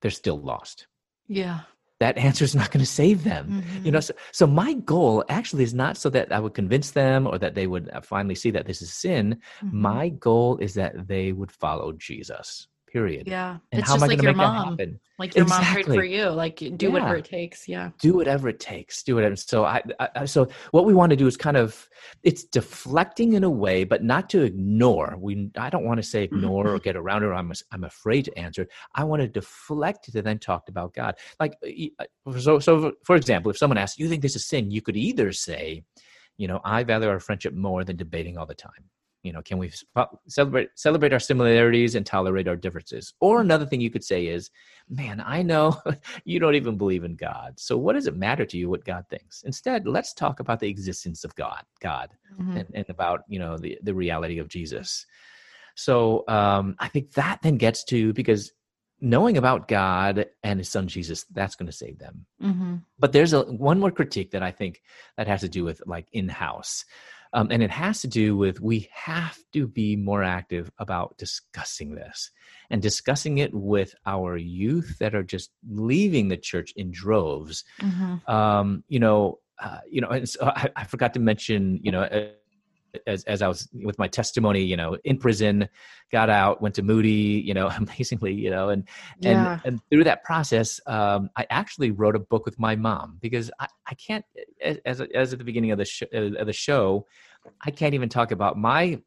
They're 0.00 0.10
still 0.10 0.40
lost. 0.40 0.86
Yeah. 1.28 1.60
That 2.00 2.16
answer 2.16 2.44
is 2.44 2.54
not 2.54 2.70
going 2.70 2.84
to 2.84 2.90
save 2.90 3.24
them. 3.24 3.48
Mm-hmm. 3.50 3.86
You 3.86 3.92
know, 3.92 4.00
so, 4.00 4.14
so 4.30 4.46
my 4.46 4.74
goal 4.74 5.24
actually 5.28 5.64
is 5.64 5.74
not 5.74 5.96
so 5.96 6.08
that 6.10 6.30
I 6.30 6.38
would 6.38 6.54
convince 6.54 6.92
them 6.92 7.26
or 7.26 7.38
that 7.38 7.54
they 7.54 7.66
would 7.66 7.90
uh, 7.90 8.00
finally 8.00 8.36
see 8.36 8.50
that 8.52 8.66
this 8.66 8.82
is 8.82 8.92
sin. 8.92 9.40
Mm-hmm. 9.60 9.80
My 9.80 10.08
goal 10.10 10.58
is 10.58 10.74
that 10.74 11.08
they 11.08 11.32
would 11.32 11.50
follow 11.50 11.92
Jesus. 11.92 12.68
Period. 12.92 13.26
Yeah. 13.26 13.58
And 13.72 13.80
it's 13.80 13.88
how 13.88 13.94
am 13.94 14.00
just 14.00 14.10
I 14.10 14.14
like 14.14 14.22
your 14.22 14.34
mom. 14.34 14.78
Like 15.18 15.34
your 15.34 15.46
mom 15.46 15.64
prayed 15.64 15.86
for 15.86 16.04
you. 16.04 16.26
Like 16.28 16.56
do 16.56 16.86
Yeah. 16.86 16.92
whatever 16.92 17.16
it 17.16 17.24
takes. 17.24 17.68
Yeah. 17.68 17.90
do 18.00 18.14
whatever 18.14 18.48
it 18.48 18.60
takes 18.60 19.02
do 19.02 19.14
whatever 19.16 19.36
so 19.36 19.64
I, 19.64 19.82
I 20.14 20.24
so 20.24 20.48
what 20.70 20.84
we 20.84 20.94
want 20.94 21.10
to 21.10 21.16
do 21.16 21.26
is 21.26 21.36
kind 21.36 21.56
of 21.56 21.88
it's 22.22 22.44
deflecting 22.44 23.32
in 23.34 23.44
a 23.44 23.50
way 23.50 23.84
but 23.84 24.02
not 24.02 24.28
to 24.30 24.42
ignore 24.42 25.16
we 25.18 25.50
i 25.58 25.68
don't 25.70 25.84
want 25.84 25.98
to 25.98 26.02
say 26.02 26.22
ignore 26.30 26.68
or 26.68 26.78
get 26.78 26.96
around 26.96 27.22
it 27.22 27.26
or 27.26 27.34
i'm, 27.34 27.52
I'm 27.72 27.84
afraid 27.84 28.24
to 28.26 28.38
answer 28.38 28.62
it 28.62 28.70
i 28.94 29.04
want 29.04 29.22
to 29.22 29.28
deflect 29.28 30.04
to 30.12 30.22
then 30.22 30.38
talk 30.38 30.68
about 30.68 30.94
god 30.94 31.16
like 31.40 31.54
uh, 31.98 32.04
so 32.38 32.58
so 32.58 32.92
for 33.04 33.16
example 33.16 33.50
if 33.50 33.58
someone 33.58 33.78
asks 33.78 33.98
you 33.98 34.08
think 34.08 34.22
this 34.22 34.36
is 34.36 34.44
sin 34.46 34.70
you 34.70 34.82
could 34.82 34.96
either 34.96 35.32
say 35.32 35.82
you 36.36 36.48
know 36.48 36.60
i 36.64 36.82
value 36.82 37.08
our 37.08 37.20
friendship 37.20 37.54
more 37.54 37.84
than 37.84 37.96
debating 37.96 38.36
all 38.38 38.46
the 38.46 38.54
time 38.54 38.84
you 39.22 39.32
know 39.32 39.42
can 39.42 39.58
we 39.58 39.70
celebrate 40.28 40.70
celebrate 40.76 41.12
our 41.12 41.18
similarities 41.20 41.94
and 41.94 42.06
tolerate 42.06 42.46
our 42.48 42.56
differences? 42.56 43.12
Or 43.20 43.40
another 43.40 43.66
thing 43.66 43.80
you 43.80 43.90
could 43.90 44.04
say 44.04 44.26
is 44.26 44.50
man 44.88 45.22
i 45.26 45.42
know 45.42 45.76
you 46.24 46.38
don't 46.40 46.54
even 46.54 46.76
believe 46.78 47.04
in 47.04 47.16
god. 47.16 47.58
So 47.58 47.76
what 47.76 47.94
does 47.94 48.06
it 48.06 48.16
matter 48.16 48.46
to 48.46 48.56
you 48.58 48.68
what 48.70 48.84
god 48.84 49.04
thinks? 49.10 49.42
Instead 49.42 49.86
let's 49.86 50.14
talk 50.14 50.40
about 50.40 50.60
the 50.60 50.68
existence 50.68 51.24
of 51.24 51.34
god 51.34 51.62
god 51.80 52.10
Mhm. 52.40 52.56
and, 52.60 52.68
and 52.74 52.90
about 52.90 53.22
you 53.28 53.38
know 53.40 53.58
the, 53.58 53.78
the 53.82 53.94
reality 53.94 54.38
of 54.38 54.48
jesus. 54.48 55.06
So 55.74 56.24
um, 56.28 56.76
i 56.78 56.88
think 56.88 57.12
that 57.12 57.40
then 57.42 57.56
gets 57.56 57.84
to 57.84 58.12
because 58.12 58.52
knowing 59.00 59.36
about 59.36 59.68
god 59.68 60.26
and 60.42 60.58
his 60.58 60.68
son 60.68 60.88
jesus 60.88 61.24
that's 61.32 61.54
going 61.56 61.66
to 61.66 61.72
save 61.72 61.98
them. 61.98 62.26
Mhm. 62.42 62.82
but 62.98 63.12
there's 63.12 63.32
a 63.32 63.42
one 63.42 63.78
more 63.78 63.90
critique 63.92 64.30
that 64.32 64.42
i 64.42 64.50
think 64.50 64.82
that 65.16 65.28
has 65.28 65.40
to 65.42 65.48
do 65.48 65.62
with 65.64 65.80
like 65.86 66.08
in-house 66.12 66.84
um, 67.32 67.48
and 67.50 67.62
it 67.62 67.70
has 67.70 68.00
to 68.00 68.08
do 68.08 68.36
with 68.36 68.60
we 68.60 68.88
have 68.92 69.38
to 69.52 69.66
be 69.66 69.96
more 69.96 70.22
active 70.22 70.70
about 70.78 71.16
discussing 71.18 71.94
this 71.94 72.30
and 72.70 72.82
discussing 72.82 73.38
it 73.38 73.52
with 73.54 73.94
our 74.06 74.36
youth 74.36 74.98
that 74.98 75.14
are 75.14 75.22
just 75.22 75.50
leaving 75.68 76.28
the 76.28 76.36
church 76.36 76.72
in 76.76 76.90
droves 76.90 77.64
Mhm. 77.80 78.28
um, 78.28 78.84
you 78.88 79.00
know 79.00 79.38
uh, 79.60 79.80
you 79.90 80.00
know 80.00 80.08
and 80.08 80.28
so 80.28 80.46
I, 80.46 80.70
I 80.76 80.84
forgot 80.84 81.14
to 81.14 81.20
mention 81.20 81.80
you 81.82 81.92
know 81.92 82.02
uh, 82.02 82.28
as, 83.06 83.24
as 83.24 83.42
I 83.42 83.48
was 83.48 83.68
with 83.72 83.98
my 83.98 84.08
testimony, 84.08 84.62
you 84.62 84.76
know, 84.76 84.96
in 85.04 85.18
prison, 85.18 85.68
got 86.10 86.30
out, 86.30 86.60
went 86.62 86.74
to 86.76 86.82
Moody, 86.82 87.42
you 87.44 87.54
know, 87.54 87.68
amazingly, 87.76 88.34
you 88.34 88.50
know, 88.50 88.68
and 88.68 88.88
Yeah. 89.20 89.52
and 89.54 89.60
and 89.64 89.80
through 89.90 90.04
that 90.04 90.24
process, 90.24 90.80
um, 90.86 91.30
I 91.36 91.46
actually 91.50 91.90
wrote 91.90 92.16
a 92.16 92.20
book 92.20 92.44
with 92.44 92.58
my 92.58 92.76
mom 92.76 93.18
because 93.20 93.50
I, 93.60 93.66
I 93.86 93.94
can't 93.94 94.24
as 94.62 95.00
as 95.14 95.32
at 95.32 95.38
the 95.38 95.44
beginning 95.44 95.70
of 95.70 95.78
the 95.78 95.84
sh- 95.84 96.02
of 96.12 96.46
the 96.46 96.52
show, 96.52 97.06
I 97.64 97.70
can't 97.70 97.94
even 97.94 98.08
talk 98.08 98.30
about 98.32 98.56
my 98.56 99.00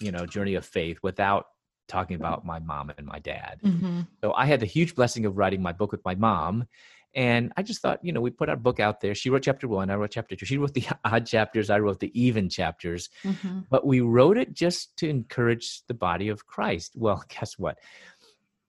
you 0.00 0.10
know 0.12 0.26
journey 0.26 0.54
of 0.54 0.64
faith 0.64 0.98
without 1.02 1.46
talking 1.88 2.16
about 2.16 2.44
my 2.44 2.58
mom 2.58 2.90
and 2.96 3.06
my 3.06 3.18
dad. 3.18 3.60
Mhm. 3.64 4.06
So 4.22 4.32
I 4.32 4.46
had 4.46 4.60
the 4.60 4.66
huge 4.66 4.94
blessing 4.94 5.26
of 5.26 5.36
writing 5.36 5.62
my 5.62 5.72
book 5.72 5.92
with 5.92 6.04
my 6.04 6.14
mom. 6.14 6.66
And 7.14 7.52
I 7.56 7.62
just 7.62 7.82
thought, 7.82 8.00
you 8.02 8.12
know, 8.12 8.20
we 8.20 8.30
put 8.30 8.48
our 8.48 8.56
book 8.56 8.80
out 8.80 9.00
there. 9.00 9.14
She 9.14 9.28
wrote 9.28 9.42
chapter 9.42 9.68
one, 9.68 9.90
I 9.90 9.96
wrote 9.96 10.12
chapter 10.12 10.34
two. 10.34 10.46
She 10.46 10.58
wrote 10.58 10.74
the 10.74 10.86
odd 11.04 11.26
chapters, 11.26 11.70
I 11.70 11.78
wrote 11.78 12.00
the 12.00 12.10
even 12.18 12.48
chapters. 12.48 13.10
Mhm. 13.24 13.66
But 13.70 13.86
we 13.86 14.00
wrote 14.00 14.38
it 14.38 14.54
just 14.54 14.96
to 14.98 15.08
encourage 15.08 15.82
the 15.88 15.94
body 15.94 16.28
of 16.28 16.46
Christ. 16.46 16.92
Well, 16.96 17.22
guess 17.28 17.58
what? 17.58 17.78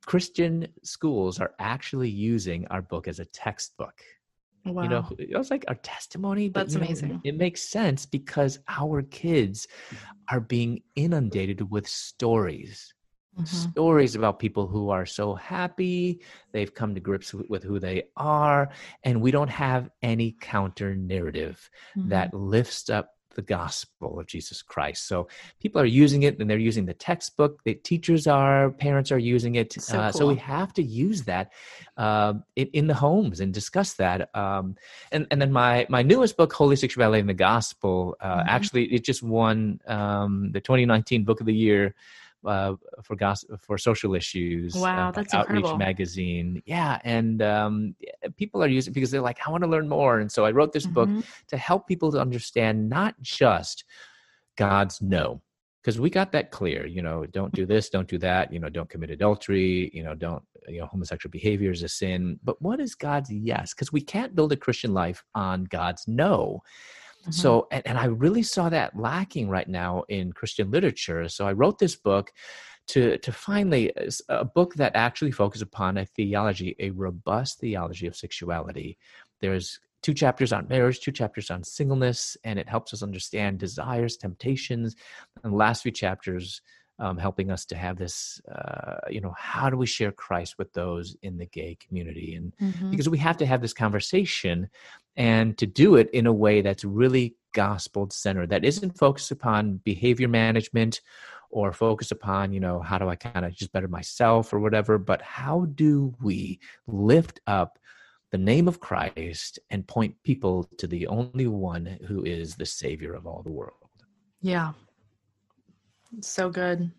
Christian 0.05 0.67
schools 0.83 1.39
are 1.39 1.53
actually 1.59 2.09
using 2.09 2.67
our 2.67 2.81
book 2.81 3.07
as 3.07 3.19
a 3.19 3.25
textbook. 3.25 4.01
Wow. 4.65 4.83
You 4.83 4.89
know, 4.89 5.09
it 5.17 5.37
was 5.37 5.51
like 5.51 5.65
our 5.67 5.75
testimony. 5.75 6.49
But, 6.49 6.61
That's 6.61 6.73
you 6.73 6.79
know, 6.79 6.85
amazing. 6.85 7.21
It 7.23 7.37
makes 7.37 7.61
sense 7.63 8.05
because 8.05 8.59
our 8.67 9.01
kids 9.01 9.67
are 10.29 10.39
being 10.39 10.81
inundated 10.95 11.69
with 11.69 11.87
stories 11.87 12.93
Mhm. 13.39 13.45
stories 13.45 14.15
about 14.15 14.37
people 14.39 14.67
who 14.67 14.89
are 14.89 15.05
so 15.05 15.33
happy 15.33 16.21
they've 16.51 16.73
come 16.73 16.93
to 16.93 17.01
grips 17.01 17.33
with, 17.33 17.49
with 17.49 17.63
who 17.63 17.79
they 17.79 18.03
are 18.15 18.69
and 19.03 19.21
we 19.21 19.31
don't 19.31 19.49
have 19.49 19.89
any 20.03 20.35
counter 20.39 20.95
narrative 20.95 21.69
Mhm. 21.97 22.09
that 22.09 22.33
lifts 22.33 22.89
up 22.89 23.09
the 23.35 23.41
gospel 23.41 24.19
of 24.19 24.27
jesus 24.27 24.61
christ 24.61 25.07
so 25.07 25.27
people 25.59 25.81
are 25.81 25.85
using 25.85 26.21
it 26.21 26.37
and 26.39 26.47
they're 26.47 26.59
using 26.59 26.85
the 26.85 26.93
textbook 26.93 27.63
the 27.63 27.73
teachers 27.73 28.27
are 28.27 28.69
parents 28.69 29.11
are 29.11 29.17
using 29.17 29.55
it 29.55 29.73
So 29.73 29.97
uh, 29.99 30.11
so 30.11 30.27
we 30.27 30.35
have 30.35 30.71
to 30.73 30.83
use 30.83 31.23
that 31.23 31.51
um, 31.97 32.43
in, 32.55 32.67
in 32.73 32.85
the 32.85 32.93
homes 32.93 33.39
and 33.39 33.51
discuss 33.51 33.95
that 33.95 34.29
um, 34.35 34.75
and, 35.11 35.25
and 35.31 35.41
then 35.41 35.51
my 35.51 35.87
my 35.89 36.03
newest 36.03 36.37
book 36.37 36.53
holy 36.53 36.75
sexuality 36.75 37.21
and 37.21 37.29
the 37.29 37.33
gospel 37.33 38.15
uh, 38.21 38.43
Mhm. 38.43 38.47
actually 38.55 38.83
it 38.93 39.03
just 39.03 39.23
won 39.23 39.79
um, 39.87 40.51
the 40.51 40.61
2019 40.61 41.23
book 41.23 41.39
of 41.39 41.47
the 41.47 41.55
year 41.55 41.95
uh, 42.45 42.73
for 43.03 43.15
gos- 43.15 43.45
for 43.59 43.77
social 43.77 44.15
issues. 44.15 44.75
Wow, 44.75 45.09
uh, 45.09 45.11
that's 45.11 45.33
Outreach 45.33 45.57
incredible. 45.57 45.77
magazine. 45.77 46.61
Yeah, 46.65 46.99
and 47.03 47.41
um, 47.41 47.95
people 48.37 48.63
are 48.63 48.67
using 48.67 48.91
it 48.91 48.95
because 48.95 49.11
they're 49.11 49.21
like, 49.21 49.39
I 49.45 49.51
want 49.51 49.63
to 49.63 49.69
learn 49.69 49.87
more, 49.89 50.19
and 50.19 50.31
so 50.31 50.45
I 50.45 50.51
wrote 50.51 50.73
this 50.73 50.85
book 50.85 51.09
Mhm. 51.09 51.23
to 51.47 51.57
help 51.57 51.87
people 51.87 52.11
to 52.11 52.19
understand 52.19 52.89
not 52.89 53.15
just 53.21 53.85
God's 54.57 55.01
no, 55.01 55.41
because 55.81 55.99
we 55.99 56.09
got 56.09 56.31
that 56.33 56.51
clear. 56.51 56.85
You 56.85 57.01
know, 57.01 57.25
don't 57.25 57.53
do 57.53 57.65
this, 57.65 57.89
don't 57.89 58.07
do 58.07 58.17
that. 58.19 58.53
You 58.53 58.59
know, 58.59 58.69
don't 58.69 58.89
commit 58.89 59.09
adultery. 59.09 59.89
You 59.93 60.03
know, 60.03 60.15
don't 60.15 60.43
you 60.67 60.79
know 60.79 60.85
homosexual 60.85 61.31
behavior 61.31 61.71
is 61.71 61.83
a 61.83 61.89
sin. 61.89 62.39
But 62.43 62.61
what 62.61 62.79
is 62.79 62.95
God's 62.95 63.31
yes? 63.31 63.73
Because 63.73 63.91
we 63.91 64.01
can't 64.01 64.35
build 64.35 64.51
a 64.51 64.57
Christian 64.57 64.93
life 64.93 65.23
on 65.35 65.65
God's 65.65 66.07
no. 66.07 66.61
Mhm. 67.27 67.33
So, 67.33 67.67
and, 67.71 67.85
and 67.87 67.97
I 67.97 68.05
really 68.05 68.43
saw 68.43 68.69
that 68.69 68.97
lacking 68.97 69.49
right 69.49 69.67
now 69.67 70.03
in 70.09 70.33
Christian 70.33 70.71
literature. 70.71 71.27
So 71.29 71.47
I 71.47 71.53
wrote 71.53 71.79
this 71.79 71.95
book 71.95 72.31
to 72.87 73.17
to 73.19 73.31
finally 73.31 73.95
uh, 73.95 74.09
a 74.29 74.45
book 74.45 74.75
that 74.75 74.95
actually 74.95 75.31
focuses 75.31 75.61
upon 75.61 75.97
a 75.97 76.05
theology, 76.05 76.75
a 76.79 76.89
robust 76.91 77.59
theology 77.59 78.07
of 78.07 78.15
sexuality. 78.15 78.97
There's 79.39 79.79
two 80.01 80.13
chapters 80.13 80.51
on 80.51 80.67
marriage, 80.67 80.99
two 80.99 81.13
chapters 81.13 81.49
on 81.49 81.63
singleness, 81.63 82.35
and 82.43 82.59
it 82.59 82.67
helps 82.67 82.93
us 82.93 83.01
understand 83.01 83.59
desires, 83.59 84.17
temptations, 84.17 84.95
and 85.43 85.53
the 85.53 85.57
last 85.57 85.83
few 85.83 85.91
chapters 85.93 86.61
um, 86.99 87.17
helping 87.17 87.49
us 87.49 87.65
to 87.65 87.75
have 87.75 87.97
this, 87.97 88.39
uh, 88.53 88.97
you 89.09 89.19
know, 89.21 89.33
how 89.37 89.69
do 89.69 89.77
we 89.77 89.85
share 89.85 90.11
Christ 90.11 90.57
with 90.57 90.71
those 90.73 91.15
in 91.23 91.37
the 91.37 91.45
gay 91.47 91.75
community? 91.79 92.35
And 92.35 92.53
Mhm. 92.61 92.91
because 92.91 93.09
we 93.09 93.17
have 93.17 93.37
to 93.37 93.45
have 93.45 93.61
this 93.61 93.73
conversation 93.73 94.69
and 95.15 95.57
to 95.57 95.65
do 95.65 95.95
it 95.95 96.09
in 96.11 96.27
a 96.27 96.33
way 96.33 96.61
that's 96.61 96.83
really 96.83 97.35
gospel 97.53 98.09
centered 98.09 98.49
that 98.49 98.65
isn't 98.65 98.97
focused 98.97 99.31
upon 99.31 99.77
behavior 99.83 100.27
management 100.27 101.01
or 101.51 101.71
focused 101.71 102.11
upon 102.11 102.51
you 102.51 102.59
know 102.59 102.79
how 102.79 102.97
do 102.97 103.07
i 103.07 103.15
kind 103.15 103.45
of 103.45 103.53
just 103.53 103.71
better 103.71 103.87
myself 103.87 104.51
or 104.51 104.59
whatever 104.59 104.97
but 104.97 105.21
how 105.21 105.65
do 105.75 106.13
we 106.19 106.59
lift 106.87 107.39
up 107.45 107.77
the 108.31 108.37
name 108.39 108.67
of 108.67 108.79
christ 108.79 109.59
and 109.69 109.87
point 109.87 110.15
people 110.23 110.67
to 110.79 110.87
the 110.87 111.05
only 111.05 111.45
one 111.45 111.99
who 112.07 112.23
is 112.23 112.55
the 112.55 112.65
savior 112.65 113.13
of 113.13 113.27
all 113.27 113.43
the 113.43 113.51
world 113.51 113.83
Yeah. 114.43 114.73
So 116.19 116.49
good. 116.49 116.91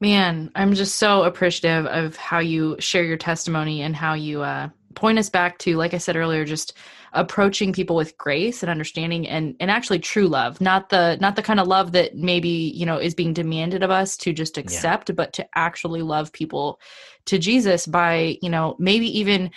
Man, 0.00 0.50
I'm 0.54 0.74
just 0.74 0.94
so 0.94 1.24
appreciative 1.24 1.86
of 1.86 2.16
how 2.16 2.38
you 2.38 2.76
share 2.78 3.02
your 3.02 3.16
testimony 3.16 3.82
and 3.82 3.96
how 3.96 4.14
you 4.14 4.42
uh, 4.42 4.68
point 4.98 5.18
us 5.18 5.30
back 5.30 5.58
to, 5.58 5.76
like 5.76 5.94
I 5.94 5.98
said 5.98 6.16
earlier, 6.16 6.44
just 6.44 6.74
approaching 7.12 7.72
people 7.72 7.94
with 7.94 8.18
grace 8.18 8.62
and 8.62 8.70
understanding 8.70 9.28
and, 9.28 9.54
and 9.60 9.70
actually 9.70 10.00
true 10.00 10.26
love, 10.26 10.60
not 10.60 10.88
the 10.88 11.16
not 11.20 11.36
the 11.36 11.42
kind 11.42 11.60
of 11.60 11.68
love 11.68 11.92
that 11.92 12.16
maybe, 12.16 12.48
you 12.48 12.84
know, 12.84 12.98
is 12.98 13.14
being 13.14 13.32
demanded 13.32 13.82
of 13.82 13.90
us 13.90 14.16
to 14.18 14.32
just 14.32 14.58
accept, 14.58 15.14
but 15.14 15.32
to 15.34 15.46
actually 15.54 16.02
love 16.02 16.32
people 16.32 16.80
to 17.26 17.38
Jesus 17.38 17.86
by, 17.86 18.38
you 18.42 18.50
know, 18.50 18.74
maybe 18.78 19.18
even 19.18 19.50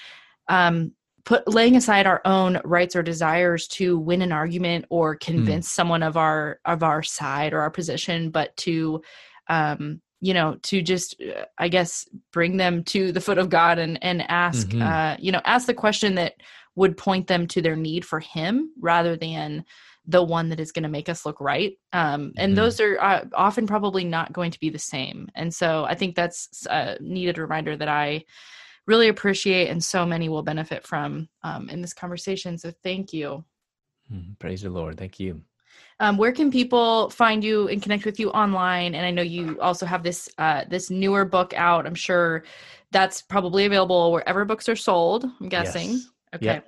um 0.47 0.91
put 1.25 1.47
laying 1.47 1.75
aside 1.75 2.07
our 2.07 2.21
own 2.25 2.59
rights 2.63 2.95
or 2.95 3.03
desires 3.03 3.67
to 3.67 3.97
win 3.97 4.21
an 4.21 4.31
argument 4.31 4.85
or 4.89 5.15
convince 5.15 5.69
someone 5.69 6.03
of 6.03 6.17
our 6.17 6.59
of 6.65 6.83
our 6.83 7.03
side 7.03 7.53
or 7.53 7.61
our 7.61 7.69
position 7.69 8.31
but 8.31 8.55
to 8.57 9.01
um 9.47 10.01
you 10.21 10.33
know 10.33 10.55
to 10.61 10.81
just 10.81 11.19
uh, 11.21 11.45
i 11.57 11.67
guess 11.67 12.07
bring 12.31 12.55
them 12.57 12.83
to 12.83 13.11
the 13.11 13.19
foot 13.19 13.37
of 13.37 13.49
god 13.49 13.79
and 13.79 14.01
and 14.03 14.23
ask 14.29 14.69
Mhm. 14.69 14.81
uh 14.81 15.17
you 15.19 15.31
know 15.31 15.41
ask 15.45 15.67
the 15.67 15.73
question 15.73 16.15
that 16.15 16.35
would 16.75 16.95
point 16.95 17.27
them 17.27 17.47
to 17.47 17.61
their 17.61 17.75
need 17.75 18.05
for 18.05 18.19
him 18.21 18.71
rather 18.79 19.17
than 19.17 19.65
the 20.07 20.23
one 20.23 20.49
that 20.49 20.59
is 20.59 20.71
going 20.71 20.83
to 20.83 20.89
make 20.89 21.09
us 21.09 21.25
look 21.25 21.41
right 21.41 21.73
um 21.93 22.31
and 22.37 22.53
Mhm. 22.53 22.57
those 22.57 22.79
are 22.79 22.99
uh, 23.01 23.25
often 23.33 23.67
probably 23.67 24.03
not 24.03 24.31
going 24.31 24.51
to 24.51 24.59
be 24.59 24.69
the 24.69 24.79
same 24.79 25.27
and 25.35 25.53
so 25.53 25.83
i 25.85 25.95
think 25.95 26.15
that's 26.15 26.65
a 26.69 26.97
needed 27.01 27.37
reminder 27.37 27.75
that 27.75 27.89
i 27.89 28.23
really 28.87 29.09
appreciate 29.09 29.67
and 29.69 29.83
so 29.83 30.05
many 30.05 30.27
will 30.27 30.41
benefit 30.43 30.85
from 30.87 31.29
um, 31.43 31.69
in 31.69 31.81
this 31.81 31.93
conversation 31.93 32.57
so 32.57 32.71
thank 32.83 33.11
you 33.13 33.43
Mhm. 34.11 34.37
praise 34.39 34.61
the 34.61 34.69
lord 34.69 34.97
thank 34.97 35.19
you 35.19 35.41
um, 36.01 36.17
where 36.17 36.33
can 36.33 36.51
people 36.51 37.09
find 37.09 37.43
you 37.43 37.67
and 37.69 37.81
connect 37.81 38.05
with 38.05 38.19
you 38.19 38.29
online 38.31 38.93
and 38.95 39.05
i 39.05 39.11
know 39.11 39.21
you 39.21 39.59
also 39.61 39.85
have 39.85 40.03
this 40.03 40.27
uh, 40.37 40.63
this 40.69 40.89
newer 40.89 41.23
book 41.23 41.53
out 41.55 41.87
i'm 41.87 41.95
sure 41.95 42.43
that's 42.91 43.21
probably 43.21 43.65
available 43.65 44.11
wherever 44.11 44.43
books 44.43 44.67
are 44.67 44.75
sold 44.75 45.23
i'm 45.39 45.49
guessing 45.49 45.91
Yes. 45.91 46.07
okay 46.35 46.45
Yep. 46.45 46.67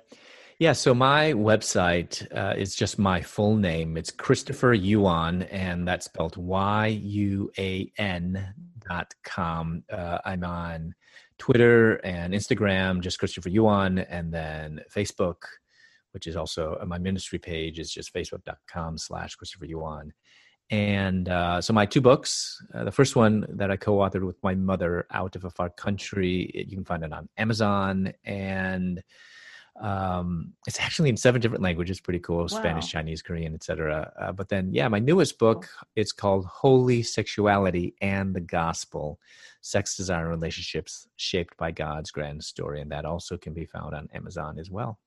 Yeah, 0.60 0.72
so 0.72 0.94
my 0.94 1.32
website 1.32 2.24
uh, 2.32 2.54
is 2.56 2.76
just 2.76 2.96
my 2.96 3.20
full 3.20 3.56
name. 3.56 3.96
It's 3.96 4.12
Christopher 4.12 4.72
Yuan, 4.72 5.42
and 5.42 5.86
that's 5.86 6.04
spelled 6.06 6.36
Y 6.36 6.86
U 7.02 7.50
A 7.58 7.90
N 7.98 8.54
christopheryuan.com. 8.84 9.84
Uh, 9.90 10.18
I'm 10.24 10.44
on 10.44 10.94
Twitter 11.38 11.94
and 12.04 12.32
Instagram, 12.32 13.00
just 13.00 13.18
Christopher 13.18 13.48
Yuan, 13.48 13.98
and 13.98 14.32
then 14.32 14.80
Facebook, 14.94 15.36
which 16.14 16.26
is 16.26 16.36
also 16.36 16.78
uh, 16.80 16.86
my 16.86 16.98
ministry 16.98 17.38
page 17.38 17.78
is 17.78 17.92
just 17.92 18.14
facebook.com 18.14 18.96
slash 18.96 19.34
Christopher 19.34 19.66
Yuan. 19.66 20.12
And 20.70 21.28
uh, 21.28 21.60
so 21.60 21.74
my 21.74 21.84
two 21.84 22.00
books, 22.00 22.62
uh, 22.72 22.84
the 22.84 22.92
first 22.92 23.16
one 23.16 23.44
that 23.50 23.70
I 23.70 23.76
co-authored 23.76 24.24
with 24.24 24.42
my 24.42 24.54
mother, 24.54 25.06
Out 25.10 25.36
of 25.36 25.44
a 25.44 25.50
Far 25.50 25.68
Country, 25.68 26.50
you 26.54 26.76
can 26.76 26.86
find 26.86 27.04
it 27.04 27.12
on 27.12 27.28
Amazon. 27.36 28.14
And 28.24 29.02
um, 29.80 30.52
it's 30.66 30.80
actually 30.80 31.08
in 31.08 31.16
seven 31.16 31.40
different 31.40 31.62
languages 31.62 32.00
pretty 32.00 32.20
cool 32.20 32.42
wow. 32.42 32.46
spanish 32.46 32.86
chinese 32.86 33.22
korean 33.22 33.54
etc 33.54 34.12
uh, 34.20 34.30
but 34.30 34.48
then 34.48 34.72
yeah 34.72 34.86
my 34.86 35.00
newest 35.00 35.36
book 35.36 35.68
it's 35.96 36.12
called 36.12 36.46
holy 36.46 37.02
sexuality 37.02 37.94
and 38.00 38.34
the 38.34 38.40
gospel 38.40 39.18
sex 39.62 39.96
desire 39.96 40.30
and 40.30 40.30
relationships 40.30 41.08
shaped 41.16 41.56
by 41.56 41.72
god's 41.72 42.12
grand 42.12 42.44
story. 42.44 42.80
And 42.82 42.90
that 42.92 43.04
also 43.04 43.36
can 43.36 43.52
be 43.52 43.66
found 43.66 43.94
on 43.94 44.08
amazon 44.14 44.58
as 44.60 44.70
well 44.70 44.98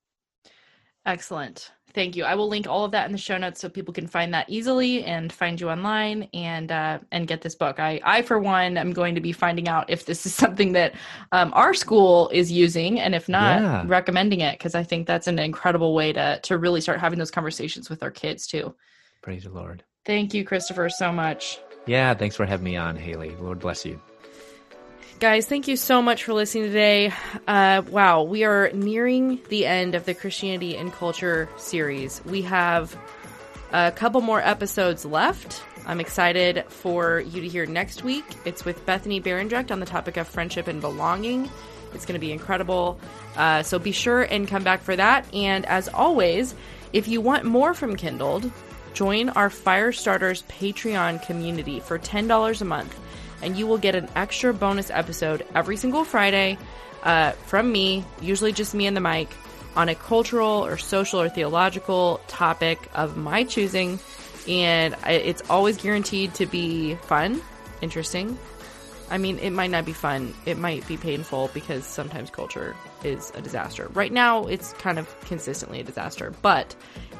Excellent. 1.07 1.71
Thank 1.93 2.15
you. 2.15 2.25
I 2.25 2.35
will 2.35 2.47
link 2.47 2.67
all 2.67 2.85
of 2.85 2.91
that 2.91 3.07
in 3.07 3.11
the 3.11 3.17
show 3.17 3.37
notes 3.37 3.59
so 3.59 3.69
people 3.69 3.91
can 3.91 4.05
find 4.05 4.31
that 4.33 4.47
easily 4.49 5.03
and 5.03 5.33
find 5.33 5.59
you 5.59 5.67
online 5.67 6.29
and 6.31 6.71
uh, 6.71 6.99
and 7.11 7.27
get 7.27 7.41
this 7.41 7.55
book. 7.55 7.79
I, 7.79 7.99
I 8.03 8.21
for 8.21 8.37
one, 8.37 8.77
am 8.77 8.93
going 8.93 9.15
to 9.15 9.21
be 9.21 9.31
finding 9.31 9.67
out 9.67 9.89
if 9.89 10.05
this 10.05 10.27
is 10.27 10.35
something 10.43 10.73
that 10.73 10.93
um, 11.31 11.51
our 11.55 11.73
school 11.73 12.29
is 12.29 12.51
using, 12.51 12.99
and 12.99 13.15
if 13.15 13.27
not, 13.27 13.61
yeah. 13.61 13.83
recommending 13.87 14.41
it 14.41 14.59
because 14.59 14.75
I 14.75 14.83
think 14.83 15.07
that's 15.07 15.25
an 15.25 15.39
incredible 15.39 15.95
way 15.95 16.13
to 16.13 16.39
to 16.43 16.57
really 16.59 16.81
start 16.81 16.99
having 16.99 17.17
those 17.17 17.31
conversations 17.31 17.89
with 17.89 18.03
our 18.03 18.11
kids 18.11 18.45
too. 18.45 18.75
Praise 19.23 19.45
the 19.45 19.49
Lord. 19.49 19.83
Thank 20.05 20.35
you, 20.35 20.45
Christopher, 20.45 20.89
so 20.89 21.11
much. 21.11 21.57
Yeah, 21.87 22.13
thanks 22.13 22.35
for 22.35 22.45
having 22.45 22.65
me 22.65 22.75
on, 22.75 22.95
Haley. 22.95 23.35
Lord 23.39 23.59
bless 23.59 23.85
you. 23.85 23.99
Guys, 25.19 25.47
thank 25.47 25.67
you 25.67 25.75
so 25.77 25.99
much 25.99 26.25
for 26.25 26.33
listening 26.35 26.65
today. 26.65 27.11
Uh, 27.47 27.81
wow, 27.89 28.21
we 28.21 28.43
are 28.43 28.69
nearing 28.71 29.41
the 29.49 29.65
end 29.65 29.95
of 29.95 30.05
the 30.05 30.13
Christianity 30.13 30.77
and 30.77 30.93
Culture 30.93 31.49
series. 31.57 32.21
We 32.23 32.43
have 32.43 32.95
a 33.71 33.91
couple 33.91 34.21
more 34.21 34.39
episodes 34.39 35.05
left. 35.05 35.63
I'm 35.87 35.99
excited 35.99 36.65
for 36.67 37.21
you 37.21 37.41
to 37.41 37.47
hear 37.47 37.65
next 37.65 38.03
week. 38.03 38.25
It's 38.45 38.63
with 38.63 38.85
Bethany 38.85 39.19
Berendrecht 39.19 39.71
on 39.71 39.79
the 39.79 39.87
topic 39.87 40.17
of 40.17 40.27
friendship 40.27 40.67
and 40.67 40.81
belonging. 40.81 41.49
It's 41.95 42.05
going 42.05 42.19
to 42.19 42.23
be 42.23 42.31
incredible. 42.31 42.99
Uh, 43.35 43.63
so 43.63 43.79
be 43.79 43.93
sure 43.93 44.21
and 44.21 44.47
come 44.47 44.63
back 44.63 44.83
for 44.83 44.95
that. 44.95 45.25
And 45.33 45.65
as 45.65 45.87
always, 45.87 46.53
if 46.93 47.07
you 47.07 47.21
want 47.21 47.43
more 47.43 47.73
from 47.73 47.95
Kindled, 47.95 48.51
join 48.93 49.29
our 49.29 49.49
Firestarters 49.49 50.43
Patreon 50.43 51.25
community 51.25 51.79
for 51.79 51.97
$10 51.97 52.61
a 52.61 52.65
month 52.65 52.99
and 53.41 53.57
you 53.57 53.67
will 53.67 53.77
get 53.77 53.95
an 53.95 54.09
extra 54.15 54.53
bonus 54.53 54.89
episode 54.89 55.45
every 55.55 55.77
single 55.77 56.03
Friday 56.03 56.57
uh, 57.03 57.31
from 57.31 57.71
me, 57.71 58.03
usually 58.21 58.51
just 58.51 58.73
me 58.73 58.87
and 58.87 58.95
the 58.95 59.01
mic, 59.01 59.29
on 59.75 59.89
a 59.89 59.95
cultural 59.95 60.65
or 60.65 60.77
social 60.77 61.21
or 61.21 61.29
theological 61.29 62.19
topic 62.27 62.79
of 62.93 63.15
my 63.15 63.43
choosing. 63.43 63.99
And 64.47 64.95
it's 65.05 65.41
always 65.49 65.77
guaranteed 65.77 66.33
to 66.35 66.45
be 66.45 66.95
fun, 66.95 67.41
interesting. 67.81 68.37
I 69.09 69.17
mean, 69.17 69.39
it 69.39 69.51
might 69.51 69.71
not 69.71 69.85
be 69.85 69.93
fun, 69.93 70.33
it 70.45 70.57
might 70.57 70.85
be 70.87 70.97
painful 70.97 71.49
because 71.53 71.85
sometimes 71.85 72.29
culture 72.29 72.75
is 73.03 73.31
a 73.35 73.41
disaster. 73.41 73.87
Right 73.93 74.11
now, 74.11 74.45
it's 74.47 74.73
kind 74.73 74.99
of 74.99 75.19
consistently 75.21 75.79
a 75.79 75.83
disaster, 75.83 76.33
but 76.41 76.75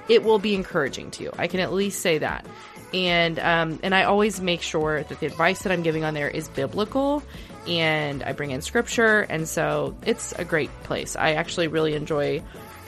it 0.10 0.24
will 0.24 0.40
be 0.40 0.54
encouraging 0.54 1.12
to 1.12 1.24
you. 1.24 1.32
I 1.38 1.48
can 1.48 1.60
at 1.60 1.72
least 1.72 2.02
say 2.02 2.18
that 2.18 2.46
and 2.94 3.40
um, 3.40 3.80
and 3.84 3.94
I 3.94 4.04
always 4.04 4.40
make 4.42 4.62
sure 4.62 5.04
that 5.04 5.20
the 5.20 5.26
advice 5.26 5.64
that 5.64 5.72
I'm 5.72 5.84
giving 5.84 6.04
on 6.04 6.14
there 6.14 6.30
is 6.30 6.48
biblical, 6.50 7.24
and 7.68 8.24
I 8.24 8.34
bring 8.34 8.52
in 8.52 8.62
scripture, 8.62 9.22
and 9.22 9.48
so 9.48 9.96
it's 10.06 10.32
a 10.34 10.46
great 10.46 10.72
place. 10.84 11.16
I 11.16 11.34
actually 11.34 11.68
really 11.68 11.96
enjoy 11.96 12.42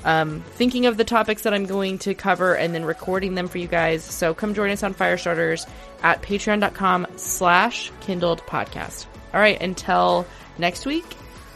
um, 0.05 0.41
thinking 0.51 0.85
of 0.85 0.97
the 0.97 1.03
topics 1.03 1.43
that 1.43 1.53
I'm 1.53 1.65
going 1.65 1.99
to 1.99 2.13
cover 2.13 2.55
and 2.55 2.73
then 2.73 2.85
recording 2.85 3.35
them 3.35 3.47
for 3.47 3.57
you 3.57 3.67
guys. 3.67 4.03
So 4.03 4.33
come 4.33 4.53
join 4.53 4.71
us 4.71 4.83
on 4.83 4.93
Firestarters 4.93 5.69
at 6.01 6.21
patreon.com 6.21 7.07
slash 7.17 7.91
kindled 8.01 8.41
podcast. 8.43 9.05
All 9.33 9.39
right, 9.39 9.61
until 9.61 10.25
next 10.57 10.85
week, 10.85 11.05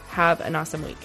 have 0.08 0.40
an 0.40 0.54
awesome 0.54 0.84
week. 0.84 0.98